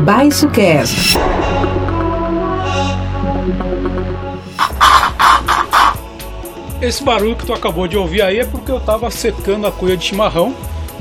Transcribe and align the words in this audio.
Baixo 0.00 0.48
Cast. 0.50 1.18
Esse 6.80 7.02
barulho 7.02 7.34
que 7.34 7.46
tu 7.46 7.52
acabou 7.52 7.88
de 7.88 7.96
ouvir 7.96 8.22
aí 8.22 8.38
é 8.38 8.44
porque 8.44 8.70
eu 8.70 8.78
tava 8.78 9.10
secando 9.10 9.66
a 9.66 9.72
cuia 9.72 9.96
de 9.96 10.04
chimarrão 10.04 10.54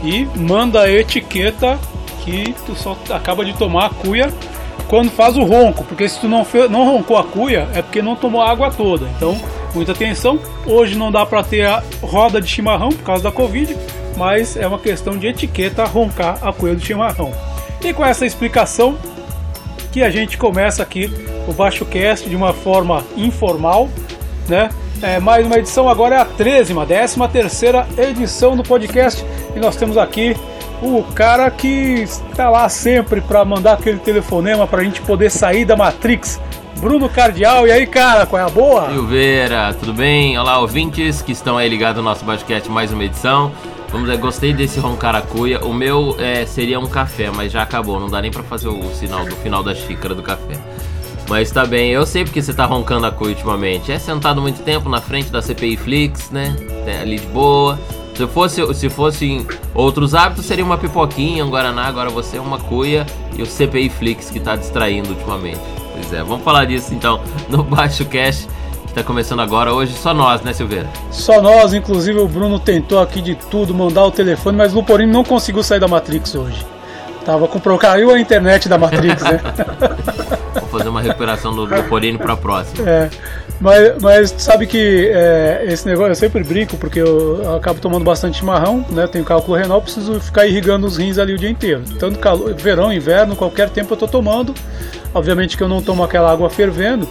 e 0.04 0.26
manda 0.36 0.82
a 0.82 0.92
etiqueta 0.92 1.78
que 2.24 2.56
tu 2.66 2.76
só 2.76 2.98
acaba 3.10 3.46
de 3.46 3.54
tomar 3.54 3.86
a 3.86 3.90
cuia 3.90 4.34
quando 4.88 5.12
faz 5.12 5.38
o 5.38 5.44
ronco, 5.44 5.84
porque 5.84 6.08
se 6.08 6.20
tu 6.20 6.28
não, 6.28 6.46
não 6.70 6.86
roncou 6.86 7.18
a 7.18 7.24
cuia 7.24 7.68
é 7.74 7.82
porque 7.82 8.02
não 8.02 8.16
tomou 8.16 8.42
a 8.42 8.50
água 8.50 8.72
toda. 8.72 9.08
Então, 9.16 9.40
muita 9.76 9.92
atenção. 9.92 10.40
Hoje 10.66 10.98
não 10.98 11.12
dá 11.12 11.26
para 11.26 11.44
ter 11.44 11.66
a 11.66 11.84
roda 12.02 12.42
de 12.42 12.48
chimarrão 12.48 12.90
por 12.90 13.04
causa 13.04 13.24
da 13.24 13.32
Covid, 13.32 13.76
mas 14.18 14.56
é 14.56 14.66
uma 14.66 14.80
questão 14.80 15.18
de 15.18 15.28
etiqueta 15.28 15.84
roncar 15.84 16.40
a 16.42 16.52
cuia 16.54 16.74
do 16.74 16.82
chimarrão. 16.82 17.32
E 17.84 17.94
com 17.94 18.04
essa 18.04 18.26
explicação 18.26 18.98
que 19.92 20.02
a 20.02 20.10
gente 20.10 20.38
começa 20.38 20.82
aqui 20.82 21.12
o 21.48 21.54
Baixo 21.54 21.86
Cast 21.86 22.28
de 22.28 22.36
uma 22.36 22.54
forma 22.54 23.04
informal, 23.16 23.90
né? 24.48 24.70
É, 25.02 25.20
mais 25.20 25.46
uma 25.46 25.58
edição 25.58 25.90
agora 25.90 26.16
é 26.16 26.20
a 26.20 26.26
13, 26.26 26.74
décima 26.88 27.28
terceira 27.28 27.86
edição 27.98 28.56
do 28.56 28.64
podcast 28.64 29.26
e 29.56 29.60
nós 29.60 29.76
temos 29.76 29.98
aqui 29.98 30.36
o 30.82 31.04
cara 31.14 31.52
que 31.52 32.04
está 32.04 32.50
lá 32.50 32.68
sempre 32.70 33.22
para 33.22 33.44
mandar 33.44 33.74
aquele 33.74 34.00
telefonema 34.00 34.66
para 34.66 34.82
a 34.82 34.84
gente 34.84 35.02
poder 35.02 35.30
sair 35.30 35.66
da 35.66 35.76
Matrix. 35.76 36.40
Bruno 36.86 37.10
Cardial, 37.10 37.66
e 37.66 37.72
aí 37.72 37.88
cara, 37.88 38.28
qual 38.28 38.40
é 38.40 38.46
a 38.46 38.50
boa? 38.50 38.92
Silveira, 38.92 39.74
tudo 39.74 39.92
bem? 39.92 40.38
Olá 40.38 40.60
ouvintes 40.60 41.20
que 41.20 41.32
estão 41.32 41.58
aí 41.58 41.68
ligados 41.68 41.98
no 41.98 42.08
nosso 42.08 42.24
podcast 42.24 42.70
mais 42.70 42.94
uma 42.94 43.04
edição. 43.04 43.52
Vamos 43.90 44.08
ver, 44.08 44.20
gostei 44.20 44.54
desse 44.54 44.80
roncaracuia. 44.80 45.66
O 45.66 45.74
meu 45.74 46.16
é, 46.20 46.46
seria 46.46 46.80
um 46.80 46.86
café, 46.86 47.32
mas 47.32 47.52
já 47.52 47.64
acabou. 47.64 48.00
Não 48.00 48.08
dá 48.08 48.22
nem 48.22 48.30
pra 48.30 48.44
fazer 48.44 48.68
o 48.68 48.84
sinal 48.94 49.26
do 49.26 49.36
final 49.38 49.64
da 49.64 49.74
xícara 49.74 50.14
do 50.14 50.22
café. 50.22 50.60
Mas 51.28 51.50
tá 51.50 51.66
bem, 51.66 51.90
eu 51.90 52.06
sei 52.06 52.24
porque 52.24 52.40
você 52.40 52.54
tá 52.54 52.68
roncando 52.68 53.08
a 53.08 53.12
cuia 53.12 53.32
ultimamente. 53.32 53.92
É 53.92 53.98
sentado 53.98 54.40
muito 54.40 54.62
tempo 54.62 54.88
na 54.88 55.02
frente 55.02 55.32
da 55.32 55.42
CPI 55.42 55.78
Flix, 55.78 56.30
né? 56.30 56.56
É 56.86 57.00
ali 57.02 57.18
de 57.18 57.26
boa. 57.26 57.80
Se 58.14 58.28
fosse, 58.28 58.74
se 58.76 58.90
fossem 58.90 59.48
outros 59.74 60.14
hábitos, 60.14 60.46
seria 60.46 60.64
uma 60.64 60.78
pipoquinha, 60.78 61.44
um 61.44 61.50
Guaraná. 61.50 61.88
Agora 61.88 62.12
você 62.12 62.38
é 62.38 62.42
uma 62.42 62.60
cuia 62.60 63.08
e 63.36 63.42
o 63.42 63.46
CPI 63.48 63.90
Flix 63.90 64.30
que 64.30 64.40
tá 64.40 64.56
distraindo 64.56 65.10
ultimamente. 65.10 65.85
Pois 65.96 66.14
é, 66.14 66.24
vamos 66.24 66.44
falar 66.44 66.66
disso 66.66 66.94
então 66.94 67.22
no 67.50 67.64
Baixo 67.66 68.06
Cash 68.06 68.48
Tá 68.96 69.04
começando 69.04 69.42
agora, 69.42 69.74
hoje 69.74 69.92
só 69.92 70.14
nós, 70.14 70.42
né, 70.42 70.54
Silveira? 70.54 70.88
Só 71.12 71.42
nós, 71.42 71.74
inclusive 71.74 72.18
o 72.18 72.30
Bruno 72.30 72.58
tentou 72.58 73.02
aqui 73.02 73.22
de 73.22 73.36
tudo, 73.36 73.74
mandar 73.74 74.06
o 74.06 74.12
telefone, 74.12 74.58
mas 74.58 74.72
o 74.72 74.78
Luporini 74.78 75.12
não 75.12 75.22
conseguiu 75.22 75.62
sair 75.62 75.82
da 75.82 75.88
Matrix 75.88 76.34
hoje. 76.34 76.66
Tava 77.26 77.46
com 77.46 77.60
caiu 77.78 78.14
a 78.14 78.18
internet 78.18 78.70
da 78.70 78.78
Matrix, 78.78 79.22
né? 79.22 79.42
Vou 80.62 80.70
fazer 80.70 80.88
uma 80.88 81.02
recuperação 81.02 81.54
do 81.54 81.66
Luporini 81.66 82.18
pra 82.18 82.38
próxima. 82.38 82.90
É. 82.90 83.10
Mas, 83.60 84.02
mas 84.02 84.36
sabe 84.38 84.68
que 84.68 85.10
é, 85.14 85.66
esse 85.68 85.88
negócio 85.88 86.12
eu 86.12 86.16
sempre 86.16 86.44
brinco 86.44 86.76
porque 86.78 87.00
eu, 87.00 87.42
eu, 87.42 87.56
acabo 87.56 87.80
tomando 87.80 88.04
bastante 88.04 88.38
chimarrão, 88.38 88.86
né? 88.90 89.08
Tenho 89.08 89.24
cálculo 89.24 89.58
renal, 89.58 89.82
preciso 89.82 90.20
ficar 90.20 90.46
irrigando 90.46 90.86
os 90.86 90.98
rins 90.98 91.18
ali 91.18 91.34
o 91.34 91.38
dia 91.38 91.50
inteiro. 91.50 91.84
Tanto 91.98 92.20
calor, 92.20 92.54
verão, 92.54 92.92
inverno, 92.92 93.36
qualquer 93.36 93.70
tempo 93.70 93.94
eu 93.94 93.98
tô 93.98 94.08
tomando. 94.08 94.54
Obviamente 95.14 95.56
que 95.56 95.64
eu 95.64 95.68
não 95.68 95.82
tomo 95.82 96.04
aquela 96.04 96.30
água 96.32 96.50
fervendo, 96.50 97.08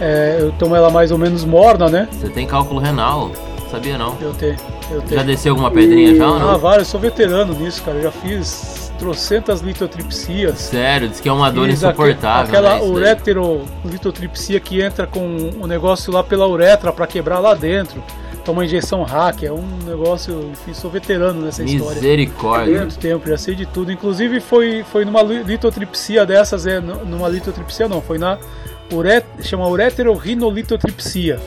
é, 0.00 0.38
eu 0.40 0.50
tomo 0.52 0.74
ela 0.74 0.90
mais 0.90 1.12
ou 1.12 1.18
menos 1.18 1.44
morna, 1.44 1.88
né? 1.88 2.08
Você 2.10 2.28
tem 2.28 2.46
cálculo 2.46 2.80
renal? 2.80 3.30
Sabia 3.70 3.96
não? 3.96 4.16
Eu 4.20 4.34
tenho, 4.34 4.56
eu 4.90 5.00
tenho. 5.02 5.20
Já 5.20 5.22
desceu 5.24 5.52
alguma 5.52 5.70
pedrinha 5.70 6.16
já 6.16 6.28
ou 6.28 6.38
não? 6.38 6.50
Ah, 6.50 6.56
vários, 6.56 6.88
sou 6.88 6.98
veterano 6.98 7.54
nisso, 7.54 7.82
cara. 7.82 7.98
Eu 7.98 8.02
já 8.04 8.12
fiz 8.12 8.83
trocentas 8.98 9.60
litotripsias. 9.60 10.58
Sério, 10.58 11.08
diz 11.08 11.20
que 11.20 11.28
é 11.28 11.32
uma 11.32 11.50
dor 11.50 11.68
insuportável. 11.68 12.46
Aquela 12.46 12.76
né, 12.76 12.82
ureterolitotripsia 12.82 14.60
que 14.60 14.80
entra 14.80 15.06
com 15.06 15.20
o 15.20 15.64
um 15.64 15.66
negócio 15.66 16.12
lá 16.12 16.22
pela 16.22 16.46
uretra 16.46 16.92
para 16.92 17.06
quebrar 17.06 17.38
lá 17.38 17.54
dentro. 17.54 18.02
Toma 18.44 18.64
injeção 18.64 19.02
hack, 19.02 19.42
é 19.42 19.50
um 19.50 19.66
negócio, 19.86 20.50
enfim, 20.52 20.74
sou 20.74 20.90
veterano 20.90 21.40
nessa 21.40 21.62
história. 21.62 21.94
Misericórdia. 21.94 22.80
Muito 22.80 22.98
tempo, 22.98 23.26
já 23.26 23.38
sei 23.38 23.54
de 23.54 23.64
tudo. 23.64 23.90
Inclusive 23.90 24.38
foi, 24.38 24.84
foi 24.92 25.04
numa 25.06 25.22
litotripsia 25.22 26.26
dessas, 26.26 26.66
é, 26.66 26.78
numa 26.78 27.28
litotripsia 27.28 27.88
não, 27.88 28.02
foi 28.02 28.18
na 28.18 28.38
uret, 28.92 29.24
chama 29.40 29.66
ureterorinolitotripsia. 29.66 31.40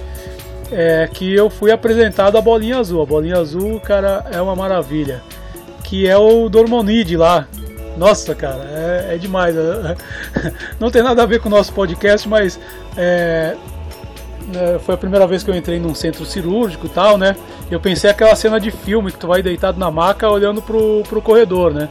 É, 0.71 1.07
que 1.13 1.33
eu 1.33 1.49
fui 1.49 1.71
apresentado 1.71 2.37
a 2.37 2.41
bolinha 2.41 2.79
azul. 2.79 3.01
A 3.01 3.05
bolinha 3.05 3.37
azul, 3.37 3.79
cara, 3.79 4.25
é 4.31 4.41
uma 4.41 4.55
maravilha. 4.55 5.23
Que 5.87 6.07
é 6.07 6.17
o 6.17 6.49
Dormonide 6.49 7.15
lá. 7.15 7.47
Nossa, 7.97 8.35
cara, 8.35 8.63
é, 8.69 9.15
é 9.15 9.17
demais. 9.17 9.55
Não 10.79 10.91
tem 10.91 11.01
nada 11.01 11.23
a 11.23 11.25
ver 11.25 11.39
com 11.39 11.47
o 11.47 11.51
nosso 11.51 11.73
podcast, 11.73 12.27
mas 12.27 12.59
é, 12.95 13.55
é, 14.53 14.79
foi 14.79 14.95
a 14.95 14.97
primeira 14.97 15.25
vez 15.25 15.43
que 15.43 15.49
eu 15.49 15.55
entrei 15.55 15.79
num 15.79 15.95
centro 15.95 16.25
cirúrgico 16.25 16.85
e 16.85 16.89
tal, 16.89 17.17
né? 17.17 17.35
Eu 17.71 17.79
pensei 17.79 18.09
aquela 18.09 18.35
cena 18.35 18.59
de 18.59 18.69
filme 18.69 19.11
que 19.11 19.17
tu 19.17 19.27
vai 19.27 19.41
deitado 19.41 19.79
na 19.79 19.89
maca 19.89 20.29
olhando 20.29 20.61
pro, 20.61 21.03
pro 21.07 21.21
corredor, 21.21 21.73
né? 21.73 21.89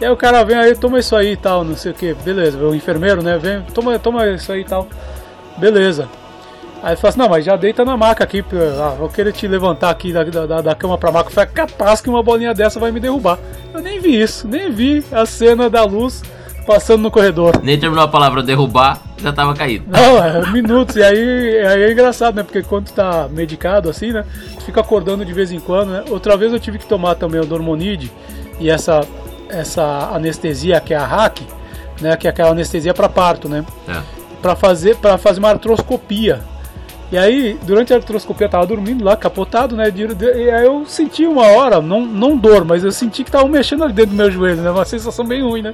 E 0.00 0.04
aí 0.04 0.10
o 0.10 0.16
cara 0.16 0.42
vem 0.44 0.56
aí, 0.56 0.74
toma 0.74 0.98
isso 0.98 1.14
aí 1.14 1.32
e 1.32 1.36
tal, 1.36 1.64
não 1.64 1.76
sei 1.76 1.92
o 1.92 1.94
que, 1.94 2.14
beleza, 2.14 2.58
o 2.58 2.74
enfermeiro, 2.74 3.22
né, 3.22 3.38
vem, 3.38 3.62
toma, 3.72 3.96
toma 3.96 4.26
isso 4.26 4.50
aí 4.50 4.62
e 4.62 4.64
tal, 4.64 4.88
beleza. 5.56 6.08
Aí 6.84 6.96
fala 6.96 7.08
assim, 7.08 7.18
não, 7.18 7.30
mas 7.30 7.46
já 7.46 7.56
deita 7.56 7.82
na 7.82 7.96
maca 7.96 8.22
aqui, 8.22 8.44
ah, 8.78 8.94
vou 8.98 9.08
querer 9.08 9.32
te 9.32 9.48
levantar 9.48 9.88
aqui 9.88 10.12
da, 10.12 10.22
da, 10.22 10.60
da 10.60 10.74
cama 10.74 10.98
pra 10.98 11.10
maca. 11.10 11.30
Foi 11.30 11.46
capaz 11.46 12.02
que 12.02 12.10
uma 12.10 12.22
bolinha 12.22 12.52
dessa 12.52 12.78
vai 12.78 12.92
me 12.92 13.00
derrubar. 13.00 13.38
Eu 13.72 13.80
nem 13.80 13.98
vi 13.98 14.20
isso, 14.20 14.46
nem 14.46 14.70
vi 14.70 15.02
a 15.10 15.24
cena 15.24 15.70
da 15.70 15.82
luz 15.82 16.22
passando 16.66 17.00
no 17.00 17.10
corredor. 17.10 17.58
Nem 17.62 17.78
terminou 17.78 18.04
a 18.04 18.08
palavra 18.08 18.42
derrubar, 18.42 19.00
já 19.16 19.32
tava 19.32 19.54
caído. 19.54 19.86
Não, 19.88 20.22
é 20.22 20.50
minutos, 20.52 20.96
e 20.96 21.02
aí, 21.02 21.66
aí 21.66 21.82
é 21.84 21.90
engraçado, 21.90 22.34
né? 22.34 22.42
Porque 22.42 22.62
quando 22.62 22.86
tu 22.86 22.92
tá 22.92 23.28
medicado 23.30 23.88
assim, 23.88 24.12
né? 24.12 24.22
Tu 24.56 24.66
fica 24.66 24.82
acordando 24.82 25.24
de 25.24 25.32
vez 25.32 25.50
em 25.50 25.60
quando, 25.60 25.88
né? 25.88 26.04
Outra 26.10 26.36
vez 26.36 26.52
eu 26.52 26.60
tive 26.60 26.78
que 26.78 26.86
tomar 26.86 27.14
também 27.14 27.40
o 27.40 27.46
Dormonide, 27.46 28.12
e 28.60 28.68
essa 28.68 29.00
essa 29.48 30.10
anestesia 30.12 30.80
que 30.80 30.92
é 30.92 30.98
a 30.98 31.06
hack, 31.06 31.40
né, 32.00 32.14
que 32.16 32.26
é 32.26 32.30
aquela 32.30 32.50
anestesia 32.50 32.92
para 32.92 33.08
parto, 33.08 33.48
né? 33.48 33.64
É. 33.88 34.02
Para 34.42 34.54
fazer 34.54 34.96
para 34.96 35.16
fazer 35.16 35.38
uma 35.38 35.48
artroscopia. 35.48 36.40
E 37.14 37.16
aí, 37.16 37.56
durante 37.62 37.92
a 37.92 37.96
artroscopia 37.96 38.46
eu 38.46 38.50
tava 38.50 38.66
dormindo 38.66 39.04
lá, 39.04 39.16
capotado, 39.16 39.76
né? 39.76 39.84
E 40.34 40.50
aí 40.50 40.64
eu 40.64 40.84
senti 40.84 41.24
uma 41.24 41.46
hora, 41.46 41.80
não, 41.80 42.04
não 42.04 42.36
dor, 42.36 42.64
mas 42.64 42.82
eu 42.82 42.90
senti 42.90 43.22
que 43.22 43.30
tava 43.30 43.48
mexendo 43.48 43.84
ali 43.84 43.92
dentro 43.92 44.10
do 44.10 44.16
meu 44.16 44.28
joelho, 44.32 44.60
né? 44.60 44.68
Uma 44.68 44.84
sensação 44.84 45.24
bem 45.24 45.40
ruim, 45.40 45.62
né? 45.62 45.70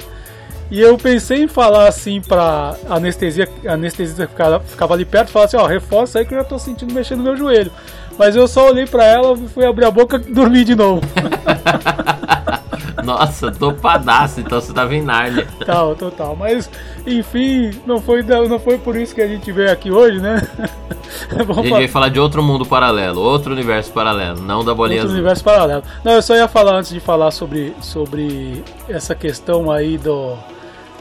E 0.71 0.79
eu 0.79 0.99
pensei 0.99 1.45
em 1.45 1.49
falar 1.49 1.89
assim 1.89 2.21
pra 2.21 2.77
anestesia, 2.91 3.49
a 3.67 3.73
anestesia 3.73 4.29
ficava, 4.29 4.61
ficava 4.61 4.93
ali 4.93 5.07
perto, 5.07 5.31
falar 5.31 5.47
assim, 5.47 5.57
ó, 5.57 5.65
reforça 5.65 6.19
aí 6.19 6.27
que 6.27 6.35
eu 6.35 6.39
já 6.41 6.45
tô 6.45 6.59
sentindo 6.59 6.93
mexendo 6.93 7.21
no 7.21 7.25
meu 7.25 7.37
joelho. 7.39 7.73
Mas 8.19 8.37
eu 8.37 8.47
só 8.47 8.69
olhei 8.69 8.85
pra 8.85 9.07
ela, 9.07 9.35
fui 9.35 9.65
abrir 9.65 9.87
a 9.87 9.91
boca 9.91 10.17
e 10.17 10.31
dormi 10.35 10.63
de 10.63 10.75
novo. 10.75 11.01
Nossa, 13.05 13.51
topadaço, 13.51 14.41
então 14.41 14.61
você 14.61 14.73
tava 14.73 14.95
em 14.95 15.03
Nárnia. 15.03 15.47
Total, 15.59 15.95
total. 15.97 16.37
Mas, 16.37 16.71
enfim, 17.07 17.71
não 17.87 18.01
foi, 18.01 18.23
não 18.23 18.59
foi 18.59 18.79
por 18.79 18.97
isso 18.97 19.15
que 19.15 19.21
a 19.21 19.27
gente 19.27 19.51
veio 19.53 19.71
aqui 19.71 19.91
hoje, 19.91 20.21
né? 20.21 20.47
a 21.31 21.63
gente 21.63 21.75
veio 21.75 21.89
falar 21.89 22.09
de 22.09 22.21
outro 22.21 22.43
mundo 22.43 22.65
paralelo, 22.67 23.21
outro 23.21 23.53
universo 23.53 23.93
paralelo, 23.93 24.41
não 24.41 24.65
da 24.65 24.75
bolinha 24.75 25.01
outro 25.01 25.13
azul. 25.13 25.19
universo 25.19 25.45
paralelo. 25.45 25.83
Não, 26.05 26.13
eu 26.13 26.23
só 26.23 26.35
ia 26.35 26.49
falar 26.49 26.77
antes 26.77 26.91
de 26.91 27.01
falar 27.01 27.31
sobre, 27.31 27.75
sobre 27.81 28.63
essa 28.89 29.15
questão 29.15 29.71
aí 29.71 29.99
do, 29.99 30.37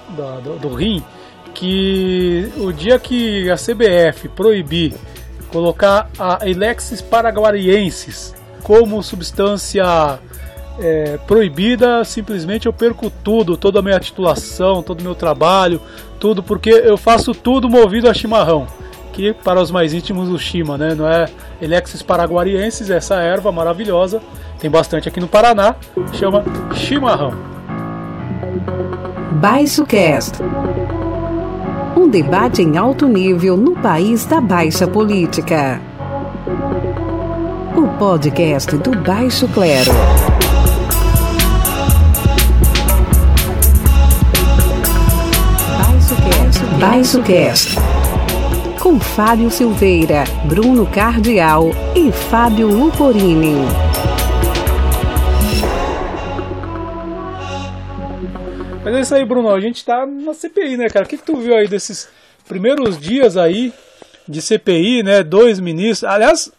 do, 0.10 0.42
do, 0.42 0.60
do 0.60 0.76
rim, 0.76 1.04
que 1.54 2.52
o 2.58 2.72
dia 2.72 2.98
que 3.00 3.50
a 3.50 3.56
CBF 3.56 4.30
proibir 4.30 4.94
colocar 5.52 6.10
a 6.18 6.44
Alexis 6.44 7.02
paraguariensis 7.02 8.36
como 8.64 9.02
substância 9.02 10.20
é, 10.80 11.20
proibida, 11.28 12.04
simplesmente 12.04 12.66
eu 12.66 12.74
perco 12.74 13.12
tudo, 13.24 13.58
toda 13.58 13.80
a 13.80 13.82
minha 13.82 14.00
titulação, 14.00 14.82
todo 14.82 15.02
o 15.02 15.04
meu 15.04 15.16
trabalho, 15.16 15.82
tudo, 16.20 16.42
porque 16.42 16.70
eu 16.70 16.98
faço 16.98 17.34
tudo 17.34 17.70
movido 17.70 18.10
a 18.10 18.14
chimarrão. 18.14 18.68
Que 19.12 19.34
para 19.34 19.62
os 19.62 19.72
mais 19.72 19.94
íntimos 19.94 20.30
o 20.30 20.38
chima, 20.38 20.78
né? 20.78 20.96
Não 20.96 21.08
é 21.08 21.26
Elexis 21.62 22.02
paraguariensis, 22.02 22.90
essa 22.90 23.16
erva 23.16 23.52
maravilhosa, 23.52 24.22
tem 24.60 24.70
bastante 24.70 25.10
aqui 25.10 25.20
no 25.20 25.28
Paraná, 25.28 25.76
chama 26.14 26.44
chimarrão. 26.74 27.34
Baixo 29.34 29.86
Cast. 29.86 30.42
Um 31.96 32.10
debate 32.10 32.62
em 32.62 32.78
alto 32.78 33.08
nível 33.08 33.58
no 33.58 33.76
país 33.76 34.26
da 34.26 34.40
baixa 34.40 34.88
política. 34.88 35.82
O 37.76 37.88
podcast 37.98 38.78
do 38.78 38.92
Baixo 39.02 39.48
Clero. 39.50 39.92
AbaixoCast. 46.82 47.76
Com 48.82 49.02
Fábio 49.02 49.52
Silveira, 49.52 50.24
Bruno 50.46 50.88
Cardial 50.90 51.72
e 51.94 52.10
Fábio 52.10 52.70
Luporini. 52.70 53.56
Mas 58.82 58.96
é 58.96 59.02
isso 59.02 59.14
aí, 59.14 59.26
Bruno. 59.26 59.54
A 59.54 59.60
gente 59.60 59.84
tá 59.84 60.06
na 60.06 60.34
CPI, 60.34 60.78
né, 60.78 60.88
cara? 60.88 61.06
O 61.06 61.10
que, 61.10 61.18
que 61.18 61.26
tu 61.26 61.36
viu 61.36 61.54
aí 61.54 61.68
desses 61.68 62.08
primeiros 62.48 62.98
dias 62.98 63.36
aí 63.36 63.74
de 64.26 64.42
CPI, 64.42 65.04
né? 65.04 65.22
Dois 65.22 65.60
ministros. 65.60 66.10
Aliás, 66.10 66.50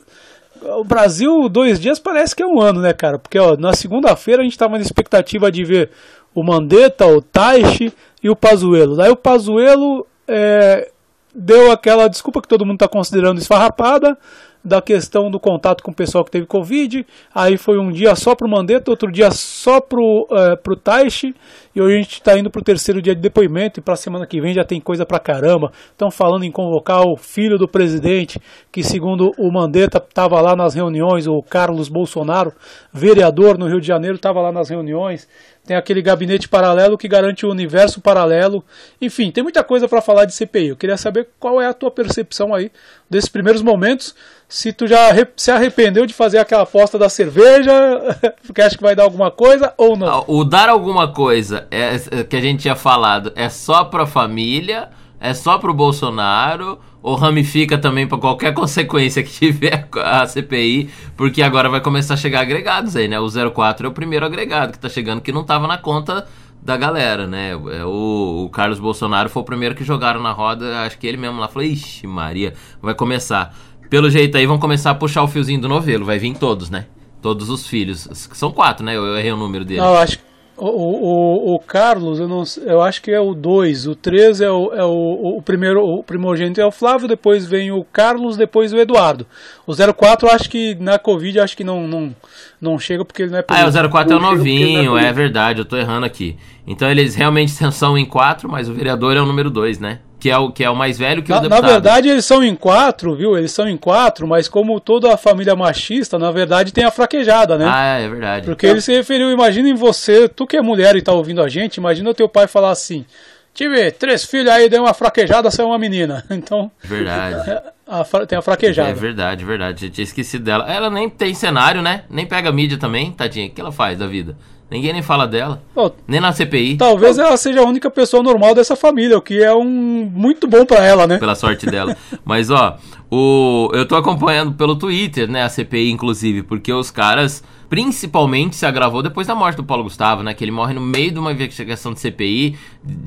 o 0.61 0.85
Brasil, 0.85 1.49
dois 1.49 1.81
dias 1.81 1.99
parece 1.99 2.37
que 2.37 2.43
é 2.43 2.47
um 2.47 2.61
ano, 2.61 2.83
né, 2.83 2.93
cara? 2.93 3.19
Porque 3.19 3.39
ó, 3.39 3.57
na 3.57 3.73
segunda-feira 3.73 4.43
a 4.43 4.45
gente 4.45 4.53
estava 4.53 4.77
na 4.77 4.83
expectativa 4.83 5.51
de 5.51 5.65
ver 5.65 5.91
o 6.35 6.43
Mandetta, 6.43 7.07
o 7.07 7.23
Taishi 7.23 7.91
e 8.23 8.29
o 8.29 8.37
Pazuello. 8.37 8.97
Daí 8.97 9.11
o 9.11 9.17
Pazuello 9.17 10.07
é, 10.31 10.91
deu 11.35 11.73
aquela 11.73 12.09
desculpa 12.09 12.41
que 12.41 12.49
todo 12.49 12.65
mundo 12.65 12.77
está 12.77 12.89
considerando 12.89 13.39
esfarrapada, 13.39 14.17
da 14.63 14.83
questão 14.83 15.31
do 15.31 15.41
contato 15.41 15.83
com 15.83 15.91
o 15.91 15.95
pessoal 15.95 16.25
que 16.25 16.31
teve 16.31 16.47
Covid. 16.47 17.07
Aí 17.35 17.57
foi 17.57 17.79
um 17.79 17.91
dia 17.91 18.15
só 18.15 18.35
para 18.35 18.47
o 18.47 18.51
Mandetta, 18.51 18.91
outro 18.91 19.11
dia 19.11 19.31
só 19.31 19.81
para 19.81 19.99
o 19.99 20.27
é, 20.31 20.57
pro 20.57 20.77
Taishi. 20.77 21.35
E 21.75 21.81
hoje 21.81 21.95
a 21.95 22.03
gente 22.03 22.13
está 22.13 22.39
indo 22.39 22.51
para 22.51 22.61
o 22.61 22.65
terceiro 22.65 23.01
dia 23.01 23.15
de 23.15 23.23
depoimento. 23.23 23.81
E 23.81 23.83
para 23.83 23.95
a 23.95 23.97
semana 23.97 24.27
que 24.27 24.41
vem 24.41 24.53
já 24.53 24.65
tem 24.65 24.81
coisa 24.81 25.07
para 25.07 25.19
caramba. 25.19 25.73
Estão 25.91 26.11
falando 26.11 26.45
em 26.45 26.51
convocar 26.51 27.03
o 27.09 27.17
filho 27.17 27.57
do 27.57 27.67
presidente, 27.67 28.39
que 28.71 28.83
segundo 28.83 29.33
o 29.39 29.51
Mandetta 29.51 29.97
estava 29.97 30.41
lá 30.41 30.55
nas 30.55 30.75
reuniões. 30.75 31.27
O 31.27 31.43
Carlos 31.43 31.89
Bolsonaro, 31.89 32.53
vereador 32.93 33.57
no 33.57 33.67
Rio 33.67 33.81
de 33.81 33.87
Janeiro, 33.87 34.17
estava 34.17 34.43
lá 34.43 34.53
nas 34.53 34.69
reuniões 34.69 35.27
tem 35.65 35.77
aquele 35.77 36.03
gabinete 36.03 36.49
paralelo 36.49 36.99
que 36.99 37.07
garante 37.07 37.45
o 37.45 37.51
universo 37.51 38.01
paralelo. 38.01 38.65
Enfim, 39.01 39.31
tem 39.31 39.43
muita 39.43 39.63
coisa 39.63 39.87
para 39.87 40.01
falar 40.01 40.25
de 40.25 40.35
CPI. 40.35 40.69
Eu 40.69 40.77
queria 40.77 40.97
saber 40.97 41.29
qual 41.39 41.61
é 41.61 41.67
a 41.67 41.75
tua 41.75 41.91
percepção 41.91 42.55
aí 42.55 42.73
desses 43.09 43.29
primeiros 43.29 43.63
momentos. 43.63 44.15
Se 44.49 44.73
tu 44.73 44.87
já 44.87 45.11
se 45.37 45.51
arrependeu 45.51 46.07
de 46.07 46.15
fazer 46.15 46.39
aquela 46.39 46.63
aposta 46.63 46.99
da 46.99 47.09
cerveja, 47.09 47.73
porque 48.45 48.63
acha 48.63 48.77
que 48.77 48.83
vai 48.83 48.97
dar 48.97 49.05
alguma 49.05 49.31
coisa 49.31 49.73
ou 49.77 49.97
não? 49.97 50.09
Ah, 50.09 50.25
o 50.27 50.45
dar 50.45 50.69
alguma 50.69 51.13
coisa 51.13 51.69
é, 51.71 51.95
é 52.11 52.25
que 52.25 52.37
a 52.37 52.41
gente 52.41 52.63
tinha 52.63 52.75
falado 52.75 53.33
é 53.37 53.49
só 53.49 53.85
para 53.85 54.07
família, 54.07 54.89
é 55.21 55.35
só 55.35 55.59
para 55.59 55.71
o 55.71 55.75
Bolsonaro 55.75 56.81
ou 57.03 57.15
ramifica 57.17 57.79
também 57.79 58.07
para 58.07 58.19
qualquer 58.19 58.53
consequência 58.55 59.23
que 59.23 59.31
tiver 59.31 59.89
a 59.97 60.27
CPI, 60.27 60.91
porque 61.17 61.43
agora 61.43 61.69
vai 61.69 61.81
começar 61.81 62.15
a 62.15 62.17
chegar 62.17 62.41
agregados 62.41 62.97
aí, 62.97 63.09
né? 63.09 63.19
O 63.19 63.29
04 63.53 63.87
é 63.87 63.91
o 63.91 63.93
primeiro 63.93 64.25
agregado 64.27 64.73
que 64.73 64.79
tá 64.79 64.89
chegando 64.89 65.21
que 65.21 65.33
não 65.33 65.45
tava 65.45 65.67
na 65.67 65.79
conta 65.79 66.27
da 66.63 66.77
galera, 66.77 67.27
né? 67.27 67.53
É, 67.53 67.85
o, 67.85 68.45
o, 68.45 68.51
Carlos 68.51 68.79
Bolsonaro 68.79 69.31
foi 69.31 69.43
o 69.43 69.45
primeiro 69.45 69.75
que 69.75 69.85
jogaram 69.85 70.23
na 70.23 70.33
roda, 70.33 70.83
acho 70.83 70.99
que 70.99 71.07
ele 71.07 71.17
mesmo 71.17 71.39
lá 71.39 71.49
falou: 71.49 71.67
Ixi, 71.67 72.07
Maria, 72.07 72.55
vai 72.83 72.95
começar. 72.95 73.55
Pelo 73.89 74.09
jeito 74.09 74.37
aí 74.37 74.47
vão 74.47 74.59
começar 74.59 74.91
a 74.91 74.95
puxar 74.95 75.23
o 75.23 75.29
fiozinho 75.29 75.61
do 75.61 75.69
novelo, 75.69 76.05
vai 76.05 76.19
vir 76.19 76.37
todos, 76.37 76.71
né? 76.71 76.87
Todos 77.21 77.51
os 77.51 77.67
filhos. 77.67 78.09
São 78.13 78.53
quatro, 78.53 78.85
né? 78.85 78.97
Eu 78.97 79.17
errei 79.17 79.33
o 79.33 79.37
número 79.37 79.65
dele. 79.65 79.81
Não, 79.81 79.95
acho 79.95 80.19
que 80.19 80.30
o, 80.65 81.53
o, 81.53 81.55
o, 81.55 81.59
Carlos, 81.59 82.21
eu, 82.21 82.29
não, 82.29 82.45
eu 82.67 82.83
acho 82.83 83.01
que 83.01 83.11
é 83.11 83.21
o 83.21 83.35
2. 83.35 83.87
O 83.87 83.95
3 83.95 84.41
é, 84.41 84.51
o, 84.51 84.73
é 84.75 84.85
o, 84.85 85.37
o 85.39 85.43
primeiro, 85.43 85.85
o 85.85 86.03
primogênito 86.03 86.61
é 86.61 86.67
o 86.67 86.71
Flávio, 86.71 87.09
depois 87.09 87.47
vem 87.47 87.73
o 87.73 87.83
Carlos, 87.83 88.37
depois 88.37 88.73
o 88.73 88.79
Eduardo. 88.79 89.27
O 89.67 89.75
04 89.75 90.29
eu 90.29 90.33
acho 90.33 90.51
que 90.51 90.75
na 90.77 90.99
Covid 90.99 91.41
acho 91.41 91.57
que 91.57 91.65
não, 91.65 91.89
não, 91.89 92.15
não 92.61 92.79
chega 92.79 93.05
porque 93.05 93.23
ele 93.23 93.33
não 93.33 93.39
é 93.39 93.45
Ah, 93.49 93.61
é, 93.61 93.67
o 93.67 93.91
04 93.91 94.13
é 94.13 94.17
o 94.17 94.21
novinho, 94.21 94.99
é, 94.99 95.07
é 95.07 95.13
verdade, 95.13 95.61
eu 95.61 95.65
tô 95.65 95.77
errando 95.77 96.05
aqui. 96.05 96.37
Então 96.67 96.91
eles 96.91 97.15
realmente 97.15 97.53
são 97.73 97.97
em 97.97 98.05
4, 98.05 98.49
mas 98.49 98.69
o 98.69 98.75
vereador 98.75 99.17
é 99.17 99.21
o 99.21 99.27
número 99.27 99.51
2, 99.51 99.79
né? 99.79 100.01
Que 100.21 100.31
é 100.31 100.37
o 100.37 100.53
que 100.53 100.63
é 100.63 100.71
o 100.71 100.77
mais 100.77 100.99
velho 100.99 101.23
que 101.23 101.31
na, 101.31 101.39
o 101.39 101.41
deputado. 101.41 101.63
Na 101.63 101.69
verdade, 101.69 102.09
eles 102.09 102.25
são 102.25 102.45
em 102.45 102.55
quatro, 102.55 103.17
viu? 103.17 103.37
Eles 103.37 103.51
são 103.51 103.67
em 103.67 103.77
quatro, 103.77 104.27
mas 104.27 104.47
como 104.47 104.79
toda 104.79 105.13
a 105.13 105.17
família 105.17 105.57
machista, 105.57 106.19
na 106.19 106.31
verdade, 106.31 106.73
tem 106.73 106.85
a 106.85 106.91
fraquejada, 106.91 107.57
né? 107.57 107.65
Ah, 107.67 107.99
é 107.99 108.09
verdade. 108.09 108.45
Porque 108.45 108.67
ele 108.67 108.81
se 108.81 108.93
referiu, 108.93 109.33
imagina 109.33 109.69
em 109.69 109.75
você, 109.75 110.29
tu 110.29 110.47
que 110.47 110.57
é 110.57 110.63
mulher 110.63 110.95
e 110.95 111.03
tá 111.03 111.13
ouvindo 111.13 111.43
a 111.43 111.49
gente, 111.49 111.77
imagina 111.77 112.11
o 112.11 112.15
teu 112.15 112.29
pai 112.29 112.47
falar 112.47 112.71
assim: 112.71 113.05
Tive 113.53 113.91
três 113.91 114.25
filhos 114.25 114.49
aí, 114.49 114.69
deu 114.69 114.83
uma 114.83 114.95
fraquejada, 114.95 115.51
saiu 115.51 115.69
uma 115.69 115.79
menina. 115.79 116.25
Então. 116.31 116.71
Verdade. 116.83 117.61
A, 117.91 118.05
tem 118.25 118.39
a 118.39 118.43
fraquejada. 118.43 118.91
É 118.91 118.95
verdade, 118.95 119.45
verdade. 119.45 119.87
Eu 119.87 119.91
tinha 119.91 120.05
esquecido 120.05 120.45
dela. 120.45 120.65
Ela 120.73 120.89
nem 120.89 121.11
tem 121.11 121.35
cenário, 121.35 121.83
né? 121.83 122.05
Nem 122.09 122.25
pega 122.25 122.53
mídia 122.53 122.79
também, 122.79 123.11
tadinha. 123.11 123.49
O 123.49 123.51
que 123.51 123.61
ela 123.61 123.73
faz 123.73 123.99
da 123.99 124.07
vida? 124.07 124.37
Ninguém 124.71 124.93
nem 124.93 125.03
fala 125.03 125.27
dela. 125.27 125.61
Nem 126.07 126.21
na 126.21 126.33
CPI. 126.33 126.77
Talvez 126.77 127.19
ela 127.19 127.37
seja 127.37 127.61
a 127.61 127.65
única 127.65 127.91
pessoa 127.91 128.23
normal 128.23 128.55
dessa 128.55 128.77
família, 128.77 129.19
o 129.19 129.23
que 129.23 129.43
é 129.43 129.53
um 129.53 129.65
muito 129.65 130.47
bom 130.47 130.65
para 130.65 130.85
ela, 130.85 131.07
né? 131.07 131.19
Pela 131.19 131.35
sorte 131.35 131.67
dela. 131.67 131.97
Mas 132.25 132.51
ó, 132.51 132.79
o 133.11 133.71
eu 133.73 133.87
tô 133.87 133.97
acompanhando 133.97 134.53
pelo 134.53 134.77
Twitter, 134.77 135.29
né, 135.29 135.43
a 135.43 135.49
CPI 135.49 135.91
inclusive, 135.91 136.43
porque 136.43 136.73
os 136.73 136.91
caras 136.91 137.43
principalmente 137.71 138.57
se 138.57 138.67
agravou 138.67 139.01
depois 139.01 139.29
da 139.29 139.35
morte 139.35 139.57
do 139.57 139.65
Paulo 139.65 139.85
Gustavo, 139.85 140.25
né? 140.25 140.35
Que 140.35 140.43
ele 140.43 140.51
morre 140.51 140.75
no 140.75 140.81
meio 140.81 141.13
de 141.13 141.21
uma 141.21 141.31
investigação 141.31 141.95
de 141.95 142.01
CPI. 142.01 142.59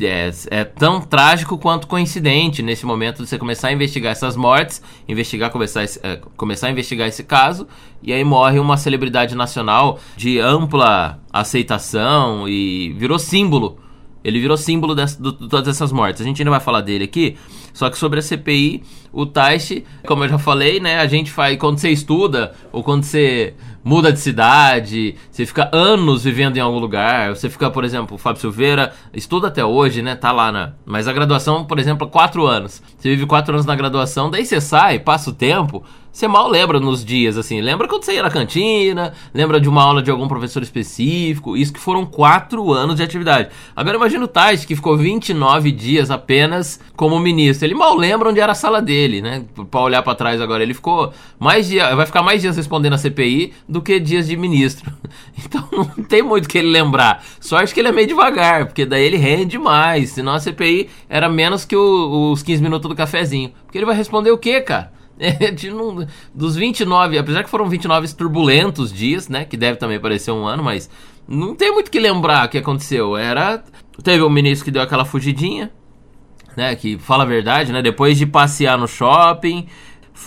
É, 0.01 0.31
é, 0.49 0.63
tão 0.63 1.01
trágico 1.01 1.57
quanto 1.57 1.85
coincidente 1.85 2.63
nesse 2.63 2.85
momento 2.85 3.21
de 3.21 3.27
você 3.27 3.37
começar 3.37 3.67
a 3.67 3.73
investigar 3.73 4.13
essas 4.13 4.37
mortes, 4.37 4.81
investigar, 5.05 5.51
começar, 5.51 5.83
é, 5.83 6.21
começar 6.37 6.67
a 6.67 6.71
investigar 6.71 7.09
esse 7.09 7.25
caso, 7.25 7.67
e 8.01 8.13
aí 8.13 8.23
morre 8.23 8.57
uma 8.57 8.77
celebridade 8.77 9.35
nacional 9.35 9.99
de 10.15 10.39
ampla 10.39 11.19
aceitação 11.31 12.47
e 12.47 12.93
virou 12.97 13.19
símbolo. 13.19 13.77
Ele 14.23 14.39
virou 14.39 14.55
símbolo 14.55 14.95
de, 14.95 15.05
de, 15.05 15.33
todas 15.49 15.67
essas 15.67 15.91
mortes. 15.91 16.21
A 16.21 16.25
gente 16.25 16.41
ainda 16.41 16.51
vai 16.51 16.59
falar 16.59 16.81
dele 16.81 17.03
aqui. 17.03 17.35
Só 17.73 17.89
que 17.89 17.97
sobre 17.97 18.19
a 18.19 18.21
CPI, 18.21 18.83
o 19.11 19.25
Taishi, 19.25 19.83
como 20.05 20.23
eu 20.23 20.29
já 20.29 20.37
falei, 20.37 20.79
né? 20.79 20.99
A 20.99 21.07
gente 21.07 21.31
faz. 21.31 21.57
Quando 21.57 21.79
você 21.79 21.89
estuda, 21.89 22.53
ou 22.71 22.83
quando 22.83 23.03
você 23.03 23.53
muda 23.83 24.13
de 24.13 24.19
cidade, 24.19 25.15
você 25.29 25.45
fica 25.45 25.69
anos 25.73 26.23
vivendo 26.23 26.55
em 26.55 26.59
algum 26.61 26.79
lugar, 26.79 27.35
você 27.35 27.49
fica, 27.49 27.69
por 27.69 27.83
exemplo, 27.83 28.15
o 28.15 28.17
Fábio 28.17 28.39
Silveira 28.39 28.93
estuda 29.13 29.49
até 29.49 29.65
hoje, 29.65 30.01
né? 30.01 30.15
Tá 30.15 30.31
lá 30.31 30.51
na. 30.51 30.73
Mas 30.85 31.07
a 31.07 31.13
graduação, 31.13 31.65
por 31.65 31.79
exemplo, 31.79 32.07
quatro 32.07 32.45
anos. 32.45 32.81
Você 32.97 33.09
vive 33.09 33.25
quatro 33.25 33.53
anos 33.53 33.65
na 33.65 33.75
graduação, 33.75 34.29
daí 34.31 34.45
você 34.45 34.61
sai, 34.61 34.99
passa 34.99 35.31
o 35.31 35.33
tempo, 35.33 35.83
você 36.13 36.27
mal 36.27 36.47
lembra 36.47 36.79
nos 36.79 37.03
dias, 37.03 37.39
assim. 37.39 37.59
Lembra 37.59 37.87
quando 37.87 38.03
você 38.03 38.13
ia 38.13 38.21
na 38.21 38.29
cantina, 38.29 39.13
lembra 39.33 39.59
de 39.59 39.67
uma 39.67 39.81
aula 39.81 39.99
de 39.99 40.11
algum 40.11 40.27
professor 40.27 40.61
específico. 40.61 41.57
Isso 41.57 41.73
que 41.73 41.79
foram 41.79 42.05
quatro 42.05 42.71
anos 42.71 42.97
de 42.97 43.01
atividade. 43.01 43.49
Agora 43.75 43.97
imagina 43.97 44.23
o 44.23 44.27
Tais, 44.27 44.63
que 44.63 44.75
ficou 44.75 44.95
29 44.95 45.71
dias 45.71 46.11
apenas 46.11 46.79
como 46.95 47.17
ministro. 47.17 47.65
Ele 47.65 47.73
mal 47.73 47.95
lembra 47.95 48.29
onde 48.29 48.39
era 48.39 48.51
a 48.51 48.55
sala 48.55 48.79
dele, 48.79 49.23
né? 49.23 49.43
Pra 49.71 49.81
olhar 49.81 50.03
para 50.03 50.13
trás 50.13 50.39
agora. 50.39 50.61
Ele 50.61 50.75
ficou 50.75 51.11
mais 51.39 51.67
dias, 51.67 51.95
vai 51.95 52.05
ficar 52.05 52.21
mais 52.21 52.43
dias 52.43 52.55
respondendo 52.55 52.93
a 52.93 52.99
CPI 52.99 53.51
do 53.67 53.81
que 53.81 53.99
dias 53.99 54.27
de 54.27 54.37
ministro. 54.37 54.93
Então 55.45 55.67
não 55.71 56.03
tem 56.05 56.21
muito 56.21 56.47
que 56.47 56.57
ele 56.59 56.69
lembrar. 56.69 57.23
Sorte 57.39 57.73
que 57.73 57.79
ele 57.79 57.89
é 57.89 57.91
meio 57.91 58.07
devagar, 58.07 58.65
porque 58.65 58.85
daí 58.85 59.03
ele 59.03 59.17
rende 59.17 59.57
mais. 59.57 60.11
Senão 60.11 60.33
a 60.33 60.39
CPI 60.39 60.89
era 61.09 61.27
menos 61.27 61.65
que 61.65 61.75
o, 61.75 62.31
os 62.31 62.43
15 62.43 62.61
minutos 62.61 62.87
do 62.87 62.95
cafezinho. 62.95 63.51
Porque 63.65 63.77
ele 63.77 63.85
vai 63.85 63.95
responder 63.95 64.31
o 64.31 64.37
quê, 64.37 64.61
cara? 64.61 64.91
Um, 65.73 66.05
dos 66.33 66.55
29, 66.55 67.17
apesar 67.17 67.43
que 67.43 67.49
foram 67.49 67.67
29 67.67 68.13
turbulentos 68.13 68.91
dias, 68.91 69.29
né? 69.29 69.45
Que 69.45 69.55
deve 69.55 69.77
também 69.77 69.99
parecer 69.99 70.31
um 70.31 70.45
ano, 70.45 70.63
mas 70.63 70.89
não 71.27 71.55
tem 71.55 71.71
muito 71.71 71.89
que 71.89 71.99
lembrar 71.99 72.45
o 72.45 72.49
que 72.49 72.57
aconteceu. 72.57 73.15
Era. 73.15 73.63
Teve 74.03 74.23
um 74.23 74.29
ministro 74.29 74.65
que 74.65 74.71
deu 74.71 74.81
aquela 74.81 75.05
fugidinha, 75.05 75.71
né? 76.57 76.75
Que 76.75 76.97
fala 76.97 77.23
a 77.23 77.27
verdade, 77.27 77.71
né? 77.71 77.81
Depois 77.81 78.17
de 78.17 78.25
passear 78.25 78.77
no 78.77 78.87
shopping, 78.87 79.67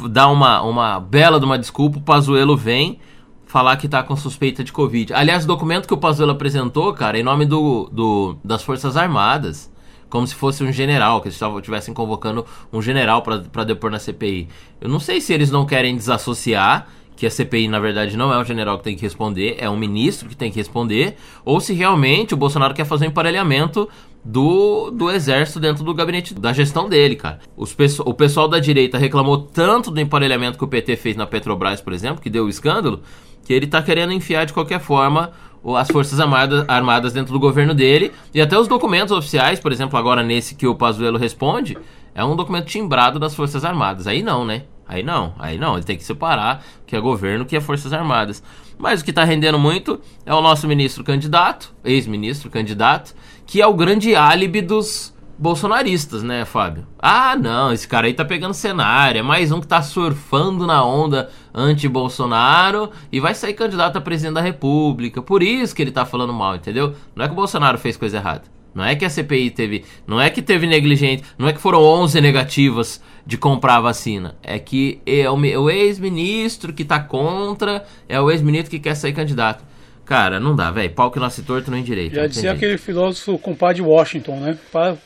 dar 0.09 0.29
uma, 0.29 0.63
uma 0.63 1.01
bela 1.01 1.39
de 1.39 1.45
uma 1.45 1.59
desculpa, 1.59 1.99
o 1.99 2.03
Pazuelo 2.03 2.57
vem 2.57 2.99
falar 3.47 3.77
que 3.77 3.89
tá 3.89 4.03
com 4.03 4.17
suspeita 4.17 4.65
de 4.65 4.73
Covid. 4.73 5.15
Aliás, 5.15 5.45
o 5.45 5.47
documento 5.47 5.87
que 5.87 5.95
o 5.95 5.99
Pazuelo 5.99 6.33
apresentou, 6.33 6.93
cara, 6.93 7.19
em 7.19 7.23
nome 7.23 7.45
do, 7.45 7.89
do 7.93 8.37
das 8.45 8.63
Forças 8.63 8.97
Armadas 8.97 9.71
como 10.09 10.27
se 10.27 10.35
fosse 10.35 10.63
um 10.63 10.73
general, 10.73 11.21
que 11.21 11.29
eles 11.29 11.41
estivessem 11.41 11.93
convocando 11.93 12.45
um 12.73 12.81
general 12.81 13.23
para 13.23 13.65
depor 13.65 13.91
na 13.91 13.99
CPI. 13.99 14.49
Eu 14.81 14.89
não 14.89 15.01
sei 15.01 15.21
se 15.21 15.33
eles 15.33 15.51
não 15.51 15.67
querem 15.67 15.97
desassociar 15.97 16.89
que 17.17 17.27
a 17.27 17.31
CPI 17.31 17.67
na 17.67 17.81
verdade 17.81 18.17
não 18.17 18.33
é 18.33 18.39
um 18.39 18.45
general 18.45 18.77
que 18.79 18.85
tem 18.85 18.95
que 18.95 19.03
responder, 19.03 19.57
é 19.59 19.69
um 19.69 19.77
ministro 19.77 20.29
que 20.29 20.37
tem 20.37 20.51
que 20.51 20.59
responder, 20.59 21.17
ou 21.45 21.59
se 21.61 21.73
realmente 21.73 22.35
o 22.35 22.37
Bolsonaro 22.37 22.75
quer 22.75 22.85
fazer 22.85 23.07
um 23.07 23.09
emparelhamento 23.09 23.89
do, 24.23 24.91
do 24.91 25.11
exército 25.11 25.59
dentro 25.59 25.83
do 25.83 25.95
gabinete 25.95 26.35
da 26.35 26.53
gestão 26.53 26.89
dele, 26.89 27.17
cara. 27.17 27.41
Os, 27.57 27.75
o 28.01 28.13
pessoal 28.13 28.49
da 28.49 28.59
direita 28.59 28.99
reclamou 28.99 29.39
tanto 29.39 29.91
do 29.91 30.01
emparelhamento 30.01 30.59
que 30.59 30.65
o 30.65 30.69
PT 30.69 30.97
fez 30.97 31.17
na 31.17 31.27
Petrobras, 31.27 31.81
por 31.81 31.93
exemplo, 31.93 32.21
que 32.21 32.29
deu 32.29 32.45
o 32.45 32.49
escândalo, 32.49 33.01
que 33.45 33.53
ele 33.53 33.67
tá 33.67 33.81
querendo 33.81 34.13
enfiar 34.13 34.45
de 34.45 34.53
qualquer 34.53 34.81
forma 34.81 35.33
as 35.75 35.89
Forças 35.89 36.21
Armadas, 36.21 36.65
armadas 36.69 37.13
dentro 37.13 37.33
do 37.33 37.41
governo 37.41 37.75
dele. 37.75 38.13
E 38.35 38.41
até 38.41 38.59
os 38.59 38.69
documentos 38.69 39.11
oficiais, 39.11 39.59
por 39.59 39.73
exemplo, 39.73 39.99
agora 39.99 40.23
nesse 40.23 40.55
que 40.55 40.67
o 40.67 40.75
Pazuello 40.75 41.19
responde, 41.19 41.77
é 42.15 42.23
um 42.25 42.37
documento 42.37 42.67
timbrado 42.67 43.19
das 43.19 43.35
Forças 43.35 43.65
Armadas. 43.65 44.07
Aí 44.07 44.23
não, 44.23 44.45
né? 44.45 44.63
Aí 44.89 45.03
não, 45.03 45.35
aí 45.39 45.59
não, 45.59 45.75
ele 45.75 45.83
tem 45.83 45.97
que 45.97 46.05
separar 46.05 46.65
que 46.87 46.95
é 46.95 47.01
governo, 47.01 47.45
que 47.45 47.57
é 47.57 47.61
Forças 47.61 47.93
Armadas. 47.93 48.43
Mas 48.79 49.01
o 49.01 49.05
que 49.05 49.11
está 49.11 49.25
rendendo 49.25 49.59
muito 49.59 50.01
é 50.25 50.33
o 50.33 50.41
nosso 50.41 50.69
ministro 50.69 51.03
candidato, 51.03 51.75
ex-ministro 51.85 52.51
candidato, 52.51 53.15
que 53.45 53.61
é 53.61 53.67
o 53.67 53.75
grande 53.75 54.15
álibi 54.15 54.61
dos 54.61 55.16
bolsonaristas, 55.39 56.23
né, 56.23 56.45
Fábio? 56.45 56.87
Ah, 56.99 57.37
não, 57.37 57.73
esse 57.73 57.87
cara 57.87 58.07
aí 58.07 58.15
tá 58.15 58.25
pegando 58.25 58.55
cenário, 58.55 59.19
é 59.19 59.23
mais 59.23 59.53
um 59.53 59.61
que 59.61 59.67
tá 59.67 59.83
surfando 59.83 60.67
na 60.67 60.85
onda 60.85 61.31
anti-Bolsonaro 61.55 62.91
e 63.13 63.21
vai 63.21 63.35
sair 63.35 63.55
candidato 63.55 63.97
a 63.97 64.01
presidente 64.01 64.35
da 64.35 64.41
República. 64.41 65.21
Por 65.21 65.43
isso 65.43 65.75
que 65.75 65.83
ele 65.83 65.91
tá 65.91 66.05
falando 66.05 66.33
mal, 66.33 66.57
entendeu? 66.57 66.95
Não 67.15 67.25
é 67.25 67.29
que 67.29 67.33
o 67.33 67.37
Bolsonaro 67.37 67.79
fez 67.79 67.97
coisa 67.97 68.17
errada. 68.17 68.57
Não 68.77 68.85
é 68.85 68.95
que 68.95 69.07
a 69.07 69.11
CPI 69.11 69.51
teve. 69.53 69.85
Não 70.07 70.21
é 70.21 70.29
que 70.29 70.43
teve 70.43 70.67
negligente. 70.67 71.23
Não 71.39 71.49
é 71.49 71.53
que 71.55 71.61
foram 71.61 71.83
11 71.83 72.21
negativas 72.21 73.01
de 73.25 73.39
comprar 73.39 73.77
a 73.77 73.81
vacina. 73.81 74.37
É 74.43 74.59
que 74.59 75.01
é 75.07 75.31
o, 75.31 75.71
ex-ministro 75.71 76.75
que 76.75 76.85
tá 76.85 77.01
contra, 77.01 77.87
é 78.07 78.21
o 78.21 78.31
ex-ministro 78.31 78.71
que 78.71 78.79
quer 78.79 78.95
sair 78.95 79.15
candidato. 79.15 79.65
Cara, 80.07 80.39
não 80.39 80.55
dá, 80.55 80.71
velho. 80.71 80.91
Pau 80.91 81.11
que 81.11 81.19
nasce 81.19 81.43
torto 81.43 81.69
não 81.69 81.77
endireita. 81.77 82.15
Já 82.15 82.27
dizia 82.29 82.53
aquele 82.53 82.79
filósofo 82.79 83.37
compadre 83.39 83.83
Washington, 83.83 84.39
né? 84.39 84.59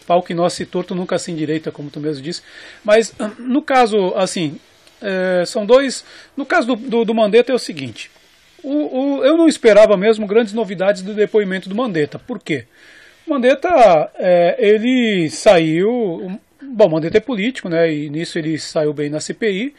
Pau 0.07 0.23
que 0.23 0.35
nasce 0.35 0.67
torto 0.67 0.95
nunca 0.95 1.19
se 1.19 1.33
endireita, 1.33 1.73
como 1.73 1.91
tu 1.91 1.99
mesmo 1.99 2.23
disse. 2.23 2.43
Mas, 2.85 3.15
no 3.39 3.63
caso, 3.63 4.13
assim, 4.15 4.61
é, 5.01 5.45
são 5.47 5.65
dois. 5.65 6.05
No 6.37 6.45
caso 6.45 6.67
do, 6.67 6.77
do, 6.77 7.05
do 7.07 7.15
Mandetta 7.15 7.51
é 7.51 7.55
o 7.55 7.59
seguinte: 7.59 8.11
o, 8.63 9.19
o, 9.19 9.25
eu 9.25 9.39
não 9.39 9.49
esperava 9.49 9.97
mesmo 9.97 10.27
grandes 10.27 10.53
novidades 10.53 11.01
do 11.01 11.15
depoimento 11.15 11.67
do 11.67 11.75
Mandetta. 11.75 12.19
Por 12.19 12.39
quê? 12.39 12.67
O 13.27 13.31
Mandetta, 13.31 14.11
é, 14.19 14.57
ele 14.59 15.31
saiu. 15.31 16.39
Bom, 16.63 16.87
o 16.87 16.91
Mandetta 16.91 17.17
é 17.17 17.21
político, 17.21 17.71
né? 17.71 17.91
E 17.91 18.11
nisso 18.11 18.39
ele 18.39 18.59
saiu 18.59 18.93
bem 18.93 19.09
na 19.09 19.19
CPI. 19.19 19.75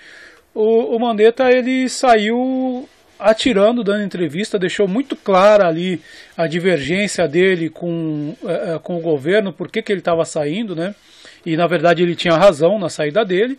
O, 0.53 0.95
o 0.95 0.99
Mandetta, 0.99 1.51
ele 1.51 1.87
saiu 1.87 2.89
atirando, 3.21 3.83
dando 3.83 4.03
entrevista, 4.03 4.57
deixou 4.57 4.87
muito 4.87 5.15
clara 5.15 5.67
ali 5.67 6.01
a 6.35 6.47
divergência 6.47 7.27
dele 7.27 7.69
com, 7.69 8.35
é, 8.43 8.79
com 8.79 8.97
o 8.97 9.01
governo, 9.01 9.53
por 9.53 9.69
que, 9.69 9.81
que 9.81 9.91
ele 9.91 9.99
estava 9.99 10.25
saindo, 10.25 10.75
né? 10.75 10.95
E 11.45 11.55
na 11.55 11.67
verdade 11.67 12.01
ele 12.01 12.15
tinha 12.15 12.35
razão 12.35 12.77
na 12.79 12.89
saída 12.89 13.23
dele 13.23 13.57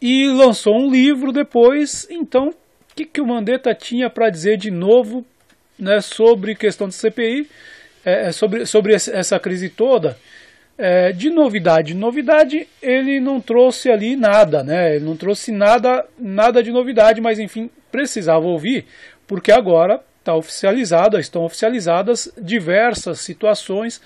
e 0.00 0.26
lançou 0.26 0.78
um 0.78 0.90
livro 0.90 1.32
depois. 1.32 2.06
Então, 2.10 2.48
o 2.48 2.54
que, 2.94 3.04
que 3.04 3.20
o 3.20 3.26
Mandetta 3.26 3.74
tinha 3.74 4.10
para 4.10 4.30
dizer 4.30 4.58
de 4.58 4.70
novo 4.70 5.24
né, 5.78 6.00
sobre 6.00 6.54
questão 6.54 6.88
de 6.88 6.94
CPI, 6.94 7.48
é, 8.04 8.28
é, 8.28 8.32
sobre, 8.32 8.66
sobre 8.66 8.94
essa 8.94 9.38
crise 9.38 9.68
toda? 9.70 10.18
É, 10.76 11.12
de 11.12 11.30
novidade, 11.30 11.94
novidade 11.94 12.66
ele 12.82 13.20
não 13.20 13.40
trouxe 13.40 13.90
ali 13.90 14.16
nada, 14.16 14.64
né? 14.64 14.96
Ele 14.96 15.04
não 15.04 15.16
trouxe 15.16 15.52
nada, 15.52 16.04
nada 16.18 16.62
de 16.62 16.72
novidade, 16.72 17.20
mas 17.20 17.38
enfim 17.38 17.70
precisava 17.94 18.44
ouvir, 18.44 18.86
porque 19.24 19.52
agora 19.52 20.00
está 20.18 20.34
oficializado, 20.34 21.16
estão 21.16 21.44
oficializadas 21.44 22.28
diversas 22.36 23.20
situações, 23.20 24.00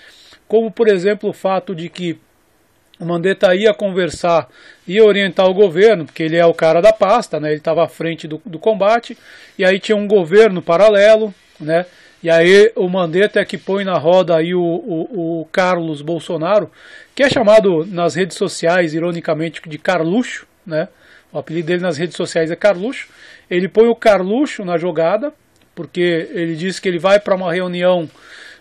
como 0.47 0.69
por 0.69 0.87
exemplo 0.87 1.31
o 1.31 1.33
fato 1.33 1.73
de 1.73 1.89
que 1.89 2.19
o 2.99 3.05
Mandetta 3.05 3.55
ia 3.55 3.73
conversar, 3.73 4.47
ia 4.87 5.03
orientar 5.03 5.47
o 5.47 5.55
governo, 5.55 6.05
porque 6.05 6.21
ele 6.21 6.37
é 6.37 6.45
o 6.45 6.53
cara 6.53 6.81
da 6.81 6.93
pasta, 6.93 7.39
né? 7.39 7.49
ele 7.49 7.57
estava 7.57 7.83
à 7.83 7.87
frente 7.87 8.27
do, 8.27 8.39
do 8.45 8.59
combate, 8.59 9.17
e 9.57 9.65
aí 9.65 9.79
tinha 9.79 9.95
um 9.95 10.07
governo 10.07 10.61
paralelo, 10.61 11.33
né? 11.59 11.87
e 12.21 12.29
aí 12.29 12.71
o 12.75 12.87
Mandetta 12.87 13.39
é 13.39 13.45
que 13.45 13.57
põe 13.57 13.83
na 13.83 13.97
roda 13.97 14.35
aí 14.35 14.53
o, 14.53 14.61
o, 14.61 15.39
o 15.41 15.45
Carlos 15.51 16.03
Bolsonaro, 16.03 16.69
que 17.15 17.23
é 17.23 17.29
chamado 17.29 17.87
nas 17.87 18.13
redes 18.13 18.37
sociais, 18.37 18.93
ironicamente, 18.93 19.61
de 19.67 19.79
Carluxo, 19.79 20.45
né? 20.63 20.89
O 21.31 21.39
apelido 21.39 21.67
dele 21.67 21.81
nas 21.81 21.97
redes 21.97 22.15
sociais 22.15 22.51
é 22.51 22.55
Carluxo, 22.55 23.07
ele 23.49 23.67
põe 23.67 23.87
o 23.87 23.95
Carluxo 23.95 24.63
na 24.65 24.77
jogada, 24.77 25.33
porque 25.75 26.29
ele 26.31 26.55
diz 26.55 26.79
que 26.79 26.87
ele 26.87 26.99
vai 26.99 27.19
para 27.19 27.35
uma 27.35 27.53
reunião 27.53 28.09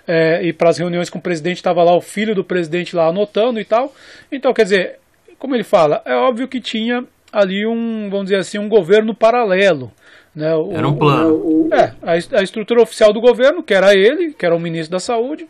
é, 0.07 0.43
e 0.43 0.53
para 0.53 0.71
as 0.71 0.79
reuniões 0.79 1.11
com 1.11 1.19
o 1.19 1.23
presidente 1.23 1.57
estava 1.57 1.83
lá 1.83 1.95
o 1.95 2.01
filho 2.01 2.35
do 2.35 2.43
presidente 2.43 2.97
lá 2.97 3.09
anotando 3.09 3.61
e 3.61 3.65
tal. 3.65 3.95
Então, 4.33 4.55
quer 4.55 4.63
dizer, 4.63 4.99
como 5.39 5.55
ele 5.55 5.65
fala, 5.65 6.03
é 6.05 6.15
óbvio 6.15 6.49
que 6.49 6.61
tinha 6.61 7.05
ali 7.33 7.67
um, 7.67 8.09
vamos 8.11 8.27
dizer 8.27 8.37
assim, 8.37 8.59
um 8.59 8.69
governo 8.69 9.15
paralelo. 9.15 9.93
Né? 10.35 10.55
O, 10.55 10.73
era 10.73 10.89
um 10.89 10.97
plano. 10.97 11.35
O, 11.35 11.69
é, 11.73 11.93
a, 12.03 12.13
a, 12.39 12.43
estrutura 12.43 12.83
oficial 12.83 13.13
do 13.13 13.21
governo, 13.21 13.63
que 13.63 13.75
era 13.75 13.95
ele, 13.95 14.33
que 14.33 14.47
era 14.47 14.55
o 14.55 14.61
ministro 14.61 14.93
da 14.93 15.01
Saúde, 15.01 15.47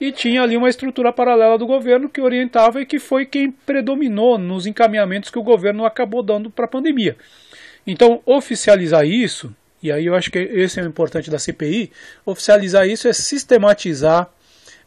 e 0.00 0.10
tinha 0.10 0.42
ali 0.42 0.56
uma 0.56 0.68
estrutura 0.68 1.12
paralela 1.12 1.58
do 1.58 1.66
governo 1.66 2.08
que 2.08 2.20
orientava 2.20 2.80
e 2.80 2.86
que 2.86 2.98
foi 2.98 3.26
quem 3.26 3.50
predominou 3.50 4.38
nos 4.38 4.66
encaminhamentos 4.66 5.30
que 5.30 5.38
o 5.38 5.42
governo 5.42 5.84
acabou 5.84 6.22
dando 6.22 6.50
para 6.50 6.64
a 6.64 6.68
pandemia. 6.68 7.16
Então, 7.86 8.22
oficializar 8.24 9.04
isso 9.04 9.54
e 9.82 9.90
aí 9.90 10.06
eu 10.06 10.14
acho 10.14 10.30
que 10.30 10.38
esse 10.38 10.78
é 10.78 10.82
o 10.82 10.86
importante 10.86 11.30
da 11.30 11.38
CPI, 11.38 11.90
oficializar 12.24 12.86
isso 12.86 13.08
é 13.08 13.12
sistematizar, 13.12 14.30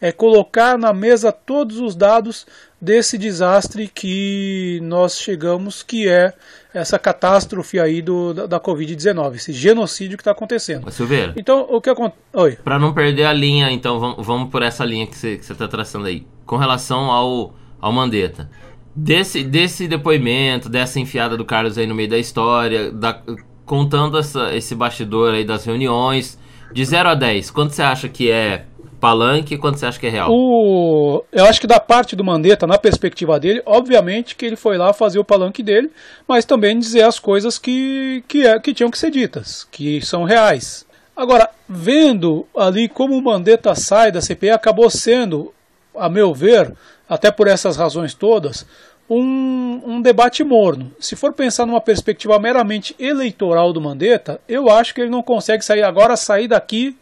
é 0.03 0.11
colocar 0.11 0.77
na 0.77 0.91
mesa 0.91 1.31
todos 1.31 1.79
os 1.79 1.95
dados 1.95 2.45
desse 2.79 3.17
desastre 3.17 3.87
que 3.87 4.77
nós 4.83 5.17
chegamos, 5.17 5.81
que 5.81 6.09
é 6.09 6.33
essa 6.73 6.99
catástrofe 6.99 7.79
aí 7.79 8.01
do, 8.01 8.33
da, 8.33 8.45
da 8.45 8.59
Covid-19, 8.59 9.35
esse 9.35 9.53
genocídio 9.53 10.17
que 10.17 10.21
está 10.21 10.31
acontecendo. 10.31 10.91
Silveira. 10.91 11.33
Então, 11.37 11.65
o 11.69 11.79
que 11.79 11.89
acontece. 11.89 12.57
Para 12.61 12.77
não 12.77 12.93
perder 12.93 13.23
a 13.23 13.31
linha, 13.31 13.71
então, 13.71 13.97
vamos, 13.97 14.27
vamos 14.27 14.49
por 14.49 14.61
essa 14.61 14.83
linha 14.83 15.07
que 15.07 15.15
você 15.15 15.39
está 15.39 15.69
traçando 15.69 16.05
aí. 16.05 16.27
Com 16.45 16.57
relação 16.57 17.09
ao, 17.09 17.55
ao 17.79 17.93
Mandetta. 17.93 18.49
Desse, 18.93 19.41
desse 19.41 19.87
depoimento, 19.87 20.67
dessa 20.67 20.99
enfiada 20.99 21.37
do 21.37 21.45
Carlos 21.45 21.77
aí 21.77 21.87
no 21.87 21.95
meio 21.95 22.09
da 22.09 22.17
história, 22.17 22.91
da, 22.91 23.21
contando 23.65 24.17
essa, 24.17 24.53
esse 24.53 24.75
bastidor 24.75 25.33
aí 25.33 25.45
das 25.45 25.63
reuniões, 25.63 26.37
de 26.73 26.83
0 26.83 27.07
a 27.07 27.15
10, 27.15 27.51
quanto 27.51 27.71
você 27.71 27.81
acha 27.81 28.09
que 28.09 28.29
é 28.29 28.65
palanque 29.03 29.57
quanto 29.57 29.77
você 29.77 29.85
acha 29.85 29.99
que 29.99 30.07
é 30.07 30.09
real? 30.09 30.31
O, 30.31 31.25
eu 31.29 31.43
acho 31.43 31.59
que 31.59 31.67
da 31.67 31.77
parte 31.77 32.15
do 32.15 32.23
Mandetta, 32.23 32.65
na 32.65 32.77
perspectiva 32.77 33.37
dele, 33.37 33.61
obviamente 33.65 34.33
que 34.33 34.45
ele 34.45 34.55
foi 34.55 34.77
lá 34.77 34.93
fazer 34.93 35.19
o 35.19 35.25
palanque 35.25 35.61
dele, 35.61 35.91
mas 36.25 36.45
também 36.45 36.79
dizer 36.79 37.01
as 37.01 37.19
coisas 37.19 37.59
que, 37.59 38.23
que, 38.29 38.47
é, 38.47 38.57
que 38.57 38.73
tinham 38.73 38.89
que 38.89 38.97
ser 38.97 39.11
ditas, 39.11 39.67
que 39.69 39.99
são 39.99 40.23
reais. 40.23 40.85
Agora, 41.17 41.49
vendo 41.67 42.47
ali 42.55 42.87
como 42.87 43.17
o 43.17 43.21
Mandetta 43.21 43.75
sai 43.75 44.09
da 44.09 44.21
CPI, 44.21 44.51
acabou 44.51 44.89
sendo, 44.89 45.53
a 45.93 46.07
meu 46.07 46.33
ver, 46.33 46.73
até 47.09 47.29
por 47.29 47.49
essas 47.49 47.75
razões 47.75 48.13
todas, 48.13 48.65
um, 49.09 49.81
um, 49.85 50.01
debate 50.01 50.45
morno. 50.45 50.93
Se 50.97 51.17
for 51.17 51.33
pensar 51.33 51.65
numa 51.65 51.81
perspectiva 51.81 52.39
meramente 52.39 52.95
eleitoral 52.97 53.73
do 53.73 53.81
Mandetta, 53.81 54.39
eu 54.47 54.69
acho 54.69 54.95
que 54.95 55.01
ele 55.01 55.09
não 55.09 55.21
consegue 55.21 55.65
sair 55.65 55.83
agora, 55.83 56.15
sair 56.15 56.47
daqui 56.47 56.95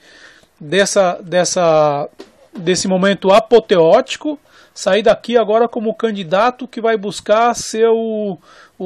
dessa, 0.61 1.19
dessa, 1.23 2.07
desse 2.55 2.87
momento 2.87 3.31
apoteótico, 3.31 4.39
sair 4.73 5.01
daqui 5.01 5.35
agora 5.35 5.67
como 5.67 5.95
candidato 5.95 6.67
que 6.67 6.79
vai 6.79 6.95
buscar 6.95 7.55
ser 7.55 7.89
o, 7.89 8.37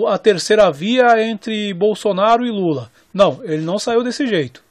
a 0.07 0.17
terceira 0.17 0.71
via 0.71 1.21
entre 1.21 1.73
Bolsonaro 1.73 2.45
e 2.45 2.49
Lula. 2.49 2.89
Não, 3.13 3.41
ele 3.43 3.61
não 3.61 3.77
saiu 3.77 4.03
desse 4.03 4.25
jeito. 4.25 4.63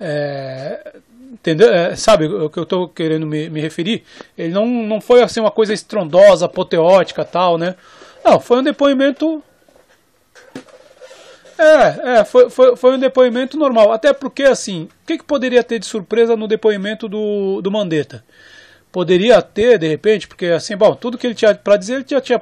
É, 0.00 0.94
Entendeu? 1.34 1.68
É, 1.72 1.96
sabe 1.96 2.26
o 2.26 2.48
que 2.48 2.58
eu 2.58 2.62
estou 2.62 2.88
querendo 2.88 3.26
me, 3.26 3.50
me, 3.50 3.60
referir? 3.60 4.04
Ele 4.38 4.52
não, 4.52 4.66
não 4.66 5.00
foi 5.00 5.20
assim 5.20 5.40
uma 5.40 5.50
coisa 5.50 5.74
estrondosa, 5.74 6.46
apoteótica 6.46 7.24
tal, 7.24 7.58
né? 7.58 7.74
Não, 8.24 8.38
foi 8.38 8.60
um 8.60 8.62
depoimento. 8.62 9.42
É, 11.58 12.18
é 12.18 12.24
foi, 12.24 12.50
foi, 12.50 12.76
foi 12.76 12.96
um 12.96 12.98
depoimento 12.98 13.56
normal. 13.56 13.92
Até 13.92 14.12
porque, 14.12 14.44
assim, 14.44 14.84
o 14.84 15.06
que, 15.06 15.18
que 15.18 15.24
poderia 15.24 15.62
ter 15.62 15.78
de 15.78 15.86
surpresa 15.86 16.36
no 16.36 16.48
depoimento 16.48 17.08
do, 17.08 17.60
do 17.60 17.70
Mandetta? 17.70 18.24
Poderia 18.90 19.40
ter, 19.42 19.78
de 19.78 19.88
repente, 19.88 20.28
porque, 20.28 20.46
assim, 20.46 20.76
bom, 20.76 20.94
tudo 20.94 21.18
que 21.18 21.26
ele 21.26 21.34
tinha 21.34 21.54
para 21.54 21.76
dizer, 21.76 21.94
ele 21.94 22.04
já 22.06 22.20
tinha 22.20 22.40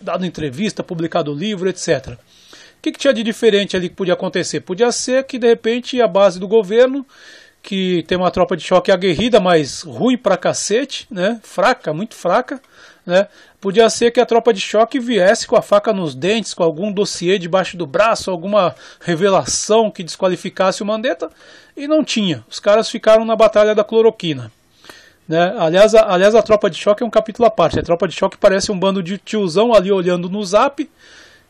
dado 0.00 0.26
entrevista, 0.26 0.82
publicado 0.82 1.32
livro, 1.34 1.68
etc. 1.68 2.08
O 2.08 2.82
que, 2.82 2.92
que 2.92 2.98
tinha 2.98 3.14
de 3.14 3.22
diferente 3.22 3.76
ali 3.76 3.88
que 3.88 3.94
podia 3.94 4.14
acontecer? 4.14 4.60
Podia 4.60 4.90
ser 4.90 5.24
que, 5.24 5.38
de 5.38 5.46
repente, 5.46 6.00
a 6.00 6.08
base 6.08 6.38
do 6.38 6.48
governo 6.48 7.06
que 7.62 8.02
tem 8.08 8.18
uma 8.18 8.30
tropa 8.30 8.56
de 8.56 8.64
choque 8.64 8.90
aguerrida, 8.90 9.38
mas 9.38 9.82
ruim 9.82 10.18
pra 10.18 10.36
cacete, 10.36 11.06
né? 11.08 11.40
Fraca, 11.44 11.94
muito 11.94 12.16
fraca, 12.16 12.60
né? 13.04 13.26
Podia 13.60 13.88
ser 13.90 14.10
que 14.10 14.20
a 14.20 14.26
tropa 14.26 14.52
de 14.52 14.60
choque 14.60 14.98
viesse 14.98 15.46
com 15.46 15.56
a 15.56 15.62
faca 15.62 15.92
nos 15.92 16.14
dentes, 16.14 16.54
com 16.54 16.62
algum 16.62 16.92
dossiê 16.92 17.38
debaixo 17.38 17.76
do 17.76 17.86
braço, 17.86 18.30
alguma 18.30 18.74
revelação 19.00 19.90
que 19.90 20.02
desqualificasse 20.02 20.82
o 20.82 20.86
Mandetta, 20.86 21.30
e 21.76 21.86
não 21.86 22.04
tinha. 22.04 22.44
Os 22.50 22.58
caras 22.58 22.90
ficaram 22.90 23.24
na 23.24 23.36
batalha 23.36 23.74
da 23.74 23.84
cloroquina. 23.84 24.50
Né? 25.28 25.54
Aliás, 25.58 25.94
a, 25.94 26.12
aliás, 26.12 26.34
a 26.34 26.42
tropa 26.42 26.68
de 26.68 26.76
choque 26.76 27.02
é 27.02 27.06
um 27.06 27.10
capítulo 27.10 27.46
à 27.46 27.50
parte. 27.50 27.78
A 27.78 27.82
tropa 27.82 28.08
de 28.08 28.14
choque 28.14 28.36
parece 28.36 28.70
um 28.72 28.78
bando 28.78 29.02
de 29.02 29.18
tiozão 29.18 29.72
ali 29.72 29.90
olhando 29.90 30.28
no 30.28 30.44
zap, 30.44 30.88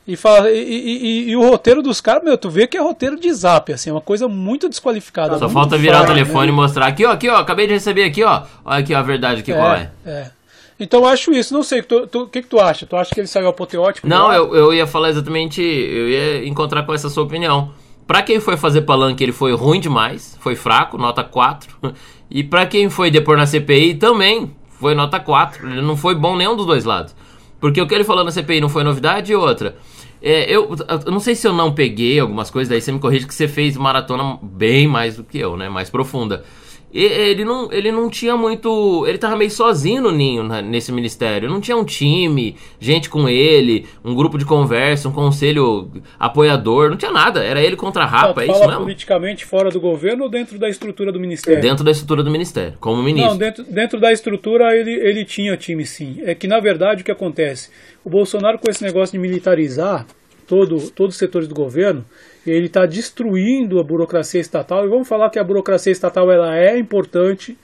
e, 0.07 0.17
fala, 0.17 0.51
e, 0.51 0.59
e, 0.59 1.31
e, 1.31 1.37
o 1.37 1.49
roteiro 1.49 1.81
dos 1.81 2.01
caras, 2.01 2.25
meu, 2.25 2.37
tu 2.37 2.51
vê 2.51 2.67
que 2.67 2.77
é 2.77 2.81
roteiro 2.81 3.19
de 3.19 3.33
zap, 3.33 3.73
assim, 3.73 3.89
é 3.89 3.93
uma 3.93 4.01
coisa 4.01 4.27
muito 4.27 4.69
desqualificada. 4.69 5.39
Só 5.39 5.49
falta 5.49 5.79
virar 5.79 6.03
o 6.03 6.07
telefone 6.07 6.47
né? 6.47 6.53
e 6.53 6.57
mostrar 6.57 6.87
aqui, 6.87 7.07
ó, 7.07 7.13
aqui, 7.13 7.29
ó, 7.29 7.37
acabei 7.37 7.69
de 7.69 7.75
receber 7.75 8.03
aqui, 8.03 8.25
ó. 8.25 8.43
Olha 8.65 8.79
aqui 8.81 8.93
ó, 8.95 8.99
a 8.99 9.03
verdade 9.03 9.41
aqui, 9.43 9.53
é, 9.53 9.55
qual 9.55 9.75
é. 9.75 9.91
É. 10.05 10.31
Então 10.79 11.01
eu 11.01 11.07
acho 11.07 11.33
isso, 11.33 11.55
não 11.55 11.63
sei, 11.63 11.81
o 11.81 12.07
tu, 12.07 12.27
que, 12.27 12.43
que 12.43 12.49
tu 12.49 12.59
acha? 12.59 12.87
Tu 12.87 12.97
acha 12.97 13.15
que 13.15 13.21
ele 13.21 13.27
saiu 13.27 13.49
apoteótico? 13.49 14.09
Não, 14.09 14.33
eu, 14.33 14.55
eu 14.55 14.75
ia 14.75 14.87
falar 14.87 15.11
exatamente, 15.11 15.63
eu 15.63 16.09
ia 16.09 16.47
encontrar 16.47 16.83
com 16.85 16.93
essa 16.93 17.09
sua 17.09 17.23
opinião. 17.25 17.73
Pra 18.07 18.23
quem 18.23 18.41
foi 18.41 18.57
fazer 18.57 18.83
palanque, 18.83 19.23
ele 19.23 19.33
foi 19.33 19.55
ruim 19.55 19.81
demais, 19.81 20.37
foi 20.41 20.57
fraco, 20.57 20.99
nota 20.99 21.23
4. 21.23 21.77
E 22.35 22.43
pra 22.43 22.65
quem 22.65 22.89
foi 22.89 23.11
depor 23.11 23.37
na 23.37 23.45
CPI, 23.45 23.97
também 23.97 24.57
foi 24.81 24.95
nota 24.95 25.21
4. 25.21 25.69
Ele 25.69 25.83
não 25.83 25.99
foi 25.99 26.15
bom 26.15 26.35
nenhum 26.35 26.57
dos 26.57 26.65
dois 26.65 26.83
lados. 26.83 27.15
Porque 27.61 27.79
o 27.79 27.87
que 27.87 27.95
ele 27.95 28.05
falou 28.05 28.25
na 28.25 28.31
CPI 28.31 28.59
não 28.59 28.71
foi 28.71 28.83
novidade 28.83 29.33
e 29.33 29.37
outra. 29.37 29.77
É, 30.23 30.51
eu, 30.51 30.75
eu, 31.05 31.13
não 31.13 31.21
sei 31.21 31.35
se 31.35 31.47
eu 31.47 31.53
não 31.53 31.75
peguei 31.75 32.19
algumas 32.19 32.51
coisas, 32.51 32.71
daí 32.71 32.81
você 32.81 32.91
me 32.91 32.99
corrige 32.99 33.27
que 33.27 33.35
você 33.35 33.47
fez 33.47 33.77
maratona 33.77 34.39
bem 34.41 34.87
mais 34.87 35.17
do 35.17 35.25
que 35.25 35.39
eu, 35.39 35.59
né? 35.59 35.69
Mais 35.69 35.91
profunda. 35.91 36.43
Ele 36.93 37.45
não, 37.45 37.73
ele 37.73 37.91
não 37.91 38.11
tinha 38.11 38.37
muito. 38.37 39.07
Ele 39.07 39.17
tava 39.17 39.35
meio 39.37 39.51
sozinho 39.51 40.03
no 40.03 40.11
ninho 40.11 40.43
né, 40.43 40.61
nesse 40.61 40.93
ministério. 40.93 41.49
Não 41.49 41.61
tinha 41.61 41.77
um 41.77 41.85
time, 41.85 42.57
gente 42.79 43.09
com 43.09 43.29
ele, 43.29 43.87
um 44.05 44.15
grupo 44.15 44.37
de 44.37 44.45
conversa, 44.45 45.09
um 45.09 45.13
conselho 45.13 45.91
apoiador, 46.19 46.91
não 46.91 46.97
tinha 46.97 47.11
nada. 47.11 47.43
Era 47.43 47.63
ele 47.63 47.77
contra 47.77 48.05
a 48.05 48.07
rapa, 48.07 48.43
é 48.43 48.51
isso 48.51 48.61
mesmo? 48.61 48.81
politicamente 48.81 49.45
fora 49.45 49.71
do 49.71 49.81
governo 49.81 50.25
ou 50.25 50.31
dentro 50.31 50.59
da 50.59 50.69
estrutura 50.69 51.11
do 51.11 51.19
ministério? 51.19 51.63
Dentro 51.63 51.83
da 51.83 51.91
estrutura 51.91 52.23
do 52.23 52.31
ministério, 52.31 52.75
como 52.79 53.03
ministro. 53.03 53.31
Não, 53.31 53.39
dentro, 53.39 53.65
dentro 53.65 54.01
da 54.01 54.13
estrutura 54.13 54.77
ele, 54.77 54.93
ele 54.93 55.25
tinha 55.25 55.57
time 55.57 55.87
sim. 55.87 56.21
É 56.25 56.35
que 56.35 56.47
na 56.47 56.61
verdade 56.61 57.03
o 57.03 57.05
que 57.05 57.11
acontece? 57.11 57.71
O 58.05 58.11
Bolsonaro 58.11 58.59
com 58.59 58.71
esse 58.71 58.83
negócio 58.83 59.13
de 59.13 59.19
militarizar 59.19 60.07
todo, 60.47 60.91
todos 60.91 61.15
os 61.15 61.19
setores 61.19 61.49
do 61.49 61.55
governo, 61.55 62.05
ele 62.51 62.67
está 62.67 62.87
destruindo 62.87 63.79
a 63.79 63.85
burocracia 63.85 64.41
estatal. 64.41 64.85
E 64.85 64.89
vamos 64.89 65.09
falar 65.09 65.31
que 65.31 65.39
a 65.39 65.45
burocracia 65.45 65.93
estatal 65.93 66.31
ela 66.31 66.57
é 66.57 66.79
importante 66.79 67.57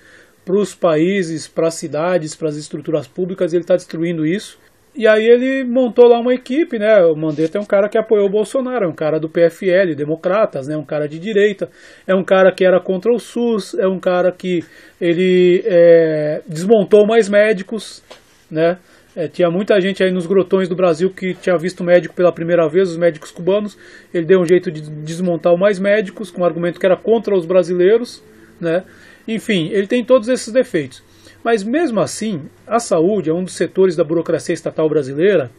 para 0.44 0.56
os 0.56 0.74
países, 0.74 1.46
para 1.46 1.68
as 1.68 1.74
cidades, 1.74 2.34
para 2.34 2.48
as 2.48 2.56
estruturas 2.56 3.06
públicas, 3.06 3.52
ele 3.52 3.62
está 3.62 3.76
destruindo 3.76 4.24
isso. 4.24 4.58
E 4.94 5.06
aí 5.06 5.24
ele 5.24 5.62
montou 5.62 6.08
lá 6.08 6.18
uma 6.18 6.34
equipe, 6.34 6.78
né? 6.78 7.04
O 7.04 7.14
Mandetta 7.14 7.58
é 7.58 7.60
um 7.60 7.64
cara 7.64 7.88
que 7.88 7.98
apoiou 7.98 8.26
o 8.26 8.30
Bolsonaro, 8.30 8.84
é 8.84 8.88
um 8.88 8.94
cara 8.94 9.20
do 9.20 9.28
PFL, 9.28 9.94
democratas, 9.94 10.66
né? 10.66 10.76
Um 10.76 10.84
cara 10.84 11.06
de 11.06 11.18
direita, 11.18 11.68
é 12.06 12.14
um 12.14 12.24
cara 12.24 12.50
que 12.50 12.64
era 12.64 12.80
contra 12.80 13.12
o 13.12 13.18
SUS, 13.18 13.74
é 13.74 13.86
um 13.86 14.00
cara 14.00 14.32
que 14.32 14.64
ele 15.00 15.62
é, 15.66 16.40
desmontou 16.48 17.06
mais 17.06 17.28
médicos, 17.28 18.02
né? 18.50 18.78
É, 19.16 19.26
tinha 19.26 19.50
muita 19.50 19.80
gente 19.80 20.02
aí 20.02 20.10
nos 20.10 20.26
grotões 20.26 20.68
do 20.68 20.76
Brasil 20.76 21.10
que 21.10 21.34
tinha 21.34 21.56
visto 21.56 21.82
médico 21.82 22.14
pela 22.14 22.30
primeira 22.30 22.68
vez, 22.68 22.90
os 22.90 22.96
médicos 22.96 23.30
cubanos. 23.30 23.76
Ele 24.12 24.24
deu 24.24 24.40
um 24.40 24.46
jeito 24.46 24.70
de 24.70 24.82
desmontar 24.82 25.52
o 25.52 25.58
mais 25.58 25.78
médicos, 25.78 26.30
com 26.30 26.42
o 26.42 26.44
argumento 26.44 26.78
que 26.78 26.86
era 26.86 26.96
contra 26.96 27.34
os 27.34 27.46
brasileiros. 27.46 28.22
Né? 28.60 28.84
Enfim, 29.26 29.68
ele 29.72 29.86
tem 29.86 30.04
todos 30.04 30.28
esses 30.28 30.52
defeitos. 30.52 31.02
Mas 31.42 31.62
mesmo 31.62 32.00
assim, 32.00 32.42
a 32.66 32.78
saúde 32.78 33.30
é 33.30 33.32
um 33.32 33.44
dos 33.44 33.54
setores 33.54 33.96
da 33.96 34.04
burocracia 34.04 34.54
estatal 34.54 34.88
brasileira, 34.88 35.50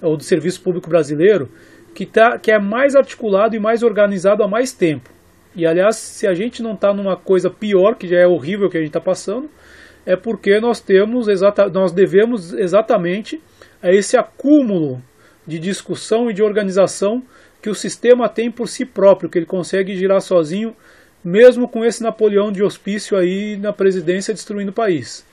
ou 0.00 0.16
do 0.16 0.22
serviço 0.22 0.60
público 0.60 0.88
brasileiro, 0.88 1.50
que, 1.94 2.04
tá, 2.04 2.38
que 2.38 2.50
é 2.50 2.58
mais 2.58 2.94
articulado 2.94 3.56
e 3.56 3.58
mais 3.58 3.82
organizado 3.82 4.42
há 4.42 4.48
mais 4.48 4.72
tempo. 4.72 5.10
E 5.56 5.64
aliás, 5.64 5.96
se 5.96 6.26
a 6.26 6.34
gente 6.34 6.62
não 6.62 6.74
está 6.74 6.92
numa 6.92 7.16
coisa 7.16 7.48
pior, 7.48 7.94
que 7.94 8.08
já 8.08 8.18
é 8.18 8.26
horrível 8.26 8.68
que 8.68 8.76
a 8.76 8.80
gente 8.80 8.88
está 8.88 9.00
passando, 9.00 9.48
é 10.06 10.16
porque 10.16 10.60
nós 10.60 10.80
temos 10.80 11.26
nós 11.72 11.92
devemos 11.92 12.52
exatamente 12.52 13.40
a 13.82 13.92
esse 13.92 14.16
acúmulo 14.16 15.02
de 15.46 15.58
discussão 15.58 16.30
e 16.30 16.34
de 16.34 16.42
organização 16.42 17.22
que 17.60 17.70
o 17.70 17.74
sistema 17.74 18.28
tem 18.28 18.50
por 18.50 18.68
si 18.68 18.84
próprio, 18.84 19.28
que 19.28 19.38
ele 19.38 19.46
consegue 19.46 19.96
girar 19.96 20.20
sozinho, 20.20 20.76
mesmo 21.24 21.66
com 21.66 21.84
esse 21.84 22.02
Napoleão 22.02 22.52
de 22.52 22.62
hospício 22.62 23.16
aí 23.16 23.56
na 23.56 23.72
presidência 23.72 24.34
destruindo 24.34 24.70
o 24.70 24.74
país. 24.74 25.24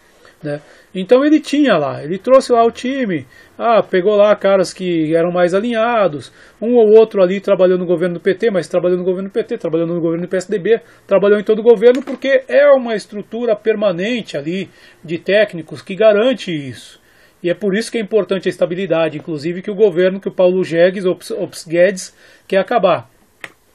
Né? 0.42 0.62
Então 0.94 1.24
ele 1.24 1.40
tinha 1.40 1.78
lá, 1.78 2.04
ele 2.04 2.18
trouxe 2.18 2.52
lá 2.52 2.66
o 2.66 2.72
time, 2.72 3.26
ah, 3.58 3.82
pegou 3.82 4.14
lá 4.18 4.36
caras 4.36 4.74
que 4.74 5.16
eram 5.16 5.32
mais 5.32 5.54
alinhados, 5.54 6.34
um 6.62 6.76
ou 6.76 7.00
outro 7.00 7.24
ali 7.24 7.40
trabalhou 7.40 7.78
no 7.78 7.86
governo 7.86 8.16
do 8.16 8.20
PT, 8.20 8.52
mas 8.52 8.68
trabalhou 8.68 8.98
no 8.98 9.06
governo 9.06 9.30
do 9.30 9.32
PT, 9.32 9.58
trabalhou 9.58 9.88
no 9.88 10.02
governo 10.02 10.26
do 10.26 10.30
PSDB, 10.30 10.82
trabalhou 11.08 11.40
em 11.40 11.44
todo 11.44 11.60
o 11.60 11.64
governo 11.64 12.04
porque 12.04 12.44
é 12.46 12.70
uma 12.72 12.94
estrutura 12.94 13.56
permanente 13.56 14.36
ali 14.36 14.70
de 15.02 15.18
técnicos 15.18 15.82
que 15.82 15.96
garante 15.96 16.52
isso. 16.52 17.00
E 17.42 17.50
é 17.50 17.54
por 17.54 17.74
isso 17.74 17.90
que 17.90 17.98
é 17.98 18.02
importante 18.02 18.50
a 18.50 18.52
estabilidade, 18.52 19.18
inclusive 19.18 19.62
que 19.62 19.72
o 19.72 19.76
governo, 19.76 20.20
que 20.20 20.28
o 20.28 20.34
Paulo 20.34 20.62
Jegues, 20.62 21.06
Ops, 21.06 21.32
Ops 21.32 21.66
Guedes, 21.66 22.14
quer 22.46 22.58
acabar. 22.58 23.10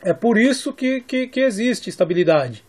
É 0.05 0.13
por 0.13 0.37
isso 0.37 0.73
que, 0.73 1.01
que, 1.01 1.27
que 1.27 1.41
existe 1.41 1.89
estabilidade, 1.89 2.63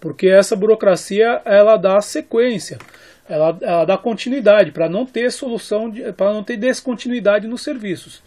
porque 0.00 0.28
essa 0.28 0.54
burocracia 0.54 1.42
ela 1.44 1.76
dá 1.76 2.00
sequência 2.00 2.78
ela, 3.28 3.56
ela 3.60 3.84
dá 3.84 3.96
continuidade 3.96 4.72
para 4.72 4.88
não 4.88 5.04
ter 5.04 5.30
solução, 5.30 5.92
para 6.16 6.32
não 6.32 6.42
ter 6.42 6.56
descontinuidade 6.56 7.46
nos 7.46 7.62
serviços. 7.62 8.22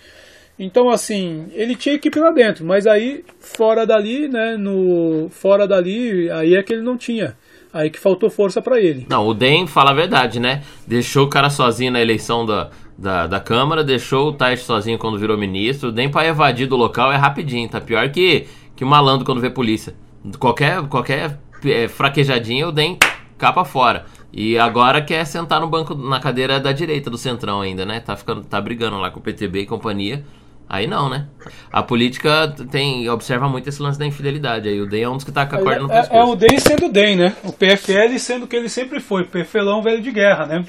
Então, 0.60 0.90
assim, 0.90 1.48
ele 1.54 1.76
tinha 1.76 1.96
equipe 1.96 2.20
lá 2.20 2.30
dentro, 2.30 2.64
mas 2.64 2.86
aí 2.86 3.26
fora 3.40 3.86
dali, 3.86 4.28
né, 4.28 4.56
no 4.58 5.28
fora 5.32 5.68
dali, 5.68 6.30
aí 6.30 6.54
é 6.54 6.62
que 6.62 6.74
ele 6.74 6.84
não 6.84 6.98
tinha. 6.98 7.36
Aí 7.74 7.90
que 7.90 7.98
faltou 7.98 8.30
força 8.30 8.62
para 8.62 8.80
ele. 8.80 9.08
Não, 9.10 9.26
o 9.26 9.34
DEM 9.34 9.66
fala 9.66 9.92
a 9.92 9.94
verdade, 9.94 10.42
né? 10.42 10.62
Deixou 10.86 11.26
o 11.26 11.30
cara 11.30 11.50
sozinho 11.50 11.92
na 11.92 12.02
eleição 12.02 12.46
da, 12.46 12.70
da, 12.98 13.28
da 13.28 13.40
Câmara, 13.40 13.82
deixou 13.82 14.28
o 14.28 14.34
Tais 14.34 14.60
sozinho 14.60 15.00
quando 15.00 15.18
virou 15.18 15.38
ministro. 15.38 15.88
O 15.90 15.92
DEM 15.92 16.12
para 16.12 16.28
evadir 16.28 16.68
do 16.68 16.76
local 16.76 17.14
é 17.14 17.16
rapidinho, 17.16 17.70
tá 17.70 17.80
pior 17.80 18.10
que, 18.10 18.46
que 18.76 18.84
malandro 18.84 19.26
quando 19.26 19.40
vê 19.40 19.50
polícia. 19.50 19.96
Qualquer, 20.38 20.86
qualquer 20.88 21.40
é, 21.64 21.88
fraquejadinha, 21.88 22.68
o 22.68 22.74
DEM 22.74 23.00
capa 23.38 23.64
fora. 23.64 24.06
E 24.34 24.58
agora 24.58 25.02
quer 25.02 25.26
sentar 25.26 25.60
no 25.60 25.68
banco, 25.68 25.94
na 25.94 26.20
cadeira 26.20 26.60
da 26.60 26.72
direita 26.72 27.10
do 27.10 27.18
Centrão 27.18 27.62
ainda, 27.62 27.86
né? 27.86 28.00
Tá, 28.00 28.16
ficando, 28.16 28.44
tá 28.44 28.62
brigando 28.62 28.98
lá 28.98 29.12
com 29.12 29.20
o 29.20 29.24
PTB 29.24 29.62
e 29.62 29.66
companhia. 29.66 30.24
Aí 30.70 30.88
não, 30.88 31.10
né? 31.10 31.28
A 31.70 31.84
política 31.84 32.48
tem 32.72 33.10
observa 33.10 33.50
muito 33.50 33.68
esse 33.68 33.82
lance 33.82 34.00
da 34.00 34.06
infidelidade. 34.06 34.70
Aí 34.70 34.80
o 34.80 34.86
DEM 34.86 35.04
é 35.04 35.10
um 35.10 35.16
dos 35.18 35.26
que 35.26 35.32
tá 35.32 35.46
com 35.46 35.58
a 35.58 35.62
corda 35.62 35.82
no 35.82 35.92
é, 35.92 36.00
pescoço. 36.00 36.18
É, 36.18 36.22
é 36.22 36.24
o 36.24 36.36
DEM 36.36 36.60
sendo 36.60 36.86
o 36.86 36.90
DEM, 36.90 37.18
né? 37.18 37.36
O 37.44 37.52
PFL 37.52 38.18
sendo 38.18 38.46
o 38.46 38.48
que 38.48 38.56
ele 38.56 38.70
sempre 38.70 39.02
foi, 39.02 39.26
PFLão 39.26 39.82
velho 39.82 40.02
de 40.02 40.12
guerra, 40.12 40.46
né? 40.46 40.66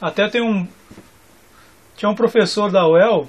Até 0.00 0.28
tem 0.28 0.40
um... 0.40 0.64
Tinha 1.96 2.08
um 2.08 2.14
professor 2.14 2.70
da 2.70 2.86
UEL, 2.86 3.28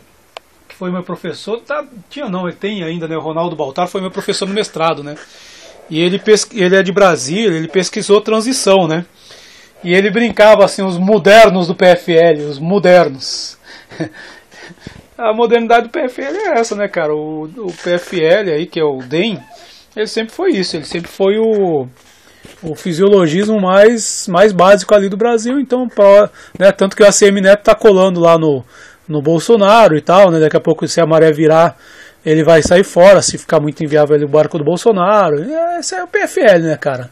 que 0.69 0.75
foi 0.75 0.91
meu 0.91 1.01
professor, 1.01 1.59
tá, 1.61 1.83
tinha 2.11 2.29
não, 2.29 2.47
ele 2.47 2.57
tem 2.57 2.83
ainda, 2.83 3.07
né? 3.07 3.17
O 3.17 3.21
Ronaldo 3.21 3.55
Baltar 3.55 3.87
foi 3.87 3.99
meu 3.99 4.11
professor 4.11 4.47
no 4.47 4.53
mestrado, 4.53 5.03
né? 5.03 5.15
E 5.89 5.99
ele, 5.99 6.19
pesqu... 6.19 6.55
ele 6.55 6.75
é 6.75 6.83
de 6.83 6.91
Brasília, 6.91 7.57
ele 7.57 7.67
pesquisou 7.67 8.21
transição, 8.21 8.87
né? 8.87 9.03
E 9.83 9.93
ele 9.93 10.09
brincava 10.09 10.63
assim, 10.63 10.83
os 10.83 10.97
modernos 10.97 11.67
do 11.67 11.75
PFL, 11.75 12.47
os 12.49 12.59
modernos. 12.59 13.57
a 15.17 15.33
modernidade 15.33 15.87
do 15.87 15.89
PFL 15.89 16.35
é 16.35 16.59
essa, 16.59 16.75
né, 16.75 16.87
cara? 16.87 17.13
O, 17.13 17.43
o 17.43 17.67
PFL 17.67 18.51
aí, 18.53 18.65
que 18.65 18.79
é 18.79 18.83
o 18.83 18.99
DEM, 18.99 19.39
ele 19.95 20.07
sempre 20.07 20.33
foi 20.33 20.51
isso, 20.51 20.77
ele 20.77 20.85
sempre 20.85 21.09
foi 21.09 21.37
o, 21.37 21.87
o 22.63 22.75
fisiologismo 22.75 23.59
mais, 23.59 24.27
mais 24.27 24.51
básico 24.53 24.95
ali 24.95 25.09
do 25.09 25.17
Brasil, 25.17 25.59
então, 25.59 25.87
pra, 25.87 26.29
né, 26.57 26.71
tanto 26.71 26.95
que 26.95 27.03
o 27.03 27.07
ACM 27.07 27.41
Neto 27.41 27.63
tá 27.63 27.75
colando 27.75 28.19
lá 28.19 28.37
no, 28.37 28.63
no 29.07 29.21
Bolsonaro 29.21 29.97
e 29.97 30.01
tal, 30.01 30.31
né, 30.31 30.39
daqui 30.39 30.57
a 30.57 30.61
pouco 30.61 30.87
se 30.87 31.01
a 31.01 31.05
maré 31.05 31.31
virar, 31.31 31.77
ele 32.25 32.43
vai 32.43 32.61
sair 32.61 32.83
fora, 32.85 33.21
se 33.21 33.37
ficar 33.37 33.59
muito 33.59 33.83
inviável 33.83 34.15
ali 34.15 34.23
o 34.23 34.29
barco 34.29 34.57
do 34.57 34.63
Bolsonaro, 34.63 35.35
esse 35.77 35.93
é 35.93 36.03
o 36.03 36.07
PFL, 36.07 36.59
né, 36.63 36.77
cara? 36.77 37.09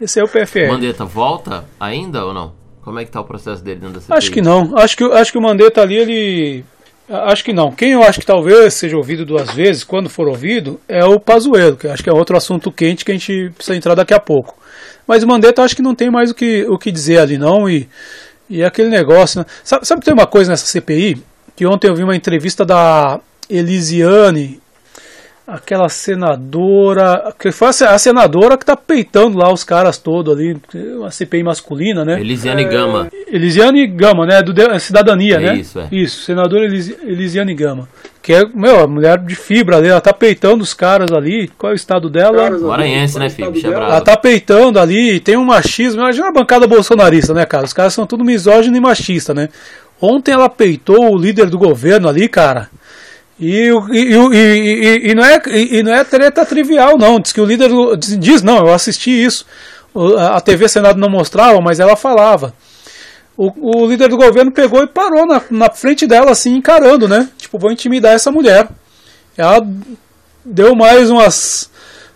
Esse 0.00 0.20
é 0.20 0.24
o 0.24 0.28
PFL. 0.28 0.66
O 0.66 0.72
Mandetta 0.72 1.04
volta 1.04 1.64
ainda 1.78 2.24
ou 2.24 2.34
não? 2.34 2.52
Como 2.82 2.98
é 2.98 3.04
que 3.04 3.10
tá 3.10 3.20
o 3.20 3.24
processo 3.24 3.64
dele 3.64 3.80
dentro 3.80 3.94
da 3.94 4.00
CPI? 4.00 4.16
Acho 4.16 4.30
que 4.30 4.42
não. 4.42 4.76
Acho 4.76 4.96
que, 4.96 5.04
acho 5.04 5.32
que 5.32 5.38
o 5.38 5.42
Mandetta 5.42 5.80
ali, 5.80 5.96
ele. 5.96 6.64
Acho 7.08 7.44
que 7.44 7.52
não. 7.52 7.70
Quem 7.72 7.92
eu 7.92 8.02
acho 8.02 8.20
que 8.20 8.26
talvez 8.26 8.74
seja 8.74 8.96
ouvido 8.96 9.24
duas 9.24 9.50
vezes, 9.52 9.84
quando 9.84 10.08
for 10.08 10.28
ouvido, 10.28 10.80
é 10.88 11.04
o 11.04 11.20
Pazuello, 11.20 11.76
que 11.76 11.86
acho 11.86 12.02
que 12.02 12.10
é 12.10 12.12
outro 12.12 12.36
assunto 12.36 12.72
quente 12.72 13.04
que 13.04 13.10
a 13.10 13.14
gente 13.14 13.50
precisa 13.54 13.76
entrar 13.76 13.94
daqui 13.94 14.14
a 14.14 14.20
pouco. 14.20 14.56
Mas 15.06 15.22
o 15.22 15.26
Mandetta 15.26 15.62
acho 15.62 15.76
que 15.76 15.82
não 15.82 15.94
tem 15.94 16.10
mais 16.10 16.30
o 16.30 16.34
que, 16.34 16.64
o 16.64 16.78
que 16.78 16.90
dizer 16.90 17.18
ali 17.18 17.36
não, 17.36 17.68
e, 17.68 17.88
e 18.48 18.62
é 18.62 18.66
aquele 18.66 18.88
negócio. 18.88 19.40
Né? 19.40 19.46
Sabe, 19.62 19.86
sabe 19.86 20.00
que 20.00 20.06
tem 20.06 20.14
uma 20.14 20.26
coisa 20.26 20.50
nessa 20.50 20.66
CPI? 20.66 21.22
Que 21.54 21.66
ontem 21.66 21.88
eu 21.88 21.94
vi 21.94 22.02
uma 22.02 22.16
entrevista 22.16 22.64
da 22.64 23.20
Elisiane, 23.48 24.60
aquela 25.46 25.88
senadora. 25.88 27.34
Que 27.38 27.52
foi 27.52 27.68
a 27.68 27.98
senadora 27.98 28.56
que 28.56 28.64
tá 28.64 28.76
peitando 28.76 29.38
lá 29.38 29.52
os 29.52 29.64
caras 29.64 29.98
todos 29.98 30.34
ali, 30.34 30.56
uma 30.96 31.10
CPI 31.10 31.42
masculina, 31.42 32.04
né? 32.04 32.20
Elisiane 32.20 32.64
é, 32.64 32.68
Gama. 32.68 33.08
Elisiane 33.26 33.86
Gama, 33.86 34.26
né? 34.26 34.42
Do 34.42 34.58
é 34.60 34.78
Cidadania, 34.78 35.36
é 35.36 35.40
né? 35.40 35.56
Isso, 35.56 35.78
é. 35.78 35.88
Isso, 35.92 36.22
senadora 36.22 36.64
Elis, 36.64 36.88
Elisiane 37.02 37.54
Gama. 37.54 37.88
Que 38.22 38.32
é, 38.32 38.46
meu, 38.54 38.80
a 38.80 38.86
mulher 38.86 39.18
de 39.18 39.34
fibra 39.34 39.76
ali, 39.76 39.88
ela 39.88 40.00
tá 40.00 40.12
peitando 40.12 40.62
os 40.62 40.72
caras 40.72 41.12
ali. 41.12 41.48
Qual 41.58 41.70
é 41.70 41.74
o 41.74 41.76
estado 41.76 42.08
dela? 42.08 42.50
Maranhense, 42.58 43.18
né, 43.18 43.28
filho? 43.28 43.52
Ela 43.70 44.00
tá 44.00 44.16
peitando 44.16 44.78
ali, 44.78 45.20
tem 45.20 45.36
um 45.36 45.44
machismo. 45.44 46.00
Imagina 46.00 46.28
a 46.28 46.32
bancada 46.32 46.66
bolsonarista, 46.66 47.34
né, 47.34 47.44
cara? 47.44 47.66
Os 47.66 47.74
caras 47.74 47.92
são 47.92 48.06
tudo 48.06 48.24
misógino 48.24 48.76
e 48.76 48.80
machista, 48.80 49.34
né? 49.34 49.50
Ontem 50.00 50.32
ela 50.32 50.48
peitou 50.48 51.12
o 51.12 51.18
líder 51.18 51.50
do 51.50 51.58
governo 51.58 52.08
ali, 52.08 52.28
cara. 52.28 52.68
E, 53.38 53.68
e, 53.90 54.14
e, 54.32 55.10
e, 55.10 55.14
não 55.14 55.24
é, 55.24 55.42
e 55.46 55.82
não 55.82 55.92
é 55.92 56.04
treta 56.04 56.46
trivial, 56.46 56.96
não. 56.96 57.18
Diz 57.18 57.32
que 57.32 57.40
o 57.40 57.44
líder 57.44 57.70
diz, 57.98 58.42
não, 58.42 58.58
eu 58.58 58.72
assisti 58.72 59.10
isso. 59.10 59.44
A 60.18 60.40
TV 60.40 60.68
Senado 60.68 60.98
não 60.98 61.08
mostrava, 61.08 61.60
mas 61.60 61.80
ela 61.80 61.96
falava. 61.96 62.54
O, 63.36 63.82
o 63.82 63.86
líder 63.86 64.08
do 64.08 64.16
governo 64.16 64.52
pegou 64.52 64.82
e 64.82 64.86
parou 64.86 65.26
na, 65.26 65.42
na 65.50 65.70
frente 65.70 66.06
dela, 66.06 66.30
assim, 66.30 66.54
encarando, 66.54 67.08
né? 67.08 67.28
Tipo, 67.36 67.58
vou 67.58 67.72
intimidar 67.72 68.14
essa 68.14 68.30
mulher. 68.30 68.68
Ela 69.36 69.66
deu 70.44 70.74
mais 70.76 71.10
umas, 71.10 71.70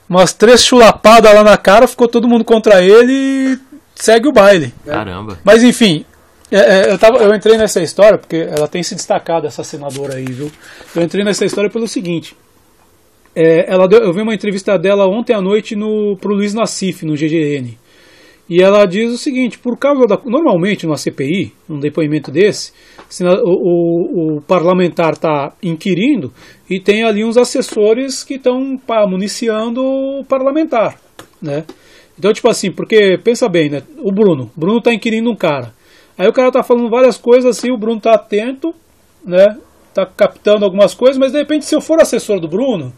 umas 0.08 0.32
três 0.32 0.62
chulapadas 0.62 1.34
lá 1.34 1.42
na 1.42 1.56
cara, 1.56 1.88
ficou 1.88 2.06
todo 2.06 2.28
mundo 2.28 2.44
contra 2.44 2.82
ele 2.82 3.12
e 3.12 3.58
segue 3.96 4.28
o 4.28 4.32
baile. 4.32 4.72
Caramba. 4.86 5.38
Mas 5.42 5.64
enfim, 5.64 6.04
é, 6.50 6.58
é, 6.58 6.92
eu, 6.92 6.98
tava, 6.98 7.18
eu 7.18 7.34
entrei 7.34 7.56
nessa 7.56 7.82
história 7.82 8.18
porque 8.18 8.36
ela 8.36 8.66
tem 8.66 8.82
se 8.82 8.94
destacado, 8.94 9.46
essa 9.46 9.62
senadora 9.62 10.14
aí, 10.16 10.24
viu? 10.24 10.50
Eu 10.96 11.02
entrei 11.02 11.24
nessa 11.24 11.44
história 11.44 11.70
pelo 11.70 11.86
seguinte. 11.86 12.34
É, 13.34 13.72
ela 13.72 13.86
deu, 13.86 14.00
eu 14.00 14.12
vi 14.12 14.22
uma 14.22 14.34
entrevista 14.34 14.78
dela 14.78 15.06
ontem 15.06 15.34
à 15.34 15.40
noite 15.40 15.76
no, 15.76 16.16
pro 16.20 16.34
Luiz 16.34 16.54
Nassif, 16.54 17.04
no 17.04 17.14
GGN. 17.14 17.76
E 18.48 18.62
ela 18.62 18.86
diz 18.86 19.12
o 19.12 19.18
seguinte: 19.18 19.58
por 19.58 19.76
causa 19.76 20.06
da. 20.06 20.18
Normalmente, 20.24 20.86
numa 20.86 20.96
CPI, 20.96 21.52
num 21.68 21.78
depoimento 21.78 22.30
desse, 22.30 22.72
o, 23.20 24.36
o, 24.36 24.36
o 24.38 24.42
parlamentar 24.42 25.12
está 25.12 25.52
inquirindo 25.62 26.32
e 26.68 26.80
tem 26.80 27.04
ali 27.04 27.22
uns 27.22 27.36
assessores 27.36 28.24
que 28.24 28.34
estão 28.34 28.80
municiando 29.06 29.82
o 29.82 30.24
parlamentar. 30.24 30.98
Né? 31.40 31.64
Então, 32.18 32.32
tipo 32.32 32.48
assim, 32.48 32.72
porque 32.72 33.18
pensa 33.22 33.48
bem, 33.48 33.68
né? 33.68 33.82
O 33.98 34.10
Bruno. 34.10 34.50
Bruno 34.56 34.78
está 34.78 34.92
inquirindo 34.92 35.30
um 35.30 35.36
cara. 35.36 35.77
Aí 36.18 36.26
o 36.26 36.32
cara 36.32 36.48
está 36.48 36.64
falando 36.64 36.90
várias 36.90 37.16
coisas 37.16 37.56
assim, 37.56 37.70
o 37.70 37.78
Bruno 37.78 37.98
está 37.98 38.14
atento, 38.14 38.74
né? 39.24 39.56
Tá 39.94 40.04
captando 40.04 40.64
algumas 40.64 40.92
coisas, 40.92 41.16
mas 41.16 41.32
de 41.32 41.38
repente, 41.38 41.64
se 41.64 41.74
eu 41.74 41.80
for 41.80 42.00
assessor 42.00 42.40
do 42.40 42.48
Bruno, 42.48 42.92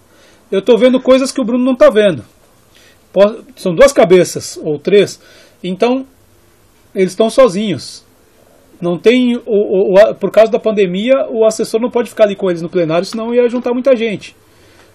eu 0.51 0.61
estou 0.61 0.79
vendo 0.79 0.99
coisas 1.01 1.31
que 1.31 1.41
o 1.41 1.45
Bruno 1.45 1.65
não 1.65 1.75
está 1.75 1.91
vendo. 1.91 2.25
São 3.57 3.75
duas 3.75 3.93
cabeças, 3.93 4.59
ou 4.63 4.79
três. 4.79 5.21
Então, 5.63 6.07
eles 6.95 7.13
estão 7.13 7.29
sozinhos. 7.29 8.05
Não 8.81 8.99
tem. 8.99 9.37
O, 9.37 9.43
o, 9.47 9.95
o, 9.95 10.15
por 10.15 10.31
causa 10.31 10.51
da 10.51 10.59
pandemia, 10.59 11.27
o 11.29 11.45
assessor 11.45 11.81
não 11.81 11.91
pode 11.91 12.09
ficar 12.09 12.25
ali 12.25 12.35
com 12.35 12.49
eles 12.49 12.63
no 12.63 12.71
plenário, 12.71 13.05
senão 13.05 13.35
ia 13.35 13.49
juntar 13.49 13.73
muita 13.73 13.95
gente. 13.95 14.35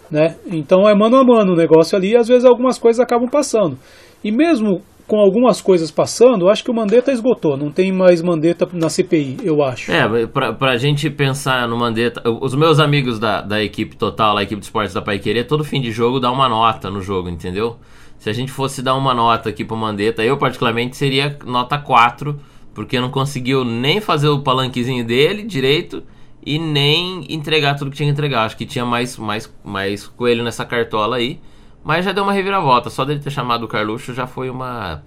Né? 0.09 0.35
Então 0.47 0.87
é 0.87 0.93
mano 0.93 1.17
a 1.17 1.23
mano 1.23 1.53
o 1.53 1.55
negócio 1.55 1.97
ali 1.97 2.11
e 2.11 2.15
às 2.15 2.27
vezes 2.27 2.45
algumas 2.45 2.77
coisas 2.77 2.99
acabam 2.99 3.29
passando. 3.29 3.77
E 4.23 4.31
mesmo 4.31 4.81
com 5.07 5.19
algumas 5.19 5.61
coisas 5.61 5.91
passando, 5.91 6.49
acho 6.49 6.63
que 6.63 6.71
o 6.71 6.73
Mandetta 6.73 7.11
esgotou. 7.11 7.55
Não 7.55 7.71
tem 7.71 7.91
mais 7.91 8.21
Mandetta 8.21 8.67
na 8.73 8.89
CPI, 8.89 9.37
eu 9.43 9.63
acho. 9.63 9.91
É, 9.91 10.25
pra, 10.25 10.53
pra 10.53 10.77
gente 10.77 11.09
pensar 11.09 11.67
no 11.67 11.77
Mandetta. 11.77 12.27
Os 12.29 12.55
meus 12.55 12.79
amigos 12.79 13.19
da, 13.19 13.41
da 13.41 13.63
equipe 13.63 13.95
total, 13.95 14.37
a 14.37 14.43
equipe 14.43 14.59
de 14.59 14.65
esportes 14.65 14.93
da 14.93 15.01
Pai 15.01 15.19
Querer, 15.19 15.45
todo 15.45 15.63
fim 15.63 15.79
de 15.79 15.91
jogo 15.91 16.19
dá 16.19 16.31
uma 16.31 16.49
nota 16.49 16.89
no 16.89 17.01
jogo, 17.01 17.29
entendeu? 17.29 17.77
Se 18.17 18.29
a 18.29 18.33
gente 18.33 18.51
fosse 18.51 18.81
dar 18.81 18.95
uma 18.95 19.13
nota 19.13 19.49
aqui 19.49 19.63
pro 19.63 19.77
Mandetta, 19.77 20.23
eu 20.23 20.37
particularmente 20.37 20.97
seria 20.97 21.37
nota 21.45 21.77
4, 21.77 22.39
porque 22.73 22.99
não 22.99 23.11
conseguiu 23.11 23.63
nem 23.63 24.01
fazer 24.01 24.29
o 24.29 24.39
palanquezinho 24.39 25.05
dele 25.05 25.43
direito 25.43 26.03
e 26.43 26.57
nem 26.57 27.25
entregar 27.29 27.75
tudo 27.75 27.91
que 27.91 27.97
tinha 27.97 28.07
que 28.07 28.13
entregar. 28.13 28.45
Acho 28.45 28.57
que 28.57 28.65
tinha 28.65 28.85
mais, 28.85 29.17
mais, 29.17 29.53
mais 29.63 30.07
coelho 30.07 30.43
nessa 30.43 30.65
cartola 30.65 31.17
aí. 31.17 31.39
Mas 31.85 32.03
já 32.03 32.11
deu 32.11 32.23
uma 32.23 32.33
reviravolta. 32.33 32.89
Só 32.89 33.05
dele 33.05 33.19
ter 33.19 33.29
chamado 33.29 33.63
o 33.63 33.67
Carluxo 33.67 34.11
já 34.11 34.25
foi 34.25 34.49
uma, 34.49 35.03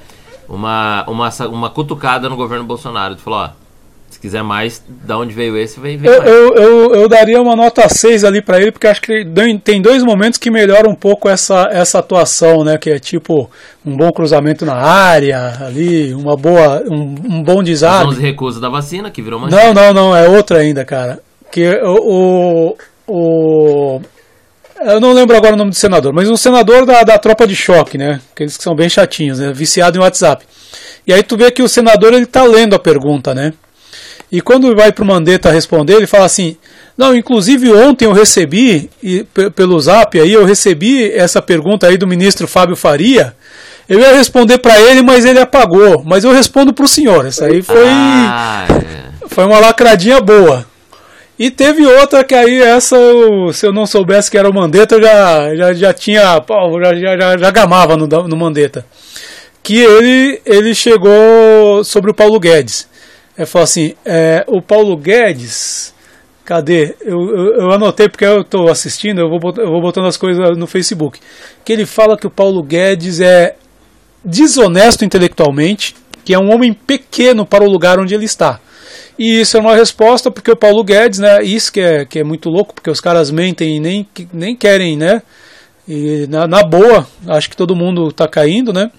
uma, 0.48 1.04
uma, 1.08 1.28
uma 1.48 1.70
cutucada 1.70 2.28
no 2.28 2.36
governo 2.36 2.64
Bolsonaro. 2.64 3.14
Ele 3.14 3.20
falou, 3.20 3.40
ó, 3.40 3.50
se 4.08 4.20
quiser 4.20 4.44
mais, 4.44 4.80
da 4.88 5.18
onde 5.18 5.34
veio 5.34 5.56
esse, 5.56 5.80
veio, 5.80 6.06
eu, 6.06 6.22
eu, 6.22 6.54
eu, 6.54 6.94
eu, 6.94 7.08
daria 7.08 7.42
uma 7.42 7.56
nota 7.56 7.88
6 7.88 8.22
ali 8.22 8.40
para 8.40 8.60
ele, 8.60 8.70
porque 8.70 8.86
acho 8.86 9.02
que 9.02 9.26
tem 9.64 9.82
dois 9.82 10.04
momentos 10.04 10.38
que 10.38 10.52
melhoram 10.52 10.92
um 10.92 10.94
pouco 10.94 11.28
essa, 11.28 11.68
essa 11.72 11.98
atuação, 11.98 12.62
né? 12.62 12.78
Que 12.78 12.90
é 12.90 12.98
tipo 13.00 13.50
um 13.84 13.96
bom 13.96 14.12
cruzamento 14.12 14.64
na 14.64 14.76
área, 14.76 15.58
ali, 15.66 16.14
uma 16.14 16.36
boa, 16.36 16.84
um, 16.88 17.16
um 17.28 17.42
bom 17.42 17.60
desarme. 17.60 18.12
Os 18.12 18.18
recusa 18.18 18.60
da 18.60 18.68
vacina, 18.68 19.10
que 19.10 19.20
virou 19.20 19.40
uma. 19.40 19.50
Não, 19.50 19.74
não, 19.74 19.92
não, 19.92 20.16
é 20.16 20.28
outra 20.28 20.58
ainda, 20.58 20.84
cara. 20.84 21.18
Que 21.50 21.68
o, 21.82 22.76
o 23.06 24.00
eu 24.80 25.00
não 25.00 25.12
lembro 25.12 25.36
agora 25.36 25.54
o 25.54 25.58
nome 25.58 25.70
do 25.70 25.76
senador, 25.76 26.12
mas 26.12 26.28
um 26.28 26.36
senador 26.36 26.86
da, 26.86 27.02
da 27.02 27.18
tropa 27.18 27.46
de 27.46 27.56
choque, 27.56 27.98
né? 27.98 28.20
Aqueles 28.32 28.56
que 28.56 28.62
são 28.62 28.74
bem 28.74 28.88
chatinhos, 28.88 29.38
né? 29.38 29.52
Viciado 29.52 29.98
em 29.98 30.00
WhatsApp. 30.00 30.44
E 31.06 31.12
aí 31.12 31.22
tu 31.22 31.36
vê 31.36 31.50
que 31.50 31.62
o 31.62 31.68
senador 31.68 32.12
ele 32.12 32.26
tá 32.26 32.44
lendo 32.44 32.74
a 32.74 32.78
pergunta, 32.78 33.34
né? 33.34 33.52
E 34.30 34.40
quando 34.40 34.74
vai 34.76 34.92
pro 34.92 35.06
Mandetta 35.06 35.50
responder, 35.50 35.94
ele 35.94 36.06
fala 36.06 36.26
assim: 36.26 36.56
"Não, 36.96 37.14
inclusive 37.14 37.72
ontem 37.72 38.04
eu 38.04 38.12
recebi 38.12 38.90
e 39.02 39.24
pelo 39.54 39.80
Zap 39.80 40.20
aí 40.20 40.32
eu 40.32 40.44
recebi 40.44 41.10
essa 41.12 41.40
pergunta 41.40 41.86
aí 41.86 41.96
do 41.96 42.06
ministro 42.06 42.46
Fábio 42.46 42.76
Faria. 42.76 43.34
Eu 43.88 43.98
ia 44.00 44.14
responder 44.14 44.58
para 44.58 44.78
ele, 44.78 45.00
mas 45.00 45.24
ele 45.24 45.38
apagou. 45.38 46.04
Mas 46.04 46.22
eu 46.22 46.30
respondo 46.30 46.74
pro 46.74 46.86
senhor. 46.86 47.24
Essa 47.24 47.46
aí 47.46 47.62
foi 47.62 47.88
ah, 47.88 48.66
é. 48.68 49.28
foi 49.28 49.46
uma 49.46 49.58
lacradinha 49.58 50.20
boa. 50.20 50.66
E 51.38 51.52
teve 51.52 51.86
outra 51.86 52.24
que 52.24 52.34
aí, 52.34 52.60
essa, 52.60 52.96
eu, 52.96 53.52
se 53.52 53.64
eu 53.64 53.72
não 53.72 53.86
soubesse 53.86 54.28
que 54.28 54.36
era 54.36 54.50
o 54.50 54.54
Mandetta, 54.54 54.96
eu 54.96 55.02
já, 55.02 55.54
já, 55.54 55.72
já 55.72 55.94
tinha. 55.94 56.22
Já, 57.00 57.16
já, 57.16 57.38
já 57.38 57.50
gamava 57.50 57.96
no, 57.96 58.06
no 58.06 58.36
Mandetta. 58.36 58.84
Que 59.62 59.78
ele, 59.78 60.40
ele 60.44 60.74
chegou 60.74 61.84
sobre 61.84 62.10
o 62.10 62.14
Paulo 62.14 62.40
Guedes. 62.40 62.88
Ele 63.36 63.46
falou 63.46 63.64
assim: 63.64 63.94
é, 64.04 64.44
o 64.48 64.60
Paulo 64.60 64.96
Guedes. 64.96 65.94
Cadê? 66.44 66.96
Eu, 67.02 67.28
eu, 67.28 67.60
eu 67.60 67.70
anotei 67.70 68.08
porque 68.08 68.24
eu 68.24 68.40
estou 68.40 68.70
assistindo, 68.70 69.20
eu 69.20 69.28
vou, 69.28 69.38
botando, 69.38 69.64
eu 69.64 69.70
vou 69.70 69.82
botando 69.82 70.06
as 70.06 70.16
coisas 70.16 70.56
no 70.56 70.66
Facebook. 70.66 71.20
Que 71.64 71.72
ele 71.72 71.86
fala 71.86 72.16
que 72.16 72.26
o 72.26 72.30
Paulo 72.30 72.62
Guedes 72.62 73.20
é 73.20 73.54
desonesto 74.24 75.04
intelectualmente, 75.04 75.94
que 76.24 76.34
é 76.34 76.38
um 76.38 76.52
homem 76.52 76.72
pequeno 76.72 77.46
para 77.46 77.62
o 77.62 77.70
lugar 77.70 78.00
onde 78.00 78.14
ele 78.14 78.24
está. 78.24 78.60
E 79.18 79.40
isso 79.40 79.56
é 79.56 79.60
uma 79.60 79.74
resposta 79.74 80.30
porque 80.30 80.50
o 80.50 80.56
Paulo 80.56 80.84
Guedes, 80.84 81.18
né, 81.18 81.42
isso 81.42 81.72
que 81.72 81.80
é, 81.80 82.04
que 82.04 82.20
é 82.20 82.24
muito 82.24 82.48
louco, 82.48 82.72
porque 82.72 82.88
os 82.88 83.00
caras 83.00 83.32
mentem 83.32 83.76
e 83.76 83.80
nem, 83.80 84.08
nem 84.32 84.54
querem, 84.54 84.96
né, 84.96 85.20
e 85.88 86.26
na, 86.28 86.46
na 86.46 86.62
boa, 86.62 87.04
acho 87.26 87.50
que 87.50 87.56
todo 87.56 87.74
mundo 87.74 88.08
está 88.08 88.28
caindo, 88.28 88.72
né, 88.72 88.92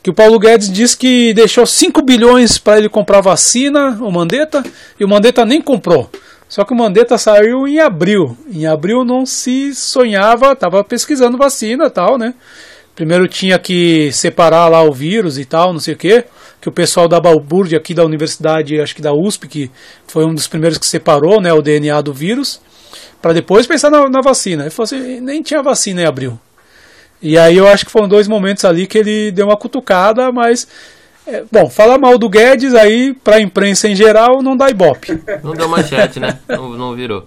que 0.00 0.10
o 0.10 0.14
Paulo 0.14 0.38
Guedes 0.38 0.70
diz 0.70 0.94
que 0.94 1.34
deixou 1.34 1.66
5 1.66 2.00
bilhões 2.02 2.56
para 2.56 2.78
ele 2.78 2.88
comprar 2.88 3.20
vacina, 3.20 3.98
o 4.00 4.12
Mandetta, 4.12 4.62
e 4.98 5.04
o 5.04 5.08
Mandetta 5.08 5.44
nem 5.44 5.60
comprou. 5.60 6.08
Só 6.48 6.64
que 6.64 6.72
o 6.72 6.76
Mandetta 6.76 7.18
saiu 7.18 7.68
em 7.68 7.78
abril. 7.78 8.38
Em 8.50 8.64
abril 8.64 9.04
não 9.04 9.26
se 9.26 9.74
sonhava, 9.74 10.52
estava 10.52 10.82
pesquisando 10.82 11.36
vacina 11.36 11.90
tal, 11.90 12.16
né? 12.16 12.32
Primeiro 12.94 13.28
tinha 13.28 13.58
que 13.58 14.10
separar 14.12 14.68
lá 14.68 14.82
o 14.82 14.92
vírus 14.92 15.36
e 15.36 15.44
tal, 15.44 15.72
não 15.72 15.80
sei 15.80 15.92
o 15.92 15.98
quê 15.98 16.24
que 16.60 16.68
o 16.68 16.72
pessoal 16.72 17.08
da 17.08 17.20
Balbúrdia 17.20 17.78
aqui 17.78 17.94
da 17.94 18.04
universidade, 18.04 18.80
acho 18.80 18.94
que 18.94 19.02
da 19.02 19.12
USP, 19.12 19.48
que 19.48 19.70
foi 20.06 20.24
um 20.24 20.34
dos 20.34 20.48
primeiros 20.48 20.78
que 20.78 20.86
separou 20.86 21.40
né, 21.40 21.52
o 21.52 21.62
DNA 21.62 22.00
do 22.02 22.12
vírus, 22.12 22.60
para 23.22 23.32
depois 23.32 23.66
pensar 23.66 23.90
na, 23.90 24.08
na, 24.08 24.20
vacina. 24.20 24.64
Ele 24.64 24.70
falou 24.70 24.84
assim, 24.84 25.20
nem 25.20 25.42
tinha 25.42 25.62
vacina 25.62 26.02
em 26.02 26.06
abril. 26.06 26.38
E 27.20 27.38
aí 27.38 27.56
eu 27.56 27.66
acho 27.66 27.84
que 27.84 27.90
foram 27.90 28.08
dois 28.08 28.28
momentos 28.28 28.64
ali 28.64 28.86
que 28.86 28.98
ele 28.98 29.32
deu 29.32 29.46
uma 29.46 29.56
cutucada, 29.56 30.30
mas 30.32 30.68
é, 31.26 31.44
bom, 31.50 31.68
falar 31.68 31.98
mal 31.98 32.16
do 32.16 32.28
Guedes 32.28 32.74
aí 32.74 33.12
para 33.12 33.36
a 33.36 33.40
imprensa 33.40 33.88
em 33.88 33.94
geral 33.94 34.42
não 34.42 34.56
dá 34.56 34.70
ibope. 34.70 35.20
Não 35.42 35.52
deu 35.52 35.68
manchete, 35.68 36.18
né? 36.20 36.38
Não, 36.48 36.70
não 36.70 36.94
virou. 36.94 37.24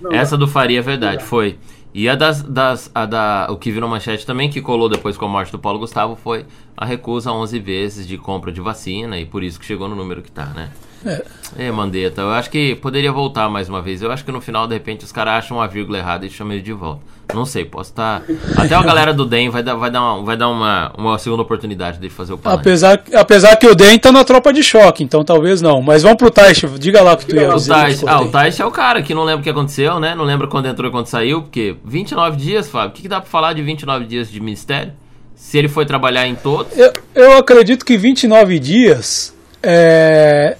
Não, 0.00 0.12
Essa 0.12 0.36
do 0.36 0.48
Faria 0.48 0.78
é 0.78 0.82
verdade, 0.82 1.22
foi. 1.22 1.58
E 1.94 2.08
a 2.08 2.14
das, 2.14 2.42
das 2.42 2.90
a 2.94 3.04
da, 3.04 3.46
o 3.50 3.56
que 3.56 3.70
virou 3.70 3.88
manchete 3.88 4.24
também, 4.24 4.48
que 4.48 4.62
colou 4.62 4.88
depois 4.88 5.16
com 5.16 5.26
a 5.26 5.28
morte 5.28 5.52
do 5.52 5.58
Paulo 5.58 5.78
Gustavo, 5.78 6.16
foi 6.16 6.46
a 6.76 6.86
recusa 6.86 7.30
11 7.30 7.58
vezes 7.58 8.06
de 8.06 8.16
compra 8.16 8.50
de 8.50 8.60
vacina 8.60 9.18
e 9.18 9.26
por 9.26 9.42
isso 9.42 9.60
que 9.60 9.66
chegou 9.66 9.88
no 9.88 9.94
número 9.94 10.22
que 10.22 10.30
tá, 10.30 10.46
né? 10.46 10.70
É. 11.04 11.66
é, 11.66 11.72
Mandetta, 11.72 12.22
eu 12.22 12.30
acho 12.30 12.48
que 12.48 12.76
poderia 12.76 13.12
voltar 13.12 13.48
mais 13.48 13.68
uma 13.68 13.82
vez. 13.82 14.00
Eu 14.00 14.10
acho 14.10 14.24
que 14.24 14.32
no 14.32 14.40
final, 14.40 14.66
de 14.66 14.74
repente, 14.74 15.04
os 15.04 15.12
caras 15.12 15.34
acham 15.34 15.58
uma 15.58 15.66
vírgula 15.66 15.98
errada 15.98 16.24
e 16.24 16.30
chamam 16.30 16.54
ele 16.54 16.62
de 16.62 16.72
volta. 16.72 17.02
Não 17.34 17.46
sei, 17.46 17.64
posso 17.64 17.90
estar. 17.90 18.20
Tá... 18.20 18.62
Até 18.62 18.74
a 18.74 18.82
galera 18.82 19.12
do 19.14 19.24
DEM 19.24 19.48
vai 19.48 19.62
dar, 19.62 19.74
vai 19.74 19.90
dar, 19.90 20.02
uma, 20.02 20.24
vai 20.24 20.36
dar 20.36 20.48
uma, 20.48 20.92
uma 20.96 21.18
segunda 21.18 21.42
oportunidade 21.42 21.98
de 21.98 22.10
fazer 22.10 22.34
o 22.34 22.38
plano. 22.38 22.58
Apesar, 22.58 23.02
apesar 23.14 23.56
que 23.56 23.66
o 23.66 23.74
DEM 23.74 23.98
tá 23.98 24.12
na 24.12 24.24
tropa 24.24 24.52
de 24.52 24.62
choque, 24.62 25.02
então 25.02 25.24
talvez 25.24 25.62
não. 25.62 25.80
Mas 25.80 26.02
vamos 26.02 26.18
pro 26.18 26.30
Taish, 26.30 26.64
diga 26.78 27.02
lá 27.02 27.14
o 27.14 27.16
que 27.16 27.26
tu 27.26 27.36
ia 27.36 27.48
dizer. 27.48 27.72
Taish, 27.72 28.04
ah, 28.06 28.20
o 28.20 28.28
Taish 28.28 28.60
é 28.60 28.66
o 28.66 28.70
cara 28.70 29.02
que 29.02 29.14
não 29.14 29.24
lembra 29.24 29.40
o 29.40 29.42
que 29.42 29.50
aconteceu, 29.50 29.98
né? 29.98 30.14
Não 30.14 30.24
lembra 30.24 30.46
quando 30.46 30.66
entrou 30.66 30.88
e 30.88 30.92
quando 30.92 31.06
saiu, 31.06 31.42
porque 31.42 31.76
29 31.84 32.36
dias, 32.36 32.68
Fábio, 32.68 32.90
o 32.90 32.92
que, 32.92 33.02
que 33.02 33.08
dá 33.08 33.20
pra 33.20 33.30
falar 33.30 33.54
de 33.54 33.62
29 33.62 34.04
dias 34.04 34.30
de 34.30 34.40
ministério? 34.40 34.92
Se 35.34 35.58
ele 35.58 35.68
foi 35.68 35.86
trabalhar 35.86 36.26
em 36.26 36.34
todos? 36.34 36.76
Eu, 36.76 36.92
eu 37.14 37.38
acredito 37.38 37.84
que 37.84 37.96
29 37.96 38.58
dias. 38.58 39.34
É, 39.62 40.56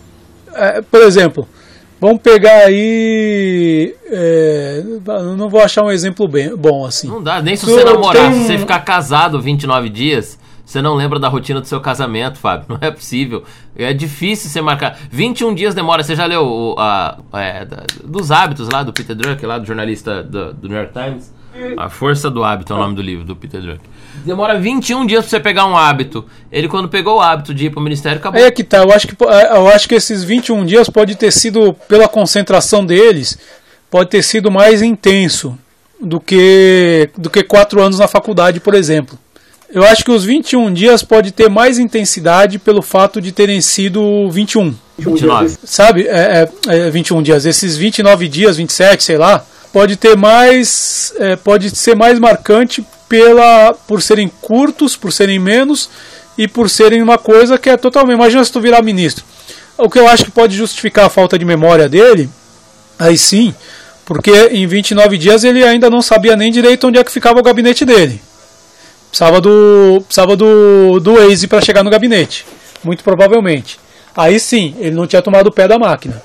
é, 0.55 0.83
por 0.83 1.03
exemplo, 1.03 1.49
vamos 2.03 2.21
pegar 2.21 2.67
aí. 2.67 3.95
É, 4.11 4.83
não 5.37 5.49
vou 5.49 5.61
achar 5.61 5.85
um 5.85 5.91
exemplo 5.91 6.27
bem, 6.27 6.57
bom 6.57 6.85
assim. 6.85 7.07
Não 7.07 7.23
dá, 7.23 7.41
nem 7.41 7.55
se 7.55 7.65
você 7.65 7.85
namorar, 7.85 8.33
tem... 8.33 8.41
se 8.41 8.47
você 8.49 8.59
ficar 8.59 8.81
casado 8.81 9.41
29 9.41 9.89
dias. 9.89 10.43
Você 10.65 10.81
não 10.81 10.95
lembra 10.95 11.19
da 11.19 11.29
rotina 11.29 11.61
do 11.61 11.67
seu 11.67 11.81
casamento, 11.81 12.39
Fábio. 12.39 12.65
Não 12.71 12.79
é 12.81 12.91
possível. 12.91 13.43
É 13.77 13.93
difícil 13.93 14.49
você 14.49 14.63
marcar. 14.63 14.97
21 15.11 15.55
dias 15.55 15.75
demora. 15.75 16.03
Você 16.03 16.17
já 16.17 16.25
leu 16.25 16.47
o, 16.47 16.77
a, 16.79 17.19
é, 17.35 17.67
dos 18.03 18.31
hábitos 18.31 18.71
lá 18.71 18.83
do 18.83 18.91
Peter 18.91 19.15
Drucker, 19.15 19.47
lá 19.47 19.59
do 19.59 19.67
jornalista 19.67 20.23
do, 20.23 20.55
do 20.55 20.69
New 20.69 20.79
York 20.79 20.93
Times? 20.95 21.35
A 21.77 21.91
Força 21.91 22.31
do 22.31 22.43
Hábito 22.43 22.73
é 22.73 22.77
o 22.77 22.79
nome 22.79 22.95
do 22.95 23.03
livro 23.03 23.25
do 23.25 23.37
Peter 23.37 23.61
Drucker. 23.61 23.87
Demora 24.25 24.59
21 24.59 25.07
dias 25.07 25.25
pra 25.25 25.31
você 25.31 25.41
pegar 25.41 25.67
um 25.67 25.77
hábito. 25.77 26.25
Ele, 26.51 26.69
quando 26.69 26.89
pegou 26.89 27.17
o 27.17 27.21
hábito 27.21 27.53
de 27.53 27.67
ir 27.67 27.71
pro 27.71 27.81
ministério, 27.81 28.19
acabou. 28.19 28.41
É 28.41 28.51
que 28.51 28.63
tá. 28.63 28.79
Eu 28.79 28.93
acho 28.93 29.09
que, 29.09 29.17
eu 29.23 29.69
acho 29.69 29.89
que 29.89 29.95
esses 29.95 30.23
21 30.23 30.65
dias 30.65 30.89
pode 30.89 31.15
ter 31.17 31.33
sido, 31.33 31.75
pela 31.89 32.09
concentração 32.09 32.85
deles, 32.85 33.39
pode 33.91 34.11
ter 34.11 34.23
sido 34.23 34.51
mais 34.51 34.83
intenso 34.83 35.59
do 36.01 36.21
que, 36.21 37.11
do 37.17 37.31
que 37.31 37.43
4 37.43 37.83
anos 37.83 37.99
na 37.99 38.09
faculdade, 38.09 38.61
por 38.61 38.75
exemplo. 38.75 39.19
Eu 39.73 39.85
acho 39.85 40.05
que 40.05 40.11
os 40.11 40.23
21 40.25 40.73
dias 40.73 41.03
pode 41.03 41.33
ter 41.33 41.49
mais 41.49 41.79
intensidade 41.79 42.59
pelo 42.59 42.83
fato 42.83 43.21
de 43.23 43.33
terem 43.33 43.61
sido 43.61 44.31
21. 44.31 44.75
29. 44.99 45.57
Sabe? 45.65 46.07
É, 46.07 46.49
é, 46.69 46.77
é 46.87 46.91
21 46.91 47.23
dias. 47.23 47.47
Esses 47.47 47.77
29 47.77 48.29
dias, 48.29 48.59
27, 48.59 49.03
sei 49.03 49.17
lá, 49.17 49.45
pode 49.73 49.97
ter 49.97 50.15
mais. 50.15 51.15
É, 51.19 51.37
pode 51.37 51.71
ser 51.71 51.97
mais 51.97 52.19
marcante 52.19 52.85
pela 53.13 53.75
por 53.87 54.01
serem 54.01 54.27
curtos, 54.41 54.97
por 54.97 55.13
serem 55.13 55.39
menos 55.39 55.91
e 56.39 56.49
por 56.49 56.71
serem 56.71 57.03
uma 57.03 57.19
coisa 57.19 57.59
que 57.59 57.69
é 57.69 57.77
totalmente. 57.77 58.17
Imagina 58.17 58.43
se 58.43 58.51
tu 58.51 58.59
virar 58.59 58.81
ministro. 58.81 59.23
O 59.77 59.91
que 59.91 59.99
eu 59.99 60.09
acho 60.09 60.25
que 60.25 60.31
pode 60.31 60.57
justificar 60.57 61.05
a 61.05 61.11
falta 61.11 61.39
de 61.39 61.45
memória 61.45 61.91
dele, 61.91 62.31
aí 62.99 63.19
sim, 63.19 63.55
porque 64.07 64.31
em 64.51 64.67
29 64.67 65.19
dias 65.19 65.45
ele 65.45 65.63
ainda 65.63 65.91
não 65.91 66.01
sabia 66.01 66.35
nem 66.37 66.51
direito 66.51 66.89
onde 66.89 66.99
é 66.99 67.05
que 67.05 67.13
ficava 67.13 67.39
o 67.39 67.43
gabinete 67.43 67.85
dele. 67.85 68.19
Precisava 69.11 69.43
do, 69.43 70.03
precisava 70.07 70.35
do, 70.35 70.99
do 70.99 71.13
Waze 71.13 71.47
para 71.47 71.61
chegar 71.61 71.85
no 71.85 71.91
gabinete, 71.91 72.47
muito 72.83 73.05
provavelmente. 73.05 73.79
Aí 74.17 74.41
sim, 74.41 74.75
ele 74.79 74.97
não 74.97 75.07
tinha 75.07 75.21
tomado 75.21 75.49
o 75.49 75.53
pé 75.53 75.69
da 75.69 75.79
máquina. 75.79 76.23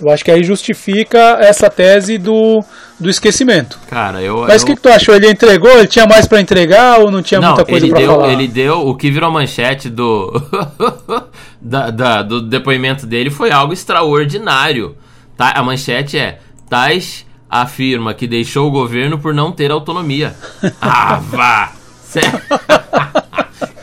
Eu 0.00 0.10
acho 0.10 0.24
que 0.24 0.30
aí 0.30 0.44
justifica 0.44 1.38
essa 1.40 1.68
tese 1.68 2.18
do, 2.18 2.62
do 3.00 3.10
esquecimento. 3.10 3.78
Cara, 3.88 4.22
eu. 4.22 4.44
Mas 4.46 4.62
o 4.62 4.64
eu... 4.64 4.66
que, 4.66 4.76
que, 4.76 4.82
tu 4.82 4.88
achou? 4.88 5.14
Ele 5.14 5.28
entregou? 5.28 5.70
Ele 5.70 5.88
tinha 5.88 6.06
mais 6.06 6.26
para 6.26 6.40
entregar 6.40 7.00
ou 7.00 7.10
não 7.10 7.20
tinha 7.20 7.40
não, 7.40 7.48
muita 7.48 7.64
coisa 7.64 7.88
para 7.88 8.06
falar? 8.06 8.32
Ele 8.32 8.46
deu. 8.46 8.86
O 8.86 8.94
que 8.96 9.10
virou 9.10 9.30
manchete 9.30 9.88
do. 9.90 10.32
da, 11.60 11.90
da, 11.90 12.22
do 12.22 12.40
depoimento 12.40 13.06
dele 13.06 13.30
foi 13.30 13.50
algo 13.50 13.72
extraordinário. 13.72 14.96
Tá? 15.36 15.52
A 15.56 15.62
manchete 15.62 16.16
é: 16.16 16.38
Tais 16.68 17.26
afirma 17.50 18.14
que 18.14 18.26
deixou 18.26 18.68
o 18.68 18.70
governo 18.70 19.18
por 19.18 19.34
não 19.34 19.50
ter 19.50 19.70
autonomia. 19.70 20.34
ah, 20.80 21.18
vá! 21.20 21.72
Sério? 22.04 22.40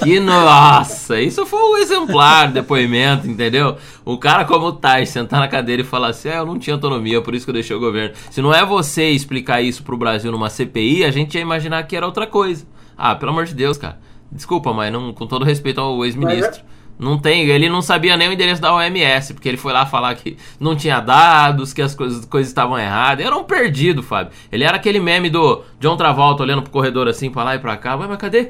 Que 0.06 0.20
nossa, 0.20 1.20
isso 1.20 1.46
foi 1.46 1.60
um 1.60 1.78
exemplar 1.78 2.52
depoimento, 2.52 3.28
entendeu? 3.28 3.78
O 4.06 4.18
cara 4.18 4.46
como 4.46 4.68
o 4.68 4.72
Tais 4.72 5.10
sentar 5.10 5.40
na 5.40 5.48
cadeira 5.48 5.82
e 5.82 5.86
falar 5.86 6.10
assim: 6.10 6.30
é, 6.30 6.38
eu 6.38 6.46
não 6.46 6.60
tinha 6.60 6.76
autonomia, 6.76 7.22
por 7.22 7.34
isso 7.34 7.46
que 7.46 7.50
eu 7.50 7.54
deixei 7.54 7.76
o 7.76 7.80
governo. 7.80 8.16
Se 8.30 8.42
não 8.42 8.54
é 8.54 8.64
você 8.64 9.10
explicar 9.10 9.62
isso 9.62 9.84
pro 9.84 9.98
Brasil 9.98 10.32
numa 10.32 10.50
CPI, 10.50 11.04
a 11.04 11.12
gente 11.12 11.36
ia 11.36 11.42
imaginar 11.42 11.84
que 11.84 11.96
era 11.96 12.06
outra 12.06 12.28
coisa. 12.28 12.66
Ah, 12.98 13.16
pelo 13.16 13.32
amor 13.32 13.46
de 13.46 13.56
Deus, 13.56 13.78
cara. 13.78 14.00
Desculpa, 14.32 14.74
mas 14.74 14.92
não, 14.92 15.14
com 15.14 15.26
todo 15.26 15.44
respeito 15.44 15.82
ao 15.82 16.06
ex-ministro. 16.06 16.62
Não 16.98 17.18
tem, 17.18 17.48
ele 17.50 17.70
não 17.70 17.82
sabia 17.82 18.16
nem 18.16 18.30
o 18.30 18.34
endereço 18.34 18.62
da 18.62 18.74
OMS, 18.74 19.34
porque 19.34 19.50
ele 19.50 19.58
foi 19.58 19.74
lá 19.74 19.86
falar 19.86 20.16
que 20.16 20.38
não 20.60 20.76
tinha 20.76 21.00
dados, 21.02 21.74
que 21.74 21.82
as 21.82 21.94
coisas, 21.94 22.26
coisas 22.26 22.50
estavam 22.50 22.80
erradas. 22.80 23.26
Era 23.26 23.36
um 23.36 23.44
perdido, 23.44 24.02
Fábio. 24.02 24.32
Ele 24.52 24.64
era 24.64 24.78
aquele 24.78 25.00
meme 25.00 25.30
do 25.30 25.62
John 25.80 25.98
Travolta 25.98 26.44
olhando 26.44 26.62
pro 26.62 26.72
corredor 26.72 27.08
assim, 27.08 27.30
pra 27.30 27.44
lá 27.44 27.56
e 27.56 27.60
pra 27.60 27.76
cá. 27.76 27.98
mas 27.98 28.18
cadê? 28.18 28.46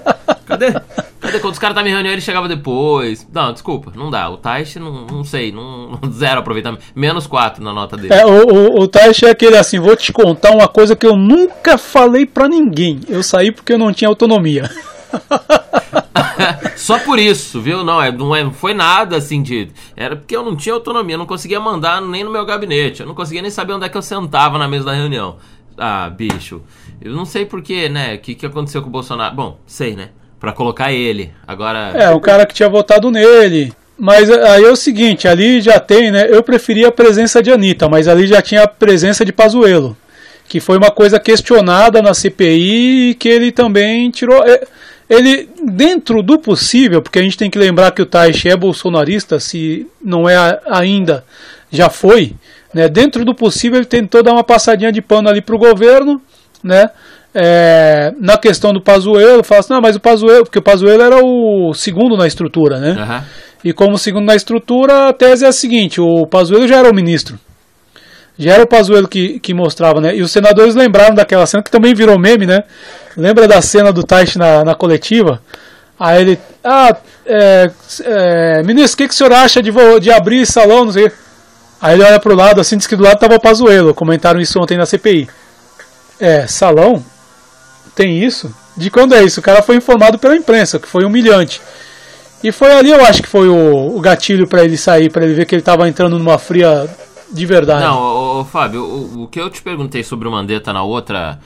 Cadê? 0.46 0.74
Cadê? 1.20 1.40
Quando 1.40 1.54
os 1.54 1.60
caras 1.60 1.74
estavam 1.74 1.90
em 1.90 1.94
reunião, 1.94 2.14
ele 2.14 2.22
chegava 2.22 2.48
depois. 2.48 3.28
Não, 3.34 3.52
desculpa, 3.52 3.92
não 3.96 4.12
dá. 4.12 4.30
O 4.30 4.38
Taish, 4.38 4.76
não, 4.76 5.08
não 5.08 5.24
sei, 5.24 5.52
não, 5.52 6.00
zero 6.14 6.40
aproveitamento. 6.40 6.84
Menos 6.96 7.26
quatro 7.26 7.64
na 7.64 7.74
nota 7.74 7.98
dele. 7.98 8.14
É, 8.14 8.26
o, 8.26 8.48
o, 8.48 8.82
o 8.82 8.88
Taish 8.88 9.24
é 9.24 9.32
aquele 9.32 9.58
assim, 9.58 9.80
vou 9.80 9.96
te 9.96 10.14
contar 10.14 10.52
uma 10.52 10.68
coisa 10.68 10.96
que 10.96 11.06
eu 11.06 11.16
nunca 11.16 11.78
falei 11.78 12.26
pra 12.28 12.48
ninguém. 12.48 13.00
Eu 13.10 13.24
saí 13.24 13.52
porque 13.52 13.74
eu 13.74 13.78
não 13.80 13.92
tinha 13.92 14.08
autonomia. 14.08 14.70
Só 16.76 17.00
por 17.00 17.18
isso, 17.20 17.62
viu? 17.62 17.84
Não, 17.84 18.02
é, 18.02 18.12
não 18.12 18.36
é, 18.36 18.50
foi 18.52 18.74
nada 18.74 19.18
assim 19.18 19.42
de. 19.42 19.70
Era 19.96 20.16
porque 20.16 20.36
eu 20.36 20.44
não 20.44 20.56
tinha 20.56 20.76
autonomia, 20.76 21.18
não 21.18 21.26
conseguia 21.26 21.60
mandar 21.60 22.02
nem 22.02 22.24
no 22.24 22.32
meu 22.32 22.46
gabinete, 22.46 23.02
eu 23.02 23.08
não 23.08 23.16
conseguia 23.16 23.42
nem 23.42 23.52
saber 23.52 23.74
onde 23.74 23.86
é 23.86 23.90
que 23.90 23.98
eu 23.98 24.02
sentava 24.02 24.58
na 24.58 24.68
mesa 24.68 24.86
da 24.86 24.94
reunião. 24.94 25.38
Ah, 25.78 26.10
bicho. 26.10 26.62
Eu 27.02 27.12
não 27.12 27.26
sei 27.26 27.46
porquê, 27.46 27.90
né? 27.90 28.16
O 28.16 28.20
que, 28.20 28.36
que 28.36 28.46
aconteceu 28.46 28.82
com 28.82 28.88
o 28.88 28.92
Bolsonaro? 28.92 29.36
Bom, 29.36 29.60
sei, 29.66 29.96
né? 29.96 30.10
Pra 30.40 30.52
colocar 30.52 30.92
ele. 30.92 31.32
Agora. 31.46 31.92
É, 31.96 32.10
o 32.12 32.20
cara 32.20 32.46
que 32.46 32.54
tinha 32.54 32.70
votado 32.70 33.12
nele. 33.12 33.74
Mas 33.98 34.30
aí 34.30 34.64
é 34.64 34.70
o 34.70 34.76
seguinte, 34.76 35.28
ali 35.28 35.62
já 35.62 35.80
tem, 35.80 36.12
né? 36.12 36.28
Eu 36.30 36.44
preferia 36.44 36.90
a 36.90 36.92
presença 36.92 37.42
de 37.42 37.52
Anitta, 37.52 37.88
mas 37.88 38.08
ali 38.08 38.28
já 38.28 38.42
tinha 38.42 38.64
a 38.64 38.68
presença 38.68 39.24
de 39.24 39.32
Pazuello. 39.32 39.96
Que 40.48 40.60
foi 40.60 40.78
uma 40.78 40.92
coisa 40.92 41.20
questionada 41.20 42.02
na 42.02 42.14
CPI 42.14 43.12
e 43.12 43.14
que 43.16 43.30
ele 43.30 43.52
também 43.52 44.12
tirou. 44.12 44.44
Ele, 45.10 45.48
dentro 45.64 46.24
do 46.24 46.40
possível, 46.40 47.02
porque 47.02 47.20
a 47.20 47.22
gente 47.22 47.38
tem 47.38 47.50
que 47.50 47.60
lembrar 47.60 47.92
que 47.92 48.02
o 48.02 48.06
Taish 48.06 48.46
é 48.48 48.56
bolsonarista, 48.56 49.40
se 49.40 49.88
não 50.04 50.28
é 50.28 50.60
ainda, 50.66 51.24
já 51.72 51.90
foi, 51.90 52.34
né? 52.74 52.90
dentro 52.90 53.24
do 53.24 53.36
possível 53.36 53.78
ele 53.78 53.86
tentou 53.86 54.24
dar 54.24 54.32
uma 54.34 54.44
passadinha 54.44 54.92
de 54.92 55.02
pano 55.02 55.30
ali 55.30 55.42
para 55.42 55.56
o 55.56 55.60
governo, 55.60 56.22
né? 56.64 56.90
É, 57.38 58.14
na 58.18 58.38
questão 58.38 58.72
do 58.72 58.80
Pazuello, 58.80 59.44
fala 59.44 59.60
assim, 59.60 59.74
não, 59.74 59.82
mas 59.82 59.98
o 59.98 60.00
Pazuello, 60.00 60.46
porque 60.46 60.60
o 60.60 60.62
Pazuello 60.62 61.04
era 61.04 61.24
o 61.24 61.74
segundo 61.74 62.16
na 62.16 62.26
estrutura, 62.26 62.80
né? 62.80 62.92
Uhum. 62.92 63.26
E 63.66 63.74
como 63.74 63.98
segundo 63.98 64.26
na 64.26 64.36
estrutura, 64.36 65.10
a 65.10 65.14
tese 65.14 65.44
é 65.44 65.48
a 65.48 65.52
seguinte, 65.52 66.00
o 66.00 66.26
Pazuello 66.26 66.68
já 66.68 66.78
era 66.78 66.90
o 66.90 66.96
ministro. 66.96 67.38
Já 68.38 68.54
era 68.54 68.64
o 68.64 68.68
Pazuello 68.68 69.08
que, 69.08 69.40
que 69.40 69.54
mostrava, 69.54 70.02
né? 70.02 70.16
E 70.16 70.22
os 70.22 70.32
senadores 70.32 70.76
lembraram 70.76 71.16
daquela 71.16 71.46
cena 71.46 71.64
que 71.64 71.72
também 71.72 71.94
virou 71.94 72.20
meme, 72.20 72.46
né? 72.46 72.64
Lembra 73.16 73.48
da 73.48 73.62
cena 73.62 73.94
do 73.94 74.04
Taish 74.04 74.36
na, 74.36 74.64
na 74.64 74.76
coletiva? 74.76 75.42
Aí 75.98 76.22
ele, 76.22 76.40
ah, 76.64 76.96
é, 77.26 77.72
é, 78.04 78.64
ministro, 78.64 78.96
o 78.96 78.98
que, 78.98 79.08
que 79.08 79.14
o 79.14 79.18
senhor 79.18 79.32
acha 79.32 79.64
de, 79.64 79.72
de 80.02 80.12
abrir 80.12 80.46
salão? 80.46 80.86
Não 80.86 80.92
sei. 80.92 81.10
Aí 81.82 81.94
ele 81.96 82.04
olha 82.04 82.20
pro 82.20 82.36
lado, 82.36 82.60
assim, 82.60 82.78
diz 82.78 82.88
que 82.88 82.96
do 82.96 83.04
lado 83.04 83.20
tava 83.20 83.36
o 83.36 83.40
Pazuello. 83.40 83.94
Comentaram 83.94 84.40
isso 84.42 84.60
ontem 84.60 84.78
na 84.78 84.86
CPI. 84.86 85.30
É, 86.20 86.46
salão? 86.48 87.04
Tem 87.96 88.22
isso? 88.22 88.54
De 88.76 88.90
quando 88.90 89.16
é 89.16 89.24
isso? 89.24 89.40
O 89.40 89.44
cara 89.44 89.62
foi 89.62 89.78
informado 89.78 90.20
pela 90.20 90.36
imprensa, 90.36 90.78
que 90.78 90.88
foi 90.88 91.06
humilhante. 91.06 91.62
E 92.44 92.52
foi 92.52 92.74
ali, 92.74 92.92
eu 92.92 93.04
acho 93.06 93.24
que 93.24 93.30
foi 93.30 93.48
o, 93.48 93.96
o 93.96 94.02
gatilho 94.02 94.46
para 94.46 94.64
ele 94.64 94.78
sair, 94.78 95.10
para 95.10 95.24
ele 95.24 95.34
ver 95.34 95.46
que 95.46 95.56
ele 95.56 95.62
tava 95.62 95.88
entrando 95.88 96.20
numa 96.20 96.38
fria 96.38 96.88
de 97.36 97.46
verdade. 97.46 97.84
Não, 97.84 98.00
ô, 98.00 98.40
ô, 98.40 98.46
Fábio, 98.46 98.84
o, 98.84 99.24
o, 99.24 99.28
que 99.28 99.40
eu 99.40 99.50
te 99.50 99.62
perguntei 99.62 100.04
sobre 100.04 100.28
o 100.28 100.32
Mandetta 100.32 100.72
na 100.74 100.84
outra 100.84 101.40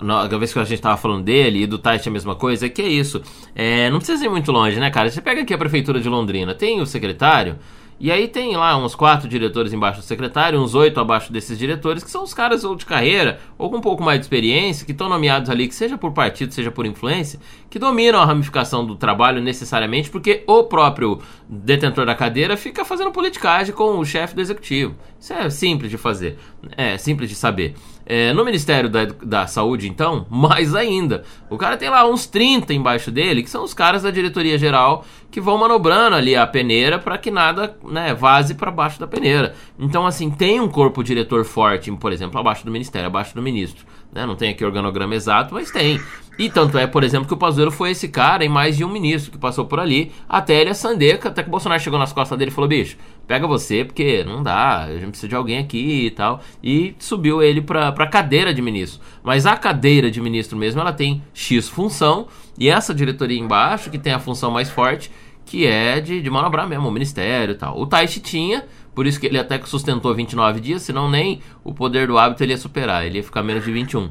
na, 0.00 0.26
vez 0.26 0.52
que 0.52 0.58
a 0.58 0.64
gente 0.64 0.82
tava 0.82 0.96
falando 0.96 1.22
dele 1.22 1.62
e 1.62 1.66
do 1.66 1.78
Tite 1.78 2.08
a 2.08 2.12
mesma 2.12 2.34
coisa, 2.34 2.66
é 2.66 2.68
que 2.68 2.82
é 2.82 2.88
isso. 2.88 3.22
É, 3.54 3.88
não 3.90 3.98
precisa 3.98 4.24
ir 4.24 4.28
muito 4.28 4.50
longe, 4.50 4.80
né, 4.80 4.90
cara? 4.90 5.10
Você 5.10 5.20
pega 5.20 5.42
aqui 5.42 5.54
a 5.54 5.58
prefeitura 5.58 6.00
de 6.00 6.08
Londrina, 6.08 6.54
tem 6.54 6.80
o 6.80 6.86
secretário, 6.86 7.56
e 7.98 8.12
aí 8.12 8.28
tem 8.28 8.56
lá 8.56 8.76
uns 8.76 8.94
quatro 8.94 9.26
diretores 9.26 9.72
embaixo 9.72 10.00
do 10.00 10.04
secretário, 10.04 10.60
uns 10.60 10.74
oito 10.74 11.00
abaixo 11.00 11.32
desses 11.32 11.58
diretores, 11.58 12.04
que 12.04 12.10
são 12.10 12.22
os 12.22 12.34
caras 12.34 12.62
ou 12.62 12.76
de 12.76 12.84
carreira, 12.84 13.40
ou 13.56 13.70
com 13.70 13.78
um 13.78 13.80
pouco 13.80 14.02
mais 14.02 14.18
de 14.18 14.26
experiência, 14.26 14.84
que 14.84 14.92
estão 14.92 15.08
nomeados 15.08 15.48
ali, 15.48 15.66
que 15.66 15.74
seja 15.74 15.96
por 15.96 16.12
partido, 16.12 16.52
seja 16.52 16.70
por 16.70 16.84
influência, 16.84 17.40
que 17.70 17.78
dominam 17.78 18.20
a 18.20 18.26
ramificação 18.26 18.84
do 18.84 18.96
trabalho 18.96 19.40
necessariamente, 19.40 20.10
porque 20.10 20.44
o 20.46 20.64
próprio 20.64 21.20
detentor 21.48 22.04
da 22.04 22.14
cadeira 22.14 22.56
fica 22.56 22.84
fazendo 22.84 23.10
politicagem 23.10 23.74
com 23.74 23.98
o 23.98 24.04
chefe 24.04 24.34
do 24.34 24.42
executivo. 24.42 24.94
Isso 25.18 25.32
é 25.32 25.48
simples 25.48 25.90
de 25.90 25.96
fazer, 25.96 26.38
é 26.76 26.98
simples 26.98 27.30
de 27.30 27.34
saber. 27.34 27.74
É, 28.06 28.32
no 28.32 28.44
Ministério 28.44 28.88
da, 28.88 29.04
da 29.04 29.46
Saúde, 29.48 29.88
então, 29.88 30.24
mais 30.30 30.74
ainda. 30.74 31.24
O 31.50 31.58
cara 31.58 31.76
tem 31.76 31.90
lá 31.90 32.08
uns 32.08 32.26
30 32.26 32.72
embaixo 32.72 33.10
dele, 33.10 33.42
que 33.42 33.50
são 33.50 33.64
os 33.64 33.74
caras 33.74 34.04
da 34.04 34.10
diretoria 34.10 34.56
geral 34.56 35.04
que 35.30 35.40
vão 35.40 35.58
manobrando 35.58 36.16
ali 36.16 36.36
a 36.36 36.46
peneira 36.46 36.98
para 36.98 37.18
que 37.18 37.30
nada 37.30 37.76
né, 37.84 38.14
vaze 38.14 38.54
para 38.54 38.70
baixo 38.70 39.00
da 39.00 39.06
peneira. 39.06 39.54
Então, 39.78 40.06
assim, 40.06 40.30
tem 40.30 40.60
um 40.60 40.68
corpo 40.68 41.02
diretor 41.02 41.44
forte, 41.44 41.90
por 41.92 42.12
exemplo, 42.12 42.38
abaixo 42.38 42.64
do 42.64 42.70
Ministério, 42.70 43.08
abaixo 43.08 43.34
do 43.34 43.42
ministro. 43.42 43.84
Né? 44.12 44.24
Não 44.24 44.36
tem 44.36 44.50
aqui 44.50 44.64
organograma 44.64 45.14
exato, 45.14 45.54
mas 45.54 45.70
tem. 45.70 46.00
E 46.38 46.50
tanto 46.50 46.76
é, 46.76 46.86
por 46.86 47.02
exemplo, 47.02 47.26
que 47.26 47.32
o 47.32 47.36
Pazuello 47.36 47.70
foi 47.70 47.92
esse 47.92 48.08
cara 48.08 48.44
em 48.44 48.48
mais 48.48 48.76
de 48.76 48.84
um 48.84 48.90
ministro 48.90 49.32
que 49.32 49.38
passou 49.38 49.64
por 49.64 49.80
ali, 49.80 50.12
até 50.28 50.60
ele 50.60 50.74
Sandeca, 50.74 51.30
até 51.30 51.42
que 51.42 51.48
o 51.48 51.50
Bolsonaro 51.50 51.80
chegou 51.80 51.98
nas 51.98 52.12
costas 52.12 52.38
dele 52.38 52.50
e 52.50 52.54
falou: 52.54 52.68
bicho, 52.68 52.98
pega 53.26 53.46
você, 53.46 53.84
porque 53.84 54.22
não 54.22 54.42
dá, 54.42 54.84
a 54.84 54.92
gente 54.92 55.08
precisa 55.08 55.28
de 55.28 55.34
alguém 55.34 55.58
aqui 55.58 56.06
e 56.06 56.10
tal. 56.10 56.40
E 56.62 56.94
subiu 56.98 57.42
ele 57.42 57.62
pra, 57.62 57.90
pra 57.90 58.06
cadeira 58.06 58.52
de 58.52 58.60
ministro. 58.60 59.00
Mas 59.22 59.46
a 59.46 59.56
cadeira 59.56 60.10
de 60.10 60.20
ministro 60.20 60.58
mesmo, 60.58 60.80
ela 60.80 60.92
tem 60.92 61.22
X 61.32 61.68
função, 61.68 62.28
e 62.58 62.68
essa 62.68 62.94
diretoria 62.94 63.38
embaixo, 63.38 63.90
que 63.90 63.98
tem 63.98 64.12
a 64.12 64.18
função 64.18 64.50
mais 64.50 64.68
forte, 64.68 65.10
que 65.46 65.66
é 65.66 66.00
de, 66.00 66.20
de 66.20 66.28
manobrar 66.28 66.68
mesmo, 66.68 66.88
o 66.88 66.92
ministério 66.92 67.52
e 67.52 67.56
tal. 67.56 67.78
O 67.80 67.86
Taishi 67.86 68.20
tinha, 68.20 68.64
por 68.96 69.06
isso 69.06 69.20
que 69.20 69.26
ele 69.26 69.38
até 69.38 69.60
sustentou 69.62 70.14
29 70.14 70.58
dias, 70.58 70.80
senão 70.80 71.08
nem 71.10 71.40
o 71.62 71.74
poder 71.74 72.06
do 72.06 72.16
hábito 72.16 72.42
ele 72.42 72.54
ia 72.54 72.56
superar, 72.56 73.04
ele 73.04 73.18
ia 73.18 73.22
ficar 73.22 73.42
menos 73.42 73.62
de 73.62 73.70
21. 73.70 74.08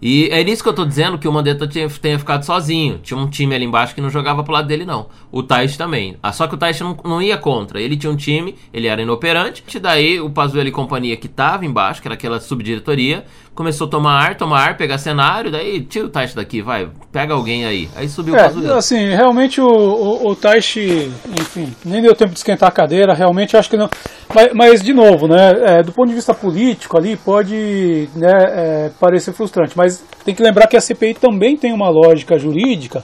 E 0.00 0.28
é 0.30 0.44
nisso 0.44 0.62
que 0.62 0.68
eu 0.68 0.72
tô 0.72 0.84
dizendo 0.84 1.18
que 1.18 1.26
o 1.26 1.32
Mandetta 1.32 1.66
tinha, 1.66 1.88
tenha 1.88 2.16
ficado 2.20 2.44
sozinho. 2.44 3.00
Tinha 3.02 3.18
um 3.18 3.28
time 3.28 3.52
ali 3.52 3.64
embaixo 3.64 3.96
que 3.96 4.00
não 4.00 4.08
jogava 4.08 4.44
pro 4.44 4.52
lado 4.52 4.68
dele, 4.68 4.84
não. 4.84 5.08
O 5.32 5.42
Taish 5.42 5.76
também. 5.76 6.16
Ah, 6.22 6.32
só 6.32 6.46
que 6.46 6.54
o 6.54 6.56
Taish 6.56 6.78
não, 6.80 6.96
não 7.04 7.20
ia 7.20 7.36
contra. 7.36 7.80
Ele 7.80 7.96
tinha 7.96 8.12
um 8.12 8.14
time, 8.14 8.54
ele 8.72 8.86
era 8.86 9.02
inoperante. 9.02 9.64
E 9.74 9.80
daí 9.80 10.20
o 10.20 10.30
Pazuello 10.30 10.68
e 10.68 10.72
companhia 10.72 11.16
que 11.16 11.26
tava 11.26 11.66
embaixo, 11.66 12.00
que 12.00 12.06
era 12.06 12.14
aquela 12.14 12.38
subdiretoria, 12.38 13.24
começou 13.58 13.88
a 13.88 13.90
tomar 13.90 14.12
ar, 14.12 14.36
tomar 14.36 14.68
ar, 14.68 14.76
pegar 14.76 14.98
cenário, 14.98 15.50
daí 15.50 15.80
tira 15.80 16.06
o 16.06 16.08
Taish 16.08 16.32
daqui, 16.32 16.62
vai, 16.62 16.88
pega 17.10 17.34
alguém 17.34 17.64
aí. 17.64 17.88
Aí 17.96 18.08
subiu 18.08 18.36
é, 18.36 18.48
o. 18.48 18.74
Assim, 18.74 19.08
realmente 19.08 19.60
o, 19.60 19.66
o, 19.66 20.28
o 20.28 20.36
Taish, 20.36 20.76
enfim, 20.76 21.74
nem 21.84 22.00
deu 22.00 22.14
tempo 22.14 22.30
de 22.30 22.38
esquentar 22.38 22.68
a 22.68 22.72
cadeira, 22.72 23.12
realmente 23.14 23.56
acho 23.56 23.68
que 23.68 23.76
não. 23.76 23.90
Mas, 24.32 24.48
mas 24.54 24.80
de 24.80 24.94
novo, 24.94 25.26
né, 25.26 25.50
é, 25.66 25.82
do 25.82 25.90
ponto 25.90 26.08
de 26.08 26.14
vista 26.14 26.32
político 26.32 26.96
ali 26.96 27.16
pode 27.16 28.08
né, 28.14 28.30
é, 28.30 28.90
parecer 29.00 29.32
frustrante, 29.32 29.76
mas 29.76 30.04
tem 30.24 30.36
que 30.36 30.42
lembrar 30.42 30.68
que 30.68 30.76
a 30.76 30.80
CPI 30.80 31.14
também 31.14 31.56
tem 31.56 31.72
uma 31.72 31.88
lógica 31.88 32.38
jurídica, 32.38 33.02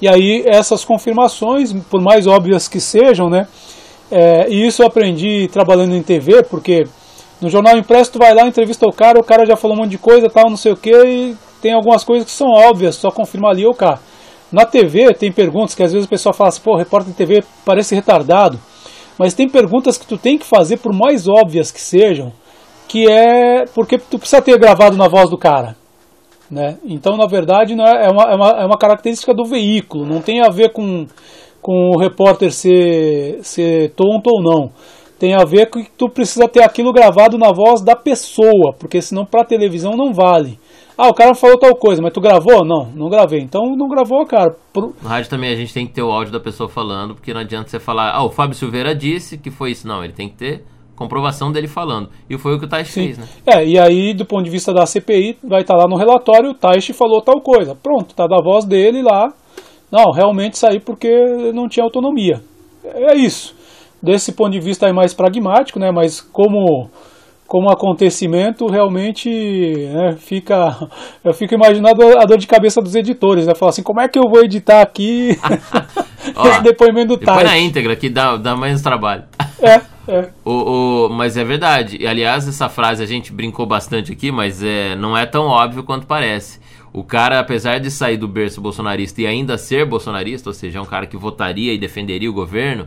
e 0.00 0.06
aí 0.06 0.44
essas 0.46 0.84
confirmações, 0.84 1.72
por 1.90 2.00
mais 2.00 2.28
óbvias 2.28 2.68
que 2.68 2.78
sejam, 2.78 3.28
né, 3.28 3.48
é, 4.08 4.48
e 4.48 4.68
isso 4.68 4.82
eu 4.82 4.86
aprendi 4.86 5.48
trabalhando 5.52 5.96
em 5.96 6.02
TV, 6.02 6.44
porque 6.44 6.84
no 7.40 7.50
jornal 7.50 7.76
impresso 7.76 8.12
tu 8.12 8.18
vai 8.18 8.34
lá, 8.34 8.46
entrevista 8.46 8.86
o 8.86 8.92
cara, 8.92 9.18
o 9.18 9.24
cara 9.24 9.46
já 9.46 9.56
falou 9.56 9.76
um 9.76 9.80
monte 9.80 9.90
de 9.90 9.98
coisa, 9.98 10.28
tal, 10.28 10.48
não 10.48 10.56
sei 10.56 10.72
o 10.72 10.76
que, 10.76 10.90
e 10.90 11.36
tem 11.60 11.72
algumas 11.72 12.04
coisas 12.04 12.26
que 12.26 12.32
são 12.32 12.48
óbvias, 12.48 12.96
só 12.96 13.10
confirma 13.10 13.50
ali 13.50 13.66
ou 13.66 13.74
cá. 13.74 13.98
Na 14.50 14.64
TV 14.64 15.12
tem 15.14 15.32
perguntas 15.32 15.74
que 15.74 15.82
às 15.82 15.92
vezes 15.92 16.06
o 16.06 16.10
pessoal 16.10 16.32
fala 16.32 16.48
assim, 16.48 16.60
pô, 16.62 16.74
o 16.74 16.78
repórter 16.78 17.10
de 17.10 17.16
TV 17.16 17.44
parece 17.64 17.94
retardado. 17.94 18.58
Mas 19.18 19.34
tem 19.34 19.48
perguntas 19.48 19.98
que 19.98 20.06
tu 20.06 20.16
tem 20.16 20.38
que 20.38 20.46
fazer, 20.46 20.76
por 20.76 20.92
mais 20.92 21.26
óbvias 21.26 21.70
que 21.70 21.80
sejam, 21.80 22.32
que 22.86 23.10
é 23.10 23.64
porque 23.74 23.98
tu 23.98 24.18
precisa 24.18 24.42
ter 24.42 24.58
gravado 24.58 24.96
na 24.96 25.08
voz 25.08 25.30
do 25.30 25.38
cara. 25.38 25.74
Né? 26.50 26.78
Então, 26.84 27.16
na 27.16 27.26
verdade, 27.26 27.74
não 27.74 27.84
é, 27.84 28.06
é, 28.06 28.10
uma, 28.10 28.22
é, 28.22 28.34
uma, 28.36 28.48
é 28.62 28.66
uma 28.66 28.78
característica 28.78 29.34
do 29.34 29.44
veículo, 29.44 30.06
não 30.06 30.20
tem 30.20 30.40
a 30.42 30.48
ver 30.48 30.72
com, 30.72 31.06
com 31.60 31.90
o 31.90 31.98
repórter 31.98 32.52
ser, 32.52 33.40
ser 33.42 33.90
tonto 33.96 34.30
ou 34.30 34.42
não. 34.42 34.70
Tem 35.18 35.34
a 35.34 35.44
ver 35.44 35.70
com 35.70 35.82
que 35.82 35.90
tu 35.90 36.08
precisa 36.08 36.46
ter 36.46 36.62
aquilo 36.62 36.92
gravado 36.92 37.38
na 37.38 37.50
voz 37.52 37.82
da 37.82 37.96
pessoa, 37.96 38.74
porque 38.78 39.00
senão 39.00 39.24
para 39.24 39.44
televisão 39.44 39.96
não 39.96 40.12
vale. 40.12 40.58
Ah, 40.98 41.08
o 41.08 41.14
cara 41.14 41.34
falou 41.34 41.58
tal 41.58 41.76
coisa, 41.76 42.00
mas 42.00 42.12
tu 42.12 42.20
gravou? 42.20 42.64
Não, 42.64 42.86
não 42.94 43.10
gravei. 43.10 43.40
Então 43.40 43.76
não 43.76 43.88
gravou, 43.88 44.24
cara. 44.24 44.56
Pro... 44.72 44.94
No 45.02 45.08
rádio 45.08 45.28
também 45.28 45.52
a 45.52 45.56
gente 45.56 45.72
tem 45.72 45.86
que 45.86 45.92
ter 45.92 46.02
o 46.02 46.10
áudio 46.10 46.32
da 46.32 46.40
pessoa 46.40 46.68
falando, 46.68 47.14
porque 47.14 47.34
não 47.34 47.40
adianta 47.40 47.68
você 47.68 47.78
falar, 47.78 48.12
ah, 48.14 48.24
o 48.24 48.30
Fábio 48.30 48.54
Silveira 48.54 48.94
disse 48.94 49.36
que 49.36 49.50
foi 49.50 49.72
isso. 49.72 49.86
Não, 49.86 50.02
ele 50.02 50.14
tem 50.14 50.28
que 50.28 50.36
ter 50.36 50.64
comprovação 50.96 51.52
dele 51.52 51.68
falando. 51.68 52.08
E 52.28 52.38
foi 52.38 52.54
o 52.54 52.58
que 52.58 52.64
o 52.64 52.68
Taish 52.68 52.90
fez, 52.90 53.18
né? 53.18 53.28
É, 53.46 53.64
e 53.66 53.78
aí, 53.78 54.14
do 54.14 54.24
ponto 54.24 54.44
de 54.44 54.50
vista 54.50 54.72
da 54.72 54.86
CPI, 54.86 55.36
vai 55.44 55.60
estar 55.60 55.74
tá 55.74 55.82
lá 55.82 55.88
no 55.88 55.96
relatório, 55.96 56.50
o 56.50 56.54
Taish 56.54 56.88
falou 56.96 57.20
tal 57.20 57.40
coisa. 57.40 57.74
Pronto, 57.74 58.14
tá 58.14 58.26
da 58.26 58.42
voz 58.42 58.64
dele 58.64 59.02
lá. 59.02 59.32
Não, 59.92 60.10
realmente 60.10 60.58
saí 60.58 60.80
porque 60.80 61.08
não 61.54 61.68
tinha 61.68 61.84
autonomia. 61.84 62.42
É 62.82 63.14
isso. 63.14 63.54
Desse 64.06 64.30
ponto 64.30 64.52
de 64.52 64.60
vista 64.60 64.86
é 64.86 64.92
mais 64.92 65.12
pragmático, 65.12 65.80
né? 65.80 65.90
Mas 65.90 66.20
como 66.20 66.88
como 67.48 67.70
acontecimento 67.70 68.66
realmente 68.66 69.28
né, 69.30 70.16
fica 70.18 70.88
eu 71.24 71.32
fico 71.32 71.54
imaginando 71.54 72.18
a 72.18 72.24
dor 72.24 72.38
de 72.38 72.46
cabeça 72.48 72.82
dos 72.82 72.96
editores 72.96 73.46
né 73.46 73.54
falar 73.54 73.70
assim 73.70 73.84
como 73.84 74.00
é 74.00 74.08
que 74.08 74.18
eu 74.18 74.24
vou 74.28 74.42
editar 74.42 74.82
aqui 74.82 75.38
esse 76.44 76.62
depoimento 76.64 77.14
do 77.14 77.16
Depois 77.18 77.44
na 77.44 77.56
íntegra 77.56 77.94
que 77.94 78.10
dá, 78.10 78.36
dá 78.36 78.56
mais 78.56 78.82
trabalho 78.82 79.22
é 79.62 79.80
é. 80.08 80.30
O, 80.44 81.06
o, 81.06 81.08
mas 81.08 81.36
é 81.36 81.44
verdade. 81.44 81.98
E, 82.00 82.06
aliás, 82.06 82.46
essa 82.46 82.68
frase 82.68 83.02
a 83.02 83.06
gente 83.06 83.32
brincou 83.32 83.66
bastante 83.66 84.12
aqui, 84.12 84.30
mas 84.30 84.62
é, 84.62 84.94
não 84.94 85.16
é 85.16 85.26
tão 85.26 85.46
óbvio 85.46 85.82
quanto 85.82 86.06
parece. 86.06 86.60
O 86.92 87.04
cara, 87.04 87.40
apesar 87.40 87.78
de 87.78 87.90
sair 87.90 88.16
do 88.16 88.28
berço 88.28 88.60
bolsonarista 88.60 89.20
e 89.20 89.26
ainda 89.26 89.58
ser 89.58 89.84
bolsonarista, 89.84 90.48
ou 90.48 90.54
seja, 90.54 90.78
é 90.78 90.80
um 90.80 90.86
cara 90.86 91.06
que 91.06 91.16
votaria 91.16 91.72
e 91.72 91.78
defenderia 91.78 92.30
o 92.30 92.32
governo, 92.32 92.86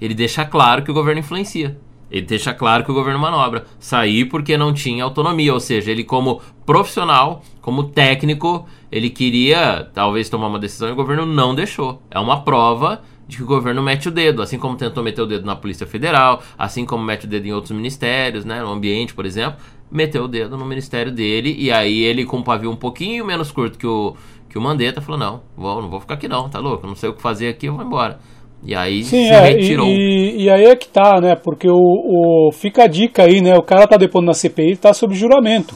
ele 0.00 0.14
deixa 0.14 0.44
claro 0.44 0.82
que 0.82 0.90
o 0.90 0.94
governo 0.94 1.20
influencia. 1.20 1.78
Ele 2.10 2.26
deixa 2.26 2.52
claro 2.52 2.84
que 2.84 2.90
o 2.90 2.94
governo 2.94 3.20
manobra. 3.20 3.66
Sair 3.78 4.24
porque 4.24 4.56
não 4.56 4.74
tinha 4.74 5.04
autonomia, 5.04 5.54
ou 5.54 5.60
seja, 5.60 5.92
ele 5.92 6.02
como 6.02 6.40
profissional, 6.66 7.42
como 7.60 7.84
técnico, 7.84 8.66
ele 8.90 9.08
queria 9.08 9.88
talvez 9.94 10.28
tomar 10.28 10.48
uma 10.48 10.58
decisão 10.58 10.88
e 10.88 10.92
o 10.92 10.96
governo 10.96 11.24
não 11.24 11.54
deixou. 11.54 12.02
É 12.10 12.18
uma 12.18 12.42
prova 12.42 13.02
de 13.28 13.36
que 13.36 13.42
o 13.44 13.46
governo 13.46 13.80
mete 13.80 14.08
o 14.08 14.10
dedo, 14.10 14.42
assim 14.42 14.58
como 14.58 14.76
tentou 14.76 15.04
meter 15.04 15.22
o 15.22 15.26
dedo 15.26 15.46
na 15.46 15.54
Polícia 15.54 15.86
Federal, 15.86 16.42
assim 16.58 16.84
como 16.84 17.04
mete 17.04 17.26
o 17.26 17.28
dedo 17.28 17.46
em 17.46 17.52
outros 17.52 17.70
ministérios, 17.70 18.44
né, 18.44 18.60
no 18.60 18.72
ambiente, 18.72 19.14
por 19.14 19.24
exemplo, 19.24 19.60
meteu 19.88 20.24
o 20.24 20.28
dedo 20.28 20.56
no 20.56 20.66
ministério 20.66 21.12
dele 21.12 21.54
e 21.56 21.70
aí 21.70 22.00
ele 22.00 22.24
com 22.24 22.38
um 22.38 22.42
pavio 22.42 22.70
um 22.72 22.76
pouquinho 22.76 23.24
menos 23.24 23.52
curto 23.52 23.78
que 23.78 23.86
o 23.86 24.16
que 24.48 24.58
o 24.58 24.60
Mandetta 24.60 25.00
falou 25.00 25.16
não, 25.16 25.42
vou, 25.56 25.80
não 25.80 25.88
vou 25.88 26.00
ficar 26.00 26.14
aqui 26.14 26.26
não, 26.26 26.48
tá 26.48 26.58
louco, 26.58 26.84
não 26.84 26.96
sei 26.96 27.08
o 27.08 27.14
que 27.14 27.22
fazer 27.22 27.48
aqui, 27.48 27.66
eu 27.66 27.74
vou 27.76 27.84
embora. 27.84 28.18
E 28.62 28.74
aí 28.74 29.02
Sim, 29.02 29.26
se 29.26 29.32
é, 29.32 29.40
retirou. 29.40 29.86
E, 29.86 30.44
e, 30.44 30.50
aí 30.50 30.64
é 30.64 30.76
que 30.76 30.88
tá, 30.88 31.20
né? 31.20 31.34
Porque 31.34 31.68
o, 31.68 31.76
o 31.76 32.52
fica 32.52 32.84
a 32.84 32.86
dica 32.86 33.22
aí, 33.22 33.40
né? 33.40 33.56
O 33.56 33.62
cara 33.62 33.86
tá 33.86 33.96
depondo 33.96 34.26
na 34.26 34.34
CPI, 34.34 34.76
tá 34.76 34.92
sob 34.92 35.14
juramento. 35.14 35.74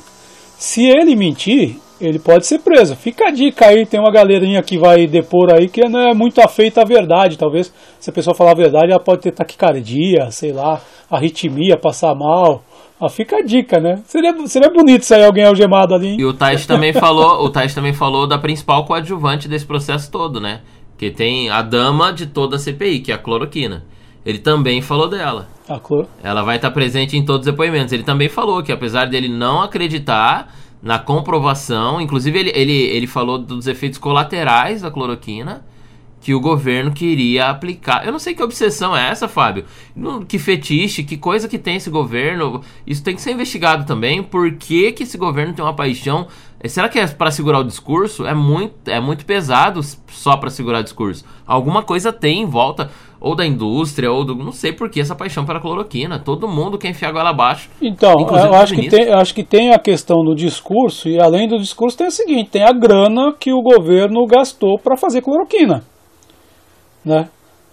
Se 0.58 0.86
ele 0.86 1.16
mentir, 1.16 1.76
ele 2.00 2.18
pode 2.18 2.46
ser 2.46 2.58
preso. 2.58 2.94
Fica 2.94 3.28
a 3.28 3.30
dica 3.30 3.66
aí, 3.66 3.86
tem 3.86 3.98
uma 3.98 4.12
galerinha 4.12 4.62
que 4.62 4.76
vai 4.76 5.06
depor 5.06 5.52
aí 5.52 5.68
que 5.68 5.88
não 5.88 6.00
é 6.00 6.14
muito 6.14 6.40
afeita 6.40 6.82
à 6.82 6.84
verdade. 6.84 7.38
Talvez, 7.38 7.72
se 7.98 8.10
a 8.10 8.12
pessoa 8.12 8.34
falar 8.34 8.52
a 8.52 8.56
verdade, 8.56 8.90
ela 8.90 9.00
pode 9.00 9.22
ter 9.22 9.32
taquicardia, 9.32 10.30
sei 10.30 10.52
lá, 10.52 10.80
arritmia, 11.10 11.76
passar 11.76 12.14
mal. 12.14 12.62
Ah, 13.00 13.08
fica 13.08 13.36
a 13.36 13.42
dica, 13.42 13.80
né? 13.80 14.00
Seria, 14.06 14.34
seria 14.46 14.70
bonito 14.70 15.04
sair 15.04 15.24
alguém 15.24 15.44
algemado 15.44 15.94
ali. 15.94 16.08
Hein? 16.08 16.16
E 16.20 16.24
o 16.24 16.32
Tais 16.32 16.64
também 16.66 16.92
falou, 16.94 17.44
o 17.44 17.50
Tais 17.50 17.74
também 17.74 17.92
falou 17.92 18.26
da 18.26 18.38
principal 18.38 18.84
coadjuvante 18.84 19.48
desse 19.48 19.66
processo 19.66 20.10
todo, 20.10 20.40
né? 20.40 20.60
Que 20.96 21.10
tem 21.10 21.50
a 21.50 21.62
dama 21.62 22.12
de 22.12 22.26
toda 22.26 22.56
a 22.56 22.58
CPI, 22.58 23.00
que 23.00 23.12
é 23.12 23.14
a 23.14 23.18
cloroquina. 23.18 23.84
Ele 24.24 24.38
também 24.38 24.80
falou 24.80 25.08
dela. 25.08 25.48
Ela 26.22 26.42
vai 26.42 26.56
estar 26.56 26.70
presente 26.70 27.16
em 27.16 27.24
todos 27.24 27.46
os 27.46 27.52
depoimentos. 27.52 27.92
Ele 27.92 28.02
também 28.02 28.28
falou 28.28 28.62
que 28.62 28.72
apesar 28.72 29.06
dele 29.06 29.28
não 29.28 29.60
acreditar 29.60 30.54
na 30.82 30.98
comprovação, 30.98 32.00
inclusive 32.00 32.38
ele, 32.38 32.52
ele, 32.54 32.72
ele 32.72 33.06
falou 33.06 33.38
dos 33.38 33.66
efeitos 33.66 33.98
colaterais 33.98 34.82
da 34.82 34.90
cloroquina 34.90 35.64
que 36.24 36.34
o 36.34 36.40
governo 36.40 36.90
queria 36.90 37.50
aplicar. 37.50 38.06
Eu 38.06 38.10
não 38.10 38.18
sei 38.18 38.34
que 38.34 38.42
obsessão 38.42 38.96
é 38.96 39.10
essa, 39.10 39.28
Fábio. 39.28 39.66
Que 40.26 40.38
fetiche, 40.38 41.04
que 41.04 41.18
coisa 41.18 41.46
que 41.46 41.58
tem 41.58 41.76
esse 41.76 41.90
governo. 41.90 42.62
Isso 42.86 43.04
tem 43.04 43.14
que 43.14 43.20
ser 43.20 43.32
investigado 43.32 43.84
também. 43.84 44.22
Por 44.22 44.56
que, 44.56 44.90
que 44.92 45.02
esse 45.02 45.18
governo 45.18 45.52
tem 45.52 45.62
uma 45.62 45.76
paixão? 45.76 46.26
Será 46.68 46.88
que 46.88 46.98
é 46.98 47.06
para 47.06 47.30
segurar 47.30 47.58
o 47.60 47.64
discurso? 47.64 48.26
É 48.26 48.34
muito, 48.34 48.88
é 48.88 49.00
muito 49.00 49.26
pesado 49.26 49.80
só 50.08 50.36
para 50.36 50.50
segurar 50.50 50.80
o 50.80 50.84
discurso. 50.84 51.24
Alguma 51.46 51.82
coisa 51.82 52.12
tem 52.12 52.42
em 52.42 52.46
volta 52.46 52.90
ou 53.24 53.34
da 53.34 53.46
indústria, 53.46 54.12
ou 54.12 54.22
do. 54.22 54.34
Não 54.34 54.52
sei 54.52 54.70
por 54.70 54.90
que 54.90 55.00
essa 55.00 55.14
paixão 55.14 55.46
pela 55.46 55.58
cloroquina. 55.58 56.18
Todo 56.18 56.46
mundo 56.46 56.76
quer 56.76 56.90
enfiar 56.90 57.08
a 57.08 57.12
goela 57.12 57.30
abaixo. 57.30 57.70
Então, 57.80 58.14
eu 58.20 58.54
acho, 58.54 58.74
que 58.74 58.88
tem, 58.88 59.10
acho 59.10 59.34
que 59.34 59.42
tem 59.42 59.72
a 59.72 59.78
questão 59.78 60.22
do 60.22 60.34
discurso, 60.34 61.08
e 61.08 61.18
além 61.18 61.48
do 61.48 61.58
discurso 61.58 61.96
tem 61.96 62.06
o 62.06 62.10
seguinte: 62.10 62.50
tem 62.50 62.62
a 62.62 62.72
grana 62.72 63.32
que 63.32 63.50
o 63.50 63.62
governo 63.62 64.26
gastou 64.26 64.78
para 64.78 64.94
fazer 64.94 65.22
cloroquina. 65.22 65.82
Né? 67.02 67.28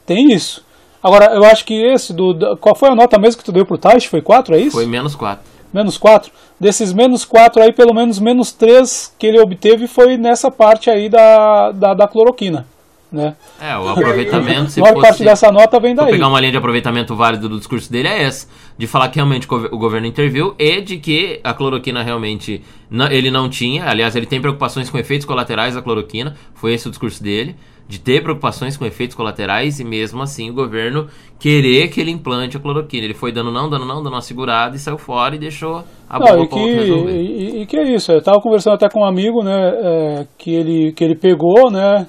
Tem 0.06 0.32
isso. 0.32 0.63
Agora, 1.04 1.34
eu 1.34 1.43
acho 1.43 1.65
que 1.65 1.73
esse 1.73 2.13
do. 2.13 2.58
Qual 2.58 2.73
foi 2.73 2.88
a 2.88 2.95
nota 2.95 3.19
mesmo 3.19 3.39
que 3.39 3.45
tu 3.45 3.51
deu 3.51 3.65
pro 3.65 3.77
Taish? 3.77 4.06
Foi 4.06 4.21
4, 4.21 4.56
é 4.56 4.60
isso? 4.60 4.71
Foi 4.71 4.86
menos 4.86 5.15
4. 5.15 5.51
Menos 5.74 5.98
4. 5.98 6.32
Desses 6.60 6.94
menos 6.94 7.26
4 7.26 7.62
aí, 7.64 7.74
pelo 7.74 7.94
menos 7.94 8.20
menos 8.20 8.52
3 8.52 9.16
que 9.18 9.28
ele 9.28 9.40
obteve 9.40 9.88
foi 9.88 10.18
nessa 10.18 10.52
parte 10.52 10.90
aí 10.90 11.10
da, 11.10 11.72
da, 11.72 11.94
da 11.94 12.08
cloroquina. 12.08 12.66
Né? 13.12 13.36
É, 13.60 13.78
o 13.78 13.90
aproveitamento. 13.90 14.72
se 14.72 14.80
a 14.80 14.84
maior 14.84 14.94
fosse, 14.94 15.08
parte 15.08 15.24
dessa 15.26 15.52
nota 15.52 15.82
vem 15.82 15.94
daí. 15.94 16.12
pegar 16.12 16.30
uma 16.30 16.40
linha 16.40 16.54
de 16.54 16.58
aproveitamento 16.58 17.14
válido 17.14 17.50
do 17.50 17.58
discurso 17.58 17.92
dele 17.92 18.08
é 18.08 18.24
essa: 18.24 18.48
de 18.78 18.88
falar 18.88 19.10
que 19.10 19.16
realmente 19.16 19.46
o 19.50 19.78
governo 19.78 20.08
interviu 20.08 20.56
e 20.58 20.80
de 20.80 20.98
que 20.98 21.42
a 21.44 21.54
cloroquina 21.54 22.02
realmente 22.04 22.64
não, 22.90 23.12
ele 23.12 23.30
não 23.30 23.50
tinha. 23.50 23.84
Aliás, 23.86 24.16
ele 24.16 24.26
tem 24.26 24.40
preocupações 24.40 24.90
com 24.90 24.98
efeitos 24.98 25.26
colaterais 25.26 25.76
da 25.76 25.82
cloroquina. 25.82 26.38
Foi 26.54 26.74
esse 26.74 26.88
o 26.88 26.90
discurso 26.90 27.22
dele. 27.22 27.58
De 27.91 27.99
ter 27.99 28.23
preocupações 28.23 28.77
com 28.77 28.86
efeitos 28.86 29.17
colaterais 29.17 29.82
e 29.82 29.84
mesmo 29.84 30.21
assim 30.21 30.49
o 30.49 30.54
governo 30.54 31.08
querer 31.38 31.89
que 31.89 31.99
ele 31.99 32.10
implante 32.10 32.56
a 32.56 32.60
cloroquina. 32.60 33.04
Ele 33.04 33.13
foi 33.13 33.34
dando 33.34 33.51
não, 33.51 33.69
dando 33.69 33.86
não, 33.86 34.01
dando 34.01 34.13
uma 34.13 34.21
segurada 34.21 34.77
e 34.77 34.80
saiu 34.80 34.97
fora 34.97 35.36
e 35.36 35.39
deixou 35.39 35.84
a 36.10 36.17
bomba 36.17 36.47
para 36.47 36.58
resolver. 36.58 37.12
E, 37.12 37.62
e, 37.62 37.65
que 37.65 37.75
é 37.75 37.93
isso? 37.93 38.13
Eu 38.13 38.19
estava 38.19 38.39
conversando 38.39 38.75
até 38.75 38.88
com 38.88 39.01
um 39.01 39.06
amigo, 39.06 39.43
né, 39.43 39.71
é, 39.84 40.27
que, 40.38 40.56
ele, 40.56 40.93
que 40.93 41.04
ele 41.04 41.17
pegou, 41.17 41.69
né, 41.69 42.08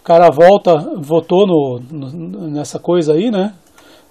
o 0.00 0.04
cara 0.04 0.28
volta, 0.28 0.74
votou 0.98 1.46
no, 1.46 1.80
no 1.88 2.50
nessa 2.50 2.80
coisa 2.80 3.12
aí, 3.12 3.30
né? 3.30 3.54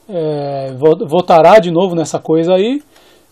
É, 0.08 0.74
votará 1.06 1.60
de 1.60 1.71
novo 1.71 1.93
nessa 1.93 2.19
coisa 2.19 2.54
aí. 2.54 2.82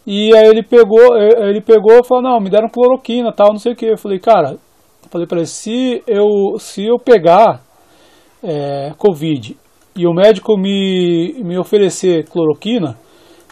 E 0.06 0.36
aí 0.36 0.48
ele 0.48 0.64
pegou, 0.64 1.16
é, 1.16 1.50
ele 1.50 1.62
pegou 1.62 1.94
e 1.94 2.06
falou, 2.06 2.24
não, 2.24 2.42
me 2.42 2.50
deram 2.50 2.68
cloroquina 2.68 3.32
tal, 3.32 3.54
não 3.54 3.60
sei 3.60 3.72
o 3.72 3.76
que. 3.76 3.86
Eu 3.86 3.98
falei, 3.98 4.20
cara, 4.20 4.58
eu 5.04 5.10
falei 5.10 5.26
para 5.26 5.38
ele, 5.38 5.48
se 5.48 6.04
eu, 6.06 6.60
se 6.60 6.86
eu 6.86 7.00
pegar 7.00 7.69
é, 8.44 8.94
Covid 8.98 9.56
e 9.96 10.08
o 10.08 10.14
médico 10.14 10.58
me, 10.58 11.42
me 11.44 11.58
oferecer 11.58 12.26
cloroquina, 12.26 12.96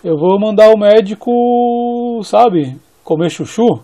eu 0.04 0.16
vou 0.18 0.40
mandar 0.40 0.70
o 0.70 0.80
médico, 0.80 2.22
sabe, 2.24 2.78
comer 3.04 3.30
chuchu. 3.30 3.82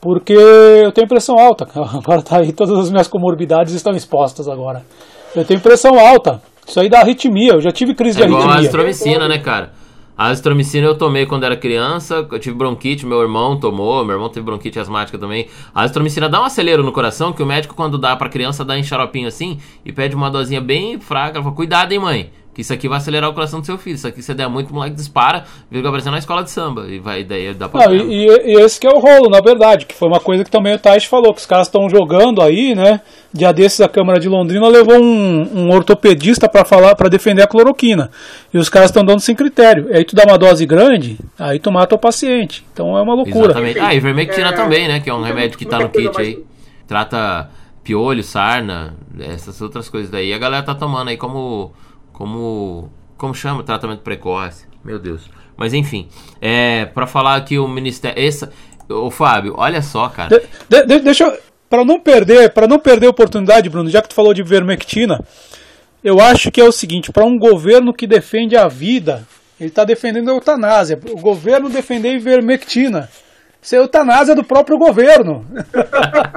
Porque 0.00 0.32
eu 0.32 0.92
tenho 0.92 1.08
pressão 1.08 1.36
alta. 1.38 1.66
Agora 1.74 2.22
tá 2.22 2.38
aí, 2.38 2.52
todas 2.52 2.78
as 2.78 2.90
minhas 2.90 3.08
comorbidades 3.08 3.74
estão 3.74 3.92
expostas 3.92 4.48
agora. 4.48 4.82
Eu 5.34 5.44
tenho 5.44 5.60
pressão 5.60 5.98
alta. 5.98 6.40
Isso 6.66 6.78
aí 6.80 6.88
dá 6.88 7.00
arritmia. 7.00 7.54
Eu 7.54 7.60
já 7.60 7.70
tive 7.70 7.94
crise 7.94 8.22
é 8.22 8.26
de 8.26 8.32
arritmia. 8.32 8.54
a 8.54 8.58
azitromicina, 8.58 9.28
né, 9.28 9.38
cara? 9.38 9.72
A 10.18 10.26
azitromicina 10.30 10.84
eu 10.84 10.98
tomei 10.98 11.26
quando 11.26 11.44
era 11.44 11.56
criança, 11.56 12.26
eu 12.28 12.38
tive 12.40 12.56
bronquite, 12.56 13.06
meu 13.06 13.22
irmão 13.22 13.56
tomou, 13.56 14.04
meu 14.04 14.16
irmão 14.16 14.28
teve 14.28 14.44
bronquite 14.44 14.76
asmática 14.76 15.16
também. 15.16 15.46
A 15.72 15.82
azitromicina 15.82 16.28
dá 16.28 16.42
um 16.42 16.44
acelero 16.44 16.82
no 16.82 16.90
coração, 16.90 17.32
que 17.32 17.40
o 17.40 17.46
médico 17.46 17.72
quando 17.76 17.96
dá 17.96 18.16
pra 18.16 18.28
criança 18.28 18.64
dá 18.64 18.76
em 18.76 18.82
xaropinho 18.82 19.28
assim, 19.28 19.60
e 19.84 19.92
pede 19.92 20.16
uma 20.16 20.28
dosinha 20.28 20.60
bem 20.60 20.98
fraca, 20.98 21.40
fala, 21.40 21.54
cuidado 21.54 21.92
hein 21.92 22.00
mãe, 22.00 22.30
que 22.58 22.62
isso 22.62 22.72
aqui 22.72 22.88
vai 22.88 22.98
acelerar 22.98 23.30
o 23.30 23.32
coração 23.32 23.60
do 23.60 23.66
seu 23.66 23.78
filho. 23.78 23.94
Isso 23.94 24.08
aqui, 24.08 24.20
se 24.20 24.34
der 24.34 24.48
muito, 24.48 24.70
o 24.70 24.74
moleque 24.74 24.96
dispara, 24.96 25.44
fica 25.70 25.86
aparecendo 25.86 26.10
na 26.14 26.18
escola 26.18 26.42
de 26.42 26.50
samba. 26.50 26.88
E 26.88 26.98
vai, 26.98 27.22
daí 27.22 27.54
dá 27.54 27.68
pra. 27.68 27.86
Não, 27.86 27.94
e, 27.94 28.26
e, 28.26 28.60
esse 28.60 28.80
que 28.80 28.86
é 28.88 28.90
o 28.90 28.98
rolo, 28.98 29.30
na 29.30 29.40
verdade, 29.40 29.86
que 29.86 29.94
foi 29.94 30.08
uma 30.08 30.18
coisa 30.18 30.42
que 30.42 30.50
também 30.50 30.74
o 30.74 30.78
Tais 30.78 31.04
falou, 31.04 31.32
que 31.32 31.38
os 31.38 31.46
caras 31.46 31.68
estão 31.68 31.88
jogando 31.88 32.42
aí, 32.42 32.74
né? 32.74 33.00
Dia 33.32 33.52
desses 33.52 33.80
a 33.80 33.88
Câmara 33.88 34.18
de 34.18 34.28
Londrina 34.28 34.66
levou 34.66 35.00
um, 35.00 35.66
um 35.66 35.70
ortopedista 35.70 36.48
para 36.48 36.64
falar, 36.64 36.96
para 36.96 37.08
defender 37.08 37.42
a 37.42 37.46
cloroquina. 37.46 38.10
E 38.52 38.58
os 38.58 38.68
caras 38.68 38.90
estão 38.90 39.04
dando 39.04 39.20
sem 39.20 39.36
critério. 39.36 39.86
E 39.90 39.96
aí 39.96 40.04
tu 40.04 40.16
dá 40.16 40.24
uma 40.24 40.36
dose 40.36 40.66
grande, 40.66 41.16
aí 41.38 41.60
tu 41.60 41.70
mata 41.70 41.94
o 41.94 41.98
paciente. 41.98 42.66
Então 42.72 42.98
é 42.98 43.02
uma 43.02 43.14
loucura. 43.14 43.52
Exatamente. 43.52 43.78
Ah, 43.78 43.94
e 43.94 44.00
vermectina 44.00 44.48
é... 44.48 44.52
também, 44.52 44.88
né? 44.88 44.98
Que 44.98 45.08
é 45.08 45.14
um 45.14 45.22
remédio 45.22 45.56
que 45.56 45.64
tá 45.64 45.78
no 45.78 45.88
kit 45.90 46.20
aí. 46.20 46.44
Trata 46.88 47.50
piolho, 47.84 48.24
sarna, 48.24 48.96
essas 49.16 49.60
outras 49.60 49.88
coisas 49.88 50.10
daí. 50.10 50.32
A 50.32 50.38
galera 50.38 50.64
tá 50.64 50.74
tomando 50.74 51.06
aí 51.06 51.16
como. 51.16 51.72
Como. 52.18 52.90
como 53.16 53.32
chama? 53.32 53.62
Tratamento 53.62 54.00
precoce. 54.00 54.66
Meu 54.84 54.98
Deus. 54.98 55.30
Mas 55.56 55.72
enfim, 55.72 56.08
é, 56.40 56.84
para 56.86 57.06
falar 57.06 57.40
que 57.44 57.58
o 57.58 57.68
Ministério. 57.68 58.20
Essa, 58.20 58.52
ô 58.88 59.08
Fábio, 59.08 59.54
olha 59.56 59.80
só, 59.80 60.08
cara. 60.08 60.42
De, 60.68 60.84
de, 60.84 60.98
deixa 60.98 61.24
eu. 61.24 61.38
Pra 61.70 61.84
não 61.84 62.00
perder, 62.00 62.50
para 62.50 62.66
não 62.66 62.78
perder 62.78 63.06
a 63.06 63.10
oportunidade, 63.10 63.68
Bruno, 63.68 63.90
já 63.90 64.00
que 64.00 64.08
tu 64.08 64.14
falou 64.14 64.32
de 64.32 64.42
vermectina, 64.42 65.22
eu 66.02 66.18
acho 66.18 66.50
que 66.50 66.60
é 66.60 66.64
o 66.64 66.72
seguinte, 66.72 67.12
para 67.12 67.26
um 67.26 67.38
governo 67.38 67.92
que 67.92 68.06
defende 68.06 68.56
a 68.56 68.66
vida, 68.68 69.28
ele 69.60 69.68
está 69.68 69.84
defendendo 69.84 70.30
a 70.30 70.34
eutanásia. 70.34 70.98
O 71.10 71.20
governo 71.20 71.68
defender 71.68 72.14
ivermectina. 72.14 73.08
Isso 73.60 73.74
é 73.74 73.78
eutanásia 73.78 74.34
do 74.34 74.44
próprio 74.44 74.78
governo. 74.78 75.44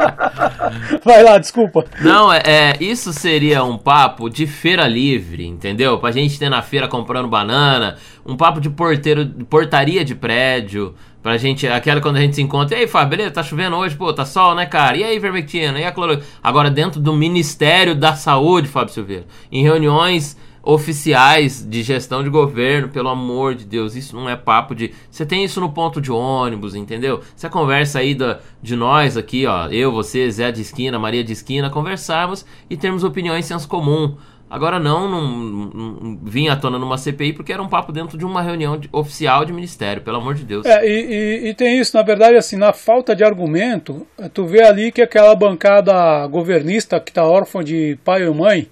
Vai 1.05 1.23
lá, 1.23 1.37
desculpa. 1.37 1.85
Não, 2.01 2.33
é, 2.33 2.41
é, 2.43 2.73
isso 2.79 3.13
seria 3.13 3.63
um 3.63 3.77
papo 3.77 4.29
de 4.29 4.47
feira 4.47 4.87
livre, 4.87 5.45
entendeu? 5.45 5.99
Pra 5.99 6.11
gente 6.11 6.39
ter 6.39 6.49
na 6.49 6.61
feira 6.61 6.87
comprando 6.87 7.27
banana, 7.27 7.97
um 8.25 8.35
papo 8.35 8.59
de 8.59 8.69
porteiro, 8.69 9.27
portaria 9.47 10.03
de 10.03 10.15
prédio, 10.15 10.95
pra 11.21 11.37
gente, 11.37 11.67
aquela 11.67 12.01
quando 12.01 12.17
a 12.17 12.21
gente 12.21 12.35
se 12.35 12.41
encontra, 12.41 12.75
e 12.75 12.81
aí, 12.81 12.87
Fábio, 12.87 13.09
beleza, 13.11 13.31
tá 13.31 13.43
chovendo 13.43 13.75
hoje, 13.75 13.95
pô, 13.95 14.11
tá 14.11 14.25
sol, 14.25 14.55
né, 14.55 14.65
cara? 14.65 14.97
E 14.97 15.03
aí, 15.03 15.19
vermectina, 15.19 15.79
e 15.79 15.83
a 15.83 15.91
cloro... 15.91 16.19
Agora, 16.41 16.71
dentro 16.71 16.99
do 16.99 17.13
Ministério 17.13 17.93
da 17.93 18.15
Saúde, 18.15 18.67
Fábio 18.67 18.93
Silveira, 18.93 19.25
em 19.51 19.61
reuniões 19.61 20.35
oficiais 20.63 21.65
de 21.67 21.81
gestão 21.81 22.23
de 22.23 22.29
governo, 22.29 22.89
pelo 22.89 23.09
amor 23.09 23.55
de 23.55 23.65
Deus, 23.65 23.95
isso 23.95 24.15
não 24.15 24.29
é 24.29 24.35
papo 24.35 24.75
de. 24.75 24.93
Você 25.09 25.25
tem 25.25 25.43
isso 25.43 25.59
no 25.59 25.71
ponto 25.71 25.99
de 25.99 26.11
ônibus, 26.11 26.75
entendeu? 26.75 27.21
Você 27.35 27.49
conversa 27.49 27.99
aí 27.99 28.13
da, 28.13 28.39
de 28.61 28.75
nós 28.75 29.17
aqui, 29.17 29.45
ó, 29.45 29.67
eu, 29.67 29.91
você, 29.91 30.29
Zé 30.29 30.51
de 30.51 30.61
esquina, 30.61 30.99
Maria 30.99 31.23
de 31.23 31.33
esquina, 31.33 31.69
conversarmos 31.69 32.45
e 32.69 32.77
termos 32.77 33.03
opiniões 33.03 33.45
senso 33.45 33.67
comum. 33.67 34.15
Agora 34.51 34.81
não, 34.81 35.09
não, 35.09 35.31
não, 35.31 36.19
vim 36.23 36.49
à 36.49 36.57
tona 36.57 36.77
numa 36.77 36.97
CPI 36.97 37.31
porque 37.31 37.53
era 37.53 37.63
um 37.63 37.69
papo 37.69 37.93
dentro 37.93 38.17
de 38.17 38.25
uma 38.25 38.41
reunião 38.41 38.77
de, 38.77 38.89
oficial 38.91 39.45
de 39.45 39.53
ministério, 39.53 40.01
pelo 40.01 40.17
amor 40.17 40.35
de 40.35 40.43
Deus. 40.43 40.65
É, 40.65 40.85
e, 40.85 40.89
e, 40.89 41.49
e, 41.49 41.53
tem 41.53 41.79
isso, 41.79 41.95
na 41.95 42.03
verdade, 42.03 42.35
assim, 42.35 42.57
na 42.57 42.73
falta 42.73 43.15
de 43.15 43.23
argumento, 43.23 44.05
tu 44.33 44.45
vê 44.45 44.61
ali 44.61 44.91
que 44.91 45.01
aquela 45.01 45.33
bancada 45.35 46.27
governista 46.27 46.99
que 46.99 47.13
tá 47.13 47.23
órfã 47.23 47.63
de 47.63 47.97
pai 48.03 48.23
e 48.23 48.29
mãe, 48.29 48.67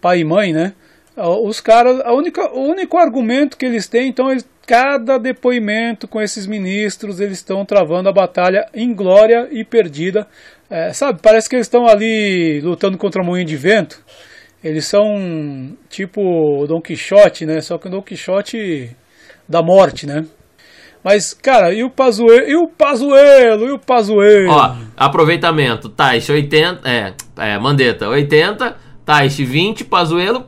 pai 0.00 0.20
e 0.20 0.24
mãe, 0.24 0.54
né? 0.54 0.72
Os 1.16 1.60
caras, 1.60 2.00
a 2.00 2.12
única, 2.12 2.50
o 2.52 2.62
único 2.62 2.96
argumento 2.96 3.56
que 3.56 3.66
eles 3.66 3.88
têm, 3.88 4.08
então, 4.08 4.30
eles, 4.30 4.48
cada 4.66 5.18
depoimento 5.18 6.06
com 6.06 6.20
esses 6.20 6.46
ministros, 6.46 7.20
eles 7.20 7.38
estão 7.38 7.64
travando 7.64 8.08
a 8.08 8.12
batalha 8.12 8.66
inglória 8.74 9.48
e 9.50 9.64
perdida. 9.64 10.26
É, 10.70 10.92
sabe, 10.92 11.20
parece 11.20 11.48
que 11.48 11.56
eles 11.56 11.66
estão 11.66 11.86
ali 11.86 12.60
lutando 12.60 12.96
contra 12.96 13.24
moinho 13.24 13.44
de 13.44 13.56
vento. 13.56 14.00
Eles 14.62 14.86
são 14.86 15.76
tipo 15.88 16.66
Don 16.68 16.80
Quixote, 16.80 17.44
né? 17.46 17.60
Só 17.60 17.78
que 17.78 17.88
o 17.88 17.90
Don 17.90 18.02
Quixote 18.02 18.94
da 19.48 19.62
morte, 19.62 20.06
né? 20.06 20.24
Mas, 21.02 21.32
cara, 21.32 21.72
e 21.72 21.82
o 21.82 21.90
Pazuelo? 21.90 22.46
E 22.46 22.54
o 22.54 22.68
Pazuelo? 22.68 23.66
E 23.66 23.72
o 23.72 23.78
Pazuelo? 23.78 24.50
Ó, 24.50 24.76
aproveitamento. 24.96 25.88
Taish 25.88 26.28
80. 26.28 26.88
É, 26.88 27.14
é, 27.38 27.58
Mandeta 27.58 28.06
80. 28.06 28.76
Taish 29.04 29.38
20. 29.38 29.84
Pazuelo 29.84 30.46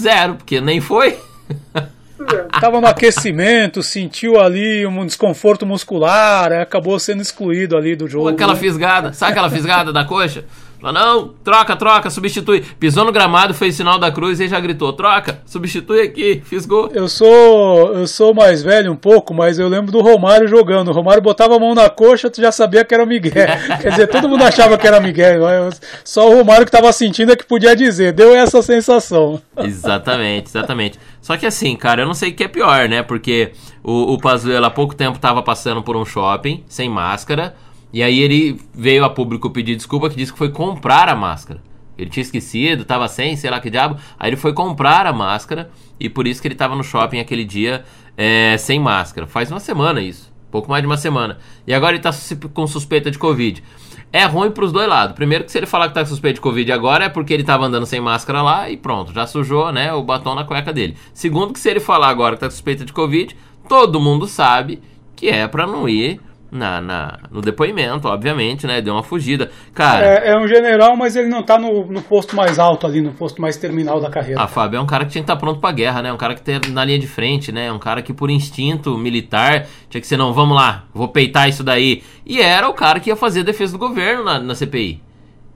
Zero, 0.00 0.34
porque 0.36 0.60
nem 0.60 0.80
foi. 0.80 1.18
Tava 2.60 2.80
no 2.80 2.86
aquecimento, 2.86 3.82
sentiu 3.82 4.38
ali 4.38 4.86
um 4.86 5.06
desconforto 5.06 5.64
muscular, 5.64 6.52
acabou 6.52 6.98
sendo 6.98 7.22
excluído 7.22 7.76
ali 7.76 7.96
do 7.96 8.06
jogo. 8.06 8.28
Aquela 8.28 8.52
né? 8.52 8.60
fisgada, 8.60 9.12
sabe 9.12 9.32
aquela 9.32 9.50
fisgada 9.50 9.92
da 9.92 10.04
coxa? 10.04 10.44
Não, 10.82 11.34
troca, 11.44 11.76
troca, 11.76 12.08
substitui. 12.08 12.64
Pisou 12.78 13.04
no 13.04 13.12
gramado, 13.12 13.52
fez 13.52 13.74
sinal 13.74 13.98
da 13.98 14.10
cruz 14.10 14.40
e 14.40 14.48
já 14.48 14.58
gritou: 14.58 14.92
troca, 14.92 15.42
substitui 15.44 16.00
aqui, 16.00 16.42
fiz 16.44 16.64
gol. 16.64 16.90
Eu 16.94 17.08
sou, 17.08 17.94
eu 17.94 18.06
sou 18.06 18.32
mais 18.32 18.62
velho 18.62 18.90
um 18.90 18.96
pouco, 18.96 19.34
mas 19.34 19.58
eu 19.58 19.68
lembro 19.68 19.92
do 19.92 20.00
Romário 20.00 20.48
jogando. 20.48 20.88
O 20.88 20.92
Romário 20.92 21.22
botava 21.22 21.56
a 21.56 21.58
mão 21.58 21.74
na 21.74 21.90
coxa, 21.90 22.30
tu 22.30 22.40
já 22.40 22.50
sabia 22.50 22.84
que 22.84 22.94
era 22.94 23.04
o 23.04 23.06
Miguel. 23.06 23.32
Quer 23.80 23.90
dizer, 23.90 24.06
todo 24.06 24.28
mundo 24.28 24.42
achava 24.42 24.78
que 24.78 24.86
era 24.86 25.00
Miguel. 25.00 25.40
Só 26.02 26.30
o 26.30 26.36
Romário 26.36 26.64
que 26.64 26.74
estava 26.74 26.92
sentindo 26.92 27.32
é 27.32 27.36
que 27.36 27.44
podia 27.44 27.76
dizer. 27.76 28.12
Deu 28.12 28.34
essa 28.34 28.62
sensação. 28.62 29.40
Exatamente, 29.58 30.48
exatamente. 30.48 30.98
Só 31.20 31.36
que 31.36 31.46
assim, 31.46 31.76
cara, 31.76 32.02
eu 32.02 32.06
não 32.06 32.14
sei 32.14 32.30
o 32.30 32.34
que 32.34 32.44
é 32.44 32.48
pior, 32.48 32.88
né? 32.88 33.02
Porque 33.02 33.52
o, 33.82 34.14
o 34.14 34.18
Pazuello 34.18 34.64
há 34.64 34.70
pouco 34.70 34.94
tempo 34.94 35.16
estava 35.16 35.42
passando 35.42 35.82
por 35.82 35.96
um 35.96 36.04
shopping, 36.04 36.64
sem 36.66 36.88
máscara. 36.88 37.54
E 37.92 38.02
aí 38.02 38.20
ele 38.20 38.60
veio 38.72 39.04
a 39.04 39.10
público 39.10 39.50
pedir 39.50 39.76
desculpa 39.76 40.08
que 40.08 40.16
disse 40.16 40.32
que 40.32 40.38
foi 40.38 40.50
comprar 40.50 41.08
a 41.08 41.16
máscara. 41.16 41.60
Ele 41.98 42.08
tinha 42.08 42.22
esquecido, 42.22 42.84
tava 42.84 43.08
sem, 43.08 43.36
sei 43.36 43.50
lá 43.50 43.60
que 43.60 43.68
diabo. 43.68 43.96
Aí 44.18 44.30
ele 44.30 44.36
foi 44.36 44.52
comprar 44.52 45.06
a 45.06 45.12
máscara 45.12 45.70
e 45.98 46.08
por 46.08 46.26
isso 46.26 46.40
que 46.40 46.48
ele 46.48 46.54
tava 46.54 46.74
no 46.74 46.82
shopping 46.82 47.18
aquele 47.18 47.44
dia 47.44 47.84
é, 48.16 48.56
sem 48.56 48.80
máscara. 48.80 49.26
Faz 49.26 49.50
uma 49.50 49.60
semana 49.60 50.00
isso, 50.00 50.32
pouco 50.50 50.70
mais 50.70 50.82
de 50.82 50.86
uma 50.86 50.96
semana. 50.96 51.38
E 51.66 51.74
agora 51.74 51.94
ele 51.94 52.02
tá 52.02 52.10
com 52.54 52.66
suspeita 52.66 53.10
de 53.10 53.18
Covid. 53.18 53.62
É 54.12 54.24
ruim 54.24 54.50
pros 54.50 54.72
dois 54.72 54.88
lados. 54.88 55.14
Primeiro 55.14 55.44
que 55.44 55.52
se 55.52 55.58
ele 55.58 55.66
falar 55.66 55.88
que 55.88 55.94
tá 55.94 56.04
suspeito 56.04 56.36
de 56.36 56.40
Covid 56.40 56.72
agora 56.72 57.04
é 57.04 57.08
porque 57.08 57.34
ele 57.34 57.44
tava 57.44 57.66
andando 57.66 57.86
sem 57.86 58.00
máscara 58.00 58.40
lá 58.40 58.70
e 58.70 58.76
pronto, 58.76 59.12
já 59.12 59.26
sujou, 59.26 59.70
né, 59.70 59.92
o 59.92 60.02
batom 60.02 60.34
na 60.34 60.44
cueca 60.44 60.72
dele. 60.72 60.96
Segundo 61.12 61.52
que 61.52 61.60
se 61.60 61.68
ele 61.68 61.80
falar 61.80 62.08
agora 62.08 62.34
que 62.34 62.40
tá 62.40 62.50
suspeita 62.50 62.84
de 62.84 62.92
Covid, 62.92 63.36
todo 63.68 64.00
mundo 64.00 64.26
sabe 64.26 64.82
que 65.14 65.28
é 65.28 65.46
para 65.46 65.66
não 65.66 65.88
ir 65.88 66.20
na, 66.50 66.80
na, 66.80 67.18
no 67.30 67.40
depoimento, 67.40 68.08
obviamente, 68.08 68.66
né? 68.66 68.80
Deu 68.80 68.94
uma 68.94 69.02
fugida. 69.02 69.50
Cara. 69.72 70.04
É, 70.04 70.30
é, 70.30 70.38
um 70.38 70.48
general, 70.48 70.96
mas 70.96 71.14
ele 71.16 71.28
não 71.28 71.42
tá 71.42 71.58
no, 71.58 71.86
no 71.86 72.02
posto 72.02 72.34
mais 72.34 72.58
alto 72.58 72.86
ali, 72.86 73.00
no 73.00 73.12
posto 73.12 73.40
mais 73.40 73.56
terminal 73.56 74.00
da 74.00 74.10
carreira. 74.10 74.40
A 74.40 74.46
Fábio 74.46 74.78
é 74.78 74.80
um 74.80 74.86
cara 74.86 75.04
que 75.04 75.12
tinha 75.12 75.22
que 75.22 75.24
estar 75.24 75.36
tá 75.36 75.40
pronto 75.40 75.60
pra 75.60 75.72
guerra, 75.72 76.02
né? 76.02 76.12
Um 76.12 76.16
cara 76.16 76.34
que 76.34 76.42
tem 76.42 76.60
na 76.70 76.84
linha 76.84 76.98
de 76.98 77.06
frente, 77.06 77.52
né? 77.52 77.70
Um 77.70 77.78
cara 77.78 78.02
que 78.02 78.12
por 78.12 78.30
instinto 78.30 78.96
militar 78.98 79.66
tinha 79.88 80.00
que 80.00 80.06
ser, 80.06 80.16
não, 80.16 80.32
vamos 80.32 80.56
lá, 80.56 80.84
vou 80.92 81.08
peitar 81.08 81.48
isso 81.48 81.62
daí. 81.62 82.02
E 82.26 82.40
era 82.40 82.68
o 82.68 82.74
cara 82.74 82.98
que 83.00 83.10
ia 83.10 83.16
fazer 83.16 83.40
a 83.40 83.44
defesa 83.44 83.72
do 83.72 83.78
governo 83.78 84.24
na, 84.24 84.38
na 84.38 84.54
CPI. 84.54 85.02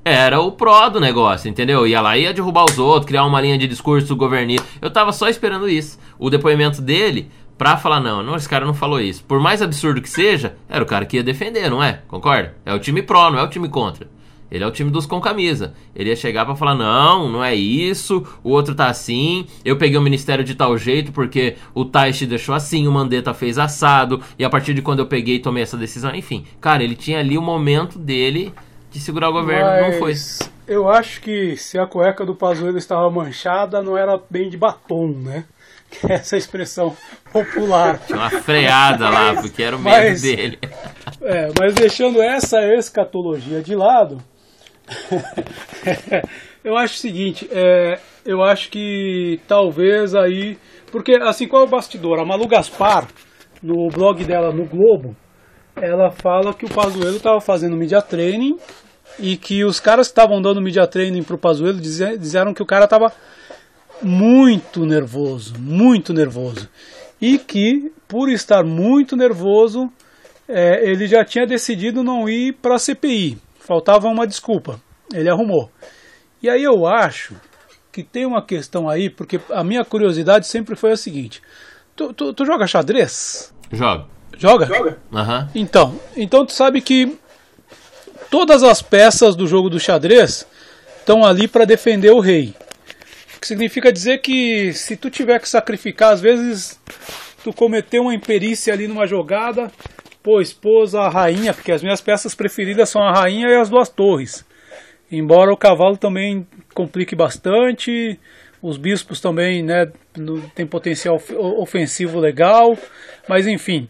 Era 0.04 0.38
o 0.38 0.52
pró 0.52 0.90
do 0.90 1.00
negócio, 1.00 1.48
entendeu? 1.48 1.86
Ia 1.86 2.02
lá, 2.02 2.18
ia 2.18 2.34
derrubar 2.34 2.64
os 2.64 2.78
outros, 2.78 3.06
criar 3.06 3.24
uma 3.24 3.40
linha 3.40 3.56
de 3.56 3.66
discurso 3.66 4.14
governista. 4.14 4.66
Eu 4.82 4.90
tava 4.90 5.12
só 5.12 5.28
esperando 5.28 5.66
isso. 5.66 5.98
O 6.18 6.28
depoimento 6.28 6.82
dele 6.82 7.30
pra 7.56 7.76
falar, 7.76 8.00
não, 8.00 8.22
não, 8.22 8.36
esse 8.36 8.48
cara 8.48 8.66
não 8.66 8.74
falou 8.74 9.00
isso. 9.00 9.24
Por 9.24 9.40
mais 9.40 9.62
absurdo 9.62 10.00
que 10.00 10.10
seja, 10.10 10.56
era 10.68 10.82
o 10.82 10.86
cara 10.86 11.04
que 11.04 11.16
ia 11.16 11.22
defender, 11.22 11.70
não 11.70 11.82
é? 11.82 12.00
Concorda? 12.08 12.54
É 12.64 12.74
o 12.74 12.78
time 12.78 13.02
pró, 13.02 13.30
não 13.30 13.38
é 13.38 13.42
o 13.42 13.48
time 13.48 13.68
contra. 13.68 14.08
Ele 14.50 14.62
é 14.62 14.66
o 14.66 14.70
time 14.70 14.90
dos 14.90 15.04
com 15.04 15.20
camisa. 15.20 15.74
Ele 15.96 16.10
ia 16.10 16.16
chegar 16.16 16.44
para 16.44 16.54
falar: 16.54 16.74
não, 16.76 17.28
não 17.28 17.42
é 17.42 17.54
isso, 17.54 18.24
o 18.42 18.50
outro 18.50 18.74
tá 18.74 18.86
assim. 18.86 19.46
Eu 19.64 19.76
peguei 19.76 19.98
o 19.98 20.02
ministério 20.02 20.44
de 20.44 20.54
tal 20.54 20.78
jeito 20.78 21.10
porque 21.10 21.56
o 21.74 21.84
Taishi 21.84 22.24
deixou 22.24 22.54
assim, 22.54 22.86
o 22.86 22.92
Mandetta 22.92 23.34
fez 23.34 23.58
assado. 23.58 24.22
E 24.38 24.44
a 24.44 24.50
partir 24.50 24.72
de 24.72 24.82
quando 24.82 25.00
eu 25.00 25.06
peguei 25.06 25.40
tomei 25.40 25.62
essa 25.62 25.76
decisão. 25.76 26.14
Enfim, 26.14 26.44
cara, 26.60 26.84
ele 26.84 26.94
tinha 26.94 27.18
ali 27.18 27.36
o 27.36 27.42
momento 27.42 27.98
dele 27.98 28.54
de 28.92 29.00
segurar 29.00 29.30
o 29.30 29.32
governo. 29.32 29.66
Mas 29.66 29.92
não 29.92 29.98
foi. 29.98 30.14
Eu 30.68 30.88
acho 30.88 31.20
que 31.20 31.56
se 31.56 31.76
a 31.76 31.86
cueca 31.86 32.24
do 32.24 32.34
Pazuello 32.34 32.78
estava 32.78 33.10
manchada, 33.10 33.82
não 33.82 33.98
era 33.98 34.20
bem 34.30 34.48
de 34.48 34.56
batom, 34.56 35.08
né? 35.08 35.44
essa 36.08 36.36
expressão 36.36 36.96
popular. 37.34 37.98
Tinha 38.06 38.18
uma 38.18 38.30
freada 38.30 39.10
lá, 39.10 39.34
porque 39.34 39.60
era 39.60 39.74
o 39.74 39.80
medo 39.80 39.90
mas, 39.90 40.22
dele. 40.22 40.58
É, 41.20 41.48
mas 41.58 41.74
deixando 41.74 42.22
essa 42.22 42.62
escatologia 42.74 43.60
de 43.60 43.74
lado, 43.74 44.18
eu 46.62 46.76
acho 46.76 46.94
o 46.94 46.98
seguinte, 46.98 47.48
é, 47.50 47.98
eu 48.24 48.40
acho 48.42 48.70
que 48.70 49.40
talvez 49.48 50.14
aí. 50.14 50.56
Porque 50.92 51.16
assim, 51.20 51.48
qual 51.48 51.64
é 51.64 51.66
o 51.66 51.70
bastidor? 51.70 52.20
A 52.20 52.24
Malu 52.24 52.46
Gaspar, 52.46 53.08
no 53.60 53.88
blog 53.88 54.24
dela 54.24 54.52
no 54.52 54.64
Globo, 54.64 55.16
ela 55.74 56.12
fala 56.12 56.54
que 56.54 56.64
o 56.64 56.70
Pazuello 56.70 57.16
estava 57.16 57.40
fazendo 57.40 57.76
media 57.76 58.00
training 58.00 58.56
e 59.18 59.36
que 59.36 59.64
os 59.64 59.80
caras 59.80 60.06
que 60.06 60.12
estavam 60.12 60.40
dando 60.40 60.62
media 60.62 60.86
training 60.86 61.24
pro 61.24 61.36
Pazuello 61.36 61.80
disseram 61.80 62.54
que 62.54 62.62
o 62.62 62.66
cara 62.66 62.84
estava 62.84 63.12
muito 64.00 64.84
nervoso, 64.84 65.54
muito 65.58 66.12
nervoso. 66.12 66.68
E 67.24 67.38
que, 67.38 67.90
por 68.06 68.28
estar 68.28 68.62
muito 68.62 69.16
nervoso, 69.16 69.90
é, 70.46 70.86
ele 70.86 71.06
já 71.06 71.24
tinha 71.24 71.46
decidido 71.46 72.04
não 72.04 72.28
ir 72.28 72.52
para 72.60 72.74
a 72.74 72.78
CPI. 72.78 73.38
Faltava 73.58 74.08
uma 74.08 74.26
desculpa. 74.26 74.78
Ele 75.10 75.30
arrumou. 75.30 75.70
E 76.42 76.50
aí 76.50 76.62
eu 76.62 76.86
acho 76.86 77.34
que 77.90 78.02
tem 78.02 78.26
uma 78.26 78.44
questão 78.44 78.90
aí, 78.90 79.08
porque 79.08 79.40
a 79.50 79.64
minha 79.64 79.82
curiosidade 79.86 80.46
sempre 80.46 80.76
foi 80.76 80.92
a 80.92 80.98
seguinte: 80.98 81.40
tu, 81.96 82.12
tu, 82.12 82.34
tu 82.34 82.44
joga 82.44 82.66
xadrez? 82.66 83.54
Joga. 83.72 84.04
Joga? 84.36 84.66
Joga. 84.66 84.98
Uhum. 85.10 85.48
Então, 85.54 85.98
então 86.14 86.44
tu 86.44 86.52
sabe 86.52 86.82
que 86.82 87.16
todas 88.30 88.62
as 88.62 88.82
peças 88.82 89.34
do 89.34 89.46
jogo 89.46 89.70
do 89.70 89.80
xadrez 89.80 90.46
estão 90.98 91.24
ali 91.24 91.48
para 91.48 91.64
defender 91.64 92.10
o 92.10 92.20
rei 92.20 92.54
que 93.44 93.48
significa 93.48 93.92
dizer 93.92 94.22
que 94.22 94.72
se 94.72 94.96
tu 94.96 95.10
tiver 95.10 95.38
que 95.38 95.46
sacrificar, 95.46 96.14
às 96.14 96.20
vezes 96.22 96.80
tu 97.42 97.52
cometeu 97.52 98.04
uma 98.04 98.14
imperícia 98.14 98.72
ali 98.72 98.88
numa 98.88 99.06
jogada, 99.06 99.70
pô, 100.22 100.40
esposa, 100.40 101.02
a 101.02 101.10
rainha, 101.10 101.52
porque 101.52 101.70
as 101.70 101.82
minhas 101.82 102.00
peças 102.00 102.34
preferidas 102.34 102.88
são 102.88 103.02
a 103.02 103.12
rainha 103.12 103.46
e 103.48 103.54
as 103.54 103.68
duas 103.68 103.90
torres. 103.90 104.46
Embora 105.12 105.52
o 105.52 105.58
cavalo 105.58 105.98
também 105.98 106.46
complique 106.72 107.14
bastante, 107.14 108.18
os 108.62 108.78
bispos 108.78 109.20
também 109.20 109.62
né, 109.62 109.92
tem 110.54 110.66
potencial 110.66 111.20
ofensivo 111.58 112.18
legal, 112.18 112.78
mas 113.28 113.46
enfim. 113.46 113.86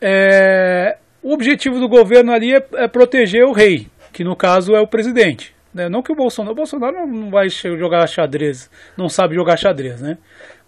É, 0.00 0.98
o 1.20 1.32
objetivo 1.32 1.80
do 1.80 1.88
governo 1.88 2.30
ali 2.30 2.54
é, 2.54 2.64
é, 2.74 2.86
proteger 2.86 3.44
o 3.44 3.50
rei, 3.50 3.88
que 4.12 4.22
no 4.22 4.36
caso 4.36 4.76
é 4.76 4.80
o 4.80 4.86
presidente. 4.86 5.57
Né? 5.78 5.88
Não 5.88 6.02
que 6.02 6.10
o 6.10 6.16
Bolsonaro, 6.16 6.52
o 6.52 6.56
Bolsonaro 6.56 7.06
não 7.06 7.30
vai 7.30 7.48
jogar 7.48 8.06
xadrez, 8.08 8.68
não 8.96 9.08
sabe 9.08 9.36
jogar 9.36 9.56
xadrez, 9.56 10.00
né? 10.00 10.18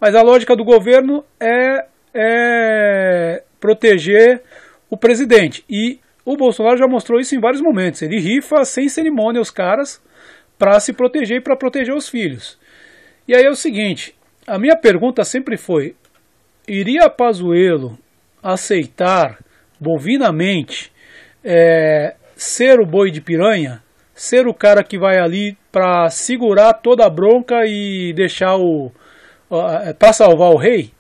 Mas 0.01 0.15
a 0.15 0.23
lógica 0.23 0.55
do 0.55 0.65
governo 0.65 1.25
é, 1.41 1.87
é 2.15 3.43
proteger 3.59 4.41
o 4.89 4.97
presidente. 4.97 5.65
E 5.69 5.99
o 6.25 6.37
Bolsonaro 6.37 6.79
já 6.79 6.87
mostrou 6.87 7.19
isso 7.19 7.35
em 7.35 7.41
vários 7.41 7.61
momentos. 7.61 8.03
Ele 8.03 8.21
rifa 8.21 8.65
sem 8.65 8.89
cerimônia 8.89 9.41
os 9.41 9.51
caras 9.51 10.01
para 10.57 10.79
se 10.79 10.93
proteger 10.93 11.39
e 11.39 11.41
para 11.41 11.57
proteger 11.57 11.95
os 11.95 12.09
filhos. 12.09 12.57
E 13.27 13.35
aí 13.35 13.45
é 13.45 13.51
o 13.51 13.57
seguinte, 13.57 14.15
a 14.47 14.59
minha 14.59 14.77
pergunta 14.77 15.25
sempre 15.25 15.57
foi: 15.57 15.97
iria 16.69 17.11
Pazuello 17.11 17.99
aceitar 18.43 19.39
bovinamente 19.79 20.93
é, 21.45 22.15
ser 22.37 22.79
o 22.79 22.87
boi 22.87 23.11
de 23.11 23.21
piranha, 23.21 23.83
ser 24.21 24.47
o 24.47 24.53
cara 24.53 24.85
que 24.85 24.99
vai 24.99 25.19
ali 25.19 25.57
para 25.73 26.11
segurar 26.11 26.75
toda 26.75 27.07
a 27.07 27.09
bronca 27.09 27.65
e 27.65 28.13
deixar 28.13 28.55
o 28.55 28.93
é, 29.51 29.95
para 29.95 30.13
salvar 30.13 30.51
o 30.51 30.59
rei? 30.59 30.93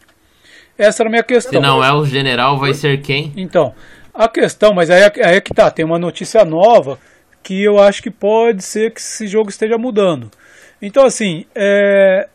Essa 0.79 1.03
era 1.03 1.11
a 1.11 1.12
minha 1.12 1.23
questão. 1.23 1.61
Se 1.61 1.61
não 1.61 1.85
é 1.85 1.93
o 1.93 2.07
general, 2.07 2.59
vai 2.59 2.73
ser 2.73 3.03
quem? 3.03 3.31
Então, 3.37 3.75
a 4.14 4.27
questão, 4.27 4.73
mas 4.73 4.89
aí, 4.89 5.03
aí 5.03 5.37
é 5.37 5.41
que 5.43 5.53
tá, 5.53 5.71
tem 5.71 5.85
uma 5.85 5.99
notícia 5.99 6.47
nova 6.47 6.99
que 7.43 7.62
eu 7.62 7.79
acho 7.79 8.03
que 8.03 8.11
pode 8.11 8.64
ser 8.64 8.91
que 8.91 9.01
esse 9.01 9.27
jogo 9.29 9.51
esteja 9.51 9.77
mudando. 9.77 10.31
Então, 10.81 11.05
assim, 11.05 11.45
é, 11.55 12.27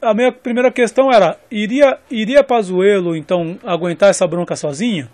a 0.00 0.12
minha 0.12 0.32
primeira 0.32 0.72
questão 0.72 1.12
era: 1.12 1.38
iria, 1.52 2.00
iria 2.10 2.42
Pazuello, 2.42 3.14
então, 3.14 3.56
aguentar 3.62 4.10
essa 4.10 4.26
bronca 4.26 4.56
sozinho? 4.56 5.08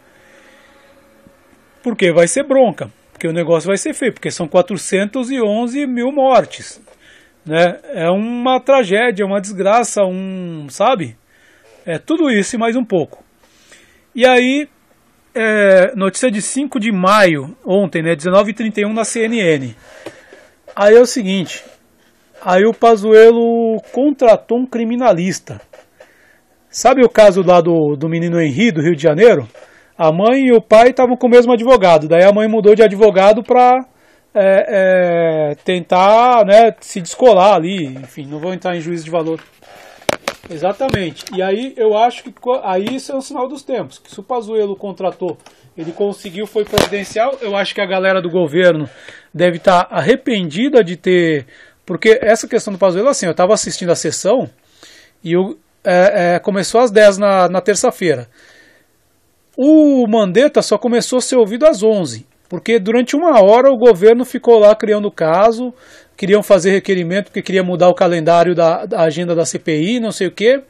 Porque 1.82 2.12
vai 2.12 2.26
ser 2.26 2.44
bronca, 2.44 2.90
porque 3.18 3.26
o 3.26 3.32
negócio 3.32 3.66
vai 3.66 3.76
ser 3.76 3.92
feio, 3.94 4.12
porque 4.12 4.30
são 4.30 4.46
411 4.46 5.88
mil 5.88 6.12
mortes. 6.12 6.80
Né? 7.44 7.80
É 7.92 8.08
uma 8.08 8.60
tragédia, 8.60 9.26
uma 9.26 9.40
desgraça, 9.40 10.04
um. 10.04 10.68
Sabe? 10.70 11.16
É 11.84 11.98
tudo 11.98 12.30
isso 12.30 12.54
e 12.54 12.58
mais 12.58 12.76
um 12.76 12.84
pouco. 12.84 13.24
E 14.14 14.24
aí, 14.24 14.68
é, 15.34 15.96
notícia 15.96 16.30
de 16.30 16.40
5 16.40 16.78
de 16.78 16.92
maio, 16.92 17.56
ontem, 17.66 18.02
né? 18.02 18.14
19h31 18.14 18.92
na 18.92 19.04
CNN. 19.04 19.74
Aí 20.76 20.94
é 20.94 21.00
o 21.00 21.06
seguinte: 21.06 21.64
Aí 22.40 22.64
o 22.64 22.72
Pazuello 22.72 23.82
contratou 23.90 24.58
um 24.58 24.66
criminalista. 24.66 25.60
Sabe 26.70 27.04
o 27.04 27.08
caso 27.08 27.42
lá 27.42 27.60
do, 27.60 27.96
do 27.96 28.08
menino 28.08 28.40
Henri, 28.40 28.70
do 28.70 28.80
Rio 28.80 28.94
de 28.94 29.02
Janeiro? 29.02 29.48
A 29.98 30.12
mãe 30.12 30.46
e 30.46 30.52
o 30.52 30.60
pai 30.60 30.90
estavam 30.90 31.16
com 31.16 31.26
o 31.26 31.30
mesmo 31.30 31.52
advogado. 31.52 32.06
Daí 32.06 32.22
a 32.22 32.32
mãe 32.32 32.46
mudou 32.46 32.74
de 32.74 32.82
advogado 32.82 33.42
para 33.42 33.84
é, 34.32 34.66
é, 34.68 35.54
tentar 35.64 36.46
né, 36.46 36.74
se 36.80 37.00
descolar 37.00 37.54
ali. 37.54 37.86
Enfim, 37.86 38.24
não 38.26 38.38
vou 38.38 38.54
entrar 38.54 38.76
em 38.76 38.80
juízo 38.80 39.04
de 39.04 39.10
valor. 39.10 39.42
Exatamente. 40.48 41.24
E 41.34 41.42
aí 41.42 41.74
eu 41.76 41.98
acho 41.98 42.22
que 42.22 42.32
aí 42.62 42.94
isso 42.94 43.10
é 43.10 43.16
um 43.16 43.20
sinal 43.20 43.48
dos 43.48 43.62
tempos. 43.62 43.98
Que 43.98 44.10
se 44.10 44.20
o 44.20 44.22
Pazuello 44.22 44.76
contratou, 44.76 45.36
ele 45.76 45.90
conseguiu, 45.90 46.46
foi 46.46 46.64
presidencial. 46.64 47.36
Eu 47.40 47.56
acho 47.56 47.74
que 47.74 47.80
a 47.80 47.86
galera 47.86 48.22
do 48.22 48.30
governo 48.30 48.88
deve 49.34 49.56
estar 49.56 49.88
arrependida 49.90 50.84
de 50.84 50.96
ter 50.96 51.46
porque 51.88 52.18
essa 52.20 52.46
questão 52.46 52.70
do 52.70 52.78
Pazuello, 52.78 53.08
assim, 53.08 53.24
eu 53.24 53.32
estava 53.32 53.54
assistindo 53.54 53.90
a 53.90 53.96
sessão 53.96 54.50
e 55.24 55.32
eu, 55.32 55.58
é, 55.82 56.34
é, 56.34 56.38
começou 56.38 56.82
às 56.82 56.90
10 56.90 57.16
na, 57.16 57.48
na 57.48 57.62
terça-feira. 57.62 58.28
O 59.60 60.06
Mandetta 60.06 60.62
só 60.62 60.78
começou 60.78 61.18
a 61.18 61.20
ser 61.20 61.34
ouvido 61.34 61.66
às 61.66 61.82
11, 61.82 62.24
porque 62.48 62.78
durante 62.78 63.16
uma 63.16 63.42
hora 63.42 63.72
o 63.72 63.76
governo 63.76 64.24
ficou 64.24 64.56
lá 64.56 64.72
criando 64.72 65.10
caso, 65.10 65.74
queriam 66.16 66.44
fazer 66.44 66.70
requerimento 66.70 67.24
porque 67.24 67.42
queria 67.42 67.64
mudar 67.64 67.88
o 67.88 67.94
calendário 67.94 68.54
da, 68.54 68.86
da 68.86 69.00
agenda 69.00 69.34
da 69.34 69.44
CPI, 69.44 69.98
não 69.98 70.12
sei 70.12 70.28
o 70.28 70.30
quê. 70.30 70.62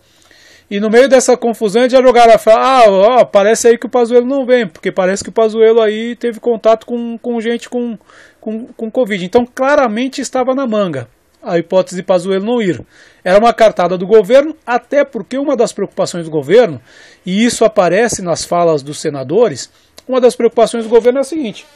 E 0.71 0.81
no 0.81 0.89
meio 0.89 1.07
dessa 1.07 1.37
confusão 1.37 1.87
já 1.87 2.01
jogaram 2.01 2.33
a 2.33 2.39
falar, 2.39 2.87
ah, 2.87 2.91
ó, 2.91 3.25
parece 3.27 3.69
aí 3.69 3.77
que 3.77 3.85
o 3.85 3.91
Pazuello 3.91 4.25
não 4.27 4.47
vem, 4.47 4.67
porque 4.67 4.91
parece 4.91 5.23
que 5.23 5.29
o 5.29 5.33
Pazuello 5.33 5.83
aí 5.83 6.17
teve 6.17 6.41
contato 6.41 6.87
com, 6.87 7.19
com 7.19 7.39
gente 7.43 7.69
com, 7.69 7.99
com, 8.41 8.69
com 8.69 8.91
Covid. 8.91 9.23
Então, 9.23 9.45
claramente 9.45 10.23
estava 10.23 10.55
na 10.55 10.67
manga 10.67 11.07
a 11.49 11.59
hipótese 11.59 11.97
de 11.97 12.03
Pazuello 12.03 12.45
não 12.45 12.61
ir. 12.63 12.85
Era 13.25 13.39
uma 13.39 13.53
cartada 13.53 13.97
do 13.97 14.07
governo, 14.07 14.57
até 14.67 15.05
porque 15.05 15.39
uma 15.39 15.57
das 15.57 15.73
preocupações 15.73 16.25
do 16.25 16.31
governo, 16.31 16.81
e 17.25 17.45
isso 17.45 17.65
aparece 17.65 18.23
nas 18.23 18.45
falas 18.45 18.83
dos 18.83 19.01
senadores, 19.01 19.71
uma 20.07 20.21
das 20.21 20.37
preocupações 20.37 20.85
do 20.85 20.91
governo 20.91 21.19
é 21.19 21.23
a 21.23 21.25
seguinte: 21.25 21.67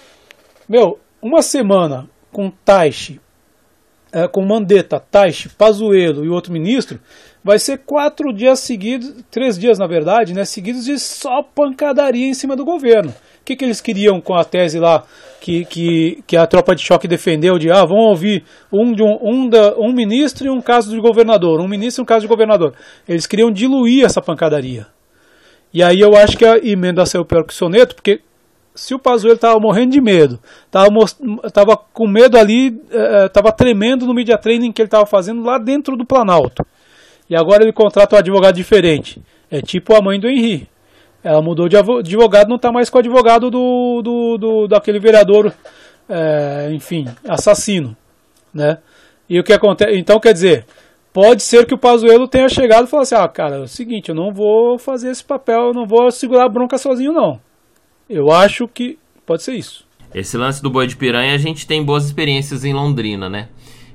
meu, 0.68 0.98
uma 1.20 1.42
semana 1.42 2.08
com 2.30 2.50
Taixe, 2.50 3.20
é, 4.12 4.28
com 4.28 4.42
Mandetta, 4.44 5.00
Taixe, 5.00 5.48
Pazuello 5.48 6.24
e 6.24 6.28
outro 6.28 6.52
ministro, 6.52 7.00
vai 7.42 7.58
ser 7.58 7.78
quatro 7.78 8.32
dias 8.32 8.60
seguidos, 8.60 9.14
três 9.30 9.58
dias 9.58 9.78
na 9.78 9.86
verdade, 9.86 10.34
né, 10.34 10.44
seguidos 10.44 10.84
de 10.84 10.98
só 10.98 11.42
pancadaria 11.42 12.26
em 12.26 12.34
cima 12.34 12.54
do 12.56 12.64
governo. 12.64 13.14
O 13.42 13.44
que, 13.44 13.56
que 13.56 13.64
eles 13.64 13.80
queriam 13.80 14.20
com 14.20 14.34
a 14.34 14.44
tese 14.44 14.78
lá 14.78 15.02
que, 15.40 15.64
que, 15.64 16.22
que 16.28 16.36
a 16.36 16.46
tropa 16.46 16.76
de 16.76 16.80
choque 16.80 17.08
defendeu 17.08 17.58
de 17.58 17.72
ah, 17.72 17.84
vamos 17.84 18.04
ouvir 18.04 18.44
um, 18.70 18.92
de 18.92 19.02
um, 19.02 19.18
um, 19.20 19.48
da, 19.48 19.74
um 19.76 19.92
ministro 19.92 20.46
e 20.46 20.48
um 20.48 20.60
caso 20.60 20.92
de 20.92 21.00
governador, 21.00 21.60
um 21.60 21.66
ministro 21.66 22.00
e 22.00 22.04
um 22.04 22.06
caso 22.06 22.20
de 22.20 22.28
governador. 22.28 22.72
Eles 23.08 23.26
queriam 23.26 23.50
diluir 23.50 24.04
essa 24.04 24.22
pancadaria. 24.22 24.86
E 25.74 25.82
aí 25.82 25.98
eu 25.98 26.16
acho 26.16 26.38
que 26.38 26.44
a 26.44 26.56
emenda 26.56 27.04
saiu 27.04 27.24
pior 27.24 27.42
que 27.42 27.52
o 27.52 27.56
soneto, 27.56 27.96
porque 27.96 28.20
se 28.76 28.94
o 28.94 28.98
Pazuello 29.00 29.34
estava 29.34 29.58
morrendo 29.58 29.90
de 29.90 30.00
medo, 30.00 30.38
estava 31.44 31.76
com 31.76 32.06
medo 32.06 32.38
ali, 32.38 32.80
estava 33.26 33.48
eh, 33.48 33.52
tremendo 33.52 34.06
no 34.06 34.14
media 34.14 34.38
training 34.38 34.70
que 34.70 34.82
ele 34.82 34.86
estava 34.86 35.04
fazendo 35.04 35.42
lá 35.42 35.58
dentro 35.58 35.96
do 35.96 36.06
Planalto. 36.06 36.64
E 37.28 37.34
agora 37.34 37.64
ele 37.64 37.72
contrata 37.72 38.14
um 38.14 38.18
advogado 38.20 38.54
diferente. 38.54 39.20
É 39.50 39.60
tipo 39.60 39.96
a 39.96 40.00
mãe 40.00 40.20
do 40.20 40.28
Henri. 40.28 40.68
Ela 41.24 41.40
mudou 41.40 41.68
de 41.68 41.76
advogado, 41.76 42.48
não 42.48 42.56
está 42.56 42.72
mais 42.72 42.90
com 42.90 42.98
o 42.98 43.00
advogado 43.00 43.50
do, 43.50 44.02
do, 44.02 44.38
do 44.38 44.68
daquele 44.68 44.98
vereador, 44.98 45.52
é, 46.08 46.70
enfim, 46.72 47.06
assassino, 47.28 47.96
né? 48.52 48.78
E 49.28 49.38
o 49.38 49.44
que 49.44 49.52
acontece? 49.52 49.96
Então, 49.96 50.18
quer 50.18 50.32
dizer, 50.32 50.66
pode 51.12 51.42
ser 51.42 51.64
que 51.64 51.74
o 51.74 51.78
Pazuello 51.78 52.26
tenha 52.26 52.48
chegado 52.48 52.86
e 52.86 52.90
falado 52.90 53.04
assim, 53.04 53.14
ah, 53.14 53.28
cara, 53.28 53.56
é 53.56 53.60
o 53.60 53.68
seguinte, 53.68 54.08
eu 54.08 54.14
não 54.14 54.32
vou 54.32 54.78
fazer 54.78 55.10
esse 55.10 55.22
papel, 55.22 55.68
eu 55.68 55.74
não 55.74 55.86
vou 55.86 56.10
segurar 56.10 56.46
a 56.46 56.48
bronca 56.48 56.76
sozinho, 56.76 57.12
não. 57.12 57.40
Eu 58.10 58.30
acho 58.32 58.66
que 58.66 58.98
pode 59.24 59.42
ser 59.42 59.54
isso. 59.54 59.86
Esse 60.14 60.36
lance 60.36 60.62
do 60.62 60.68
boi 60.68 60.86
de 60.86 60.96
piranha, 60.96 61.34
a 61.34 61.38
gente 61.38 61.66
tem 61.66 61.84
boas 61.84 62.04
experiências 62.04 62.64
em 62.64 62.74
Londrina, 62.74 63.30
né? 63.30 63.48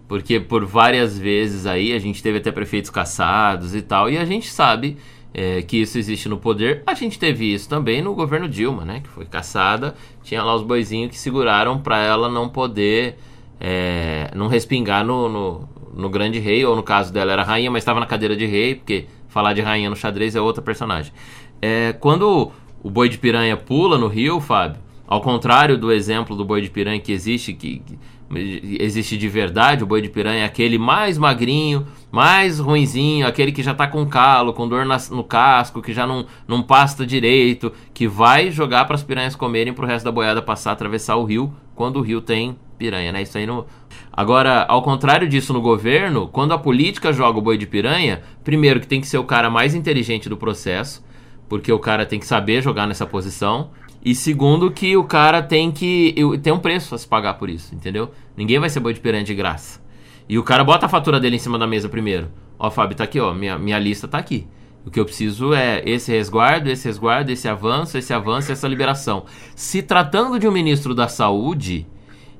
Porque 0.07 0.39
por 0.39 0.65
várias 0.65 1.19
vezes 1.19 1.65
aí 1.65 1.93
a 1.93 1.99
gente 1.99 2.23
teve 2.23 2.37
até 2.37 2.51
prefeitos 2.51 2.89
caçados 2.89 3.75
e 3.75 3.81
tal, 3.81 4.09
e 4.09 4.17
a 4.17 4.25
gente 4.25 4.49
sabe 4.49 4.97
é, 5.33 5.61
que 5.61 5.77
isso 5.77 5.97
existe 5.97 6.27
no 6.27 6.37
poder. 6.37 6.83
A 6.85 6.93
gente 6.93 7.19
teve 7.19 7.53
isso 7.53 7.69
também 7.69 8.01
no 8.01 8.13
governo 8.15 8.47
Dilma, 8.47 8.83
né? 8.83 9.01
Que 9.01 9.09
foi 9.09 9.25
caçada. 9.25 9.95
Tinha 10.23 10.43
lá 10.43 10.55
os 10.55 10.63
boizinhos 10.63 11.11
que 11.11 11.17
seguraram 11.17 11.79
para 11.79 11.99
ela 11.99 12.29
não 12.29 12.49
poder, 12.49 13.17
é, 13.59 14.31
não 14.35 14.47
respingar 14.47 15.05
no, 15.05 15.29
no, 15.29 15.69
no, 15.93 16.09
grande 16.09 16.39
rei, 16.39 16.65
ou 16.65 16.75
no 16.75 16.83
caso 16.83 17.13
dela 17.13 17.31
era 17.31 17.43
rainha, 17.43 17.69
mas 17.69 17.81
estava 17.81 17.99
na 17.99 18.05
cadeira 18.05 18.35
de 18.35 18.45
rei, 18.45 18.75
porque 18.75 19.05
falar 19.27 19.53
de 19.53 19.61
rainha 19.61 19.89
no 19.89 19.95
xadrez 19.95 20.35
é 20.35 20.41
outra 20.41 20.61
personagem. 20.61 21.13
É, 21.61 21.93
quando 21.93 22.51
o 22.81 22.89
boi 22.89 23.09
de 23.09 23.17
piranha 23.17 23.57
pula 23.57 23.97
no 23.97 24.07
rio, 24.07 24.39
Fábio, 24.39 24.79
ao 25.07 25.21
contrário 25.21 25.77
do 25.77 25.91
exemplo 25.91 26.35
do 26.35 26.43
boi 26.43 26.61
de 26.61 26.69
piranha 26.69 26.99
que 26.99 27.11
existe, 27.11 27.53
que, 27.53 27.79
que 27.79 27.97
existe 28.35 29.17
de 29.17 29.29
verdade, 29.29 29.83
o 29.83 29.87
boi 29.87 30.01
de 30.01 30.09
piranha 30.09 30.41
é 30.41 30.45
aquele 30.45 30.77
mais 30.77 31.17
magrinho, 31.17 31.87
mais 32.11 32.59
ruinzinho, 32.59 33.25
aquele 33.25 33.51
que 33.51 33.63
já 33.63 33.73
tá 33.73 33.87
com 33.87 34.05
calo, 34.05 34.53
com 34.53 34.67
dor 34.67 34.85
no 34.85 35.23
casco, 35.23 35.81
que 35.81 35.93
já 35.93 36.05
não, 36.05 36.25
não 36.47 36.61
pasta 36.61 37.05
direito, 37.05 37.71
que 37.93 38.07
vai 38.07 38.51
jogar 38.51 38.85
para 38.85 38.95
as 38.95 39.03
piranhas 39.03 39.35
comerem 39.35 39.73
pro 39.73 39.87
resto 39.87 40.05
da 40.05 40.11
boiada 40.11 40.41
passar, 40.41 40.73
atravessar 40.73 41.15
o 41.15 41.23
rio, 41.23 41.53
quando 41.75 41.97
o 41.97 42.01
rio 42.01 42.19
tem 42.19 42.57
piranha, 42.77 43.11
né? 43.11 43.21
Isso 43.21 43.37
aí 43.37 43.45
no... 43.45 43.65
Agora, 44.11 44.65
ao 44.67 44.81
contrário 44.81 45.27
disso 45.27 45.53
no 45.53 45.61
governo, 45.61 46.27
quando 46.27 46.53
a 46.53 46.57
política 46.57 47.13
joga 47.13 47.39
o 47.39 47.41
boi 47.41 47.57
de 47.57 47.67
piranha, 47.67 48.21
primeiro 48.43 48.79
que 48.79 48.87
tem 48.87 48.99
que 48.99 49.07
ser 49.07 49.17
o 49.17 49.23
cara 49.23 49.49
mais 49.49 49.75
inteligente 49.75 50.27
do 50.27 50.35
processo, 50.35 51.05
porque 51.47 51.71
o 51.71 51.79
cara 51.79 52.05
tem 52.05 52.19
que 52.19 52.25
saber 52.25 52.61
jogar 52.61 52.87
nessa 52.87 53.05
posição, 53.05 53.69
e 54.03 54.15
segundo, 54.15 54.71
que 54.71 54.95
o 54.95 55.03
cara 55.03 55.41
tem 55.41 55.71
que. 55.71 56.15
Tem 56.41 56.53
um 56.53 56.59
preço 56.59 56.95
a 56.95 56.97
se 56.97 57.07
pagar 57.07 57.35
por 57.35 57.49
isso, 57.49 57.73
entendeu? 57.75 58.11
Ninguém 58.35 58.59
vai 58.59 58.69
ser 58.69 58.79
boi 58.79 58.93
de 58.93 58.99
piranha 58.99 59.23
de 59.23 59.35
graça. 59.35 59.81
E 60.29 60.37
o 60.37 60.43
cara 60.43 60.63
bota 60.63 60.85
a 60.85 60.89
fatura 60.89 61.19
dele 61.19 61.35
em 61.37 61.39
cima 61.39 61.57
da 61.57 61.67
mesa 61.67 61.89
primeiro. 61.89 62.29
Ó, 62.59 62.69
Fábio, 62.69 62.95
tá 62.95 63.03
aqui, 63.03 63.19
ó. 63.19 63.33
Minha, 63.33 63.57
minha 63.57 63.79
lista 63.79 64.07
tá 64.07 64.17
aqui. 64.17 64.47
O 64.85 64.91
que 64.91 64.99
eu 64.99 65.05
preciso 65.05 65.53
é 65.53 65.81
esse 65.85 66.11
resguardo, 66.11 66.69
esse 66.69 66.87
resguardo, 66.87 67.31
esse 67.31 67.47
avanço, 67.47 67.97
esse 67.97 68.13
avanço, 68.13 68.51
essa 68.51 68.67
liberação. 68.67 69.25
Se 69.55 69.81
tratando 69.81 70.39
de 70.39 70.47
um 70.47 70.51
ministro 70.51 70.95
da 70.95 71.07
saúde, 71.07 71.85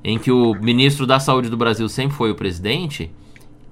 em 0.02 0.18
que 0.18 0.30
o 0.30 0.54
ministro 0.54 1.06
da 1.06 1.20
Saúde 1.20 1.50
do 1.50 1.56
Brasil 1.56 1.88
sempre 1.88 2.16
foi 2.16 2.30
o 2.30 2.34
presidente, 2.34 3.10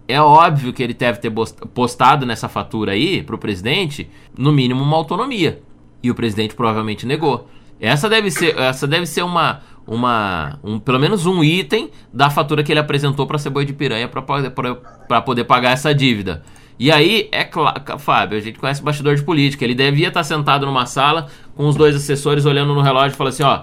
é 0.09 0.20
óbvio 0.20 0.72
que 0.72 0.82
ele 0.82 0.95
deve 0.95 1.18
ter 1.18 1.32
postado 1.74 2.26
nessa 2.26 2.49
fatura 2.49 2.93
aí 2.93 3.22
para 3.22 3.34
o 3.34 3.39
presidente, 3.39 4.09
no 4.37 4.53
mínimo, 4.53 4.82
uma 4.82 4.97
autonomia. 4.97 5.62
E 6.03 6.11
o 6.11 6.14
presidente 6.14 6.55
provavelmente 6.55 7.07
negou. 7.07 7.49
Essa 7.81 8.09
deve 8.09 8.31
ser, 8.31 8.59
essa 8.59 8.87
deve 8.87 9.07
ser 9.07 9.22
uma, 9.22 9.61
uma 9.87 10.59
um, 10.64 10.79
pelo 10.79 10.99
menos 10.99 11.27
um 11.27 11.45
item 11.45 11.91
da 12.12 12.31
fatura 12.31 12.62
que 12.62 12.72
ele 12.72 12.81
apresentou 12.81 13.27
para 13.27 13.37
a 13.37 13.39
Ceboia 13.39 13.66
de 13.66 13.72
Piranha 13.72 14.09
para 14.09 15.22
poder 15.22 15.45
pagar 15.45 15.72
essa 15.72 15.95
dívida. 15.95 16.43
E 16.79 16.91
aí, 16.91 17.29
é 17.33 17.43
claro, 17.43 17.99
Fábio, 17.99 18.37
a 18.37 18.41
gente 18.41 18.59
conhece 18.59 18.83
bastidor 18.83 19.16
de 19.16 19.22
política. 19.22 19.64
Ele 19.64 19.74
devia 19.74 20.09
estar 20.09 20.22
sentado 20.22 20.66
numa 20.66 20.85
sala 20.85 21.29
com 21.55 21.66
os 21.66 21.74
dois 21.74 21.97
assessores 21.97 22.45
olhando 22.45 22.74
no 22.74 22.83
relógio 22.83 23.14
e 23.14 23.16
falando 23.16 23.33
assim: 23.33 23.43
ó, 23.43 23.62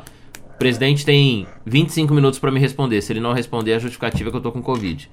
o 0.55 0.57
presidente 0.57 1.05
tem 1.05 1.45
25 1.65 2.13
minutos 2.13 2.39
para 2.39 2.51
me 2.51 2.59
responder. 2.59 3.01
Se 3.01 3.13
ele 3.13 3.19
não 3.19 3.33
responder, 3.33 3.73
a 3.73 3.79
justificativa 3.79 4.29
é 4.29 4.31
que 4.31 4.37
eu 4.37 4.41
tô 4.41 4.51
com 4.51 4.61
Covid. 4.61 5.09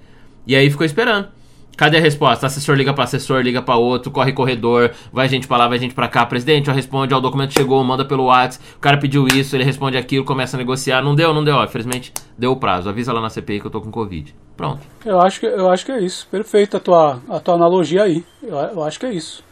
E 0.46 0.57
aí 0.57 0.70
ficou 0.70 0.86
esperando. 0.86 1.28
Cadê 1.76 1.96
a 1.96 2.00
resposta? 2.00 2.46
Assessor 2.46 2.76
liga 2.76 2.92
para 2.92 3.04
assessor, 3.04 3.40
liga 3.40 3.62
para 3.62 3.76
outro, 3.76 4.10
corre 4.10 4.32
corredor, 4.32 4.90
vai 5.12 5.28
gente 5.28 5.48
para 5.48 5.56
lá, 5.56 5.68
vai 5.68 5.78
gente 5.78 5.94
para 5.94 6.08
cá. 6.08 6.26
Presidente, 6.26 6.68
ó, 6.68 6.74
responde, 6.74 7.14
ó, 7.14 7.18
o 7.18 7.20
documento 7.20 7.52
chegou, 7.52 7.82
manda 7.82 8.04
pelo 8.04 8.24
WhatsApp. 8.24 8.64
O 8.76 8.80
cara 8.80 8.98
pediu 8.98 9.26
isso, 9.26 9.56
ele 9.56 9.64
responde 9.64 9.96
aquilo, 9.96 10.24
começa 10.24 10.56
a 10.56 10.58
negociar. 10.58 11.02
Não 11.02 11.14
deu, 11.14 11.32
não 11.32 11.42
deu, 11.42 11.56
ó, 11.56 11.64
infelizmente 11.64 12.12
deu 12.36 12.52
o 12.52 12.56
prazo. 12.56 12.88
Avisa 12.88 13.12
lá 13.12 13.20
na 13.20 13.30
CPI 13.30 13.60
que 13.60 13.66
eu 13.66 13.70
tô 13.70 13.80
com 13.80 13.90
Covid. 13.90 14.34
Pronto. 14.56 14.80
Eu 15.06 15.20
acho 15.20 15.40
que, 15.40 15.46
eu 15.46 15.70
acho 15.70 15.86
que 15.86 15.92
é 15.92 16.00
isso. 16.02 16.28
Perfeita 16.30 16.76
a 16.76 16.80
tua, 16.80 17.22
a 17.28 17.40
tua 17.40 17.54
analogia 17.54 18.02
aí. 18.02 18.24
Eu, 18.42 18.56
eu 18.56 18.84
acho 18.84 19.00
que 19.00 19.06
é 19.06 19.12
isso. 19.12 19.42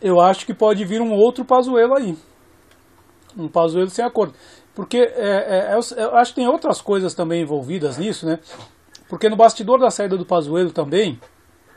Eu 0.00 0.20
acho 0.20 0.46
que 0.46 0.54
pode 0.54 0.84
vir 0.84 1.02
um 1.02 1.12
outro 1.12 1.44
Pazuelo 1.44 1.94
aí. 1.94 2.16
Um 3.36 3.46
Pazuelo 3.46 3.90
sem 3.90 4.04
acordo. 4.04 4.32
Porque 4.74 4.96
é, 4.96 5.10
é, 5.10 5.74
eu, 5.74 5.80
é, 5.96 6.04
eu 6.04 6.16
acho 6.16 6.32
que 6.32 6.40
tem 6.40 6.48
outras 6.48 6.80
coisas 6.80 7.14
também 7.14 7.42
envolvidas 7.42 7.98
nisso, 7.98 8.26
né? 8.26 8.38
Porque 9.08 9.28
no 9.28 9.36
bastidor 9.36 9.78
da 9.78 9.90
saída 9.90 10.16
do 10.16 10.24
Pazuello 10.24 10.70
também, 10.70 11.20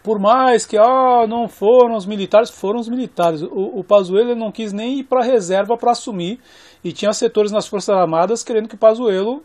por 0.05 0.19
mais 0.19 0.67
que 0.67 0.77
ah, 0.77 1.25
não 1.27 1.49
foram 1.49 1.95
os 1.95 2.05
militares, 2.05 2.51
foram 2.51 2.79
os 2.79 2.87
militares. 2.87 3.41
O, 3.41 3.79
o 3.79 3.83
Pazuello 3.83 4.35
não 4.35 4.51
quis 4.51 4.71
nem 4.71 4.99
ir 4.99 5.03
para 5.03 5.21
a 5.21 5.23
reserva 5.23 5.75
para 5.75 5.93
assumir 5.93 6.39
e 6.83 6.93
tinha 6.93 7.11
setores 7.11 7.51
nas 7.51 7.65
Forças 7.65 7.97
Armadas 7.97 8.43
querendo 8.43 8.69
que 8.69 8.75
o 8.75 8.77
Pazuello 8.77 9.43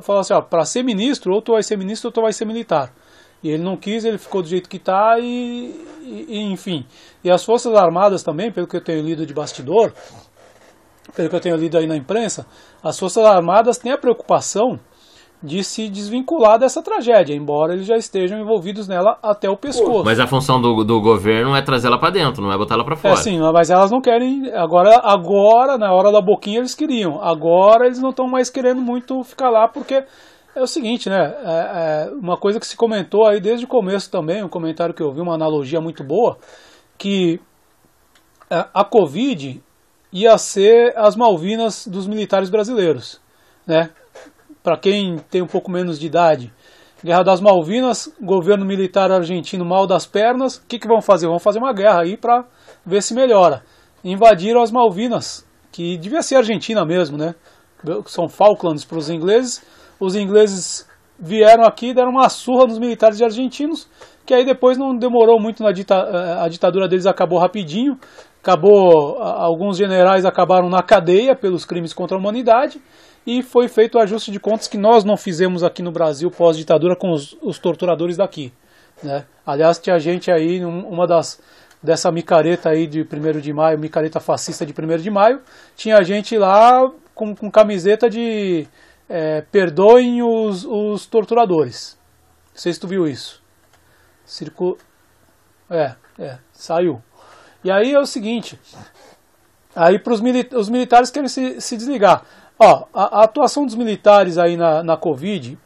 falasse, 0.00 0.32
ah, 0.32 0.40
para 0.40 0.64
ser 0.64 0.84
ministro, 0.84 1.34
ou 1.34 1.42
tu 1.42 1.50
vai 1.50 1.64
ser 1.64 1.76
ministro 1.76 2.08
ou 2.08 2.12
tu 2.12 2.22
vai 2.22 2.32
ser 2.32 2.44
militar. 2.44 2.94
E 3.42 3.50
ele 3.50 3.62
não 3.64 3.76
quis, 3.76 4.04
ele 4.04 4.18
ficou 4.18 4.40
do 4.40 4.46
jeito 4.46 4.68
que 4.68 4.76
está 4.76 5.18
e, 5.18 5.74
e, 6.00 6.40
enfim. 6.52 6.86
E 7.24 7.28
as 7.28 7.44
Forças 7.44 7.74
Armadas 7.74 8.22
também, 8.22 8.52
pelo 8.52 8.68
que 8.68 8.76
eu 8.76 8.84
tenho 8.84 9.04
lido 9.04 9.26
de 9.26 9.34
bastidor, 9.34 9.92
pelo 11.16 11.28
que 11.28 11.34
eu 11.34 11.40
tenho 11.40 11.56
lido 11.56 11.76
aí 11.76 11.88
na 11.88 11.96
imprensa, 11.96 12.46
as 12.84 12.96
Forças 12.96 13.24
Armadas 13.24 13.78
têm 13.78 13.90
a 13.90 13.98
preocupação 13.98 14.78
de 15.42 15.64
se 15.64 15.88
desvincular 15.88 16.58
dessa 16.58 16.80
tragédia, 16.80 17.34
embora 17.34 17.74
eles 17.74 17.86
já 17.86 17.96
estejam 17.96 18.38
envolvidos 18.38 18.86
nela 18.86 19.18
até 19.22 19.50
o 19.50 19.56
pescoço. 19.56 20.04
Mas 20.04 20.20
a 20.20 20.26
função 20.26 20.60
do, 20.60 20.84
do 20.84 21.00
governo 21.00 21.56
é 21.56 21.62
trazê-la 21.62 21.98
para 21.98 22.10
dentro, 22.10 22.42
não 22.42 22.52
é 22.52 22.56
botá-la 22.56 22.84
para 22.84 22.94
fora. 22.94 23.14
É 23.14 23.16
sim, 23.16 23.40
mas 23.52 23.68
elas 23.68 23.90
não 23.90 24.00
querem. 24.00 24.52
Agora, 24.54 25.00
agora, 25.02 25.76
na 25.76 25.92
hora 25.92 26.12
da 26.12 26.20
boquinha, 26.20 26.58
eles 26.58 26.74
queriam. 26.74 27.20
Agora 27.20 27.86
eles 27.86 27.98
não 27.98 28.10
estão 28.10 28.28
mais 28.28 28.48
querendo 28.48 28.80
muito 28.80 29.24
ficar 29.24 29.50
lá, 29.50 29.66
porque 29.66 30.04
é 30.54 30.62
o 30.62 30.66
seguinte, 30.66 31.08
né? 31.10 31.34
É, 31.44 32.08
é 32.08 32.10
uma 32.12 32.36
coisa 32.36 32.60
que 32.60 32.66
se 32.66 32.76
comentou 32.76 33.26
aí 33.26 33.40
desde 33.40 33.64
o 33.64 33.68
começo 33.68 34.10
também, 34.10 34.44
um 34.44 34.48
comentário 34.48 34.94
que 34.94 35.02
eu 35.02 35.12
vi, 35.12 35.20
uma 35.20 35.34
analogia 35.34 35.80
muito 35.80 36.04
boa, 36.04 36.38
que 36.96 37.40
é, 38.48 38.64
a 38.72 38.84
Covid 38.84 39.60
ia 40.12 40.38
ser 40.38 40.96
as 40.96 41.16
Malvinas 41.16 41.86
dos 41.86 42.06
militares 42.06 42.50
brasileiros, 42.50 43.20
né? 43.66 43.90
Para 44.62 44.76
quem 44.76 45.16
tem 45.30 45.42
um 45.42 45.46
pouco 45.46 45.70
menos 45.70 45.98
de 45.98 46.06
idade, 46.06 46.52
Guerra 47.04 47.24
das 47.24 47.40
Malvinas, 47.40 48.08
governo 48.20 48.64
militar 48.64 49.10
argentino 49.10 49.64
mal 49.64 49.88
das 49.88 50.06
pernas, 50.06 50.56
o 50.56 50.66
que, 50.68 50.78
que 50.78 50.86
vão 50.86 51.02
fazer? 51.02 51.26
Vão 51.26 51.40
fazer 51.40 51.58
uma 51.58 51.72
guerra 51.72 52.02
aí 52.02 52.16
para 52.16 52.44
ver 52.86 53.02
se 53.02 53.12
melhora. 53.12 53.64
Invadiram 54.04 54.62
as 54.62 54.70
Malvinas, 54.70 55.44
que 55.72 55.96
devia 55.98 56.22
ser 56.22 56.36
Argentina 56.36 56.84
mesmo, 56.84 57.18
né? 57.18 57.34
São 58.06 58.28
Falklands 58.28 58.84
para 58.84 58.98
os 58.98 59.10
ingleses. 59.10 59.64
Os 59.98 60.14
ingleses 60.14 60.88
vieram 61.18 61.64
aqui, 61.64 61.92
deram 61.92 62.10
uma 62.10 62.28
surra 62.28 62.66
nos 62.66 62.78
militares 62.78 63.20
argentinos, 63.20 63.88
que 64.24 64.32
aí 64.32 64.44
depois 64.44 64.78
não 64.78 64.96
demorou 64.96 65.40
muito 65.40 65.60
na 65.60 65.72
dita 65.72 65.96
eh, 65.96 66.44
a 66.44 66.48
ditadura 66.48 66.86
deles 66.86 67.06
acabou 67.06 67.40
rapidinho. 67.40 67.98
Acabou, 68.40 69.20
alguns 69.20 69.76
generais 69.76 70.24
acabaram 70.24 70.68
na 70.68 70.82
cadeia 70.82 71.34
pelos 71.34 71.64
crimes 71.64 71.92
contra 71.92 72.16
a 72.16 72.20
humanidade 72.20 72.80
e 73.26 73.42
foi 73.42 73.68
feito 73.68 73.96
o 73.96 74.00
ajuste 74.00 74.30
de 74.30 74.40
contas 74.40 74.66
que 74.66 74.76
nós 74.76 75.04
não 75.04 75.16
fizemos 75.16 75.62
aqui 75.62 75.82
no 75.82 75.92
Brasil 75.92 76.30
pós-ditadura 76.30 76.96
com 76.96 77.12
os, 77.12 77.36
os, 77.40 77.58
torturadores 77.58 78.16
daqui. 78.16 78.52
Né? 79.02 79.24
Aliás, 79.46 79.78
tinha 79.78 79.98
gente 79.98 80.30
aí, 80.30 80.64
uma 80.64 81.06
das 81.06 81.40
dessa 81.82 82.12
micareta 82.12 82.68
aí 82.68 82.86
de 82.86 83.02
1 83.02 83.40
de 83.40 83.52
maio, 83.52 83.78
micareta 83.78 84.20
fascista 84.20 84.64
de 84.64 84.72
1 84.72 84.98
de 84.98 85.10
maio, 85.10 85.42
tinha 85.74 86.00
gente 86.04 86.38
lá 86.38 86.88
com, 87.12 87.34
com 87.34 87.50
camiseta 87.50 88.08
de 88.08 88.68
é, 89.08 89.40
perdoem 89.40 90.22
os, 90.22 90.64
os 90.64 91.06
torturadores. 91.06 91.98
Não 92.52 92.60
sei 92.60 92.72
se 92.72 92.80
tu 92.80 92.86
viu 92.86 93.06
isso. 93.06 93.42
Circo... 94.24 94.78
É, 95.68 95.94
é, 96.18 96.38
saiu. 96.52 97.02
E 97.64 97.70
aí 97.70 97.92
é 97.92 97.98
o 97.98 98.06
seguinte, 98.06 98.60
aí 99.74 99.98
para 99.98 100.12
os 100.12 100.68
militares 100.68 101.10
querem 101.10 101.28
se, 101.28 101.60
se 101.60 101.76
desligar. 101.76 102.24
Ó, 102.64 102.84
a, 102.94 103.18
a, 103.18 103.24
atuação 103.24 103.66
dos 103.66 103.74
militares 103.74 104.38
aí 104.38 104.56
na, 104.56 104.84
na 104.84 104.96
Covid 104.96 105.58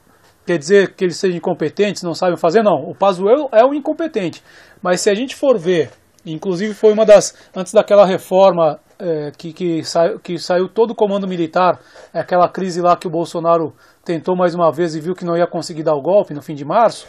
quer 0.46 0.56
dizer 0.56 0.94
que 0.94 1.04
eles 1.04 1.18
sejam 1.18 1.36
incompetentes, 1.36 2.02
não 2.02 2.14
sabem 2.14 2.38
fazer? 2.38 2.62
Não, 2.62 2.88
o 2.88 2.94
Pazuello 2.94 3.50
é 3.52 3.62
o 3.62 3.74
incompetente. 3.74 4.42
Mas 4.80 5.02
se 5.02 5.10
a 5.10 5.14
gente 5.14 5.36
for 5.36 5.58
ver, 5.58 5.90
inclusive 6.24 6.72
foi 6.72 6.94
uma 6.94 7.04
das, 7.04 7.34
antes 7.54 7.74
daquela 7.74 8.06
reforma 8.06 8.80
é, 8.98 9.30
que, 9.36 9.52
que, 9.52 9.84
saiu, 9.84 10.18
que 10.18 10.38
saiu 10.38 10.70
todo 10.70 10.92
o 10.92 10.94
comando 10.94 11.28
militar, 11.28 11.78
é 12.14 12.20
aquela 12.20 12.48
crise 12.48 12.80
lá 12.80 12.96
que 12.96 13.06
o 13.06 13.10
Bolsonaro 13.10 13.74
tentou 14.02 14.34
mais 14.34 14.54
uma 14.54 14.72
vez 14.72 14.94
e 14.94 15.00
viu 15.00 15.14
que 15.14 15.24
não 15.26 15.36
ia 15.36 15.46
conseguir 15.46 15.82
dar 15.82 15.94
o 15.94 16.00
golpe 16.00 16.32
no 16.32 16.40
fim 16.40 16.54
de 16.54 16.64
março, 16.64 17.06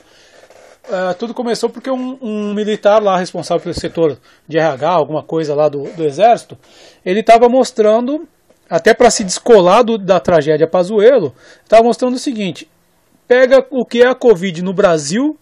é, 0.90 1.14
tudo 1.14 1.34
começou 1.34 1.70
porque 1.70 1.90
um, 1.90 2.18
um, 2.22 2.54
militar 2.54 3.02
lá 3.02 3.18
responsável 3.18 3.64
pelo 3.64 3.74
setor 3.74 4.18
de 4.46 4.58
RH, 4.58 4.90
alguma 4.90 5.24
coisa 5.24 5.56
lá 5.56 5.70
do, 5.70 5.84
do 5.96 6.04
exército, 6.04 6.58
ele 7.06 7.22
estava 7.22 7.48
mostrando 7.48 8.28
até 8.70 8.93
para 8.93 9.09
se 9.09 9.24
descolar 9.24 9.84
do, 9.84 9.97
da 9.97 10.20
tragédia 10.20 10.68
Pazuello, 10.68 11.34
estava 11.63 11.84
mostrando 11.84 12.15
o 12.15 12.20
seguinte: 12.20 12.70
pega 13.28 13.65
o 13.70 13.86
que 13.86 14.01
é 14.01 14.07
a 14.07 14.15
Covid 14.15 14.61
no 14.61 14.74
Brasil 14.74 15.38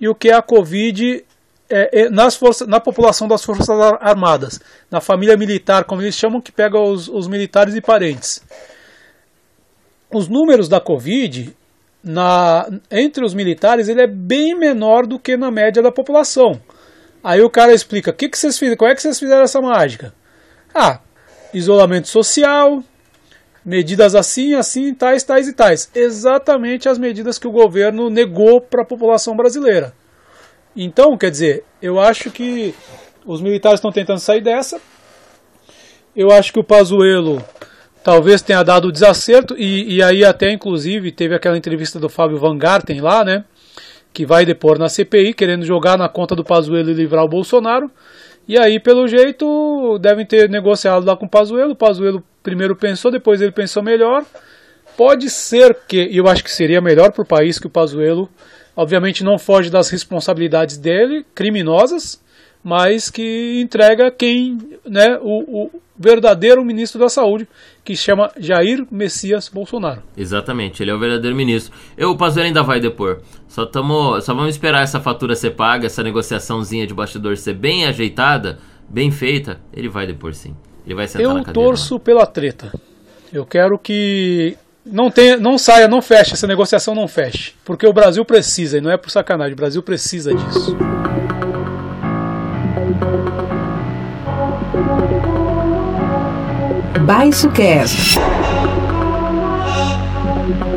e 0.00 0.08
o 0.08 0.14
que 0.14 0.28
é 0.28 0.34
a 0.34 0.42
Covid 0.42 1.24
é, 1.68 2.02
é, 2.02 2.10
nas 2.10 2.36
forças, 2.36 2.66
na 2.68 2.80
população 2.80 3.26
das 3.26 3.44
Forças 3.44 3.68
Armadas, 4.00 4.60
na 4.90 5.00
família 5.00 5.36
militar, 5.36 5.84
como 5.84 6.02
eles 6.02 6.14
chamam, 6.14 6.40
que 6.40 6.52
pega 6.52 6.78
os, 6.78 7.08
os 7.08 7.26
militares 7.26 7.74
e 7.74 7.80
parentes. 7.80 8.42
Os 10.12 10.28
números 10.28 10.68
da 10.68 10.80
Covid 10.80 11.54
na, 12.02 12.68
entre 12.88 13.24
os 13.24 13.34
militares 13.34 13.88
ele 13.88 14.00
é 14.00 14.06
bem 14.06 14.56
menor 14.56 15.06
do 15.06 15.18
que 15.18 15.36
na 15.36 15.50
média 15.50 15.82
da 15.82 15.90
população. 15.90 16.60
Aí 17.22 17.42
o 17.42 17.50
cara 17.50 17.74
explica: 17.74 18.12
que 18.12 18.28
que 18.28 18.38
vocês 18.38 18.56
fizeram? 18.56 18.76
Qual 18.76 18.90
é 18.90 18.94
que 18.94 19.02
vocês 19.02 19.18
fizeram 19.18 19.42
essa 19.42 19.60
mágica? 19.60 20.14
Ah, 20.72 21.00
isolamento 21.56 22.08
social, 22.08 22.82
medidas 23.64 24.14
assim, 24.14 24.54
assim, 24.54 24.92
tais, 24.92 25.22
tais 25.24 25.48
e 25.48 25.52
tais. 25.54 25.90
Exatamente 25.94 26.88
as 26.88 26.98
medidas 26.98 27.38
que 27.38 27.48
o 27.48 27.52
governo 27.52 28.10
negou 28.10 28.60
para 28.60 28.82
a 28.82 28.86
população 28.86 29.34
brasileira. 29.34 29.94
Então, 30.76 31.16
quer 31.16 31.30
dizer, 31.30 31.64
eu 31.80 31.98
acho 31.98 32.30
que 32.30 32.74
os 33.24 33.40
militares 33.40 33.78
estão 33.78 33.90
tentando 33.90 34.20
sair 34.20 34.42
dessa. 34.42 34.78
Eu 36.14 36.30
acho 36.30 36.52
que 36.52 36.60
o 36.60 36.64
Pazuello 36.64 37.42
talvez 38.04 38.42
tenha 38.42 38.62
dado 38.62 38.88
o 38.88 38.92
desacerto, 38.92 39.56
e, 39.58 39.96
e 39.96 40.02
aí 40.02 40.24
até 40.24 40.52
inclusive 40.52 41.10
teve 41.10 41.34
aquela 41.34 41.56
entrevista 41.56 41.98
do 41.98 42.08
Fábio 42.08 42.38
Van 42.38 42.56
Garten 42.56 43.00
lá, 43.00 43.24
né? 43.24 43.44
Que 44.12 44.26
vai 44.26 44.44
depor 44.44 44.78
na 44.78 44.88
CPI, 44.88 45.32
querendo 45.34 45.64
jogar 45.64 45.96
na 45.96 46.08
conta 46.08 46.36
do 46.36 46.44
Pazuello 46.44 46.90
e 46.90 46.94
livrar 46.94 47.24
o 47.24 47.28
Bolsonaro. 47.28 47.90
E 48.48 48.56
aí, 48.56 48.78
pelo 48.78 49.08
jeito, 49.08 49.98
devem 49.98 50.24
ter 50.24 50.48
negociado 50.48 51.04
lá 51.04 51.16
com 51.16 51.26
o 51.26 51.28
Pazuello. 51.28 51.72
O 51.72 51.76
Pazuello 51.76 52.22
primeiro 52.42 52.76
pensou, 52.76 53.10
depois 53.10 53.40
ele 53.40 53.50
pensou 53.50 53.82
melhor. 53.82 54.24
Pode 54.96 55.28
ser 55.28 55.76
que, 55.86 56.08
eu 56.16 56.28
acho 56.28 56.44
que 56.44 56.50
seria 56.50 56.80
melhor 56.80 57.12
para 57.12 57.22
o 57.22 57.26
país 57.26 57.58
que 57.58 57.66
o 57.66 57.70
Pazuello, 57.70 58.30
obviamente 58.74 59.24
não 59.24 59.38
foge 59.38 59.68
das 59.68 59.90
responsabilidades 59.90 60.76
dele, 60.76 61.26
criminosas, 61.34 62.22
mas 62.66 63.08
que 63.10 63.60
entrega 63.60 64.10
quem, 64.10 64.58
né, 64.84 65.16
o, 65.22 65.66
o 65.66 65.70
verdadeiro 65.96 66.64
ministro 66.64 66.98
da 66.98 67.08
Saúde, 67.08 67.46
que 67.84 67.94
chama 67.94 68.32
Jair 68.36 68.84
Messias 68.90 69.48
Bolsonaro. 69.48 70.02
Exatamente, 70.16 70.82
ele 70.82 70.90
é 70.90 70.94
o 70.94 70.98
verdadeiro 70.98 71.36
ministro. 71.36 71.72
Eu, 71.96 72.10
o 72.10 72.16
Pazuello 72.16 72.48
ainda 72.48 72.64
vai 72.64 72.80
depor. 72.80 73.20
Só, 73.46 73.64
tamo, 73.64 74.20
só 74.20 74.34
vamos 74.34 74.50
esperar 74.50 74.82
essa 74.82 74.98
fatura 74.98 75.36
ser 75.36 75.52
paga, 75.52 75.86
essa 75.86 76.02
negociaçãozinha 76.02 76.88
de 76.88 76.92
bastidor 76.92 77.36
ser 77.36 77.54
bem 77.54 77.86
ajeitada, 77.86 78.58
bem 78.88 79.12
feita. 79.12 79.60
Ele 79.72 79.88
vai 79.88 80.04
depor 80.04 80.34
sim. 80.34 80.56
Ele 80.84 80.96
vai 80.96 81.06
sentar 81.06 81.22
Eu 81.22 81.34
na 81.34 81.44
cadeira. 81.44 81.60
Eu 81.60 81.64
torço 81.68 81.94
lá. 81.94 82.00
pela 82.00 82.26
treta. 82.26 82.72
Eu 83.32 83.46
quero 83.46 83.78
que 83.78 84.56
não, 84.84 85.08
tenha, 85.08 85.36
não 85.36 85.56
saia, 85.56 85.86
não 85.86 86.02
feche, 86.02 86.32
essa 86.32 86.48
negociação 86.48 86.96
não 86.96 87.06
feche. 87.06 87.54
Porque 87.64 87.86
o 87.86 87.92
Brasil 87.92 88.24
precisa, 88.24 88.78
e 88.78 88.80
não 88.80 88.90
é 88.90 88.96
por 88.96 89.08
sacanagem, 89.08 89.52
o 89.52 89.56
Brasil 89.56 89.84
precisa 89.84 90.34
disso. 90.34 90.76
Baixo 97.06 97.48
Cast. 97.50 98.18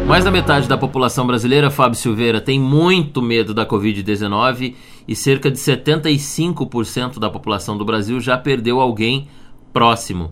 Mais 0.07 0.23
da 0.23 0.31
metade 0.31 0.67
da 0.67 0.77
população 0.77 1.25
brasileira, 1.25 1.69
Fábio 1.69 1.97
Silveira, 1.97 2.41
tem 2.41 2.59
muito 2.59 3.21
medo 3.21 3.53
da 3.53 3.65
Covid-19 3.65 4.75
e 5.07 5.15
cerca 5.15 5.51
de 5.51 5.57
75% 5.57 7.19
da 7.19 7.29
população 7.29 7.77
do 7.77 7.85
Brasil 7.85 8.19
já 8.19 8.37
perdeu 8.37 8.79
alguém 8.79 9.27
próximo. 9.71 10.31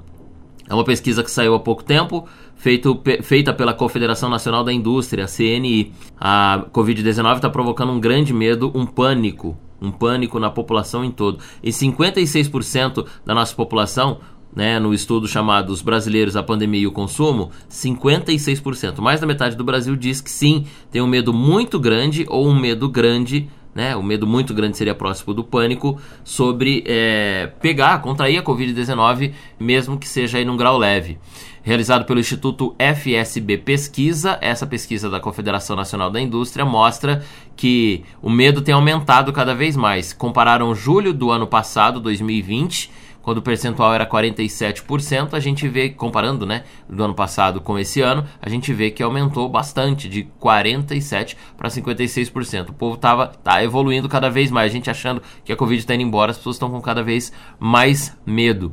É 0.70 0.74
uma 0.74 0.84
pesquisa 0.84 1.24
que 1.24 1.32
saiu 1.32 1.56
há 1.56 1.60
pouco 1.60 1.84
tempo, 1.84 2.28
feito, 2.56 3.02
feita 3.24 3.54
pela 3.54 3.74
Confederação 3.74 4.30
Nacional 4.30 4.64
da 4.64 4.74
Indústria, 4.74 5.26
a 5.26 5.28
CNI. 5.28 5.94
A 6.20 6.66
Covid-19 6.74 7.36
está 7.36 7.50
provocando 7.50 7.92
um 7.92 8.00
grande 8.00 8.34
medo, 8.34 8.72
um 8.76 8.86
pânico, 8.86 9.58
um 9.82 9.92
pânico 9.92 10.40
na 10.40 10.50
população 10.50 11.04
em 11.04 11.12
todo. 11.12 11.40
E 11.62 11.70
56% 11.70 13.06
da 13.26 13.34
nossa 13.34 13.56
população 13.56 14.20
né, 14.58 14.80
no 14.80 14.92
estudo 14.92 15.28
chamado 15.28 15.72
Os 15.72 15.84
Brasileiros, 15.84 16.36
a 16.36 16.42
Pandemia 16.42 16.82
e 16.82 16.88
o 16.88 16.92
Consumo, 16.92 17.52
56%, 17.70 19.00
mais 19.00 19.22
da 19.22 19.28
metade 19.28 19.56
do 19.56 19.64
Brasil 19.64 19.96
diz 19.96 20.20
que 20.20 20.32
sim, 20.32 20.66
tem 20.90 21.00
um 21.00 21.08
medo 21.08 21.32
muito 21.32 21.80
grande 21.80 22.26
ou 22.28 22.48
um 22.48 22.60
medo 22.60 22.90
grande, 22.90 23.48
né, 23.76 23.96
o 23.96 24.02
medo 24.02 24.26
muito 24.26 24.56
grande 24.56 24.76
seria 24.76 24.96
próximo 24.96 25.32
do 25.32 25.44
pânico, 25.44 26.00
sobre 26.24 26.84
é, 26.88 27.52
pegar, 27.62 28.02
contrair 28.02 28.40
a 28.40 28.44
Covid-19, 28.44 29.34
mesmo 29.60 29.96
que 29.96 30.08
seja 30.08 30.40
aí 30.40 30.46
num 30.46 30.58
grau 30.58 30.76
leve. 30.76 31.20
Realizado 31.68 32.06
pelo 32.06 32.22
Instituto 32.22 32.74
FSB 32.80 33.58
Pesquisa, 33.58 34.38
essa 34.40 34.66
pesquisa 34.66 35.10
da 35.10 35.20
Confederação 35.20 35.76
Nacional 35.76 36.10
da 36.10 36.22
Indústria 36.22 36.64
mostra 36.64 37.26
que 37.58 38.06
o 38.22 38.30
medo 38.30 38.62
tem 38.62 38.74
aumentado 38.74 39.34
cada 39.34 39.54
vez 39.54 39.76
mais. 39.76 40.14
Compararam 40.14 40.74
julho 40.74 41.14
do 41.14 41.30
ano 41.30 41.46
passado, 41.46 42.00
2020, 42.00 42.90
quando 43.22 43.40
o 43.40 43.42
percentual 43.42 43.94
era 43.94 44.06
47%, 44.10 45.34
a 45.34 45.42
gente 45.42 45.68
vê, 45.68 45.90
comparando 45.90 46.46
né, 46.46 46.64
do 46.88 47.04
ano 47.04 47.14
passado 47.14 47.60
com 47.60 47.78
esse 47.78 48.00
ano, 48.00 48.24
a 48.42 48.48
gente 48.48 48.72
vê 48.72 48.90
que 48.90 49.04
aumentou 49.04 49.50
bastante, 49.50 50.08
de 50.08 50.26
47% 50.42 51.36
para 51.58 51.68
56%. 51.68 52.70
O 52.70 52.74
povo 52.74 52.96
estava 52.96 53.28
tá 53.28 53.62
evoluindo 53.62 54.08
cada 54.08 54.30
vez 54.30 54.50
mais, 54.50 54.72
a 54.72 54.74
gente 54.74 54.90
achando 54.90 55.22
que 55.44 55.52
a 55.52 55.58
Covid 55.58 55.82
está 55.82 55.94
indo 55.94 56.04
embora, 56.04 56.32
as 56.32 56.38
pessoas 56.38 56.56
estão 56.56 56.72
com 56.72 56.80
cada 56.80 57.04
vez 57.04 57.34
mais 57.60 58.18
medo. 58.26 58.72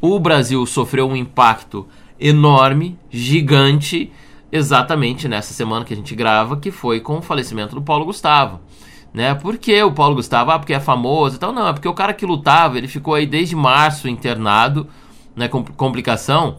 O 0.00 0.20
Brasil 0.20 0.64
sofreu 0.64 1.08
um 1.08 1.16
impacto 1.16 1.88
enorme, 2.20 2.98
gigante, 3.10 4.12
exatamente 4.52 5.26
nessa 5.26 5.54
semana 5.54 5.84
que 5.84 5.94
a 5.94 5.96
gente 5.96 6.14
grava, 6.14 6.56
que 6.56 6.70
foi 6.70 7.00
com 7.00 7.18
o 7.18 7.22
falecimento 7.22 7.74
do 7.74 7.82
Paulo 7.82 8.04
Gustavo 8.04 8.60
né? 9.12 9.34
Por 9.34 9.58
que 9.58 9.82
o 9.82 9.92
Paulo 9.92 10.14
Gustavo? 10.14 10.50
Ah, 10.50 10.58
porque 10.58 10.72
é 10.72 10.80
famoso 10.80 11.36
e 11.36 11.38
tal. 11.38 11.52
Não, 11.52 11.68
é 11.68 11.72
porque 11.72 11.88
o 11.88 11.94
cara 11.94 12.14
que 12.14 12.24
lutava, 12.24 12.78
ele 12.78 12.88
ficou 12.88 13.14
aí 13.14 13.26
desde 13.26 13.56
março 13.56 14.08
internado, 14.08 14.86
né? 15.34 15.48
Com 15.48 15.64
complicação. 15.64 16.58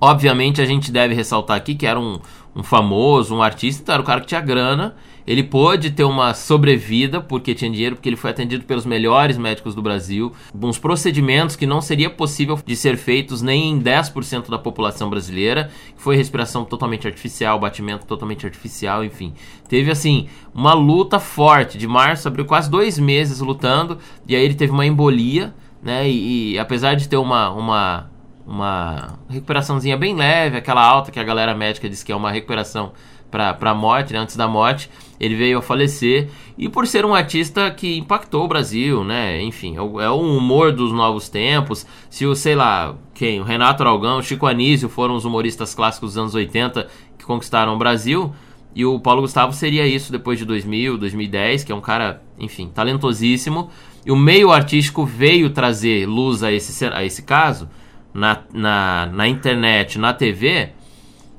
Obviamente 0.00 0.60
a 0.60 0.64
gente 0.64 0.92
deve 0.92 1.14
ressaltar 1.14 1.56
aqui 1.56 1.74
que 1.74 1.86
era 1.86 1.98
um, 1.98 2.20
um 2.54 2.62
famoso, 2.62 3.34
um 3.34 3.42
artista, 3.42 3.82
então 3.82 3.94
era 3.94 4.02
o 4.02 4.06
cara 4.06 4.20
que 4.20 4.26
tinha 4.26 4.40
grana 4.40 4.94
ele 5.26 5.42
pôde 5.42 5.90
ter 5.90 6.04
uma 6.04 6.34
sobrevida 6.34 7.20
porque 7.20 7.54
tinha 7.54 7.70
dinheiro, 7.70 7.96
porque 7.96 8.08
ele 8.08 8.16
foi 8.16 8.30
atendido 8.30 8.64
pelos 8.64 8.84
melhores 8.84 9.38
médicos 9.38 9.74
do 9.74 9.82
Brasil, 9.82 10.32
uns 10.54 10.78
procedimentos 10.78 11.56
que 11.56 11.66
não 11.66 11.80
seria 11.80 12.10
possível 12.10 12.58
de 12.64 12.76
ser 12.76 12.96
feitos 12.96 13.42
nem 13.42 13.72
em 13.72 13.80
10% 13.80 14.50
da 14.50 14.58
população 14.58 15.08
brasileira, 15.08 15.70
foi 15.96 16.16
respiração 16.16 16.64
totalmente 16.64 17.06
artificial, 17.06 17.58
batimento 17.58 18.06
totalmente 18.06 18.44
artificial, 18.44 19.04
enfim. 19.04 19.32
Teve 19.68 19.90
assim 19.90 20.28
uma 20.54 20.74
luta 20.74 21.18
forte 21.18 21.78
de 21.78 21.86
março, 21.86 22.28
abriu 22.28 22.44
quase 22.44 22.70
dois 22.70 22.98
meses 22.98 23.40
lutando, 23.40 23.98
e 24.28 24.36
aí 24.36 24.42
ele 24.42 24.54
teve 24.54 24.72
uma 24.72 24.86
embolia, 24.86 25.54
né? 25.82 26.08
E, 26.08 26.52
e 26.52 26.58
apesar 26.58 26.94
de 26.94 27.08
ter 27.08 27.16
uma, 27.16 27.50
uma 27.50 28.10
uma 28.46 29.18
recuperaçãozinha 29.28 29.96
bem 29.96 30.14
leve, 30.14 30.58
aquela 30.58 30.84
alta 30.84 31.10
que 31.10 31.18
a 31.18 31.24
galera 31.24 31.54
médica 31.54 31.88
diz 31.88 32.02
que 32.02 32.12
é 32.12 32.16
uma 32.16 32.30
recuperação 32.30 32.92
para 33.34 33.70
a 33.70 33.74
morte, 33.74 34.12
né, 34.12 34.20
antes 34.20 34.36
da 34.36 34.46
morte, 34.46 34.88
ele 35.18 35.34
veio 35.34 35.58
a 35.58 35.62
falecer 35.62 36.28
e 36.56 36.68
por 36.68 36.86
ser 36.86 37.04
um 37.04 37.14
artista 37.14 37.68
que 37.70 37.98
impactou 37.98 38.44
o 38.44 38.48
Brasil, 38.48 39.02
né? 39.02 39.42
Enfim, 39.42 39.76
é 39.76 39.80
o, 39.80 40.00
é 40.00 40.08
o 40.08 40.20
humor 40.20 40.70
dos 40.70 40.92
novos 40.92 41.28
tempos. 41.28 41.84
Se 42.08 42.26
o, 42.26 42.34
sei 42.36 42.54
lá, 42.54 42.94
quem, 43.12 43.40
o 43.40 43.44
Renato 43.44 43.82
Aragão, 43.82 44.18
o 44.18 44.22
Chico 44.22 44.46
Anísio 44.46 44.88
foram 44.88 45.16
os 45.16 45.24
humoristas 45.24 45.74
clássicos 45.74 46.10
dos 46.10 46.18
anos 46.18 46.34
80 46.34 46.86
que 47.18 47.24
conquistaram 47.24 47.74
o 47.74 47.78
Brasil, 47.78 48.32
e 48.74 48.84
o 48.84 48.98
Paulo 48.98 49.22
Gustavo 49.22 49.52
seria 49.52 49.86
isso 49.86 50.10
depois 50.10 50.38
de 50.38 50.44
2000, 50.44 50.98
2010, 50.98 51.64
que 51.64 51.72
é 51.72 51.74
um 51.74 51.80
cara, 51.80 52.22
enfim, 52.38 52.68
talentosíssimo. 52.68 53.70
E 54.04 54.10
o 54.10 54.16
meio 54.16 54.50
artístico 54.50 55.04
veio 55.04 55.50
trazer 55.50 56.06
luz 56.06 56.42
a 56.42 56.52
esse, 56.52 56.84
a 56.86 57.04
esse 57.04 57.22
caso 57.22 57.68
na, 58.12 58.42
na, 58.52 59.06
na 59.06 59.28
internet, 59.28 59.98
na 59.98 60.12
TV 60.12 60.70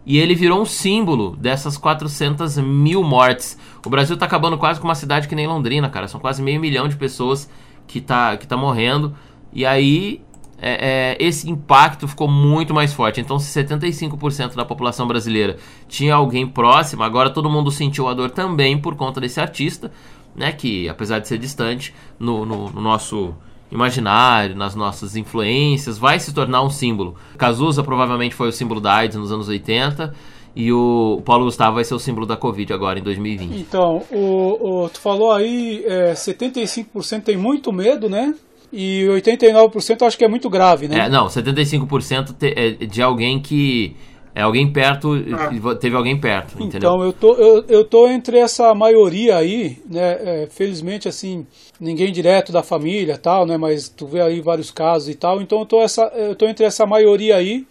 e 0.05 0.17
ele 0.17 0.35
virou 0.35 0.61
um 0.61 0.65
símbolo 0.65 1.35
dessas 1.35 1.77
400 1.77 2.57
mil 2.57 3.03
mortes. 3.03 3.57
O 3.85 3.89
Brasil 3.89 4.15
tá 4.15 4.25
acabando 4.25 4.57
quase 4.57 4.79
com 4.79 4.87
uma 4.87 4.95
cidade 4.95 5.27
que 5.27 5.35
nem 5.35 5.47
Londrina, 5.47 5.89
cara. 5.89 6.07
São 6.07 6.19
quase 6.19 6.43
meio 6.43 6.59
milhão 6.59 6.87
de 6.87 6.95
pessoas 6.95 7.49
que 7.87 7.99
tá, 7.99 8.37
que 8.37 8.45
tá 8.45 8.55
morrendo. 8.55 9.15
E 9.51 9.65
aí 9.65 10.21
é, 10.57 11.15
é, 11.19 11.25
esse 11.25 11.49
impacto 11.49 12.07
ficou 12.07 12.27
muito 12.27 12.73
mais 12.73 12.93
forte. 12.93 13.19
Então, 13.19 13.39
se 13.39 13.63
75% 13.63 14.55
da 14.55 14.63
população 14.63 15.07
brasileira 15.07 15.57
tinha 15.87 16.15
alguém 16.15 16.47
próximo, 16.47 17.03
agora 17.03 17.29
todo 17.29 17.49
mundo 17.49 17.71
sentiu 17.71 18.07
a 18.07 18.13
dor 18.13 18.29
também 18.29 18.77
por 18.77 18.95
conta 18.95 19.19
desse 19.19 19.39
artista, 19.39 19.91
né? 20.35 20.51
Que 20.51 20.87
apesar 20.87 21.19
de 21.19 21.27
ser 21.27 21.37
distante, 21.37 21.93
no, 22.19 22.45
no, 22.45 22.69
no 22.69 22.81
nosso 22.81 23.35
imaginário, 23.71 24.55
nas 24.55 24.75
nossas 24.75 25.15
influências, 25.15 25.97
vai 25.97 26.19
se 26.19 26.33
tornar 26.33 26.61
um 26.63 26.69
símbolo. 26.69 27.15
Cazuza 27.37 27.83
provavelmente 27.83 28.35
foi 28.35 28.49
o 28.49 28.51
símbolo 28.51 28.79
da 28.79 28.93
AIDS 28.93 29.17
nos 29.17 29.31
anos 29.31 29.47
80 29.47 30.13
e 30.55 30.71
o 30.71 31.21
Paulo 31.25 31.45
Gustavo 31.45 31.75
vai 31.75 31.83
ser 31.83 31.93
o 31.93 31.99
símbolo 31.99 32.25
da 32.25 32.37
Covid 32.37 32.71
agora 32.71 32.97
em 32.97 33.03
2020. 33.03 33.59
Então, 33.59 34.01
o, 34.11 34.83
o 34.85 34.89
tu 34.89 34.99
falou 34.99 35.31
aí, 35.31 35.83
é, 35.85 36.13
75% 36.13 37.23
tem 37.23 37.35
muito 37.35 37.73
medo, 37.73 38.09
né? 38.09 38.33
E 38.71 39.05
89% 39.09 40.01
acho 40.05 40.17
que 40.17 40.23
é 40.23 40.27
muito 40.27 40.49
grave, 40.49 40.87
né? 40.87 41.05
É, 41.05 41.09
não, 41.09 41.27
75% 41.27 42.35
é 42.41 42.85
de 42.85 43.01
alguém 43.01 43.39
que 43.41 43.95
é 44.33 44.41
alguém 44.41 44.69
perto, 44.71 45.13
ah. 45.13 45.75
teve 45.75 45.95
alguém 45.95 46.19
perto, 46.19 46.61
entendeu? 46.61 46.89
Então, 46.89 47.03
eu 47.03 47.13
tô, 47.13 47.33
eu, 47.35 47.65
eu 47.69 47.85
tô 47.85 48.07
entre 48.09 48.37
essa 48.37 48.73
maioria 48.75 49.37
aí, 49.37 49.77
né? 49.89 50.17
É, 50.43 50.47
felizmente, 50.51 51.07
assim, 51.07 51.47
ninguém 51.79 52.11
direto 52.11 52.51
da 52.51 52.63
família 52.63 53.17
tal, 53.17 53.45
né? 53.45 53.57
Mas 53.57 53.89
tu 53.89 54.05
vê 54.05 54.21
aí 54.21 54.41
vários 54.41 54.71
casos 54.71 55.09
e 55.09 55.15
tal. 55.15 55.41
Então, 55.41 55.59
eu 55.59 55.65
tô, 55.65 55.81
essa, 55.81 56.03
eu 56.15 56.35
tô 56.35 56.47
entre 56.47 56.65
essa 56.65 56.85
maioria 56.85 57.35
aí 57.35 57.65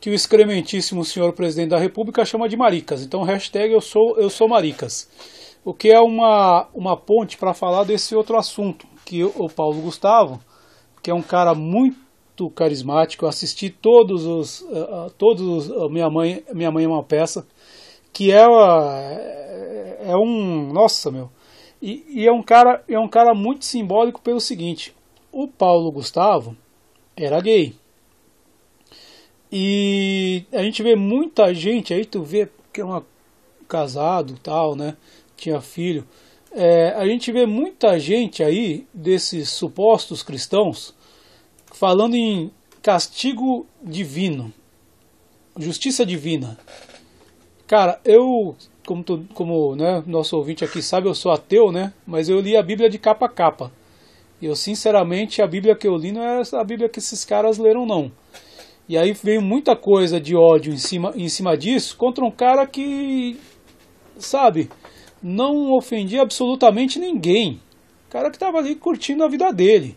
que 0.00 0.10
o 0.10 0.14
excrementíssimo 0.14 1.04
senhor 1.04 1.32
presidente 1.32 1.70
da 1.70 1.78
república 1.78 2.24
chama 2.24 2.48
de 2.48 2.56
maricas. 2.56 3.02
Então, 3.02 3.22
hashtag 3.22 3.72
eu 3.72 3.80
sou, 3.80 4.16
eu 4.18 4.28
sou 4.30 4.48
maricas. 4.48 5.08
O 5.64 5.74
que 5.74 5.90
é 5.90 5.98
uma, 6.00 6.68
uma 6.74 6.96
ponte 6.96 7.36
para 7.36 7.54
falar 7.54 7.84
desse 7.84 8.14
outro 8.14 8.36
assunto, 8.36 8.86
que 9.04 9.24
o 9.24 9.48
Paulo 9.48 9.80
Gustavo, 9.80 10.40
que 11.02 11.10
é 11.10 11.14
um 11.14 11.22
cara 11.22 11.54
muito 11.54 12.50
carismático. 12.54 13.24
Eu 13.24 13.28
assisti 13.28 13.70
todos 13.70 14.26
os, 14.26 14.60
uh, 14.60 15.10
todos 15.16 15.42
os, 15.42 15.68
uh, 15.70 15.88
minha 15.88 16.08
mãe, 16.08 16.44
minha 16.52 16.70
mãe 16.70 16.84
é 16.84 16.88
uma 16.88 17.02
peça 17.02 17.46
que 18.12 18.30
é, 18.30 18.46
uh, 18.46 20.02
é 20.02 20.16
um, 20.16 20.72
nossa 20.72 21.10
meu, 21.10 21.30
e, 21.86 22.04
e, 22.08 22.26
é 22.26 22.32
um 22.32 22.42
cara, 22.42 22.82
é 22.88 22.98
um 22.98 23.06
cara 23.06 23.32
muito 23.32 23.64
simbólico 23.64 24.20
pelo 24.20 24.40
seguinte: 24.40 24.92
o 25.30 25.46
Paulo 25.46 25.92
Gustavo 25.92 26.56
era 27.16 27.40
gay. 27.40 27.76
E 29.52 30.44
a 30.52 30.64
gente 30.64 30.82
vê 30.82 30.96
muita 30.96 31.54
gente 31.54 31.94
aí, 31.94 32.04
tu 32.04 32.24
vê 32.24 32.48
que 32.72 32.80
é 32.80 32.84
um 32.84 33.00
casado, 33.68 34.36
tal, 34.42 34.74
né? 34.74 34.96
Tinha 35.36 35.60
filho. 35.60 36.04
É, 36.50 36.88
a 36.96 37.06
gente 37.06 37.30
vê 37.30 37.46
muita 37.46 38.00
gente 38.00 38.42
aí 38.42 38.84
desses 38.92 39.48
supostos 39.50 40.24
cristãos 40.24 40.92
falando 41.72 42.16
em 42.16 42.50
castigo 42.82 43.64
divino, 43.80 44.52
justiça 45.56 46.04
divina. 46.04 46.58
Cara, 47.68 48.00
eu, 48.04 48.56
como, 48.86 49.02
tu, 49.02 49.24
como 49.34 49.74
né, 49.74 50.02
nosso 50.06 50.36
ouvinte 50.36 50.64
aqui 50.64 50.80
sabe, 50.80 51.08
eu 51.08 51.14
sou 51.14 51.32
ateu, 51.32 51.70
né? 51.72 51.92
Mas 52.06 52.28
eu 52.28 52.40
li 52.40 52.56
a 52.56 52.62
Bíblia 52.62 52.88
de 52.88 52.98
capa 52.98 53.26
a 53.26 53.28
capa. 53.28 53.70
E 54.40 54.46
eu, 54.46 54.54
sinceramente, 54.54 55.42
a 55.42 55.46
Bíblia 55.46 55.74
que 55.74 55.86
eu 55.86 55.96
li 55.96 56.12
não 56.12 56.22
é 56.22 56.42
a 56.52 56.64
Bíblia 56.64 56.88
que 56.88 56.98
esses 56.98 57.24
caras 57.24 57.58
leram, 57.58 57.84
não. 57.84 58.12
E 58.88 58.96
aí 58.96 59.12
veio 59.12 59.42
muita 59.42 59.74
coisa 59.74 60.20
de 60.20 60.36
ódio 60.36 60.72
em 60.72 60.78
cima, 60.78 61.12
em 61.16 61.28
cima 61.28 61.56
disso 61.56 61.96
contra 61.96 62.24
um 62.24 62.30
cara 62.30 62.66
que, 62.66 63.36
sabe, 64.16 64.70
não 65.22 65.72
ofendia 65.72 66.22
absolutamente 66.22 66.98
ninguém. 66.98 67.60
O 68.06 68.10
cara 68.10 68.30
que 68.30 68.36
estava 68.36 68.58
ali 68.58 68.76
curtindo 68.76 69.24
a 69.24 69.28
vida 69.28 69.52
dele 69.52 69.96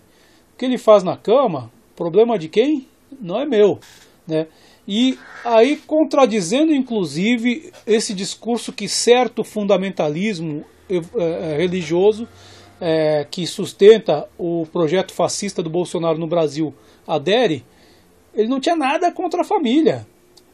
que 0.57 0.65
ele 0.65 0.77
faz 0.77 1.03
na 1.03 1.15
cama, 1.15 1.71
problema 1.95 2.37
de 2.37 2.49
quem? 2.49 2.85
Não 3.21 3.39
é 3.39 3.45
meu, 3.45 3.79
né? 4.27 4.47
E 4.91 5.19
aí 5.45 5.77
contradizendo 5.77 6.73
inclusive 6.73 7.71
esse 7.85 8.11
discurso 8.11 8.73
que 8.73 8.89
certo 8.89 9.43
fundamentalismo 9.43 10.65
é, 10.89 11.57
religioso 11.57 12.27
é, 12.81 13.23
que 13.29 13.45
sustenta 13.45 14.27
o 14.35 14.65
projeto 14.73 15.13
fascista 15.13 15.61
do 15.61 15.69
Bolsonaro 15.69 16.17
no 16.17 16.25
Brasil 16.25 16.73
adere, 17.07 17.63
ele 18.33 18.47
não 18.47 18.59
tinha 18.59 18.75
nada 18.75 19.11
contra 19.11 19.41
a 19.41 19.45
família. 19.45 20.07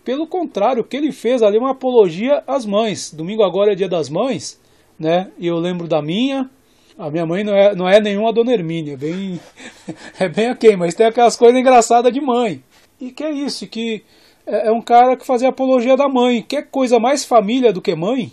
Pelo 0.03 0.27
contrário, 0.27 0.81
o 0.81 0.85
que 0.85 0.97
ele 0.97 1.13
fez 1.13 1.41
ali 1.41 1.55
é 1.55 1.59
uma 1.59 1.71
apologia 1.71 2.43
às 2.45 2.65
mães. 2.65 3.13
Domingo 3.13 3.41
agora 3.41 3.71
é 3.71 3.75
dia 3.75 3.87
das 3.87 4.09
mães, 4.09 4.59
né? 4.99 5.31
E 5.39 5.47
eu 5.47 5.57
lembro 5.59 5.87
da 5.87 6.01
minha. 6.01 6.49
A 6.97 7.09
minha 7.09 7.25
mãe 7.25 7.41
não 7.41 7.55
é, 7.55 7.73
não 7.73 7.87
é 7.87 8.01
nenhuma 8.01 8.33
dona 8.33 8.51
Hermínia, 8.51 8.93
é 8.93 8.97
bem, 8.97 9.39
é 10.19 10.27
bem 10.27 10.51
ok, 10.51 10.75
mas 10.75 10.93
tem 10.93 11.05
aquelas 11.05 11.37
coisas 11.37 11.57
engraçadas 11.57 12.11
de 12.11 12.19
mãe. 12.19 12.61
E 12.99 13.11
que 13.11 13.23
é 13.23 13.31
isso, 13.31 13.67
que 13.67 14.03
é, 14.45 14.67
é 14.67 14.71
um 14.71 14.81
cara 14.81 15.15
que 15.15 15.25
fazia 15.25 15.49
apologia 15.49 15.97
da 15.97 16.07
mãe. 16.07 16.41
Que 16.41 16.61
coisa 16.61 16.99
mais 16.99 17.25
família 17.25 17.73
do 17.73 17.81
que 17.81 17.95
mãe? 17.95 18.31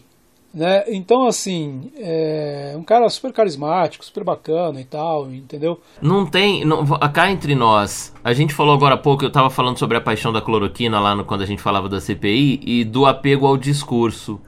Né? 0.55 0.85
Então, 0.89 1.27
assim, 1.27 1.91
é 1.97 2.75
um 2.77 2.83
cara 2.83 3.09
super 3.09 3.33
carismático, 3.33 4.05
super 4.05 4.23
bacana 4.23 4.79
e 4.81 4.85
tal, 4.85 5.33
entendeu? 5.33 5.81
Não 6.01 6.27
tem. 6.27 6.63
Não, 6.63 6.85
cá 7.11 7.31
entre 7.31 7.55
nós, 7.55 8.15
a 8.23 8.35
gente 8.35 8.53
falou 8.53 8.75
agora 8.75 8.97
há 8.97 8.99
pouco, 8.99 9.25
eu 9.25 9.29
estava 9.29 9.49
falando 9.49 9.79
sobre 9.79 9.97
a 9.97 10.01
paixão 10.01 10.31
da 10.31 10.43
cloroquina 10.43 11.01
lá 11.01 11.15
no, 11.15 11.25
quando 11.25 11.41
a 11.41 11.47
gente 11.47 11.63
falava 11.63 11.89
da 11.89 12.01
CPI 12.01 12.61
e 12.67 12.85
do 12.85 13.07
apego 13.07 13.47
ao 13.47 13.57
discurso. 13.57 14.39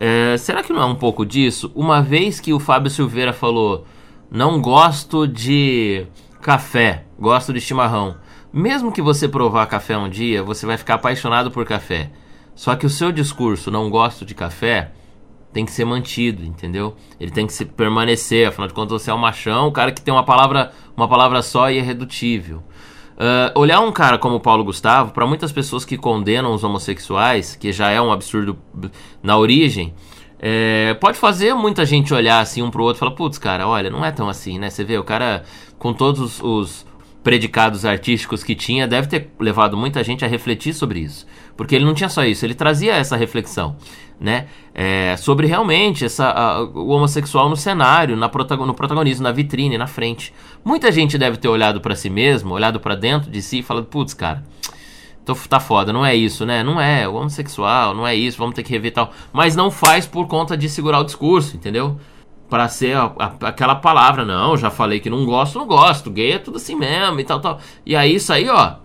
É, 0.00 0.38
será 0.38 0.62
que 0.62 0.72
não 0.72 0.80
é 0.80 0.86
um 0.86 0.94
pouco 0.94 1.24
disso? 1.26 1.70
Uma 1.74 2.00
vez 2.00 2.40
que 2.40 2.54
o 2.54 2.58
Fábio 2.58 2.90
Silveira 2.90 3.34
falou: 3.34 3.84
não 4.30 4.62
gosto 4.62 5.28
de 5.28 6.06
café, 6.40 7.04
gosto 7.18 7.52
de 7.52 7.60
chimarrão. 7.60 8.16
Mesmo 8.52 8.92
que 8.92 9.02
você 9.02 9.28
provar 9.28 9.66
café 9.66 9.96
um 9.96 10.08
dia, 10.08 10.42
você 10.42 10.66
vai 10.66 10.76
ficar 10.76 10.94
apaixonado 10.94 11.50
por 11.50 11.64
café. 11.64 12.10
Só 12.54 12.74
que 12.74 12.86
o 12.86 12.90
seu 12.90 13.12
discurso, 13.12 13.70
não 13.70 13.90
gosto 13.90 14.24
de 14.24 14.34
café 14.34 14.92
tem 15.52 15.64
que 15.64 15.72
ser 15.72 15.86
mantido, 15.86 16.44
entendeu? 16.44 16.94
Ele 17.18 17.30
tem 17.30 17.46
que 17.46 17.52
se 17.52 17.64
permanecer, 17.64 18.46
afinal 18.46 18.68
de 18.68 18.74
contas 18.74 19.00
você 19.00 19.10
é 19.10 19.14
um 19.14 19.18
machão, 19.18 19.68
o 19.68 19.72
cara 19.72 19.90
que 19.90 20.02
tem 20.02 20.12
uma 20.12 20.22
palavra, 20.22 20.70
uma 20.94 21.08
palavra 21.08 21.40
só 21.40 21.70
e 21.70 21.78
é 21.78 21.80
redutível. 21.80 22.58
Uh, 23.16 23.58
olhar 23.58 23.80
um 23.80 23.90
cara 23.90 24.18
como 24.18 24.38
Paulo 24.38 24.62
Gustavo, 24.62 25.12
para 25.12 25.26
muitas 25.26 25.50
pessoas 25.50 25.82
que 25.82 25.96
condenam 25.96 26.52
os 26.52 26.62
homossexuais, 26.62 27.56
que 27.56 27.72
já 27.72 27.90
é 27.90 27.98
um 27.98 28.12
absurdo 28.12 28.58
na 29.22 29.38
origem, 29.38 29.94
é, 30.38 30.92
pode 31.00 31.16
fazer 31.16 31.54
muita 31.54 31.86
gente 31.86 32.12
olhar 32.12 32.40
assim 32.40 32.60
um 32.62 32.70
pro 32.70 32.84
outro 32.84 32.98
e 32.98 33.00
falar, 33.00 33.12
putz, 33.12 33.38
cara, 33.38 33.66
olha, 33.66 33.88
não 33.88 34.04
é 34.04 34.12
tão 34.12 34.28
assim, 34.28 34.58
né? 34.58 34.68
Você 34.68 34.84
vê, 34.84 34.98
o 34.98 35.04
cara 35.04 35.44
com 35.78 35.94
todos 35.94 36.42
os 36.42 36.86
predicados 37.26 37.84
artísticos 37.84 38.44
que 38.44 38.54
tinha, 38.54 38.86
deve 38.86 39.08
ter 39.08 39.28
levado 39.40 39.76
muita 39.76 40.04
gente 40.04 40.24
a 40.24 40.28
refletir 40.28 40.72
sobre 40.72 41.00
isso. 41.00 41.26
Porque 41.56 41.74
ele 41.74 41.84
não 41.84 41.92
tinha 41.92 42.08
só 42.08 42.24
isso, 42.24 42.46
ele 42.46 42.54
trazia 42.54 42.94
essa 42.94 43.16
reflexão, 43.16 43.74
né? 44.20 44.46
É, 44.72 45.16
sobre 45.16 45.48
realmente 45.48 46.04
essa, 46.04 46.30
a, 46.30 46.62
o 46.62 46.90
homossexual 46.90 47.48
no 47.48 47.56
cenário, 47.56 48.16
na 48.16 48.28
protagon, 48.28 48.64
no 48.64 48.74
protagonismo, 48.74 49.24
na 49.24 49.32
vitrine, 49.32 49.76
na 49.76 49.88
frente. 49.88 50.32
Muita 50.64 50.92
gente 50.92 51.18
deve 51.18 51.36
ter 51.36 51.48
olhado 51.48 51.80
para 51.80 51.96
si 51.96 52.08
mesmo, 52.08 52.54
olhado 52.54 52.78
para 52.78 52.94
dentro 52.94 53.28
de 53.28 53.42
si 53.42 53.58
e 53.58 53.62
falado, 53.64 53.86
putz, 53.86 54.14
cara, 54.14 54.44
tô, 55.24 55.34
tá 55.34 55.58
foda, 55.58 55.92
não 55.92 56.06
é 56.06 56.14
isso, 56.14 56.46
né? 56.46 56.62
Não 56.62 56.80
é, 56.80 57.08
o 57.08 57.14
homossexual, 57.14 57.92
não 57.92 58.06
é 58.06 58.14
isso, 58.14 58.38
vamos 58.38 58.54
ter 58.54 58.62
que 58.62 58.70
rever 58.70 58.92
tal. 58.92 59.12
Mas 59.32 59.56
não 59.56 59.68
faz 59.68 60.06
por 60.06 60.28
conta 60.28 60.56
de 60.56 60.68
segurar 60.68 61.00
o 61.00 61.04
discurso, 61.04 61.56
entendeu? 61.56 61.98
Para 62.48 62.68
ser 62.68 62.96
a, 62.96 63.12
a, 63.18 63.48
aquela 63.48 63.74
palavra, 63.74 64.24
não, 64.24 64.56
já 64.56 64.70
falei 64.70 65.00
que 65.00 65.10
não 65.10 65.24
gosto, 65.24 65.58
não 65.58 65.66
gosto, 65.66 66.10
gay 66.10 66.32
é 66.32 66.38
tudo 66.38 66.56
assim 66.56 66.74
mesmo 66.74 67.18
e 67.20 67.24
tal, 67.24 67.40
tal. 67.40 67.60
E 67.84 67.96
aí 67.96 68.14
isso 68.14 68.32
aí, 68.32 68.48
ó, 68.48 68.76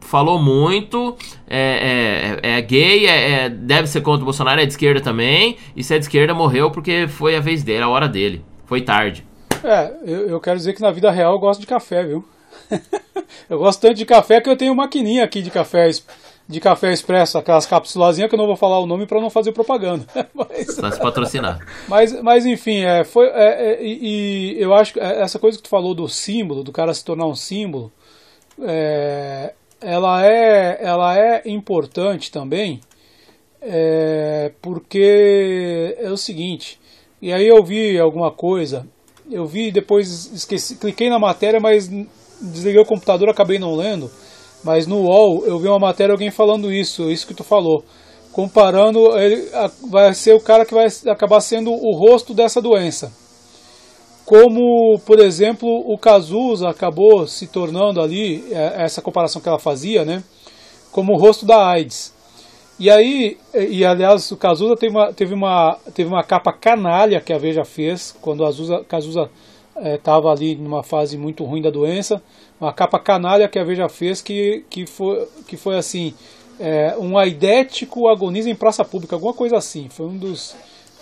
falou 0.00 0.40
muito, 0.40 1.16
é, 1.48 2.38
é, 2.42 2.58
é 2.58 2.60
gay, 2.62 3.06
é, 3.06 3.30
é, 3.30 3.48
deve 3.48 3.88
ser 3.88 4.00
contra 4.00 4.22
o 4.22 4.24
Bolsonaro, 4.24 4.60
é 4.60 4.66
de 4.66 4.72
esquerda 4.72 5.00
também, 5.00 5.56
e 5.74 5.82
se 5.82 5.94
é 5.94 5.98
de 5.98 6.04
esquerda 6.04 6.34
morreu 6.34 6.70
porque 6.70 7.06
foi 7.08 7.36
a 7.36 7.40
vez 7.40 7.62
dele, 7.62 7.82
a 7.82 7.88
hora 7.88 8.08
dele, 8.08 8.44
foi 8.64 8.80
tarde. 8.82 9.26
É, 9.64 9.92
eu, 10.04 10.28
eu 10.28 10.40
quero 10.40 10.56
dizer 10.56 10.74
que 10.74 10.82
na 10.82 10.90
vida 10.90 11.10
real 11.10 11.32
eu 11.32 11.38
gosto 11.38 11.60
de 11.60 11.66
café, 11.66 12.04
viu? 12.04 12.24
eu 13.48 13.58
gosto 13.58 13.80
tanto 13.80 13.94
de 13.94 14.04
café 14.04 14.40
que 14.40 14.48
eu 14.48 14.56
tenho 14.56 14.74
maquininha 14.74 15.24
aqui 15.24 15.42
de 15.42 15.50
café 15.50 15.88
de 16.48 16.60
café 16.60 16.92
expresso, 16.92 17.38
aquelas 17.38 17.66
capsulazinhas 17.66 18.28
que 18.28 18.34
eu 18.34 18.38
não 18.38 18.46
vou 18.46 18.56
falar 18.56 18.78
o 18.78 18.86
nome 18.86 19.06
para 19.06 19.20
não 19.20 19.30
fazer 19.30 19.52
propaganda. 19.52 20.06
mas, 20.32 20.74
Só 20.74 20.90
se 20.90 21.00
patrocinar. 21.00 21.58
Mas, 21.88 22.20
mas 22.22 22.46
enfim, 22.46 22.84
é, 22.84 23.02
foi, 23.02 23.26
é, 23.26 23.72
é, 23.72 23.84
e, 23.84 24.56
eu 24.58 24.72
acho 24.72 24.94
que 24.94 25.00
essa 25.00 25.38
coisa 25.38 25.56
que 25.56 25.64
tu 25.64 25.68
falou 25.68 25.94
do 25.94 26.08
símbolo, 26.08 26.62
do 26.62 26.70
cara 26.70 26.94
se 26.94 27.04
tornar 27.04 27.26
um 27.26 27.34
símbolo, 27.34 27.92
é, 28.62 29.54
ela, 29.80 30.24
é, 30.24 30.78
ela 30.80 31.18
é 31.18 31.42
importante 31.46 32.30
também, 32.30 32.80
é, 33.60 34.52
porque 34.62 35.96
é 35.98 36.10
o 36.10 36.16
seguinte, 36.16 36.80
e 37.20 37.32
aí 37.32 37.46
eu 37.46 37.62
vi 37.64 37.98
alguma 37.98 38.30
coisa, 38.30 38.86
eu 39.28 39.46
vi 39.46 39.72
depois, 39.72 40.30
esqueci, 40.32 40.76
cliquei 40.76 41.10
na 41.10 41.18
matéria, 41.18 41.58
mas 41.58 41.90
desliguei 42.40 42.80
o 42.80 42.86
computador, 42.86 43.28
acabei 43.28 43.58
não 43.58 43.74
lendo, 43.74 44.08
mas 44.66 44.84
no 44.84 45.02
UOL 45.02 45.46
eu 45.46 45.60
vi 45.60 45.68
uma 45.68 45.78
matéria 45.78 46.12
alguém 46.12 46.28
falando 46.28 46.72
isso, 46.72 47.08
isso 47.08 47.24
que 47.24 47.32
tu 47.32 47.44
falou. 47.44 47.84
Comparando, 48.32 49.16
ele 49.16 49.48
vai 49.88 50.12
ser 50.12 50.34
o 50.34 50.40
cara 50.40 50.66
que 50.66 50.74
vai 50.74 50.88
acabar 51.06 51.40
sendo 51.40 51.70
o 51.72 51.92
rosto 51.92 52.34
dessa 52.34 52.60
doença. 52.60 53.12
Como, 54.26 54.98
por 55.06 55.20
exemplo, 55.20 55.68
o 55.68 55.96
Cazuza 55.96 56.68
acabou 56.68 57.28
se 57.28 57.46
tornando 57.46 58.00
ali, 58.00 58.44
é, 58.50 58.82
essa 58.82 59.00
comparação 59.00 59.40
que 59.40 59.48
ela 59.48 59.58
fazia, 59.58 60.04
né? 60.04 60.22
Como 60.90 61.12
o 61.12 61.16
rosto 61.16 61.46
da 61.46 61.64
AIDS. 61.64 62.12
E 62.78 62.90
aí, 62.90 63.38
e 63.54 63.84
aliás, 63.84 64.30
o 64.32 64.36
Cazuza 64.36 64.74
teve 64.74 64.94
uma, 64.96 65.12
teve 65.12 65.32
uma, 65.32 65.78
teve 65.94 66.10
uma 66.10 66.24
capa 66.24 66.52
canalha 66.52 67.20
que 67.20 67.32
a 67.32 67.38
Veja 67.38 67.64
fez, 67.64 68.14
quando 68.20 68.44
o 68.44 68.84
Cazuza 68.84 69.30
estava 69.94 70.28
é, 70.30 70.32
ali 70.32 70.56
numa 70.56 70.82
fase 70.82 71.16
muito 71.16 71.44
ruim 71.44 71.62
da 71.62 71.70
doença 71.70 72.20
uma 72.60 72.72
capa 72.72 72.98
canalha 72.98 73.48
que 73.48 73.58
a 73.58 73.64
Veja 73.64 73.88
fez 73.88 74.22
que, 74.22 74.64
que, 74.70 74.86
foi, 74.86 75.28
que 75.46 75.56
foi 75.56 75.76
assim, 75.76 76.14
é, 76.58 76.96
um 76.98 77.18
aidético 77.18 78.08
agoniza 78.08 78.48
em 78.48 78.54
praça 78.54 78.84
pública, 78.84 79.16
alguma 79.16 79.34
coisa 79.34 79.56
assim. 79.56 79.88
Foi 79.88 80.06
um 80.06 80.16
dos, 80.16 80.56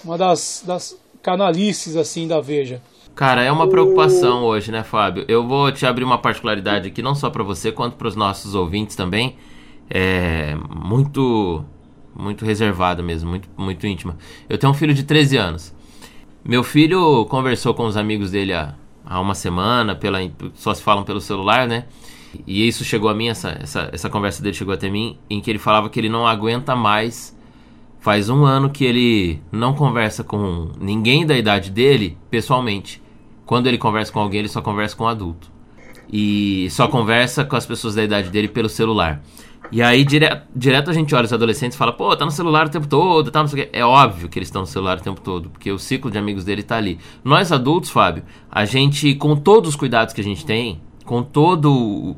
uma 0.04 0.18
das, 0.18 0.62
das 0.66 0.98
canalices 1.22 1.96
assim 1.96 2.26
da 2.26 2.40
Veja. 2.40 2.82
Cara, 3.14 3.42
é 3.42 3.52
uma 3.52 3.68
preocupação 3.68 4.42
hoje, 4.42 4.72
né, 4.72 4.82
Fábio? 4.82 5.24
Eu 5.28 5.46
vou 5.46 5.70
te 5.70 5.86
abrir 5.86 6.02
uma 6.02 6.18
particularidade 6.18 6.88
aqui, 6.88 7.00
não 7.00 7.14
só 7.14 7.30
para 7.30 7.44
você, 7.44 7.70
quanto 7.70 7.96
para 7.96 8.08
os 8.08 8.16
nossos 8.16 8.56
ouvintes 8.56 8.96
também. 8.96 9.36
É 9.88 10.56
muito 10.74 11.64
muito 12.16 12.44
reservada 12.44 13.02
mesmo, 13.02 13.30
muito, 13.30 13.48
muito 13.56 13.86
íntima. 13.86 14.16
Eu 14.48 14.56
tenho 14.56 14.72
um 14.72 14.74
filho 14.74 14.94
de 14.94 15.02
13 15.02 15.36
anos. 15.36 15.74
Meu 16.44 16.62
filho 16.62 17.24
conversou 17.26 17.74
com 17.74 17.86
os 17.86 17.96
amigos 17.96 18.30
dele 18.30 18.52
há 18.52 18.74
há 19.04 19.20
uma 19.20 19.34
semana, 19.34 19.94
pela, 19.94 20.18
só 20.54 20.72
se 20.74 20.82
falam 20.82 21.04
pelo 21.04 21.20
celular, 21.20 21.66
né? 21.66 21.84
E 22.46 22.66
isso 22.66 22.84
chegou 22.84 23.08
a 23.08 23.14
mim, 23.14 23.28
essa, 23.28 23.56
essa, 23.60 23.90
essa 23.92 24.10
conversa 24.10 24.42
dele 24.42 24.54
chegou 24.54 24.74
até 24.74 24.90
mim, 24.90 25.18
em 25.30 25.40
que 25.40 25.50
ele 25.50 25.58
falava 25.58 25.88
que 25.88 26.00
ele 26.00 26.08
não 26.08 26.26
aguenta 26.26 26.74
mais. 26.74 27.36
Faz 28.00 28.28
um 28.28 28.44
ano 28.44 28.68
que 28.68 28.84
ele 28.84 29.40
não 29.50 29.74
conversa 29.74 30.22
com 30.22 30.72
ninguém 30.78 31.24
da 31.24 31.36
idade 31.36 31.70
dele 31.70 32.18
pessoalmente. 32.30 33.02
Quando 33.46 33.66
ele 33.66 33.78
conversa 33.78 34.12
com 34.12 34.20
alguém, 34.20 34.40
ele 34.40 34.48
só 34.48 34.60
conversa 34.60 34.96
com 34.96 35.04
um 35.04 35.08
adulto. 35.08 35.50
E 36.12 36.68
só 36.70 36.86
conversa 36.86 37.44
com 37.44 37.56
as 37.56 37.64
pessoas 37.64 37.94
da 37.94 38.04
idade 38.04 38.28
dele 38.30 38.48
pelo 38.48 38.68
celular. 38.68 39.22
E 39.74 39.82
aí, 39.82 40.04
dire 40.04 40.28
direto 40.54 40.88
a 40.88 40.92
gente 40.92 41.12
olha 41.16 41.24
os 41.24 41.32
adolescentes 41.32 41.74
e 41.74 41.78
fala, 41.78 41.92
pô, 41.92 42.16
tá 42.16 42.24
no 42.24 42.30
celular 42.30 42.68
o 42.68 42.70
tempo 42.70 42.86
todo, 42.86 43.28
tá, 43.32 43.40
não 43.40 43.48
sei 43.48 43.64
o 43.64 43.66
quê. 43.66 43.70
É 43.72 43.84
óbvio 43.84 44.28
que 44.28 44.38
eles 44.38 44.46
estão 44.46 44.62
no 44.62 44.68
celular 44.68 44.98
o 44.98 45.00
tempo 45.00 45.20
todo, 45.20 45.50
porque 45.50 45.68
o 45.72 45.80
ciclo 45.80 46.12
de 46.12 46.16
amigos 46.16 46.44
dele 46.44 46.62
tá 46.62 46.76
ali. 46.76 46.96
Nós 47.24 47.50
adultos, 47.50 47.90
Fábio, 47.90 48.22
a 48.48 48.64
gente, 48.64 49.16
com 49.16 49.34
todos 49.34 49.70
os 49.70 49.74
cuidados 49.74 50.14
que 50.14 50.20
a 50.20 50.24
gente 50.24 50.46
tem, 50.46 50.80
com 51.04 51.24
todo, 51.24 52.14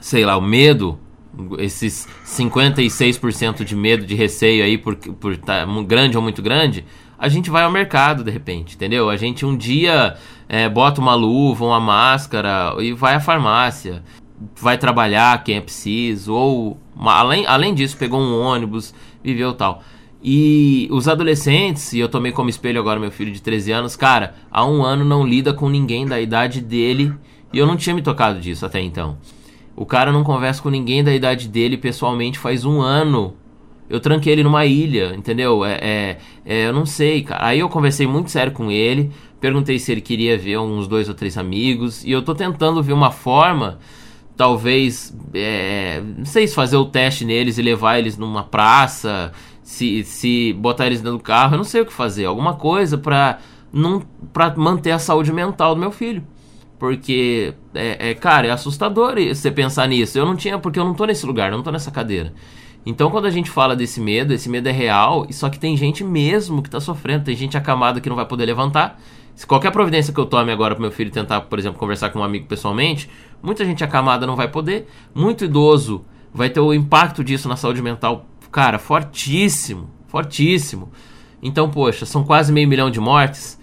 sei 0.00 0.24
lá, 0.24 0.34
o 0.34 0.40
medo, 0.40 0.98
esses 1.58 2.08
56% 2.24 3.64
de 3.64 3.76
medo, 3.76 4.06
de 4.06 4.14
receio 4.14 4.64
aí 4.64 4.78
por 4.78 4.96
por 4.96 5.36
tá 5.36 5.66
grande 5.86 6.16
ou 6.16 6.22
muito 6.22 6.40
grande, 6.40 6.86
a 7.18 7.28
gente 7.28 7.50
vai 7.50 7.64
ao 7.64 7.70
mercado 7.70 8.24
de 8.24 8.30
repente, 8.30 8.76
entendeu? 8.76 9.10
A 9.10 9.16
gente 9.18 9.44
um 9.44 9.54
dia 9.54 10.16
é, 10.48 10.70
bota 10.70 11.02
uma 11.02 11.14
luva, 11.14 11.66
uma 11.66 11.80
máscara 11.80 12.74
e 12.78 12.94
vai 12.94 13.14
à 13.14 13.20
farmácia 13.20 14.02
vai 14.56 14.78
trabalhar 14.78 15.42
quem 15.44 15.56
é 15.56 15.60
preciso, 15.60 16.34
ou 16.34 16.78
além, 16.98 17.46
além 17.46 17.74
disso, 17.74 17.96
pegou 17.96 18.20
um 18.20 18.40
ônibus, 18.40 18.94
viveu 19.22 19.52
tal. 19.52 19.82
E 20.22 20.86
os 20.90 21.08
adolescentes, 21.08 21.92
e 21.92 21.98
eu 21.98 22.08
tomei 22.08 22.30
como 22.30 22.48
espelho 22.48 22.78
agora 22.78 23.00
meu 23.00 23.10
filho 23.10 23.32
de 23.32 23.42
13 23.42 23.72
anos, 23.72 23.96
cara, 23.96 24.34
há 24.50 24.64
um 24.64 24.84
ano 24.84 25.04
não 25.04 25.26
lida 25.26 25.52
com 25.52 25.68
ninguém 25.68 26.06
da 26.06 26.20
idade 26.20 26.60
dele, 26.60 27.12
e 27.52 27.58
eu 27.58 27.66
não 27.66 27.76
tinha 27.76 27.94
me 27.94 28.02
tocado 28.02 28.40
disso 28.40 28.64
até 28.64 28.80
então. 28.80 29.18
O 29.74 29.84
cara 29.84 30.12
não 30.12 30.22
conversa 30.22 30.62
com 30.62 30.70
ninguém 30.70 31.02
da 31.02 31.12
idade 31.12 31.48
dele 31.48 31.76
pessoalmente 31.76 32.38
faz 32.38 32.64
um 32.64 32.80
ano. 32.80 33.34
Eu 33.88 34.00
tranquei 34.00 34.32
ele 34.32 34.42
numa 34.44 34.64
ilha, 34.64 35.14
entendeu? 35.16 35.64
É, 35.64 35.78
é, 35.82 36.18
é, 36.44 36.66
eu 36.66 36.72
não 36.72 36.86
sei, 36.86 37.22
cara. 37.22 37.46
Aí 37.46 37.58
eu 37.58 37.68
conversei 37.68 38.06
muito 38.06 38.30
sério 38.30 38.52
com 38.52 38.70
ele, 38.70 39.10
perguntei 39.40 39.78
se 39.78 39.90
ele 39.90 40.00
queria 40.00 40.38
ver 40.38 40.58
uns 40.58 40.86
dois 40.86 41.08
ou 41.08 41.14
três 41.14 41.36
amigos, 41.36 42.04
e 42.04 42.12
eu 42.12 42.22
tô 42.22 42.34
tentando 42.34 42.82
ver 42.82 42.92
uma 42.92 43.10
forma 43.10 43.78
talvez, 44.42 45.16
é, 45.32 46.02
não 46.18 46.24
sei 46.24 46.48
se 46.48 46.54
fazer 46.56 46.76
o 46.76 46.84
teste 46.84 47.24
neles 47.24 47.58
e 47.58 47.62
levar 47.62 48.00
eles 48.00 48.18
numa 48.18 48.42
praça, 48.42 49.30
se, 49.62 50.02
se 50.02 50.52
botar 50.54 50.88
eles 50.88 51.00
dentro 51.00 51.18
do 51.18 51.22
carro, 51.22 51.54
eu 51.54 51.58
não 51.58 51.64
sei 51.64 51.82
o 51.82 51.86
que 51.86 51.92
fazer. 51.92 52.24
Alguma 52.24 52.54
coisa 52.54 52.98
pra, 52.98 53.38
não, 53.72 54.02
pra 54.32 54.52
manter 54.56 54.90
a 54.90 54.98
saúde 54.98 55.32
mental 55.32 55.76
do 55.76 55.80
meu 55.80 55.92
filho. 55.92 56.24
Porque, 56.76 57.54
é, 57.72 58.10
é, 58.10 58.14
cara, 58.14 58.48
é 58.48 58.50
assustador 58.50 59.14
você 59.14 59.48
pensar 59.48 59.86
nisso. 59.86 60.18
Eu 60.18 60.26
não 60.26 60.34
tinha, 60.34 60.58
porque 60.58 60.80
eu 60.80 60.84
não 60.84 60.92
tô 60.92 61.04
nesse 61.04 61.24
lugar, 61.24 61.52
não 61.52 61.62
tô 61.62 61.70
nessa 61.70 61.92
cadeira. 61.92 62.34
Então, 62.84 63.08
quando 63.12 63.26
a 63.26 63.30
gente 63.30 63.48
fala 63.48 63.76
desse 63.76 64.00
medo, 64.00 64.34
esse 64.34 64.48
medo 64.48 64.68
é 64.68 64.72
real, 64.72 65.24
só 65.30 65.48
que 65.48 65.60
tem 65.60 65.76
gente 65.76 66.02
mesmo 66.02 66.60
que 66.64 66.68
tá 66.68 66.80
sofrendo, 66.80 67.22
tem 67.22 67.36
gente 67.36 67.56
acamada 67.56 68.00
que 68.00 68.08
não 68.08 68.16
vai 68.16 68.26
poder 68.26 68.46
levantar. 68.46 69.00
Se 69.34 69.46
qualquer 69.46 69.72
providência 69.72 70.12
que 70.12 70.20
eu 70.20 70.26
tome 70.26 70.52
agora 70.52 70.74
pro 70.74 70.82
meu 70.82 70.92
filho 70.92 71.10
tentar, 71.10 71.42
por 71.42 71.58
exemplo, 71.58 71.78
conversar 71.78 72.10
com 72.10 72.18
um 72.18 72.24
amigo 72.24 72.46
pessoalmente, 72.46 73.08
muita 73.42 73.64
gente 73.64 73.82
acamada 73.82 74.26
não 74.26 74.36
vai 74.36 74.48
poder, 74.48 74.86
muito 75.14 75.44
idoso 75.44 76.04
vai 76.32 76.48
ter 76.50 76.60
o 76.60 76.72
impacto 76.72 77.24
disso 77.24 77.48
na 77.48 77.56
saúde 77.56 77.82
mental, 77.82 78.26
cara, 78.50 78.78
fortíssimo, 78.78 79.90
fortíssimo. 80.06 80.90
Então, 81.42 81.70
poxa, 81.70 82.06
são 82.06 82.24
quase 82.24 82.52
meio 82.52 82.68
milhão 82.68 82.90
de 82.90 83.00
mortes 83.00 83.60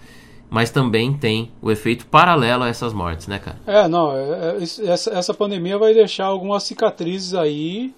mas 0.50 0.70
também 0.70 1.12
tem 1.16 1.52
o 1.62 1.70
efeito 1.70 2.04
paralelo 2.06 2.64
a 2.64 2.68
essas 2.68 2.92
mortes, 2.92 3.28
né, 3.28 3.38
cara? 3.38 3.56
É, 3.64 3.86
não, 3.86 4.12
é, 4.12 4.56
é, 4.58 4.62
essa, 4.90 5.16
essa 5.16 5.32
pandemia 5.32 5.78
vai 5.78 5.94
deixar 5.94 6.26
algumas 6.26 6.64
cicatrizes 6.64 7.34
aí, 7.34 7.94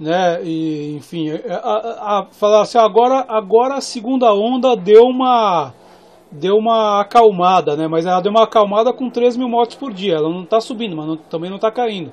né, 0.00 0.42
e 0.42 0.96
enfim, 0.96 1.28
é, 1.28 1.52
a, 1.52 1.58
a, 1.58 2.20
a, 2.20 2.26
falar 2.32 2.62
assim, 2.62 2.78
agora, 2.78 3.26
agora 3.28 3.74
a 3.74 3.82
segunda 3.82 4.32
onda 4.32 4.74
deu 4.74 5.02
uma 5.02 5.74
deu 6.38 6.56
uma 6.56 7.00
acalmada, 7.00 7.76
né, 7.76 7.86
mas 7.88 8.06
ela 8.06 8.20
deu 8.20 8.30
uma 8.30 8.44
acalmada 8.44 8.92
com 8.92 9.08
3 9.08 9.36
mil 9.36 9.48
mortes 9.48 9.76
por 9.76 9.92
dia, 9.92 10.14
ela 10.14 10.28
não 10.28 10.42
está 10.42 10.60
subindo, 10.60 10.96
mas 10.96 11.06
não, 11.06 11.16
também 11.16 11.48
não 11.48 11.56
está 11.56 11.70
caindo. 11.70 12.12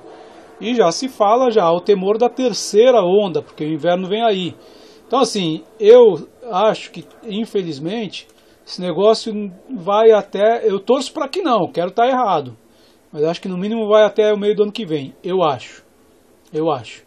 E 0.60 0.74
já 0.74 0.90
se 0.92 1.08
fala 1.08 1.50
já 1.50 1.70
o 1.70 1.80
temor 1.80 2.18
da 2.18 2.28
terceira 2.28 3.02
onda, 3.02 3.42
porque 3.42 3.64
o 3.64 3.72
inverno 3.72 4.08
vem 4.08 4.22
aí. 4.22 4.54
Então 5.06 5.18
assim, 5.18 5.62
eu 5.80 6.26
acho 6.50 6.90
que 6.92 7.04
infelizmente 7.24 8.28
esse 8.66 8.80
negócio 8.80 9.32
vai 9.68 10.12
até. 10.12 10.66
Eu 10.68 10.78
torço 10.78 11.12
para 11.12 11.28
que 11.28 11.42
não, 11.42 11.70
quero 11.70 11.88
estar 11.88 12.04
tá 12.04 12.08
errado. 12.08 12.56
Mas 13.12 13.24
acho 13.24 13.42
que 13.42 13.48
no 13.48 13.58
mínimo 13.58 13.88
vai 13.88 14.04
até 14.04 14.32
o 14.32 14.38
meio 14.38 14.54
do 14.54 14.62
ano 14.62 14.72
que 14.72 14.86
vem. 14.86 15.14
Eu 15.22 15.42
acho. 15.42 15.84
Eu 16.52 16.70
acho. 16.70 17.04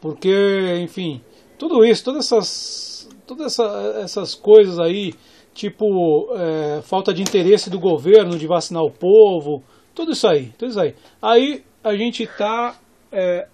Porque, 0.00 0.78
enfim, 0.82 1.22
tudo 1.58 1.84
isso, 1.84 2.04
todas 2.04 2.26
essas, 2.26 3.08
todas 3.26 3.46
essa, 3.46 4.00
essas 4.02 4.34
coisas 4.34 4.78
aí, 4.78 5.14
tipo 5.58 6.28
é, 6.36 6.82
falta 6.82 7.12
de 7.12 7.20
interesse 7.20 7.68
do 7.68 7.80
governo 7.80 8.38
de 8.38 8.46
vacinar 8.46 8.84
o 8.84 8.92
povo, 8.92 9.64
tudo 9.92 10.12
isso 10.12 10.28
aí, 10.28 10.52
tudo 10.56 10.70
isso 10.70 10.80
aí. 10.80 10.94
Aí 11.20 11.64
a 11.82 11.96
gente 11.96 12.24
tá. 12.28 12.78
É, 13.10 13.48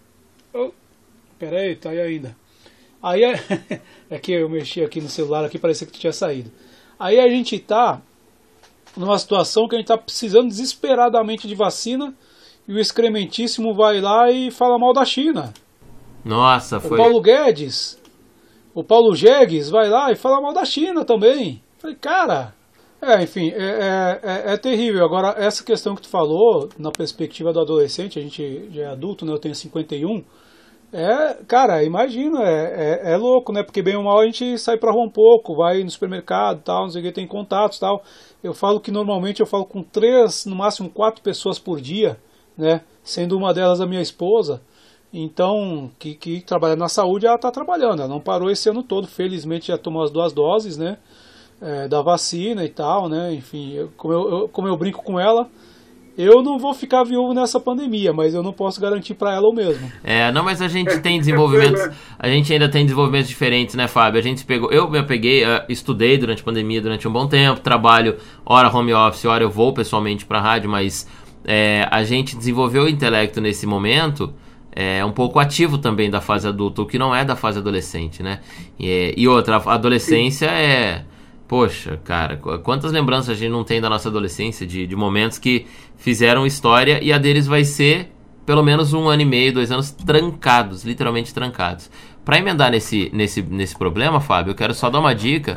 oh, 0.52 0.70
peraí, 1.38 1.74
tá 1.74 1.90
aí 1.90 2.00
ainda. 2.00 2.36
Aí 3.02 3.24
é, 3.24 3.40
é 4.10 4.18
que 4.18 4.32
eu 4.32 4.50
mexi 4.50 4.84
aqui 4.84 5.00
no 5.00 5.08
celular 5.08 5.46
aqui, 5.46 5.58
parecia 5.58 5.86
que 5.86 5.94
tu 5.94 5.98
tinha 5.98 6.12
saído. 6.12 6.50
Aí 6.98 7.18
a 7.18 7.26
gente 7.26 7.56
está 7.56 8.02
numa 8.94 9.18
situação 9.18 9.66
que 9.66 9.74
a 9.74 9.78
gente 9.78 9.86
está 9.86 9.96
precisando 9.96 10.48
desesperadamente 10.48 11.48
de 11.48 11.54
vacina 11.54 12.14
e 12.68 12.74
o 12.74 12.78
excrementíssimo 12.78 13.74
vai 13.74 14.02
lá 14.02 14.30
e 14.30 14.50
fala 14.50 14.78
mal 14.78 14.92
da 14.92 15.06
China. 15.06 15.54
Nossa, 16.22 16.78
foi. 16.80 16.98
O 16.98 17.02
Paulo 17.02 17.20
Guedes, 17.22 17.98
o 18.74 18.84
Paulo 18.84 19.16
Jegues 19.16 19.70
vai 19.70 19.88
lá 19.88 20.12
e 20.12 20.16
fala 20.16 20.40
mal 20.42 20.52
da 20.52 20.66
China 20.66 21.02
também. 21.02 21.63
Falei, 21.84 21.98
cara, 22.00 22.54
é, 23.02 23.22
enfim, 23.22 23.50
é, 23.50 23.62
é, 23.62 24.20
é, 24.22 24.52
é, 24.54 24.56
terrível. 24.56 25.04
Agora, 25.04 25.34
essa 25.36 25.62
questão 25.62 25.94
que 25.94 26.00
tu 26.00 26.08
falou, 26.08 26.70
na 26.78 26.90
perspectiva 26.90 27.52
do 27.52 27.60
adolescente, 27.60 28.18
a 28.18 28.22
gente 28.22 28.70
já 28.72 28.84
é 28.84 28.86
adulto, 28.86 29.26
né? 29.26 29.32
Eu 29.34 29.38
tenho 29.38 29.54
51 29.54 30.24
é, 30.90 31.44
cara, 31.46 31.84
imagino, 31.84 32.38
é, 32.38 33.02
é, 33.02 33.12
é, 33.12 33.16
louco, 33.18 33.52
né? 33.52 33.62
Porque 33.62 33.82
bem 33.82 33.96
ou 33.96 34.02
mal 34.04 34.20
a 34.20 34.24
gente 34.24 34.56
sai 34.56 34.78
pra 34.78 34.92
rua 34.92 35.04
um 35.04 35.10
pouco, 35.10 35.56
vai 35.56 35.82
no 35.82 35.90
supermercado 35.90 36.62
tal, 36.62 36.84
não 36.84 36.90
sei 36.90 37.02
o 37.02 37.04
que, 37.04 37.12
tem 37.12 37.26
contatos 37.26 37.78
tal. 37.78 38.02
Eu 38.42 38.54
falo 38.54 38.80
que 38.80 38.90
normalmente 38.90 39.40
eu 39.40 39.46
falo 39.46 39.66
com 39.66 39.82
três, 39.82 40.46
no 40.46 40.56
máximo 40.56 40.88
quatro 40.88 41.20
pessoas 41.20 41.58
por 41.58 41.82
dia, 41.82 42.16
né? 42.56 42.80
Sendo 43.02 43.36
uma 43.36 43.52
delas 43.52 43.82
a 43.82 43.86
minha 43.86 44.00
esposa. 44.00 44.62
Então, 45.12 45.90
que, 45.98 46.14
que 46.14 46.40
trabalha 46.40 46.76
na 46.76 46.88
saúde, 46.88 47.26
ela 47.26 47.36
está 47.36 47.50
trabalhando. 47.50 48.00
Ela 48.00 48.08
não 48.08 48.20
parou 48.20 48.50
esse 48.50 48.70
ano 48.70 48.82
todo, 48.82 49.06
felizmente 49.06 49.68
já 49.68 49.76
tomou 49.76 50.02
as 50.02 50.10
duas 50.10 50.32
doses, 50.32 50.78
né? 50.78 50.96
É, 51.66 51.88
da 51.88 52.02
vacina 52.02 52.62
e 52.62 52.68
tal, 52.68 53.08
né? 53.08 53.32
Enfim, 53.32 53.72
eu, 53.72 53.90
como, 53.96 54.12
eu, 54.12 54.28
eu, 54.28 54.48
como 54.48 54.68
eu 54.68 54.76
brinco 54.76 55.02
com 55.02 55.18
ela, 55.18 55.48
eu 56.16 56.42
não 56.42 56.58
vou 56.58 56.74
ficar 56.74 57.02
viúvo 57.04 57.32
nessa 57.32 57.58
pandemia, 57.58 58.12
mas 58.12 58.34
eu 58.34 58.42
não 58.42 58.52
posso 58.52 58.78
garantir 58.80 59.14
para 59.14 59.34
ela 59.34 59.48
o 59.48 59.52
mesmo. 59.52 59.90
É, 60.04 60.30
não, 60.30 60.44
mas 60.44 60.60
a 60.60 60.68
gente 60.68 61.00
tem 61.00 61.18
desenvolvimentos, 61.18 61.80
a 62.18 62.28
gente 62.28 62.52
ainda 62.52 62.68
tem 62.68 62.84
desenvolvimentos 62.84 63.28
diferentes, 63.28 63.74
né, 63.74 63.88
Fábio? 63.88 64.20
A 64.20 64.22
gente 64.22 64.44
pegou, 64.44 64.70
eu 64.70 64.90
me 64.90 65.02
peguei, 65.02 65.42
estudei 65.68 66.18
durante 66.18 66.42
a 66.42 66.44
pandemia 66.44 66.82
durante 66.82 67.08
um 67.08 67.12
bom 67.12 67.26
tempo, 67.26 67.60
trabalho 67.60 68.16
hora 68.44 68.68
home 68.68 68.92
office, 68.92 69.24
hora 69.24 69.42
eu 69.42 69.50
vou 69.50 69.72
pessoalmente 69.72 70.26
para 70.26 70.40
rádio, 70.40 70.70
mas 70.70 71.08
é, 71.46 71.88
a 71.90 72.04
gente 72.04 72.36
desenvolveu 72.36 72.84
o 72.84 72.88
intelecto 72.88 73.40
nesse 73.40 73.66
momento 73.66 74.32
é 74.76 75.04
um 75.04 75.12
pouco 75.12 75.38
ativo 75.38 75.78
também 75.78 76.10
da 76.10 76.20
fase 76.20 76.48
adulta, 76.48 76.82
o 76.82 76.86
que 76.86 76.98
não 76.98 77.14
é 77.14 77.24
da 77.24 77.36
fase 77.36 77.60
adolescente, 77.60 78.24
né? 78.24 78.40
E, 78.78 79.14
e 79.16 79.28
outra, 79.28 79.56
a 79.56 79.74
adolescência 79.74 80.46
é 80.46 81.04
Poxa, 81.54 82.00
cara, 82.02 82.36
quantas 82.64 82.90
lembranças 82.90 83.28
a 83.28 83.34
gente 83.34 83.52
não 83.52 83.62
tem 83.62 83.80
da 83.80 83.88
nossa 83.88 84.08
adolescência, 84.08 84.66
de, 84.66 84.88
de 84.88 84.96
momentos 84.96 85.38
que 85.38 85.66
fizeram 85.96 86.44
história 86.44 86.98
e 87.00 87.12
a 87.12 87.16
deles 87.16 87.46
vai 87.46 87.64
ser 87.64 88.10
pelo 88.44 88.60
menos 88.60 88.92
um 88.92 89.06
ano 89.06 89.22
e 89.22 89.24
meio, 89.24 89.52
dois 89.52 89.70
anos 89.70 89.92
trancados, 89.92 90.82
literalmente 90.82 91.32
trancados. 91.32 91.88
Para 92.24 92.38
emendar 92.38 92.72
nesse, 92.72 93.08
nesse, 93.12 93.40
nesse 93.40 93.78
problema, 93.78 94.20
Fábio, 94.20 94.50
eu 94.50 94.54
quero 94.56 94.74
só 94.74 94.90
dar 94.90 94.98
uma 94.98 95.14
dica 95.14 95.56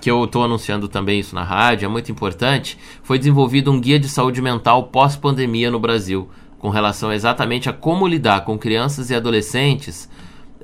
que 0.00 0.10
eu 0.10 0.24
estou 0.24 0.42
anunciando 0.42 0.88
também 0.88 1.20
isso 1.20 1.32
na 1.32 1.44
rádio, 1.44 1.86
é 1.86 1.88
muito 1.88 2.10
importante. 2.10 2.76
Foi 3.04 3.16
desenvolvido 3.16 3.70
um 3.70 3.80
guia 3.80 4.00
de 4.00 4.08
saúde 4.08 4.42
mental 4.42 4.88
pós-pandemia 4.88 5.70
no 5.70 5.78
Brasil, 5.78 6.28
com 6.58 6.70
relação 6.70 7.12
exatamente 7.12 7.70
a 7.70 7.72
como 7.72 8.04
lidar 8.08 8.40
com 8.40 8.58
crianças 8.58 9.10
e 9.10 9.14
adolescentes 9.14 10.10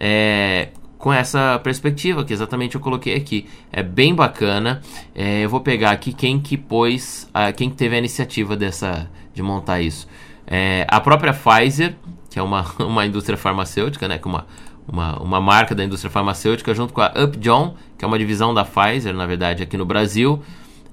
é, 0.01 0.70
com 1.03 1.12
essa 1.12 1.59
perspectiva 1.64 2.24
que 2.24 2.32
exatamente 2.32 2.76
eu 2.76 2.80
coloquei 2.80 3.16
aqui. 3.16 3.48
É 3.72 3.82
bem 3.82 4.14
bacana. 4.14 4.80
É, 5.12 5.44
eu 5.44 5.48
vou 5.48 5.61
pegar 5.61 5.90
aqui 5.90 6.12
quem 6.12 6.38
que 6.38 6.57
pôs, 6.57 7.28
a, 7.34 7.50
quem 7.50 7.68
teve 7.70 7.96
a 7.96 7.98
iniciativa 7.98 8.57
dessa 8.57 9.11
de 9.34 9.42
montar 9.42 9.80
isso. 9.80 10.07
É, 10.46 10.86
a 10.88 11.00
própria 11.00 11.34
Pfizer, 11.34 11.96
que 12.30 12.38
é 12.38 12.42
uma, 12.42 12.64
uma 12.78 13.05
indústria 13.05 13.36
farmacêutica, 13.36 14.07
né, 14.07 14.16
que 14.16 14.28
uma, 14.28 14.46
uma, 14.86 15.20
uma 15.20 15.40
marca 15.40 15.74
da 15.74 15.82
indústria 15.82 16.09
farmacêutica, 16.09 16.72
junto 16.72 16.94
com 16.94 17.00
a 17.00 17.12
Upjohn, 17.20 17.74
que 17.98 18.05
é 18.05 18.07
uma 18.07 18.16
divisão 18.16 18.55
da 18.55 18.64
Pfizer, 18.64 19.12
na 19.12 19.26
verdade, 19.26 19.64
aqui 19.64 19.76
no 19.76 19.84
Brasil, 19.84 20.40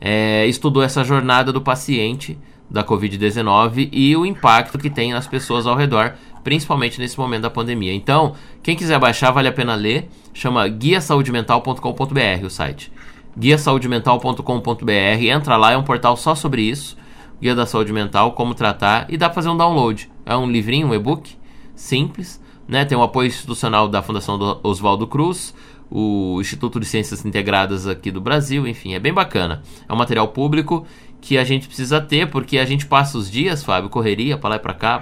é, 0.02 0.44
estudou 0.48 0.82
essa 0.82 1.04
jornada 1.04 1.54
do 1.54 1.62
paciente 1.62 2.36
da 2.68 2.84
Covid-19 2.84 3.90
e 3.92 4.16
o 4.16 4.26
impacto 4.26 4.80
que 4.80 4.90
tem 4.90 5.14
nas 5.14 5.28
pessoas 5.28 5.68
ao 5.68 5.76
redor 5.76 6.16
principalmente 6.44 7.00
nesse 7.00 7.18
momento 7.18 7.44
da 7.44 7.50
pandemia. 7.50 7.94
Então, 7.94 8.34
quem 8.62 8.76
quiser 8.76 9.00
baixar, 9.00 9.32
vale 9.32 9.48
a 9.48 9.52
pena 9.52 9.76
ler. 9.76 10.10
Chama 10.34 10.68
guiasaudimental.com.br 10.68 12.46
o 12.46 12.50
site. 12.50 12.92
guiasaudimental.com.br. 13.38 15.24
Entra 15.24 15.58
lá, 15.58 15.72
é 15.72 15.78
um 15.78 15.84
portal 15.84 16.16
só 16.18 16.36
sobre 16.36 16.62
isso. 16.62 16.98
Guia 17.42 17.56
da 17.56 17.66
Saúde 17.66 17.94
Mental, 17.94 18.34
como 18.34 18.54
tratar, 18.54 19.06
e 19.10 19.16
dá 19.16 19.28
para 19.28 19.36
fazer 19.36 19.50
um 19.50 19.56
download. 19.56 20.12
É 20.26 20.36
um 20.36 20.50
livrinho, 20.50 20.88
um 20.88 20.94
e-book, 20.94 21.38
simples, 21.74 22.42
né? 22.68 22.84
Tem 22.84 22.98
o 22.98 23.02
apoio 23.02 23.28
institucional 23.28 23.88
da 23.88 24.02
Fundação 24.02 24.38
do 24.38 24.60
Oswaldo 24.62 25.08
Cruz, 25.08 25.56
o 25.90 26.38
Instituto 26.42 26.80
de 26.80 26.86
Ciências 26.86 27.26
Integradas 27.26 27.88
aqui 27.88 28.12
do 28.12 28.20
Brasil, 28.20 28.68
enfim, 28.68 28.94
é 28.94 29.00
bem 29.00 29.14
bacana. 29.14 29.64
É 29.88 29.94
um 29.94 29.96
material 29.96 30.28
público 30.28 30.86
que 31.22 31.38
a 31.38 31.44
gente 31.44 31.68
precisa 31.68 32.00
ter, 32.00 32.30
porque 32.30 32.58
a 32.58 32.66
gente 32.66 32.86
passa 32.86 33.18
os 33.18 33.30
dias, 33.30 33.64
Fábio, 33.64 33.90
correria 33.90 34.38
para 34.38 34.52
lá 34.52 34.56
e 34.56 34.60
para 34.60 34.74
cá. 34.74 35.02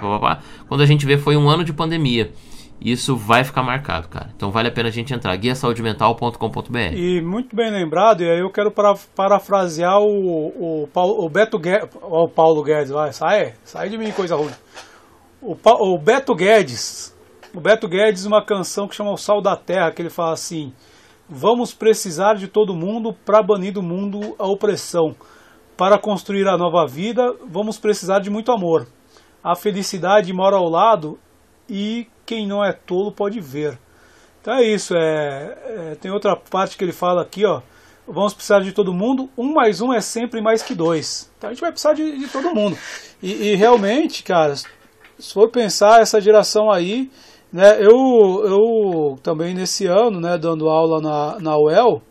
Quando 0.66 0.80
a 0.82 0.86
gente 0.86 1.06
vê 1.06 1.16
foi 1.16 1.36
um 1.36 1.48
ano 1.48 1.64
de 1.64 1.72
pandemia. 1.72 2.32
Isso 2.80 3.16
vai 3.16 3.42
ficar 3.42 3.62
marcado, 3.62 4.08
cara. 4.08 4.30
Então 4.36 4.52
vale 4.52 4.68
a 4.68 4.70
pena 4.70 4.88
a 4.88 4.92
gente 4.92 5.12
entrar 5.12 5.34
guiasaudimental.com.br. 5.34 6.94
E 6.94 7.20
muito 7.20 7.54
bem 7.54 7.70
lembrado, 7.70 8.22
e 8.22 8.30
aí 8.30 8.38
eu 8.38 8.50
quero 8.50 8.70
para, 8.70 8.94
parafrasear 9.16 10.00
o, 10.00 10.82
o, 10.82 10.88
Paulo, 10.88 11.24
o 11.24 11.28
Beto 11.28 11.58
Guedes, 11.58 11.88
o 12.00 12.28
Paulo 12.28 12.62
Guedes, 12.62 12.90
vai, 12.90 13.12
sai, 13.12 13.54
sai 13.64 13.88
de 13.88 13.98
mim 13.98 14.12
coisa 14.12 14.36
ruim. 14.36 14.52
O, 15.42 15.56
o 15.64 15.98
Beto 15.98 16.34
Guedes, 16.36 17.16
o 17.52 17.60
Beto 17.60 17.88
Guedes, 17.88 18.24
uma 18.24 18.44
canção 18.44 18.86
que 18.86 18.94
chama 18.94 19.10
O 19.10 19.16
Sal 19.16 19.40
da 19.40 19.56
Terra, 19.56 19.90
que 19.90 20.00
ele 20.00 20.10
fala 20.10 20.32
assim: 20.32 20.72
Vamos 21.28 21.74
precisar 21.74 22.34
de 22.34 22.46
todo 22.46 22.74
mundo 22.74 23.12
para 23.12 23.42
banir 23.42 23.72
do 23.72 23.82
mundo 23.82 24.36
a 24.38 24.46
opressão. 24.46 25.16
Para 25.78 25.96
construir 25.96 26.48
a 26.48 26.58
nova 26.58 26.84
vida, 26.88 27.36
vamos 27.46 27.78
precisar 27.78 28.18
de 28.18 28.28
muito 28.28 28.50
amor. 28.50 28.88
A 29.44 29.54
felicidade 29.54 30.32
mora 30.32 30.56
ao 30.56 30.68
lado 30.68 31.16
e 31.70 32.08
quem 32.26 32.48
não 32.48 32.64
é 32.64 32.72
tolo 32.72 33.12
pode 33.12 33.38
ver. 33.38 33.78
Então 34.40 34.54
é 34.54 34.64
isso. 34.64 34.96
É, 34.96 35.56
é, 35.66 35.94
tem 35.94 36.10
outra 36.10 36.34
parte 36.34 36.76
que 36.76 36.82
ele 36.82 36.90
fala 36.90 37.22
aqui, 37.22 37.44
ó. 37.46 37.62
Vamos 38.08 38.34
precisar 38.34 38.58
de 38.58 38.72
todo 38.72 38.92
mundo. 38.92 39.30
Um 39.38 39.52
mais 39.52 39.80
um 39.80 39.92
é 39.92 40.00
sempre 40.00 40.42
mais 40.42 40.64
que 40.64 40.74
dois. 40.74 41.30
Então 41.38 41.48
a 41.48 41.52
gente 41.52 41.60
vai 41.60 41.70
precisar 41.70 41.92
de, 41.92 42.18
de 42.18 42.26
todo 42.26 42.52
mundo. 42.52 42.76
E, 43.22 43.52
e 43.52 43.54
realmente, 43.54 44.24
cara, 44.24 44.56
se 44.56 45.32
for 45.32 45.48
pensar 45.48 46.00
essa 46.00 46.20
geração 46.20 46.72
aí, 46.72 47.08
né, 47.52 47.80
eu, 47.80 48.42
eu 48.44 49.18
também 49.22 49.54
nesse 49.54 49.86
ano, 49.86 50.20
né, 50.20 50.36
dando 50.36 50.68
aula 50.68 51.00
na, 51.00 51.38
na 51.38 51.56
UEL, 51.56 52.02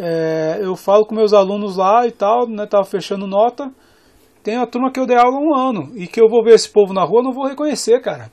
é, 0.00 0.60
eu 0.62 0.76
falo 0.76 1.04
com 1.04 1.14
meus 1.14 1.32
alunos 1.32 1.76
lá 1.76 2.06
e 2.06 2.12
tal, 2.12 2.48
né, 2.48 2.66
tava 2.66 2.84
fechando 2.84 3.26
nota, 3.26 3.70
tem 4.42 4.56
a 4.56 4.66
turma 4.66 4.92
que 4.92 5.00
eu 5.00 5.06
dei 5.06 5.16
aula 5.16 5.36
há 5.36 5.40
um 5.40 5.54
ano, 5.54 5.92
e 5.96 6.06
que 6.06 6.20
eu 6.20 6.28
vou 6.28 6.42
ver 6.44 6.54
esse 6.54 6.70
povo 6.70 6.94
na 6.94 7.04
rua, 7.04 7.22
não 7.22 7.32
vou 7.32 7.46
reconhecer, 7.46 8.00
cara. 8.00 8.30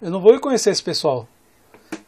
Eu 0.00 0.10
não 0.10 0.20
vou 0.20 0.32
reconhecer 0.32 0.70
esse 0.70 0.82
pessoal. 0.82 1.26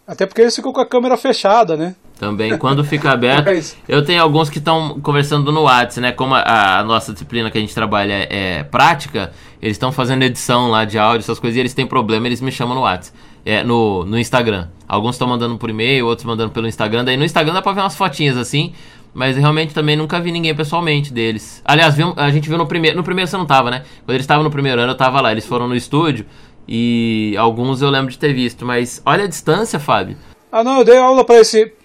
Até 0.07 0.27
porque 0.27 0.43
eles 0.43 0.55
ficam 0.55 0.73
com 0.73 0.81
a 0.81 0.89
câmera 0.89 1.17
fechada, 1.17 1.77
né? 1.77 1.95
Também, 2.23 2.57
quando 2.57 2.85
fica 2.85 3.11
aberto. 3.11 3.77
eu 3.89 4.05
tenho 4.05 4.23
alguns 4.23 4.49
que 4.49 4.59
estão 4.59 5.01
conversando 5.01 5.51
no 5.51 5.63
WhatsApp, 5.63 6.01
né? 6.01 6.13
Como 6.13 6.37
a, 6.37 6.79
a, 6.79 6.85
nossa 6.85 7.13
disciplina 7.13 7.51
que 7.51 7.59
a 7.59 7.61
gente 7.61 7.75
trabalha 7.75 8.13
é, 8.13 8.29
é 8.31 8.63
prática, 8.63 9.33
eles 9.61 9.75
estão 9.75 9.91
fazendo 9.91 10.23
edição 10.23 10.71
lá 10.71 10.85
de 10.85 11.01
áudio, 11.01 11.19
essas 11.19 11.41
coisas, 11.41 11.57
e 11.57 11.61
eles 11.61 11.75
têm 11.75 11.85
problema, 11.85 12.29
eles 12.29 12.41
me 12.41 12.53
chamam 12.53 12.77
no 12.77 12.83
WhatsApp. 12.83 13.19
É, 13.45 13.65
no, 13.65 14.05
no 14.05 14.17
Instagram. 14.17 14.69
Alguns 14.87 15.17
estão 15.17 15.27
mandando 15.27 15.59
por 15.59 15.69
e-mail, 15.69 16.07
outros 16.07 16.25
mandando 16.25 16.53
pelo 16.53 16.69
Instagram. 16.69 17.05
Daí 17.05 17.17
no 17.17 17.25
Instagram 17.25 17.55
dá 17.55 17.61
pra 17.61 17.73
ver 17.73 17.81
umas 17.81 17.97
fotinhas 17.97 18.37
assim. 18.37 18.73
Mas 19.13 19.37
realmente 19.37 19.75
também 19.75 19.97
nunca 19.97 20.21
vi 20.21 20.31
ninguém 20.31 20.55
pessoalmente 20.55 21.13
deles. 21.13 21.61
Aliás, 21.65 21.97
viu, 21.97 22.15
a 22.17 22.31
gente 22.31 22.49
viu 22.49 22.57
no 22.57 22.67
primeiro. 22.67 22.97
No 22.97 23.03
primeiro 23.03 23.29
você 23.29 23.37
não 23.37 23.45
tava, 23.45 23.69
né? 23.69 23.83
Quando 24.05 24.15
eles 24.15 24.23
estavam 24.23 24.45
no 24.45 24.51
primeiro 24.51 24.81
ano, 24.81 24.93
eu 24.93 24.97
tava 24.97 25.21
lá. 25.21 25.33
Eles 25.33 25.45
foram 25.45 25.67
no 25.67 25.75
estúdio. 25.75 26.25
E 26.69 27.35
alguns 27.37 27.83
eu 27.83 27.91
lembro 27.91 28.13
de 28.13 28.19
ter 28.19 28.33
visto. 28.33 28.65
Mas 28.65 29.03
olha 29.05 29.25
a 29.25 29.27
distância, 29.27 29.81
Fábio. 29.81 30.17
Ah, 30.53 30.63
não, 30.63 30.79
eu 30.79 30.85
dei 30.85 30.99
aula 30.99 31.25
para 31.25 31.41
esse. 31.41 31.82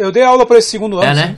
Eu 0.00 0.10
dei 0.10 0.22
aula 0.22 0.46
para 0.46 0.58
esse 0.58 0.68
segundo 0.68 0.98
ano. 0.98 1.06
É, 1.06 1.14
né? 1.14 1.36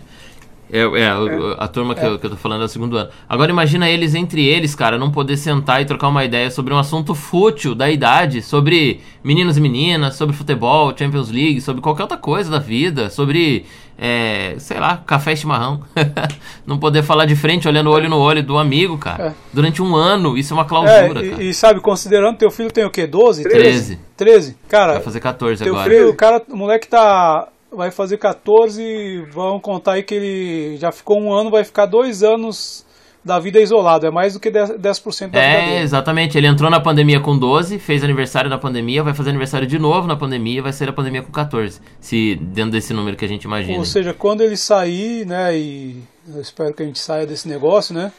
É, 0.72 0.78
é, 0.78 1.00
é, 1.02 1.56
a 1.58 1.68
turma 1.68 1.94
que, 1.94 2.00
é. 2.00 2.08
eu, 2.08 2.18
que 2.18 2.24
eu 2.24 2.30
tô 2.30 2.36
falando 2.36 2.62
é 2.62 2.64
o 2.64 2.68
segundo 2.68 2.96
ano. 2.96 3.10
Agora 3.28 3.50
imagina 3.50 3.90
eles, 3.90 4.14
entre 4.14 4.46
eles, 4.46 4.74
cara, 4.74 4.96
não 4.96 5.10
poder 5.10 5.36
sentar 5.36 5.82
e 5.82 5.84
trocar 5.84 6.08
uma 6.08 6.24
ideia 6.24 6.50
sobre 6.50 6.72
um 6.72 6.78
assunto 6.78 7.14
fútil 7.14 7.74
da 7.74 7.90
idade, 7.90 8.40
sobre 8.40 9.02
meninos 9.22 9.58
e 9.58 9.60
meninas, 9.60 10.14
sobre 10.14 10.34
futebol, 10.34 10.96
Champions 10.96 11.30
League, 11.30 11.60
sobre 11.60 11.82
qualquer 11.82 12.04
outra 12.04 12.16
coisa 12.16 12.50
da 12.50 12.58
vida, 12.58 13.10
sobre, 13.10 13.66
é, 13.98 14.54
sei 14.56 14.80
lá, 14.80 14.96
café 14.96 15.34
e 15.34 15.36
chimarrão. 15.36 15.82
não 16.66 16.78
poder 16.78 17.02
falar 17.02 17.26
de 17.26 17.36
frente, 17.36 17.68
olhando 17.68 17.90
olho 17.90 18.08
no 18.08 18.18
olho 18.18 18.42
do 18.42 18.56
amigo, 18.56 18.96
cara. 18.96 19.26
É. 19.26 19.32
Durante 19.52 19.82
um 19.82 19.94
ano, 19.94 20.38
isso 20.38 20.54
é 20.54 20.56
uma 20.56 20.64
clausura, 20.64 21.20
é, 21.20 21.26
e, 21.26 21.30
cara. 21.30 21.42
E 21.42 21.52
sabe, 21.52 21.80
considerando 21.80 22.38
teu 22.38 22.50
filho 22.50 22.72
tem 22.72 22.86
o 22.86 22.90
quê? 22.90 23.06
12? 23.06 23.42
13. 23.42 23.98
13? 24.16 24.56
Cara. 24.70 24.94
Vai 24.94 25.02
fazer 25.02 25.20
14 25.20 25.62
teu 25.62 25.74
agora. 25.74 25.90
Filho, 25.90 26.08
o 26.08 26.14
cara, 26.14 26.42
o 26.48 26.56
moleque 26.56 26.88
tá 26.88 27.48
vai 27.72 27.90
fazer 27.90 28.18
14, 28.18 29.26
vão 29.32 29.58
contar 29.58 29.92
aí 29.92 30.02
que 30.02 30.14
ele 30.14 30.76
já 30.78 30.92
ficou 30.92 31.20
um 31.20 31.32
ano, 31.32 31.50
vai 31.50 31.64
ficar 31.64 31.86
dois 31.86 32.22
anos 32.22 32.84
da 33.24 33.38
vida 33.38 33.60
isolado, 33.60 34.04
é 34.04 34.10
mais 34.10 34.34
do 34.34 34.40
que 34.40 34.50
10%, 34.50 34.80
10 34.80 35.30
da 35.30 35.40
é, 35.40 35.60
vida 35.60 35.70
dele. 35.70 35.84
exatamente, 35.84 36.36
ele 36.36 36.46
entrou 36.46 36.68
na 36.68 36.80
pandemia 36.80 37.20
com 37.20 37.38
12, 37.38 37.78
fez 37.78 38.02
aniversário 38.02 38.50
na 38.50 38.58
pandemia, 38.58 39.02
vai 39.02 39.14
fazer 39.14 39.30
aniversário 39.30 39.66
de 39.66 39.78
novo 39.78 40.08
na 40.08 40.16
pandemia, 40.16 40.60
vai 40.60 40.72
ser 40.72 40.88
a 40.88 40.92
pandemia 40.92 41.22
com 41.22 41.30
14, 41.30 41.80
se 42.00 42.34
dentro 42.34 42.72
desse 42.72 42.92
número 42.92 43.16
que 43.16 43.24
a 43.24 43.28
gente 43.28 43.44
imagina. 43.44 43.78
Ou 43.78 43.84
seja, 43.84 44.12
quando 44.12 44.40
ele 44.40 44.56
sair, 44.56 45.24
né, 45.24 45.56
e 45.56 46.02
eu 46.34 46.40
espero 46.40 46.74
que 46.74 46.82
a 46.82 46.86
gente 46.86 46.98
saia 46.98 47.24
desse 47.24 47.46
negócio, 47.46 47.94
né, 47.94 48.12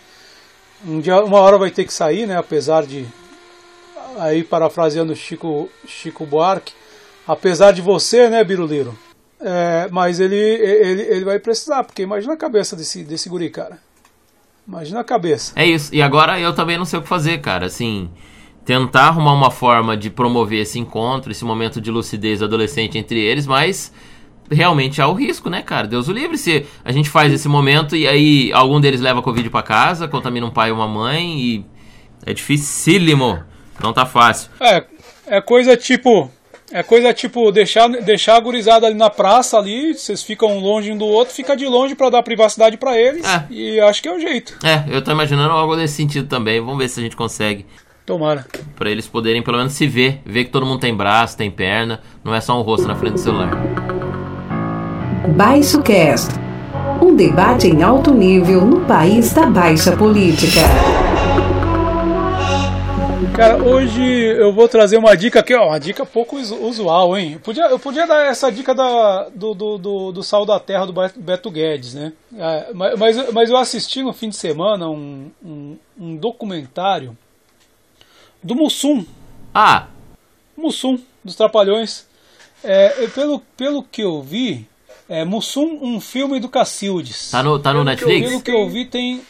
um 0.88 1.02
dia, 1.02 1.22
uma 1.22 1.40
hora 1.40 1.58
vai 1.58 1.70
ter 1.70 1.84
que 1.84 1.94
sair, 1.94 2.26
né, 2.26 2.38
apesar 2.38 2.86
de, 2.86 3.06
aí 4.18 4.42
parafraseando 4.42 5.14
Chico, 5.18 5.70
Chico 5.86 6.26
Buarque, 6.26 6.72
apesar 7.28 7.74
de 7.74 7.82
você, 7.82 8.30
né, 8.30 8.42
Biruliro, 8.42 8.98
é, 9.44 9.90
mas 9.92 10.20
ele, 10.20 10.36
ele, 10.36 11.02
ele 11.02 11.26
vai 11.26 11.38
precisar, 11.38 11.84
porque 11.84 12.02
imagina 12.02 12.34
a 12.34 12.38
cabeça 12.38 12.76
desse, 12.76 13.04
desse 13.04 13.28
guri, 13.28 13.50
cara. 13.50 13.78
Imagina 14.66 15.02
a 15.02 15.04
cabeça. 15.04 15.52
É 15.56 15.66
isso. 15.66 15.94
E 15.94 16.02
agora 16.02 16.40
eu 16.40 16.56
também 16.56 16.78
não 16.78 16.86
sei 16.86 17.00
o 17.00 17.02
que 17.02 17.08
fazer, 17.08 17.40
cara. 17.42 17.66
Assim, 17.66 18.10
tentar 18.64 19.08
arrumar 19.08 19.34
uma 19.34 19.52
forma 19.52 19.98
de 19.98 20.10
promover 20.10 20.62
esse 20.62 20.80
encontro, 20.80 21.32
esse 21.32 21.44
momento 21.44 21.82
de 21.82 21.92
lucidez 21.92 22.42
adolescente 22.42 22.98
entre 22.98 23.20
eles, 23.20 23.46
mas 23.46 23.92
realmente 24.50 25.02
há 25.02 25.08
o 25.08 25.14
risco, 25.14 25.50
né, 25.50 25.62
cara? 25.62 25.88
Deus 25.88 26.08
o 26.08 26.14
livre 26.14 26.38
se 26.38 26.66
a 26.84 26.92
gente 26.94 27.10
faz 27.10 27.34
esse 27.34 27.50
momento 27.50 27.96
e 27.96 28.08
aí 28.08 28.52
algum 28.54 28.80
deles 28.80 29.02
leva 29.02 29.22
Covid 29.22 29.50
para 29.50 29.64
casa, 29.64 30.08
contamina 30.08 30.46
um 30.46 30.52
pai 30.52 30.72
ou 30.72 30.78
uma 30.78 30.88
mãe 30.88 31.40
e 31.40 31.66
é 32.26 32.34
dificílimo. 32.34 33.44
Não 33.82 33.92
tá 33.92 34.06
fácil. 34.06 34.50
É, 34.62 34.86
é 35.28 35.42
coisa 35.42 35.76
tipo 35.76 36.32
é 36.74 36.82
coisa 36.82 37.14
tipo 37.14 37.52
deixar, 37.52 37.88
deixar 37.88 38.36
a 38.36 38.40
gurizada 38.40 38.88
ali 38.88 38.96
na 38.96 39.10
praça 39.10 39.60
ali, 39.60 39.94
vocês 39.94 40.24
ficam 40.24 40.58
longe 40.58 40.92
um 40.92 40.98
do 40.98 41.06
outro, 41.06 41.32
fica 41.32 41.56
de 41.56 41.68
longe 41.68 41.94
para 41.94 42.10
dar 42.10 42.24
privacidade 42.24 42.78
para 42.78 42.98
eles. 42.98 43.24
É. 43.24 43.46
E 43.52 43.80
acho 43.80 44.02
que 44.02 44.08
é 44.10 44.16
o 44.16 44.20
jeito. 44.20 44.58
É, 44.64 44.84
eu 44.92 45.00
tô 45.04 45.12
imaginando 45.12 45.54
algo 45.54 45.76
nesse 45.76 45.94
sentido 45.94 46.28
também. 46.28 46.60
Vamos 46.60 46.80
ver 46.80 46.90
se 46.90 47.00
a 47.00 47.04
gente 47.04 47.16
consegue. 47.16 47.64
Tomara. 48.08 48.46
Para 48.76 48.90
eles 48.90 49.08
poderem 49.08 49.44
pelo 49.44 49.58
menos 49.58 49.74
se 49.74 49.86
ver, 49.86 50.20
ver 50.26 50.46
que 50.46 50.50
todo 50.50 50.66
mundo 50.66 50.80
tem 50.80 50.96
braço, 50.96 51.38
tem 51.38 51.52
perna, 51.52 52.02
não 52.24 52.34
é 52.34 52.42
só 52.42 52.60
um 52.60 52.64
rosto 52.64 52.88
na 52.88 52.96
frente 52.96 53.14
do 53.14 53.20
celular. 53.20 53.52
Baixo 55.38 55.80
Cast. 55.84 56.34
Um 57.00 57.16
debate 57.16 57.68
em 57.68 57.84
alto 57.84 58.12
nível 58.14 58.66
no 58.66 58.82
país 58.82 59.32
da 59.32 59.46
baixa 59.46 59.96
política. 59.96 60.62
Cara, 63.32 63.64
hoje 63.64 64.02
eu 64.02 64.54
vou 64.54 64.68
trazer 64.68 64.98
uma 64.98 65.16
dica 65.16 65.40
aqui, 65.40 65.56
ó, 65.56 65.68
uma 65.68 65.80
dica 65.80 66.06
pouco 66.06 66.38
usual, 66.38 67.18
hein? 67.18 67.34
Eu 67.34 67.40
podia, 67.40 67.66
eu 67.66 67.80
podia 67.80 68.06
dar 68.06 68.26
essa 68.26 68.52
dica 68.52 68.76
da, 68.76 69.30
do, 69.30 69.54
do, 69.54 69.78
do, 69.78 70.12
do 70.12 70.24
Sal 70.24 70.46
da 70.46 70.60
Terra 70.60 70.86
do 70.86 70.94
Beto 70.94 71.50
Guedes, 71.50 71.94
né? 71.94 72.14
É, 72.36 72.74
mas, 72.74 73.32
mas 73.32 73.50
eu 73.50 73.58
assisti 73.58 74.02
no 74.02 74.14
fim 74.14 74.30
de 74.30 74.36
semana 74.36 74.90
um, 74.90 75.32
um, 75.44 75.78
um 76.00 76.16
documentário 76.16 77.18
do 78.42 78.56
Mussum. 78.56 79.06
Ah! 79.54 79.88
Mussum, 80.58 81.00
dos 81.24 81.36
Trapalhões. 81.36 82.06
É, 82.64 83.08
pelo, 83.08 83.40
pelo 83.58 83.84
que 83.84 84.02
eu 84.02 84.22
vi, 84.22 84.68
é 85.08 85.26
Mussum, 85.26 85.80
um 85.82 86.00
filme 86.00 86.40
do 86.40 86.50
Cacildes. 86.50 87.32
Tá 87.32 87.44
no, 87.44 87.60
tá 87.60 87.74
no 87.74 87.84
Netflix? 87.84 88.30
pelo 88.30 88.42
que 88.42 88.52
eu 88.52 88.70
vi, 88.70 88.86
tem, 88.86 89.22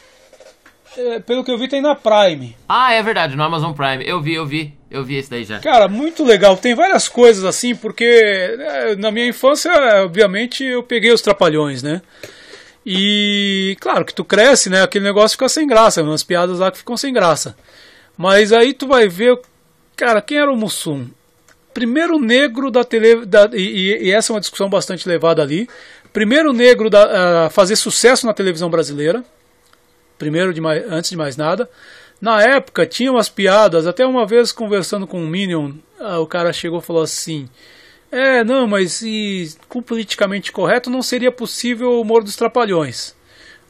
pelo 1.25 1.43
que 1.43 1.51
eu 1.51 1.57
vi, 1.57 1.67
tem 1.67 1.81
na 1.81 1.95
Prime. 1.95 2.55
Ah, 2.67 2.93
é 2.93 3.01
verdade, 3.01 3.35
no 3.35 3.43
Amazon 3.43 3.73
Prime. 3.73 4.03
Eu 4.05 4.21
vi, 4.21 4.33
eu 4.33 4.45
vi. 4.45 4.73
Eu 4.89 5.03
vi 5.03 5.15
esse 5.15 5.29
daí 5.29 5.43
já. 5.43 5.59
Cara, 5.59 5.87
muito 5.87 6.23
legal. 6.23 6.55
Tem 6.55 6.75
várias 6.75 7.07
coisas 7.07 7.43
assim, 7.43 7.75
porque 7.75 8.55
né, 8.57 8.95
na 8.97 9.11
minha 9.11 9.27
infância, 9.27 9.71
obviamente, 10.03 10.63
eu 10.63 10.83
peguei 10.83 11.11
os 11.11 11.21
trapalhões, 11.21 11.81
né? 11.81 12.01
E 12.85 13.75
claro 13.79 14.05
que 14.05 14.13
tu 14.13 14.23
cresce, 14.23 14.69
né? 14.69 14.83
Aquele 14.83 15.05
negócio 15.05 15.35
fica 15.35 15.49
sem 15.49 15.65
graça, 15.65 16.03
umas 16.03 16.23
piadas 16.23 16.59
lá 16.59 16.71
que 16.71 16.77
ficam 16.77 16.95
sem 16.95 17.11
graça. 17.11 17.55
Mas 18.15 18.51
aí 18.51 18.73
tu 18.73 18.87
vai 18.87 19.07
ver, 19.07 19.39
cara, 19.95 20.21
quem 20.21 20.37
era 20.37 20.51
o 20.51 20.55
Mussum? 20.55 21.07
Primeiro 21.73 22.19
negro 22.19 22.69
da 22.69 22.83
tele. 22.83 23.25
Da, 23.25 23.49
e, 23.53 24.07
e, 24.07 24.11
essa 24.11 24.31
é 24.31 24.33
uma 24.35 24.41
discussão 24.41 24.69
bastante 24.69 25.09
levada 25.09 25.41
ali. 25.41 25.67
Primeiro 26.11 26.53
negro 26.53 26.89
a 26.95 27.47
uh, 27.47 27.49
fazer 27.49 27.75
sucesso 27.75 28.27
na 28.27 28.33
televisão 28.33 28.69
brasileira 28.69 29.23
primeiro 30.23 30.53
de 30.53 30.61
mais, 30.61 30.89
antes 30.89 31.09
de 31.09 31.17
mais 31.17 31.35
nada. 31.35 31.69
Na 32.21 32.41
época 32.41 32.85
tinha 32.85 33.11
umas 33.11 33.27
piadas, 33.27 33.85
até 33.85 34.05
uma 34.05 34.25
vez 34.25 34.53
conversando 34.53 35.05
com 35.05 35.19
um 35.19 35.27
Minion, 35.27 35.73
ah, 35.99 36.19
o 36.19 36.25
cara 36.25 36.53
chegou 36.53 36.79
e 36.79 36.81
falou 36.81 37.03
assim: 37.03 37.49
É, 38.09 38.41
não, 38.41 38.65
mas 38.65 39.01
e, 39.01 39.53
com 39.67 39.81
politicamente 39.81 40.49
correto 40.49 40.89
não 40.89 41.01
seria 41.01 41.31
possível 41.31 41.91
o 41.91 42.01
humor 42.01 42.23
dos 42.23 42.37
trapalhões. 42.37 43.13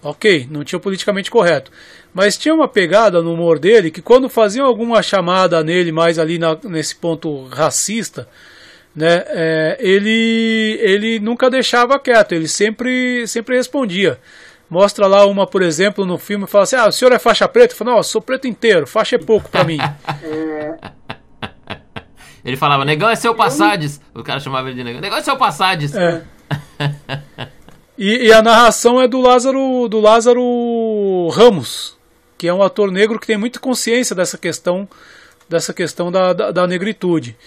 Ok, 0.04 0.48
não 0.52 0.64
tinha 0.64 0.80
politicamente 0.80 1.32
correto. 1.32 1.72
Mas 2.14 2.38
tinha 2.38 2.54
uma 2.54 2.68
pegada 2.68 3.24
no 3.24 3.34
humor 3.34 3.58
dele 3.58 3.90
que 3.90 4.02
quando 4.02 4.30
faziam 4.30 4.68
alguma 4.68 5.02
chamada 5.02 5.64
nele 5.64 5.92
mais 5.92 6.20
ali 6.20 6.38
na, 6.38 6.56
nesse 6.66 6.96
ponto 6.96 7.46
racista, 7.46 8.28
né, 8.96 9.24
é, 9.28 9.78
ele, 9.80 10.78
ele 10.82 11.20
nunca 11.20 11.50
deixava 11.50 11.98
quieto, 11.98 12.34
ele 12.34 12.48
sempre, 12.48 13.26
sempre 13.26 13.56
respondia. 13.56 14.20
Mostra 14.70 15.08
lá 15.08 15.26
uma, 15.26 15.46
por 15.46 15.62
exemplo, 15.62 16.06
no 16.06 16.18
filme, 16.18 16.48
fala 16.48 16.64
assim: 16.64 16.76
Ah, 16.76 16.88
o 16.88 16.92
senhor 16.92 17.12
é 17.12 17.20
faixa 17.20 17.48
preta? 17.48 17.76
Fala, 17.76 17.92
não, 17.92 17.98
eu 17.98 18.04
sou 18.04 18.22
preto 18.22 18.48
inteiro, 18.48 18.88
faixa 18.88 19.16
é 19.16 19.20
pouco 19.20 19.50
para 19.50 19.64
mim. 19.64 19.78
Ele 22.44 22.58
falava, 22.58 22.84
negão 22.84 23.10
é 23.10 23.16
seu 23.16 23.34
passades. 23.34 24.02
O 24.14 24.22
cara 24.22 24.40
chamava 24.40 24.68
ele 24.68 24.78
de 24.78 24.84
negão. 24.84 25.00
Negão 25.00 25.18
é 25.18 25.22
seu 25.22 25.38
passades. 25.38 25.96
É. 25.96 26.24
e, 27.98 28.28
e, 28.28 28.34
a 28.34 28.42
narração 28.42 29.00
é 29.00 29.08
do 29.08 29.22
Lázaro, 29.22 29.88
do 29.88 30.02
Lázaro 30.02 31.30
Ramos, 31.30 31.98
que 32.38 32.46
é 32.46 32.54
um 32.54 32.62
ator 32.62 32.92
negro 32.92 33.18
que 33.18 33.28
tem 33.28 33.38
muita 33.38 33.62
consciência 33.62 34.14
dessa 34.14 34.38
questão, 34.38 34.86
dessa 35.48 35.74
questão 35.74 36.12
da, 36.12 36.34
da, 36.34 36.52
da 36.52 36.68
negritude. 36.68 37.38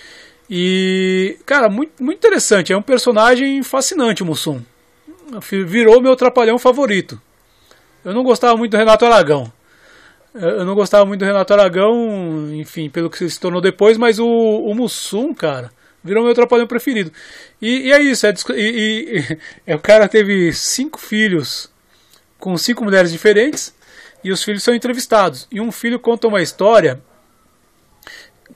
E, 0.48 1.36
cara, 1.44 1.68
muito, 1.68 2.02
muito 2.02 2.16
interessante. 2.16 2.72
É 2.72 2.76
um 2.76 2.80
personagem 2.80 3.62
fascinante, 3.62 4.24
Mussum 4.24 4.62
virou 5.66 6.00
meu 6.00 6.16
trapalhão 6.16 6.58
favorito. 6.58 7.20
Eu 8.04 8.14
não 8.14 8.22
gostava 8.22 8.56
muito 8.56 8.72
do 8.72 8.76
Renato 8.76 9.04
Aragão. 9.04 9.52
Eu 10.34 10.64
não 10.64 10.74
gostava 10.74 11.04
muito 11.06 11.20
do 11.20 11.26
Renato 11.26 11.52
Aragão, 11.52 12.54
enfim, 12.54 12.90
pelo 12.90 13.08
que 13.08 13.28
se 13.28 13.40
tornou 13.40 13.60
depois, 13.60 13.96
mas 13.96 14.18
o, 14.18 14.26
o 14.26 14.74
Mussum, 14.74 15.32
cara, 15.32 15.72
virou 16.04 16.22
meu 16.22 16.34
trapalhão 16.34 16.66
preferido. 16.66 17.10
E, 17.60 17.88
e 17.88 17.92
é 17.92 18.02
isso, 18.02 18.26
é, 18.26 18.34
e, 18.54 18.60
e, 18.60 19.38
é, 19.66 19.74
o 19.74 19.78
cara 19.78 20.06
teve 20.08 20.52
cinco 20.52 21.00
filhos 21.00 21.70
com 22.38 22.56
cinco 22.58 22.84
mulheres 22.84 23.10
diferentes 23.10 23.74
e 24.22 24.30
os 24.30 24.44
filhos 24.44 24.62
são 24.62 24.74
entrevistados. 24.74 25.48
E 25.50 25.60
um 25.60 25.72
filho 25.72 25.98
conta 25.98 26.28
uma 26.28 26.42
história 26.42 27.00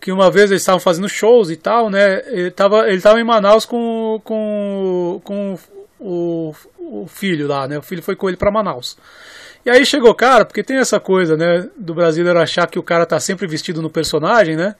que 0.01 0.13
uma 0.13 0.31
vez 0.31 0.51
eles 0.51 0.63
estavam 0.63 0.81
fazendo 0.81 1.09
shows 1.09 1.51
e 1.51 1.57
tal, 1.57 1.91
né? 1.91 2.23
Ele 2.27 2.51
tava, 2.51 2.89
ele 2.91 3.01
tava 3.01 3.21
em 3.21 3.25
Manaus 3.25 3.65
com, 3.65 4.21
com, 4.23 5.21
com 5.25 5.59
o, 6.01 6.55
o 6.79 7.07
filho 7.07 7.47
lá, 7.47 7.69
né? 7.69 7.79
O 7.79 7.83
filho 7.83 8.03
foi 8.03 8.17
com 8.17 8.29
ele 8.29 8.37
para 8.37 8.51
Manaus. 8.51 8.97
E 9.65 9.71
aí 9.71 9.85
chegou, 9.85 10.15
cara, 10.15 10.45
porque 10.45 10.63
tem 10.63 10.79
essa 10.79 10.99
coisa, 10.99 11.37
né, 11.37 11.69
do 11.77 11.93
brasileiro 11.93 12.41
achar 12.41 12.67
que 12.67 12.79
o 12.79 12.83
cara 12.83 13.05
tá 13.05 13.21
sempre 13.21 13.47
vestido 13.47 13.83
no 13.83 13.91
personagem, 13.91 14.57
né? 14.57 14.75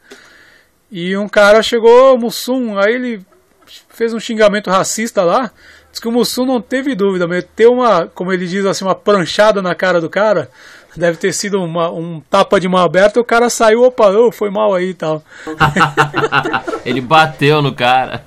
E 0.91 1.17
um 1.17 1.29
cara 1.29 1.63
chegou, 1.63 2.19
Mussum, 2.19 2.79
aí 2.79 2.95
ele 2.95 3.27
fez 3.91 4.15
um 4.15 4.19
xingamento 4.19 4.71
racista 4.71 5.23
lá. 5.23 5.53
Diz 5.91 6.01
que 6.01 6.09
o 6.09 6.13
Mussum 6.13 6.47
não 6.47 6.61
teve 6.61 6.95
dúvida, 6.95 7.29
meteu 7.29 7.73
uma, 7.73 8.07
como 8.07 8.33
ele 8.33 8.47
diz 8.47 8.65
assim, 8.65 8.85
uma 8.85 8.95
pranchada 8.95 9.61
na 9.61 9.75
cara 9.75 10.01
do 10.01 10.09
cara. 10.09 10.51
Deve 10.97 11.19
ter 11.19 11.33
sido 11.33 11.63
uma, 11.63 11.91
um 11.91 12.21
tapa 12.29 12.59
de 12.59 12.69
mão 12.69 12.81
aberta 12.81 13.21
o 13.21 13.25
cara 13.25 13.49
saiu, 13.49 13.83
opa, 13.85 14.11
oh, 14.11 14.33
foi 14.33 14.51
mal 14.51 14.75
aí 14.75 14.91
e 14.91 14.95
tal. 14.95 15.23
Ele 16.85 17.01
bateu 17.01 17.63
no 17.63 17.73
cara. 17.73 18.25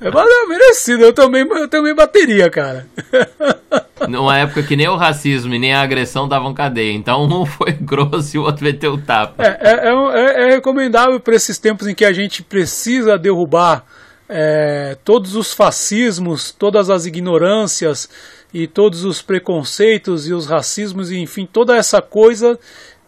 É 0.00 0.46
merecido, 0.48 1.04
eu 1.04 1.12
também, 1.12 1.46
eu 1.46 1.68
também 1.68 1.94
bateria, 1.94 2.48
cara. 2.48 2.86
Numa 4.08 4.38
época 4.38 4.62
que 4.62 4.76
nem 4.76 4.88
o 4.88 4.96
racismo 4.96 5.54
e 5.54 5.58
nem 5.58 5.74
a 5.74 5.82
agressão 5.82 6.26
davam 6.26 6.54
cadeia. 6.54 6.92
Então 6.92 7.24
um 7.24 7.44
foi 7.46 7.72
grosso 7.72 8.36
e 8.36 8.38
o 8.38 8.44
outro 8.44 8.64
meteu 8.64 8.94
o 8.94 8.98
tapa. 8.98 9.42
É, 9.44 9.58
é, 9.60 9.88
é, 9.88 10.48
é 10.48 10.50
recomendável 10.54 11.20
para 11.20 11.34
esses 11.34 11.58
tempos 11.58 11.86
em 11.86 11.94
que 11.94 12.04
a 12.04 12.12
gente 12.12 12.42
precisa 12.42 13.18
derrubar 13.18 13.84
é, 14.28 14.96
todos 15.04 15.34
os 15.34 15.52
fascismos, 15.52 16.50
todas 16.50 16.88
as 16.88 17.04
ignorâncias 17.04 18.08
e 18.52 18.66
todos 18.66 19.04
os 19.04 19.22
preconceitos 19.22 20.28
e 20.28 20.32
os 20.32 20.46
racismos, 20.46 21.10
e 21.10 21.18
enfim, 21.18 21.48
toda 21.50 21.76
essa 21.76 22.02
coisa 22.02 22.58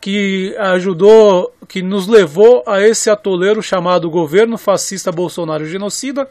que 0.01 0.55
ajudou, 0.59 1.55
que 1.69 1.83
nos 1.83 2.09
levou 2.09 2.63
a 2.67 2.81
esse 2.81 3.09
atoleiro 3.09 3.63
chamado 3.63 4.11
governo 4.11 4.59
fascista 4.59 5.13
Bolsonaro 5.13 5.65
genocida, 5.65 6.29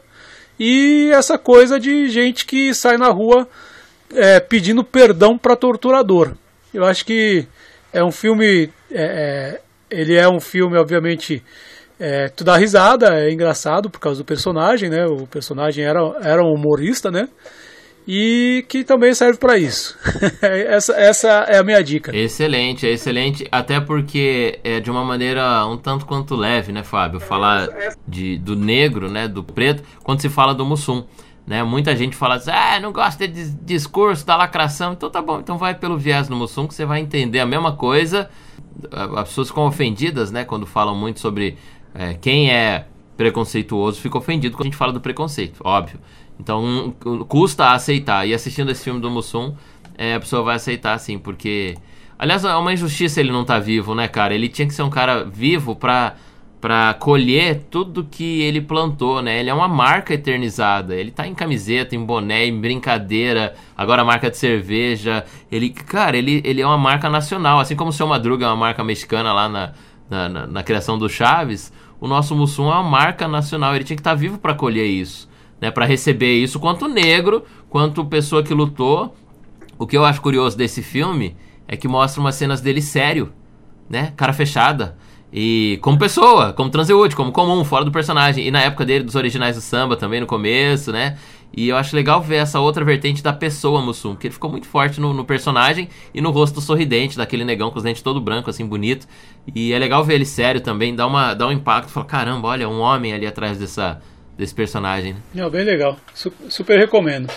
e 0.58 1.10
essa 1.12 1.38
coisa 1.38 1.80
de 1.80 2.08
gente 2.08 2.44
que 2.44 2.74
sai 2.74 2.96
na 2.96 3.08
rua 3.08 3.48
é, 4.14 4.38
pedindo 4.40 4.84
perdão 4.84 5.38
para 5.38 5.56
torturador. 5.56 6.32
Eu 6.72 6.84
acho 6.84 7.04
que 7.04 7.46
é 7.92 8.02
um 8.02 8.12
filme, 8.12 8.70
é, 8.90 9.02
é, 9.02 9.60
ele 9.90 10.14
é 10.16 10.28
um 10.28 10.40
filme, 10.40 10.76
obviamente, 10.76 11.42
é, 11.98 12.28
tu 12.28 12.44
dá 12.44 12.56
risada, 12.56 13.18
é 13.18 13.30
engraçado 13.30 13.90
por 13.90 14.00
causa 14.00 14.22
do 14.22 14.24
personagem, 14.24 14.88
né? 14.90 15.06
O 15.06 15.26
personagem 15.26 15.84
era, 15.84 16.00
era 16.22 16.42
um 16.42 16.52
humorista, 16.52 17.10
né? 17.10 17.28
E 18.06 18.64
que 18.68 18.84
também 18.84 19.14
serve 19.14 19.38
para 19.38 19.56
isso. 19.56 19.96
essa, 20.42 20.92
essa 20.94 21.28
é 21.48 21.58
a 21.58 21.62
minha 21.62 21.82
dica. 21.82 22.14
Excelente, 22.16 22.86
excelente. 22.86 23.46
Até 23.50 23.80
porque 23.80 24.58
é 24.64 24.80
de 24.80 24.90
uma 24.90 25.04
maneira 25.04 25.64
um 25.66 25.76
tanto 25.76 26.04
quanto 26.04 26.34
leve, 26.34 26.72
né, 26.72 26.82
Fábio? 26.82 27.20
Falar 27.20 27.68
de, 28.06 28.38
do 28.38 28.56
negro, 28.56 29.10
né, 29.10 29.28
do 29.28 29.42
preto, 29.42 29.82
quando 30.02 30.20
se 30.20 30.28
fala 30.28 30.54
do 30.54 30.64
Mussum. 30.64 31.04
Né? 31.46 31.62
Muita 31.62 31.96
gente 31.96 32.14
fala 32.16 32.36
assim, 32.36 32.50
ah, 32.50 32.78
não 32.80 32.92
gosta 32.92 33.26
de 33.26 33.50
discurso 33.50 34.26
da 34.26 34.36
lacração. 34.36 34.92
Então 34.92 35.10
tá 35.10 35.22
bom, 35.22 35.40
então 35.40 35.58
vai 35.58 35.74
pelo 35.74 35.98
viés 35.98 36.28
no 36.28 36.36
Mussum 36.36 36.66
que 36.66 36.74
você 36.74 36.84
vai 36.84 37.00
entender 37.00 37.40
a 37.40 37.46
mesma 37.46 37.72
coisa. 37.72 38.28
As 38.90 39.28
pessoas 39.28 39.48
ficam 39.48 39.66
ofendidas, 39.66 40.30
né, 40.30 40.44
quando 40.44 40.66
falam 40.66 40.94
muito 40.94 41.20
sobre 41.20 41.56
é, 41.94 42.14
quem 42.14 42.50
é 42.50 42.86
preconceituoso, 43.16 44.00
fica 44.00 44.18
ofendido 44.18 44.56
quando 44.56 44.66
a 44.66 44.70
gente 44.70 44.76
fala 44.76 44.92
do 44.92 45.00
preconceito, 45.00 45.60
óbvio. 45.62 46.00
Então 46.38 46.94
custa 47.28 47.70
aceitar. 47.70 48.26
E 48.26 48.34
assistindo 48.34 48.70
esse 48.70 48.84
filme 48.84 49.00
do 49.00 49.10
Mussum, 49.10 49.54
é, 49.96 50.14
a 50.14 50.20
pessoa 50.20 50.42
vai 50.42 50.56
aceitar 50.56 50.98
sim, 50.98 51.18
porque. 51.18 51.76
Aliás, 52.18 52.44
é 52.44 52.54
uma 52.54 52.72
injustiça 52.72 53.20
ele 53.20 53.32
não 53.32 53.44
tá 53.44 53.58
vivo, 53.58 53.94
né, 53.94 54.06
cara? 54.06 54.32
Ele 54.32 54.48
tinha 54.48 54.66
que 54.66 54.74
ser 54.74 54.82
um 54.82 54.90
cara 54.90 55.24
vivo 55.24 55.74
pra, 55.74 56.14
pra 56.60 56.94
colher 56.94 57.64
tudo 57.68 58.04
que 58.08 58.42
ele 58.42 58.60
plantou, 58.60 59.20
né? 59.20 59.40
Ele 59.40 59.50
é 59.50 59.54
uma 59.54 59.66
marca 59.66 60.14
eternizada. 60.14 60.94
Ele 60.94 61.10
tá 61.10 61.26
em 61.26 61.34
camiseta, 61.34 61.96
em 61.96 62.04
boné, 62.04 62.46
em 62.46 62.60
brincadeira, 62.60 63.54
agora 63.76 64.04
marca 64.04 64.30
de 64.30 64.36
cerveja. 64.36 65.24
Ele, 65.50 65.70
cara, 65.70 66.16
ele, 66.16 66.40
ele 66.44 66.60
é 66.60 66.66
uma 66.66 66.78
marca 66.78 67.10
nacional. 67.10 67.58
Assim 67.58 67.74
como 67.74 67.90
o 67.90 67.92
seu 67.92 68.06
Madruga 68.06 68.46
é 68.46 68.48
uma 68.48 68.56
marca 68.56 68.84
mexicana 68.84 69.32
lá 69.32 69.48
na, 69.48 69.72
na, 70.08 70.28
na, 70.28 70.46
na 70.46 70.62
criação 70.62 70.96
do 70.96 71.08
Chaves, 71.08 71.72
o 72.00 72.06
nosso 72.06 72.36
Mussum 72.36 72.66
é 72.66 72.74
uma 72.74 72.84
marca 72.84 73.26
nacional. 73.26 73.74
Ele 73.74 73.82
tinha 73.82 73.96
que 73.96 74.00
estar 74.00 74.10
tá 74.10 74.16
vivo 74.16 74.38
para 74.38 74.54
colher 74.54 74.86
isso 74.86 75.31
né, 75.62 75.70
para 75.70 75.86
receber 75.86 76.34
isso, 76.34 76.58
quanto 76.58 76.88
negro, 76.88 77.44
quanto 77.70 78.04
pessoa 78.04 78.42
que 78.42 78.52
lutou. 78.52 79.14
O 79.78 79.86
que 79.86 79.96
eu 79.96 80.04
acho 80.04 80.20
curioso 80.20 80.58
desse 80.58 80.82
filme 80.82 81.36
é 81.68 81.76
que 81.76 81.86
mostra 81.86 82.20
umas 82.20 82.34
cenas 82.34 82.60
dele 82.60 82.82
sério, 82.82 83.32
né, 83.88 84.12
cara 84.16 84.32
fechada. 84.32 84.96
E 85.32 85.78
como 85.80 85.96
pessoa, 85.96 86.52
como 86.52 86.68
transeúde, 86.68 87.14
como 87.14 87.30
comum, 87.30 87.64
fora 87.64 87.84
do 87.84 87.92
personagem. 87.92 88.44
E 88.46 88.50
na 88.50 88.60
época 88.60 88.84
dele, 88.84 89.04
dos 89.04 89.14
originais 89.14 89.54
do 89.54 89.62
samba 89.62 89.96
também, 89.96 90.20
no 90.20 90.26
começo, 90.26 90.90
né? 90.90 91.16
E 91.56 91.68
eu 91.68 91.76
acho 91.76 91.94
legal 91.94 92.20
ver 92.20 92.36
essa 92.36 92.58
outra 92.60 92.84
vertente 92.84 93.22
da 93.22 93.32
pessoa 93.32 93.80
Mussum, 93.80 94.16
que 94.16 94.26
ele 94.26 94.34
ficou 94.34 94.50
muito 94.50 94.66
forte 94.66 95.00
no, 95.00 95.14
no, 95.14 95.24
personagem 95.24 95.88
e 96.12 96.20
no 96.20 96.30
rosto 96.30 96.60
sorridente, 96.60 97.16
daquele 97.16 97.44
negão 97.44 97.70
com 97.70 97.76
os 97.76 97.84
dentes 97.84 98.02
todo 98.02 98.20
branco, 98.20 98.50
assim, 98.50 98.66
bonito. 98.66 99.06
E 99.54 99.72
é 99.72 99.78
legal 99.78 100.02
ver 100.02 100.14
ele 100.14 100.24
sério 100.24 100.60
também, 100.60 100.94
dá, 100.94 101.06
uma, 101.06 101.34
dá 101.34 101.46
um 101.46 101.52
impacto, 101.52 101.90
fala, 101.90 102.06
caramba, 102.06 102.48
olha, 102.48 102.68
um 102.68 102.80
homem 102.80 103.12
ali 103.12 103.26
atrás 103.26 103.58
dessa, 103.58 104.00
desse 104.36 104.54
personagem. 104.54 105.16
Né? 105.34 105.48
Bem 105.50 105.64
legal. 105.64 105.96
Super 106.14 106.78
recomendo. 106.78 107.30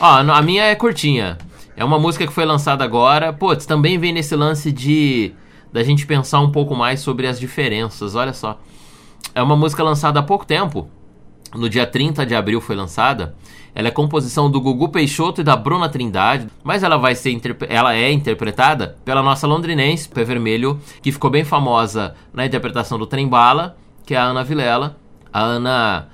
Ó, 0.00 0.06
a 0.06 0.42
minha 0.42 0.64
é 0.64 0.74
curtinha. 0.74 1.38
É 1.76 1.84
uma 1.84 1.98
música 1.98 2.26
que 2.26 2.32
foi 2.32 2.44
lançada 2.44 2.82
agora. 2.84 3.32
Putz, 3.32 3.66
também 3.66 3.98
vem 3.98 4.12
nesse 4.12 4.34
lance 4.34 4.72
de 4.72 5.32
da 5.72 5.82
gente 5.82 6.06
pensar 6.06 6.40
um 6.40 6.50
pouco 6.50 6.74
mais 6.74 7.00
sobre 7.00 7.26
as 7.26 7.38
diferenças. 7.38 8.14
Olha 8.14 8.32
só. 8.32 8.58
É 9.34 9.42
uma 9.42 9.56
música 9.56 9.82
lançada 9.82 10.20
há 10.20 10.22
pouco 10.22 10.46
tempo. 10.46 10.88
No 11.54 11.68
dia 11.68 11.86
30 11.86 12.24
de 12.24 12.34
abril 12.34 12.60
foi 12.60 12.74
lançada. 12.74 13.34
Ela 13.74 13.88
é 13.88 13.90
composição 13.90 14.50
do 14.50 14.58
Gugu 14.58 14.88
Peixoto 14.88 15.42
e 15.42 15.44
da 15.44 15.54
Bruna 15.54 15.86
Trindade, 15.86 16.48
mas 16.64 16.82
ela 16.82 16.96
vai 16.96 17.14
ser 17.14 17.38
ela 17.68 17.94
é 17.94 18.10
interpretada 18.10 18.96
pela 19.04 19.22
nossa 19.22 19.46
londrinense, 19.46 20.08
Pé 20.08 20.24
Vermelho, 20.24 20.80
que 21.02 21.12
ficou 21.12 21.28
bem 21.28 21.44
famosa 21.44 22.14
na 22.32 22.46
interpretação 22.46 22.98
do 22.98 23.06
Trem 23.06 23.28
Bala, 23.28 23.76
que 24.06 24.14
é 24.14 24.16
a 24.16 24.24
Ana 24.24 24.42
Vilela, 24.42 24.96
a 25.36 25.42
Ana 25.42 26.08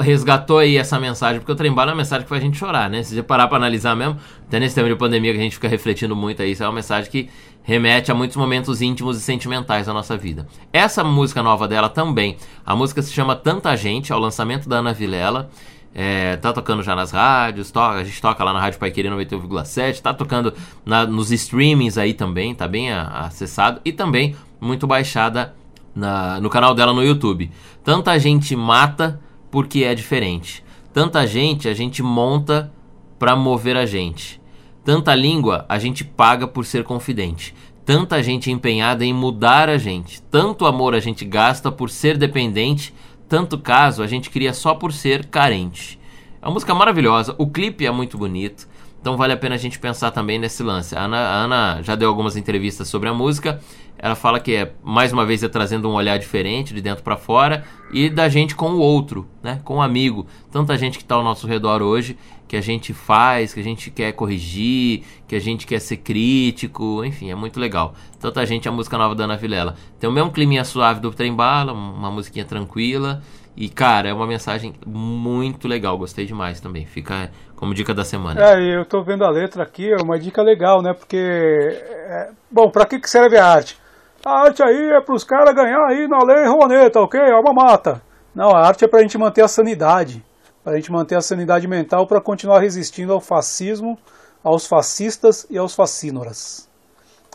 resgatou 0.00 0.58
aí 0.58 0.76
essa 0.76 0.98
mensagem, 1.00 1.40
porque 1.40 1.50
o 1.50 1.56
trem 1.56 1.72
bala 1.72 1.90
é 1.90 1.92
uma 1.92 1.98
mensagem 1.98 2.22
que 2.22 2.28
faz 2.28 2.40
a 2.40 2.44
gente 2.44 2.56
chorar, 2.56 2.88
né? 2.88 3.02
Se 3.02 3.16
você 3.16 3.22
parar 3.22 3.48
pra 3.48 3.56
analisar 3.56 3.96
mesmo, 3.96 4.16
até 4.46 4.60
nesse 4.60 4.76
tempo 4.76 4.88
de 4.88 4.94
pandemia 4.94 5.32
que 5.32 5.40
a 5.40 5.42
gente 5.42 5.54
fica 5.56 5.66
refletindo 5.66 6.14
muito 6.14 6.40
aí, 6.40 6.52
isso 6.52 6.62
é 6.62 6.66
uma 6.66 6.74
mensagem 6.74 7.10
que 7.10 7.28
remete 7.64 8.12
a 8.12 8.14
muitos 8.14 8.36
momentos 8.36 8.80
íntimos 8.80 9.16
e 9.16 9.20
sentimentais 9.20 9.86
da 9.86 9.92
nossa 9.92 10.16
vida. 10.16 10.46
Essa 10.72 11.02
música 11.02 11.42
nova 11.42 11.66
dela 11.66 11.88
também, 11.88 12.36
a 12.64 12.76
música 12.76 13.02
se 13.02 13.12
chama 13.12 13.34
Tanta 13.34 13.76
Gente, 13.76 14.12
é 14.12 14.14
o 14.14 14.20
lançamento 14.20 14.68
da 14.68 14.76
Ana 14.76 14.92
Vilela. 14.92 15.50
É, 15.92 16.36
tá 16.36 16.52
tocando 16.52 16.84
já 16.84 16.94
nas 16.94 17.10
rádios, 17.10 17.72
toca, 17.72 17.96
a 17.96 18.04
gente 18.04 18.22
toca 18.22 18.44
lá 18.44 18.52
na 18.52 18.60
Rádio 18.60 18.78
Paiqueria 18.78 19.10
91,7, 19.10 20.00
tá 20.00 20.14
tocando 20.14 20.54
na, 20.86 21.04
nos 21.04 21.32
streamings 21.32 21.98
aí 21.98 22.14
também, 22.14 22.54
tá 22.54 22.68
bem 22.68 22.92
a, 22.92 23.02
acessado 23.26 23.80
e 23.84 23.92
também 23.92 24.36
muito 24.60 24.86
baixada 24.86 25.52
na, 25.94 26.40
no 26.40 26.48
canal 26.48 26.74
dela 26.74 26.92
no 26.92 27.02
YouTube. 27.02 27.50
Tanta 27.92 28.16
gente 28.20 28.54
mata 28.54 29.20
porque 29.50 29.82
é 29.82 29.96
diferente. 29.96 30.62
Tanta 30.92 31.26
gente 31.26 31.68
a 31.68 31.74
gente 31.74 32.04
monta 32.04 32.72
para 33.18 33.34
mover 33.34 33.76
a 33.76 33.84
gente. 33.84 34.40
Tanta 34.84 35.12
língua 35.12 35.66
a 35.68 35.76
gente 35.76 36.04
paga 36.04 36.46
por 36.46 36.64
ser 36.64 36.84
confidente. 36.84 37.52
Tanta 37.84 38.22
gente 38.22 38.48
empenhada 38.48 39.04
em 39.04 39.12
mudar 39.12 39.68
a 39.68 39.76
gente. 39.76 40.22
Tanto 40.22 40.66
amor 40.66 40.94
a 40.94 41.00
gente 41.00 41.24
gasta 41.24 41.72
por 41.72 41.90
ser 41.90 42.16
dependente. 42.16 42.94
Tanto 43.28 43.58
caso 43.58 44.04
a 44.04 44.06
gente 44.06 44.30
cria 44.30 44.54
só 44.54 44.72
por 44.72 44.92
ser 44.92 45.26
carente. 45.26 45.98
É 46.40 46.46
uma 46.46 46.54
música 46.54 46.72
maravilhosa. 46.72 47.34
O 47.38 47.48
clipe 47.48 47.84
é 47.84 47.90
muito 47.90 48.16
bonito. 48.16 48.68
Então 49.00 49.16
vale 49.16 49.32
a 49.32 49.36
pena 49.36 49.56
a 49.56 49.58
gente 49.58 49.80
pensar 49.80 50.12
também 50.12 50.38
nesse 50.38 50.62
lance. 50.62 50.94
A 50.94 51.06
Ana, 51.06 51.18
a 51.18 51.34
Ana 51.42 51.82
já 51.82 51.96
deu 51.96 52.08
algumas 52.08 52.36
entrevistas 52.36 52.86
sobre 52.86 53.08
a 53.08 53.14
música 53.14 53.60
ela 54.02 54.14
fala 54.14 54.40
que 54.40 54.54
é 54.54 54.72
mais 54.82 55.12
uma 55.12 55.26
vez 55.26 55.42
é 55.42 55.48
trazendo 55.48 55.88
um 55.88 55.92
olhar 55.92 56.18
diferente 56.18 56.72
de 56.72 56.80
dentro 56.80 57.04
para 57.04 57.16
fora 57.16 57.64
e 57.92 58.08
da 58.08 58.28
gente 58.28 58.54
com 58.54 58.70
o 58.70 58.78
outro, 58.78 59.28
né? 59.42 59.60
Com 59.64 59.76
o 59.76 59.82
amigo. 59.82 60.26
Tanta 60.50 60.76
gente 60.78 60.96
que 60.96 61.04
está 61.04 61.14
ao 61.14 61.24
nosso 61.24 61.46
redor 61.46 61.82
hoje 61.82 62.16
que 62.50 62.56
a 62.56 62.60
gente 62.60 62.92
faz, 62.92 63.54
que 63.54 63.60
a 63.60 63.62
gente 63.62 63.92
quer 63.92 64.10
corrigir, 64.10 65.04
que 65.28 65.36
a 65.36 65.38
gente 65.38 65.64
quer 65.64 65.78
ser 65.78 65.98
crítico, 65.98 67.04
enfim, 67.04 67.30
é 67.30 67.34
muito 67.36 67.60
legal. 67.60 67.94
Tanta 68.18 68.44
gente 68.44 68.68
a 68.68 68.72
música 68.72 68.98
nova 68.98 69.14
da 69.14 69.22
Ana 69.22 69.36
Vilela. 69.36 69.76
Tem 70.00 70.10
o 70.10 70.12
mesmo 70.12 70.32
climinha 70.32 70.64
suave 70.64 70.98
do 70.98 71.12
Trem 71.12 71.32
Bala, 71.32 71.72
uma 71.72 72.10
musiquinha 72.10 72.44
tranquila. 72.44 73.22
E, 73.56 73.68
cara, 73.68 74.08
é 74.08 74.12
uma 74.12 74.26
mensagem 74.26 74.74
muito 74.84 75.68
legal. 75.68 75.96
Gostei 75.96 76.26
demais 76.26 76.60
também. 76.60 76.86
Fica 76.86 77.30
como 77.54 77.72
dica 77.72 77.94
da 77.94 78.04
semana. 78.04 78.40
É, 78.42 78.76
eu 78.76 78.84
tô 78.84 79.00
vendo 79.04 79.24
a 79.24 79.30
letra 79.30 79.62
aqui, 79.62 79.92
é 79.92 79.96
uma 80.02 80.18
dica 80.18 80.42
legal, 80.42 80.82
né? 80.82 80.92
Porque, 80.92 81.16
é... 81.16 82.30
bom, 82.50 82.68
para 82.68 82.84
que 82.84 82.98
serve 83.08 83.38
a 83.38 83.46
arte? 83.46 83.79
A 84.24 84.42
arte 84.42 84.62
aí 84.62 84.90
é 84.90 85.00
para 85.00 85.14
os 85.14 85.24
caras 85.24 85.54
ganhar 85.54 85.82
aí 85.86 86.06
na 86.06 86.22
lei 86.22 86.46
Rouaneta, 86.46 87.00
ok? 87.00 87.18
É 87.18 87.36
uma 87.36 87.54
mata. 87.54 88.02
Não, 88.34 88.50
a 88.50 88.66
arte 88.66 88.84
é 88.84 88.88
para 88.88 89.00
a 89.00 89.02
gente 89.02 89.16
manter 89.16 89.42
a 89.42 89.48
sanidade. 89.48 90.22
Para 90.62 90.74
a 90.74 90.76
gente 90.76 90.92
manter 90.92 91.14
a 91.14 91.22
sanidade 91.22 91.66
mental 91.66 92.06
para 92.06 92.20
continuar 92.20 92.60
resistindo 92.60 93.14
ao 93.14 93.20
fascismo, 93.20 93.98
aos 94.44 94.66
fascistas 94.66 95.46
e 95.48 95.56
aos 95.56 95.74
fascínoras. 95.74 96.68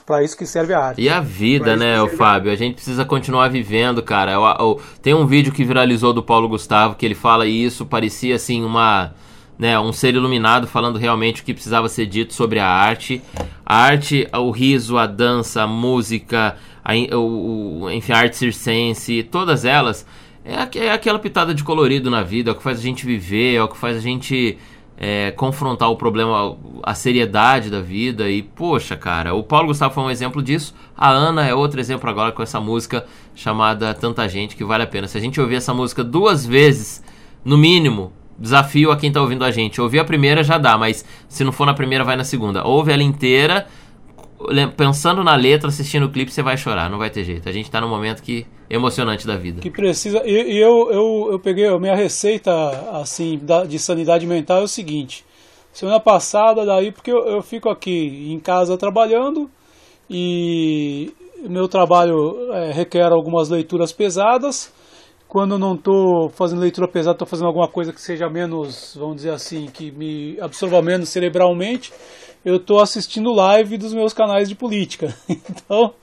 para 0.06 0.24
isso 0.24 0.38
que 0.38 0.46
serve 0.46 0.76
a 0.76 0.80
arte. 0.80 1.02
E 1.02 1.10
a 1.10 1.20
vida, 1.20 1.76
né, 1.76 2.00
o 2.00 2.08
Fábio? 2.08 2.52
A 2.52 2.56
gente 2.56 2.76
precisa 2.76 3.04
continuar 3.04 3.50
vivendo, 3.50 4.04
cara. 4.04 4.34
Eu, 4.34 4.44
eu, 4.44 4.82
tem 5.02 5.16
um 5.16 5.26
vídeo 5.26 5.52
que 5.52 5.64
viralizou 5.64 6.14
do 6.14 6.22
Paulo 6.22 6.48
Gustavo 6.48 6.94
que 6.94 7.04
ele 7.04 7.16
fala 7.16 7.48
isso, 7.48 7.88
parecia 7.88 8.36
assim 8.36 8.64
uma 8.64 9.12
né, 9.58 9.80
um 9.80 9.92
ser 9.92 10.14
iluminado 10.14 10.68
falando 10.68 11.00
realmente 11.00 11.42
o 11.42 11.46
que 11.46 11.54
precisava 11.54 11.88
ser 11.90 12.06
dito 12.06 12.34
sobre 12.34 12.60
a 12.60 12.68
arte. 12.68 13.22
A 13.66 13.76
arte, 13.76 14.28
o 14.34 14.52
riso, 14.52 14.98
a 14.98 15.08
dança, 15.08 15.64
a 15.64 15.68
música, 15.68 16.56
a, 16.86 16.94
o, 17.18 17.90
enfim, 17.90 18.14
a 18.14 18.20
arte 18.20 18.38
circense, 18.38 19.24
todas 19.24 19.66
elas 19.66 20.06
é, 20.46 20.86
é 20.86 20.92
aquela 20.92 21.18
pitada 21.18 21.56
de 21.56 21.64
colorido 21.64 22.12
na 22.12 22.22
vida, 22.22 22.52
é 22.52 22.54
o 22.54 22.56
que 22.56 22.62
faz 22.62 22.78
a 22.78 22.82
gente 22.82 23.04
viver, 23.04 23.56
é 23.56 23.64
o 23.64 23.68
que 23.68 23.76
faz 23.76 23.98
a 23.98 24.00
gente 24.00 24.60
é, 24.96 25.32
confrontar 25.32 25.90
o 25.90 25.96
problema, 25.96 26.56
a 26.84 26.94
seriedade 26.94 27.72
da 27.72 27.82
vida. 27.82 28.30
E, 28.30 28.44
poxa, 28.44 28.96
cara, 28.96 29.34
o 29.34 29.42
Paulo 29.42 29.68
Gustavo 29.68 29.96
foi 29.96 30.04
um 30.04 30.12
exemplo 30.12 30.44
disso. 30.44 30.76
A 30.96 31.10
Ana 31.10 31.46
é 31.46 31.56
outro 31.56 31.80
exemplo 31.80 32.08
agora 32.08 32.32
com 32.32 32.44
essa 32.44 32.62
música 32.62 33.06
chamada 33.34 33.92
Tanta 33.96 34.30
Gente, 34.30 34.56
que 34.56 34.64
vale 34.64 34.84
a 34.84 34.88
pena. 34.88 35.08
Se 35.08 35.18
a 35.18 35.22
gente 35.22 35.42
ouvir 35.42 35.56
essa 35.56 35.74
música 35.74 36.04
duas 36.04 36.46
vezes, 36.46 37.04
no 37.44 37.58
mínimo, 37.58 38.14
desafio 38.38 38.92
a 38.92 38.98
quem 38.98 39.12
tá 39.12 39.22
ouvindo 39.22 39.44
a 39.44 39.50
gente. 39.50 39.82
Ouvir 39.82 39.98
a 39.98 40.06
primeira 40.06 40.44
já 40.44 40.60
dá, 40.60 40.78
mas 40.78 41.04
se 41.28 41.44
não 41.44 41.52
for 41.52 41.66
na 41.66 41.74
primeira, 41.74 42.04
vai 42.04 42.16
na 42.16 42.24
segunda. 42.24 42.64
Ouve 42.64 42.92
ela 42.92 43.04
inteira 43.04 43.66
pensando 44.76 45.24
na 45.24 45.36
letra, 45.36 45.70
assistindo 45.70 46.06
o 46.06 46.12
clipe, 46.12 46.32
você 46.32 46.44
vai 46.44 46.58
chorar, 46.58 46.90
não 46.90 46.98
vai 46.98 47.10
ter 47.10 47.24
jeito. 47.24 47.48
A 47.48 47.52
gente 47.52 47.72
tá 47.72 47.80
num 47.80 47.90
momento 47.90 48.22
que 48.22 48.46
emocionante 48.70 49.26
da 49.26 49.38
vida. 49.38 49.62
Que 49.62 49.72
precisa. 49.72 50.22
E, 50.26 50.54
e 50.54 50.58
eu, 50.58 50.92
eu, 50.92 51.30
eu 51.32 51.40
peguei 51.40 51.68
a 51.68 51.80
minha 51.80 51.96
receita 51.96 52.52
assim 52.92 53.40
de 53.68 53.80
sanidade 53.80 54.26
mental 54.28 54.60
é 54.60 54.64
o 54.64 54.68
seguinte. 54.68 55.26
Semana 55.72 56.00
passada, 56.00 56.66
daí, 56.66 56.92
porque 56.92 57.12
eu, 57.12 57.26
eu 57.26 57.42
fico 57.42 57.70
aqui 57.70 58.32
em 58.32 58.40
casa 58.40 58.78
trabalhando 58.78 59.50
e 60.10 61.12
meu 61.50 61.68
trabalho 61.68 62.52
é, 62.54 62.72
requer 62.72 63.12
algumas 63.12 63.50
leituras 63.50 63.92
pesadas. 63.92 64.74
Quando 65.28 65.58
não 65.58 65.74
estou 65.76 66.30
fazendo 66.30 66.62
leitura 66.62 66.88
pesada, 66.88 67.16
estou 67.16 67.28
fazendo 67.28 67.48
alguma 67.48 67.68
coisa 67.68 67.92
que 67.92 68.00
seja 68.00 68.30
menos, 68.30 68.96
vamos 68.98 69.18
dizer 69.18 69.32
assim, 69.32 69.66
que 69.66 69.92
me 69.92 70.40
absorva 70.40 70.82
menos 70.82 71.10
cerebralmente 71.10 71.92
eu 72.46 72.58
estou 72.58 72.80
assistindo 72.80 73.34
live 73.34 73.76
dos 73.76 73.92
meus 73.92 74.14
canais 74.14 74.48
de 74.48 74.56
política. 74.56 75.14
Então, 75.50 75.94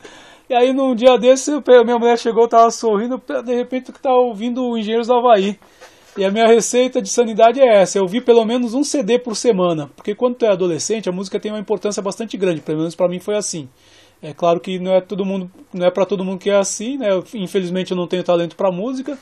e 0.51 0.55
aí 0.55 0.73
num 0.73 0.95
dia 0.95 1.17
desse, 1.17 1.53
minha 1.85 1.99
mulher 1.99 2.19
chegou, 2.19 2.49
tava 2.49 2.71
sorrindo, 2.71 3.23
de 3.45 3.55
repente 3.55 3.93
que 3.93 4.01
tá 4.01 4.13
ouvindo 4.13 4.77
Engenheiros 4.77 5.07
do 5.07 5.15
Havaí. 5.15 5.59
E 6.17 6.25
a 6.25 6.31
minha 6.31 6.47
receita 6.47 7.01
de 7.01 7.09
sanidade 7.09 7.61
é 7.61 7.81
essa, 7.81 7.97
eu 7.97 8.07
vi 8.07 8.21
pelo 8.21 8.45
menos 8.45 8.75
um 8.75 8.85
CD 8.85 9.19
por 9.19 9.35
semana, 9.35 9.91
porque 9.97 10.15
quando 10.15 10.35
tu 10.35 10.45
é 10.45 10.51
adolescente, 10.51 11.09
a 11.09 11.13
música 11.13 11.41
tem 11.41 11.51
uma 11.51 11.61
importância 11.61 12.03
bastante 12.03 12.37
grande, 12.37 12.61
pelo 12.61 12.79
menos 12.79 12.95
para 12.95 13.09
mim 13.09 13.19
foi 13.19 13.37
assim. 13.37 13.69
É 14.21 14.35
claro 14.35 14.61
que 14.61 14.79
não 14.79 14.93
é 14.93 15.01
todo 15.01 15.25
mundo, 15.25 15.51
não 15.73 15.87
é 15.87 15.91
para 15.91 16.05
todo 16.05 16.25
mundo 16.25 16.39
que 16.39 16.51
é 16.51 16.57
assim, 16.57 16.99
né? 16.99 17.09
Infelizmente 17.35 17.93
eu 17.93 17.97
não 17.97 18.07
tenho 18.07 18.23
talento 18.23 18.57
para 18.57 18.71
música, 18.71 19.19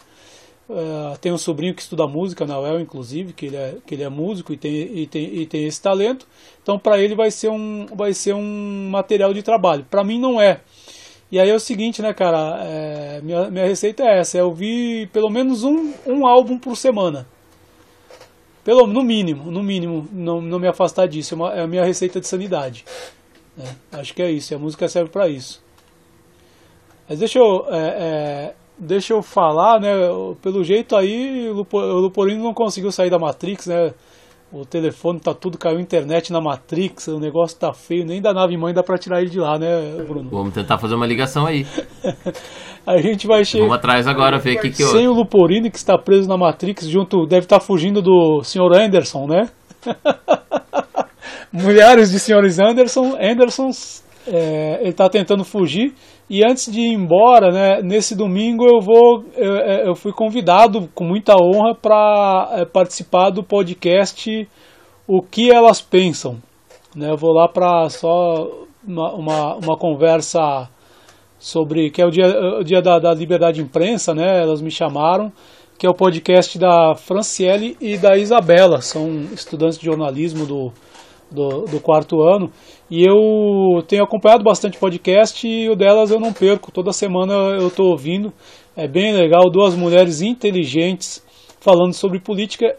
Uh, 0.73 1.19
tem 1.19 1.33
um 1.33 1.39
sobrinho 1.39 1.75
que 1.75 1.83
estuda 1.83 2.07
música 2.07 2.47
na 2.47 2.57
UEL, 2.61 2.81
inclusive, 2.81 3.33
que 3.33 3.47
ele 3.47 3.57
é, 3.57 3.75
que 3.85 3.93
ele 3.93 4.05
é 4.05 4.09
músico 4.09 4.53
e 4.53 4.57
tem, 4.57 4.73
e 4.73 5.05
tem, 5.05 5.25
e 5.25 5.45
tem 5.45 5.67
esse 5.67 5.83
talento. 5.83 6.29
Então, 6.63 6.79
para 6.79 6.97
ele 6.97 7.17
vai 7.17 7.29
ser, 7.29 7.49
um, 7.49 7.87
vai 7.93 8.15
ser 8.15 8.35
um 8.35 8.89
material 8.89 9.35
de 9.35 9.43
trabalho. 9.43 9.85
Para 9.91 10.05
mim, 10.05 10.21
não 10.21 10.41
é. 10.41 10.61
E 11.33 11.41
aí 11.41 11.51
é 11.51 11.55
o 11.55 11.59
seguinte, 11.59 12.01
né, 12.01 12.15
cara? 12.15 12.61
É, 12.63 13.21
minha, 13.21 13.51
minha 13.51 13.67
receita 13.67 14.05
é 14.05 14.21
essa: 14.21 14.39
é 14.39 14.45
ouvir 14.45 15.09
pelo 15.09 15.29
menos 15.29 15.65
um, 15.65 15.93
um 16.07 16.25
álbum 16.25 16.57
por 16.57 16.77
semana. 16.77 17.27
Pelo, 18.63 18.87
no 18.87 19.03
mínimo, 19.03 19.51
no 19.51 19.65
mínimo, 19.65 20.09
não, 20.13 20.41
não 20.41 20.61
me 20.61 20.69
afastar 20.69 21.09
disso. 21.09 21.35
É, 21.35 21.37
uma, 21.37 21.53
é 21.55 21.63
a 21.63 21.67
minha 21.67 21.85
receita 21.85 22.21
de 22.21 22.29
sanidade. 22.29 22.85
Né? 23.57 23.75
Acho 23.91 24.15
que 24.15 24.23
é 24.23 24.31
isso. 24.31 24.55
A 24.55 24.59
música 24.59 24.89
serve 24.89 25.11
para 25.11 25.29
isso. 25.29 25.61
Mas 27.09 27.19
deixa 27.19 27.41
eu. 27.41 27.67
É, 27.71 27.81
é 27.89 28.55
deixa 28.81 29.12
eu 29.12 29.23
falar, 29.23 29.78
né? 29.78 29.93
Pelo 30.43 30.65
jeito 30.65 30.97
aí, 30.97 31.48
o 31.51 32.01
Luporino 32.01 32.43
não 32.43 32.55
conseguiu 32.55 32.90
sair 32.90 33.11
da 33.11 33.19
Matrix, 33.19 33.66
né? 33.66 33.93
O 34.52 34.65
telefone 34.65 35.20
tá 35.20 35.32
tudo, 35.32 35.57
caiu 35.57 35.78
internet 35.78 36.32
na 36.32 36.40
Matrix, 36.40 37.07
o 37.07 37.20
negócio 37.20 37.57
tá 37.57 37.73
feio, 37.73 38.05
nem 38.05 38.20
da 38.20 38.32
nave 38.32 38.57
mãe 38.57 38.74
dá 38.74 38.82
pra 38.82 38.98
tirar 38.98 39.20
ele 39.20 39.31
de 39.31 39.39
lá, 39.39 39.57
né, 39.57 40.02
Bruno? 40.09 40.28
Vamos 40.28 40.52
tentar 40.52 40.77
fazer 40.77 40.97
uma 40.97 41.07
ligação 41.07 41.47
aí. 41.47 41.65
a 42.85 42.97
gente 42.98 43.28
vai 43.28 43.44
chegar. 43.44 43.62
Vamos 43.62 43.78
atrás 43.78 44.09
agora 44.09 44.40
ver 44.40 44.57
o 44.57 44.61
que, 44.61 44.70
que. 44.70 44.82
Sem 44.82 45.07
o 45.07 45.12
Luporino 45.12 45.70
que 45.70 45.77
está 45.77 45.97
preso 45.97 46.28
na 46.28 46.36
Matrix, 46.36 46.89
junto, 46.89 47.27
deve 47.27 47.44
estar 47.44 47.61
tá 47.61 47.65
fugindo 47.65 48.02
do 48.02 48.43
Sr. 48.43 48.74
Anderson, 48.74 49.28
né? 49.28 49.48
Mulheres 51.52 52.11
de 52.11 52.19
senhores 52.19 52.59
Anderson, 52.59 53.16
Andersons, 53.20 54.05
é, 54.27 54.78
ele 54.81 54.90
está 54.90 55.09
tentando 55.09 55.44
fugir 55.44 55.94
e 56.31 56.44
antes 56.44 56.70
de 56.70 56.81
ir 56.81 56.93
embora, 56.93 57.51
né, 57.51 57.82
nesse 57.82 58.15
domingo 58.15 58.65
eu 58.65 58.81
vou, 58.81 59.24
eu, 59.36 59.57
é, 59.57 59.89
eu 59.89 59.97
fui 59.97 60.12
convidado 60.12 60.89
com 60.94 61.02
muita 61.02 61.35
honra 61.35 61.74
para 61.74 62.51
é, 62.52 62.65
participar 62.65 63.31
do 63.31 63.43
podcast 63.43 64.48
O 65.09 65.23
que 65.23 65.51
elas 65.51 65.81
pensam. 65.81 66.36
Né, 66.94 67.11
eu 67.11 67.16
vou 67.16 67.32
lá 67.32 67.48
para 67.48 67.89
só 67.89 68.48
uma, 68.86 69.12
uma, 69.12 69.57
uma, 69.57 69.77
conversa 69.77 70.69
sobre 71.36 71.90
que 71.90 72.01
é 72.01 72.07
o 72.07 72.11
dia, 72.11 72.27
o 72.61 72.62
dia 72.62 72.81
da, 72.81 73.01
da, 73.01 73.12
liberdade 73.12 73.57
de 73.57 73.62
imprensa, 73.62 74.15
né? 74.15 74.40
Elas 74.40 74.62
me 74.62 74.70
chamaram, 74.70 75.32
que 75.77 75.85
é 75.85 75.90
o 75.90 75.94
podcast 75.94 76.57
da 76.61 76.94
Franciele 76.94 77.77
e 77.81 77.98
da 77.98 78.16
Isabela, 78.16 78.81
são 78.81 79.24
estudantes 79.32 79.78
de 79.78 79.86
jornalismo 79.86 80.47
do, 80.47 80.73
do, 81.31 81.66
do 81.66 81.81
quarto 81.81 82.23
ano. 82.23 82.51
E 82.90 83.02
eu 83.02 83.82
tenho 83.86 84.02
acompanhado 84.02 84.43
bastante 84.43 84.78
podcast 84.78 85.47
e 85.47 85.69
o 85.69 85.77
delas 85.77 86.11
eu 86.11 86.19
não 86.19 86.32
perco. 86.32 86.73
Toda 86.73 86.93
semana 86.93 87.32
eu 87.32 87.69
estou 87.69 87.90
ouvindo. 87.90 88.32
É 88.77 88.89
bem 88.89 89.12
legal. 89.12 89.51
Duas 89.51 89.74
mulheres 89.74 90.20
inteligentes 90.20 91.24
falando 91.61 91.93
sobre 91.93 92.19
política. 92.19 92.77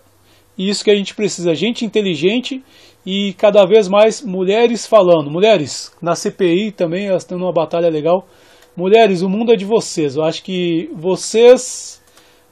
E 0.57 0.69
isso 0.69 0.83
que 0.83 0.91
a 0.91 0.95
gente 0.95 1.15
precisa. 1.15 1.55
Gente 1.55 1.85
inteligente 1.85 2.63
e 3.05 3.33
cada 3.33 3.65
vez 3.65 3.87
mais 3.87 4.21
mulheres 4.21 4.85
falando. 4.85 5.31
Mulheres, 5.31 5.91
na 6.01 6.15
CPI 6.15 6.71
também 6.71 7.07
elas 7.07 7.23
estão 7.23 7.37
numa 7.37 7.53
batalha 7.53 7.89
legal. 7.89 8.27
Mulheres, 8.75 9.21
o 9.21 9.29
mundo 9.29 9.51
é 9.51 9.55
de 9.55 9.65
vocês. 9.65 10.15
Eu 10.15 10.23
acho 10.23 10.43
que 10.43 10.89
vocês 10.93 12.01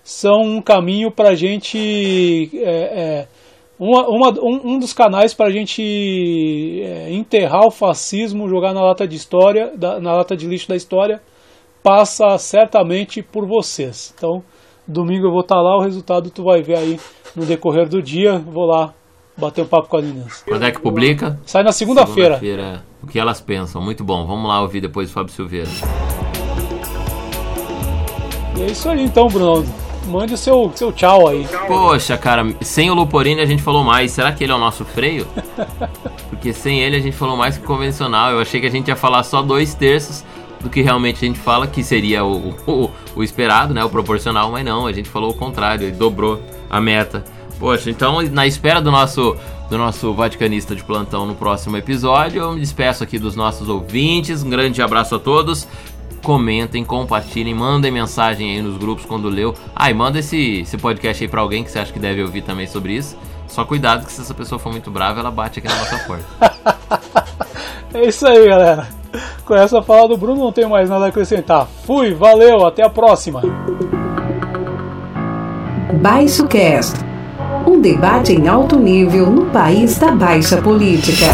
são 0.04 0.42
um 0.42 0.62
caminho 0.62 1.12
para 1.12 1.30
a 1.30 1.36
gente. 1.36 2.50
É, 2.54 2.70
é, 2.70 3.28
uma, 3.80 4.08
uma, 4.10 4.30
um, 4.42 4.74
um, 4.74 4.80
dos 4.80 4.92
canais 4.92 5.34
para 5.34 5.48
a 5.48 5.52
gente 5.52 6.82
é, 6.84 7.12
enterrar 7.14 7.66
o 7.66 7.72
fascismo, 7.72 8.50
jogar 8.50 8.74
na 8.74 8.82
lata 8.82 9.08
de 9.08 9.16
história, 9.16 9.72
da, 9.76 10.02
na 10.02 10.14
lata 10.14 10.36
de 10.36 10.46
lixo 10.46 10.68
da 10.68 10.76
história, 10.76 11.22
passa 11.82 12.38
certamente 12.38 13.22
por 13.22 13.48
vocês. 13.48 14.14
Então, 14.18 14.44
domingo 14.86 15.28
eu 15.28 15.32
vou 15.32 15.42
estar 15.42 15.56
tá 15.56 15.62
lá, 15.62 15.78
o 15.78 15.82
resultado 15.82 16.30
tu 16.30 16.44
vai 16.44 16.62
ver 16.62 16.78
aí 16.78 17.00
no 17.34 17.46
decorrer 17.46 17.88
do 17.88 18.02
dia. 18.02 18.38
Vou 18.38 18.66
lá 18.66 18.94
bater 19.38 19.62
um 19.62 19.68
papo 19.68 19.88
com 19.88 19.98
a 19.98 20.02
meninas. 20.02 20.44
Quando 20.46 20.66
é 20.66 20.72
que 20.72 20.82
publica? 20.82 21.40
Sai 21.46 21.64
na 21.64 21.72
segunda-feira. 21.72 22.38
Segunda 22.38 22.84
o 23.02 23.08
que 23.08 23.18
elas 23.18 23.40
pensam. 23.40 23.82
Muito 23.82 24.04
bom. 24.04 24.28
Vamos 24.28 24.50
lá 24.50 24.62
ouvir 24.62 24.82
depois 24.82 25.10
o 25.10 25.14
Fábio 25.14 25.34
Silveira. 25.34 25.70
E 28.58 28.62
é 28.62 28.66
isso 28.66 28.90
aí 28.90 29.02
então, 29.06 29.30
Bruno 29.30 29.89
mande 30.10 30.34
o 30.34 30.38
seu, 30.38 30.72
seu 30.76 30.92
tchau 30.92 31.28
aí. 31.28 31.48
Poxa, 31.68 32.18
cara, 32.18 32.46
sem 32.62 32.90
o 32.90 32.94
Luporini 32.94 33.42
a 33.42 33.46
gente 33.46 33.62
falou 33.62 33.84
mais. 33.84 34.12
Será 34.12 34.32
que 34.32 34.44
ele 34.44 34.52
é 34.52 34.56
o 34.56 34.60
nosso 34.60 34.84
freio? 34.84 35.28
Porque 36.30 36.52
sem 36.52 36.82
ele 36.82 36.96
a 36.96 37.00
gente 37.00 37.16
falou 37.16 37.38
mais 37.38 37.58
que 37.58 37.64
convencional. 37.64 38.32
Eu 38.32 38.40
achei 38.40 38.60
que 38.60 38.68
a 38.68 38.72
gente 38.72 38.88
ia 38.88 38.96
falar 38.96 39.24
só 39.24 39.42
dois 39.42 39.74
terços 39.74 40.24
do 40.60 40.70
que 40.70 40.82
realmente 40.82 41.24
a 41.24 41.28
gente 41.28 41.40
fala, 41.40 41.68
que 41.68 41.84
seria 41.84 42.26
o, 42.26 42.50
o, 42.68 42.92
o 43.16 43.24
esperado, 43.24 43.74
né? 43.74 43.84
O 43.84 43.90
proporcional, 43.90 44.52
mas 44.52 44.66
não, 44.66 44.88
a 44.88 44.92
gente 44.92 45.08
falou 45.08 45.32
o 45.32 45.34
contrário, 45.34 45.86
ele 45.86 45.96
dobrou 45.96 46.42
a 46.70 46.82
meta. 46.82 47.24
Poxa, 47.58 47.90
então 47.90 48.22
na 48.24 48.48
espera 48.48 48.82
do 48.82 48.92
nosso 48.92 49.36
do 49.70 49.78
nosso 49.78 50.14
Vaticanista 50.14 50.76
de 50.76 50.84
plantão 50.84 51.28
no 51.28 51.36
próximo 51.36 51.78
episódio. 51.78 52.42
Eu 52.42 52.54
me 52.54 52.60
despeço 52.60 53.04
aqui 53.04 53.20
dos 53.20 53.36
nossos 53.36 53.70
ouvintes. 53.70 54.42
Um 54.42 54.50
grande 54.50 54.82
abraço 54.82 55.14
a 55.14 55.20
todos 55.20 55.68
comentem, 56.24 56.84
compartilhem, 56.84 57.54
mandem 57.54 57.92
mensagem 57.92 58.52
aí 58.52 58.62
nos 58.62 58.78
grupos 58.78 59.06
quando 59.06 59.30
leu. 59.30 59.54
Ah, 59.76 59.90
e 59.90 59.94
manda 59.94 60.20
esse, 60.20 60.62
esse 60.62 60.78
podcast 60.78 61.24
aí 61.24 61.30
pra 61.30 61.42
alguém 61.42 61.64
que 61.64 61.72
você 61.72 61.80
acha 61.80 61.92
que 61.92 62.00
deve 62.00 62.22
ouvir 62.22 62.42
também 62.42 62.68
sobre 62.68 62.94
isso. 62.94 63.18
Só 63.48 63.66
cuidado 63.66 64.06
que 64.06 64.12
se 64.12 64.22
essa 64.22 64.34
pessoa 64.34 64.60
for 64.60 64.72
muito 64.72 64.92
brava, 64.92 65.20
ela 65.20 65.32
bate 65.32 65.60
aqui 65.60 65.68
na 65.68 65.76
nossa 65.76 65.98
porta. 66.00 66.26
é 67.94 68.08
isso 68.08 68.28
aí, 68.28 68.48
galera. 68.48 68.88
Com 69.46 69.56
essa 69.56 69.82
fala 69.82 70.08
do 70.08 70.18
Bruno, 70.18 70.44
não 70.44 70.52
tenho 70.52 70.70
mais 70.70 70.90
nada 70.90 71.06
a 71.06 71.08
acrescentar. 71.08 71.68
Fui, 71.86 72.14
valeu, 72.14 72.66
até 72.66 72.84
a 72.84 72.90
próxima. 72.90 73.42
Baixo 76.02 76.48
Cast 76.48 77.10
um 77.70 77.80
debate 77.80 78.34
em 78.34 78.48
alto 78.48 78.78
nível 78.78 79.30
no 79.30 79.46
país 79.48 79.98
da 79.98 80.12
baixa 80.12 80.62
política. 80.62 81.26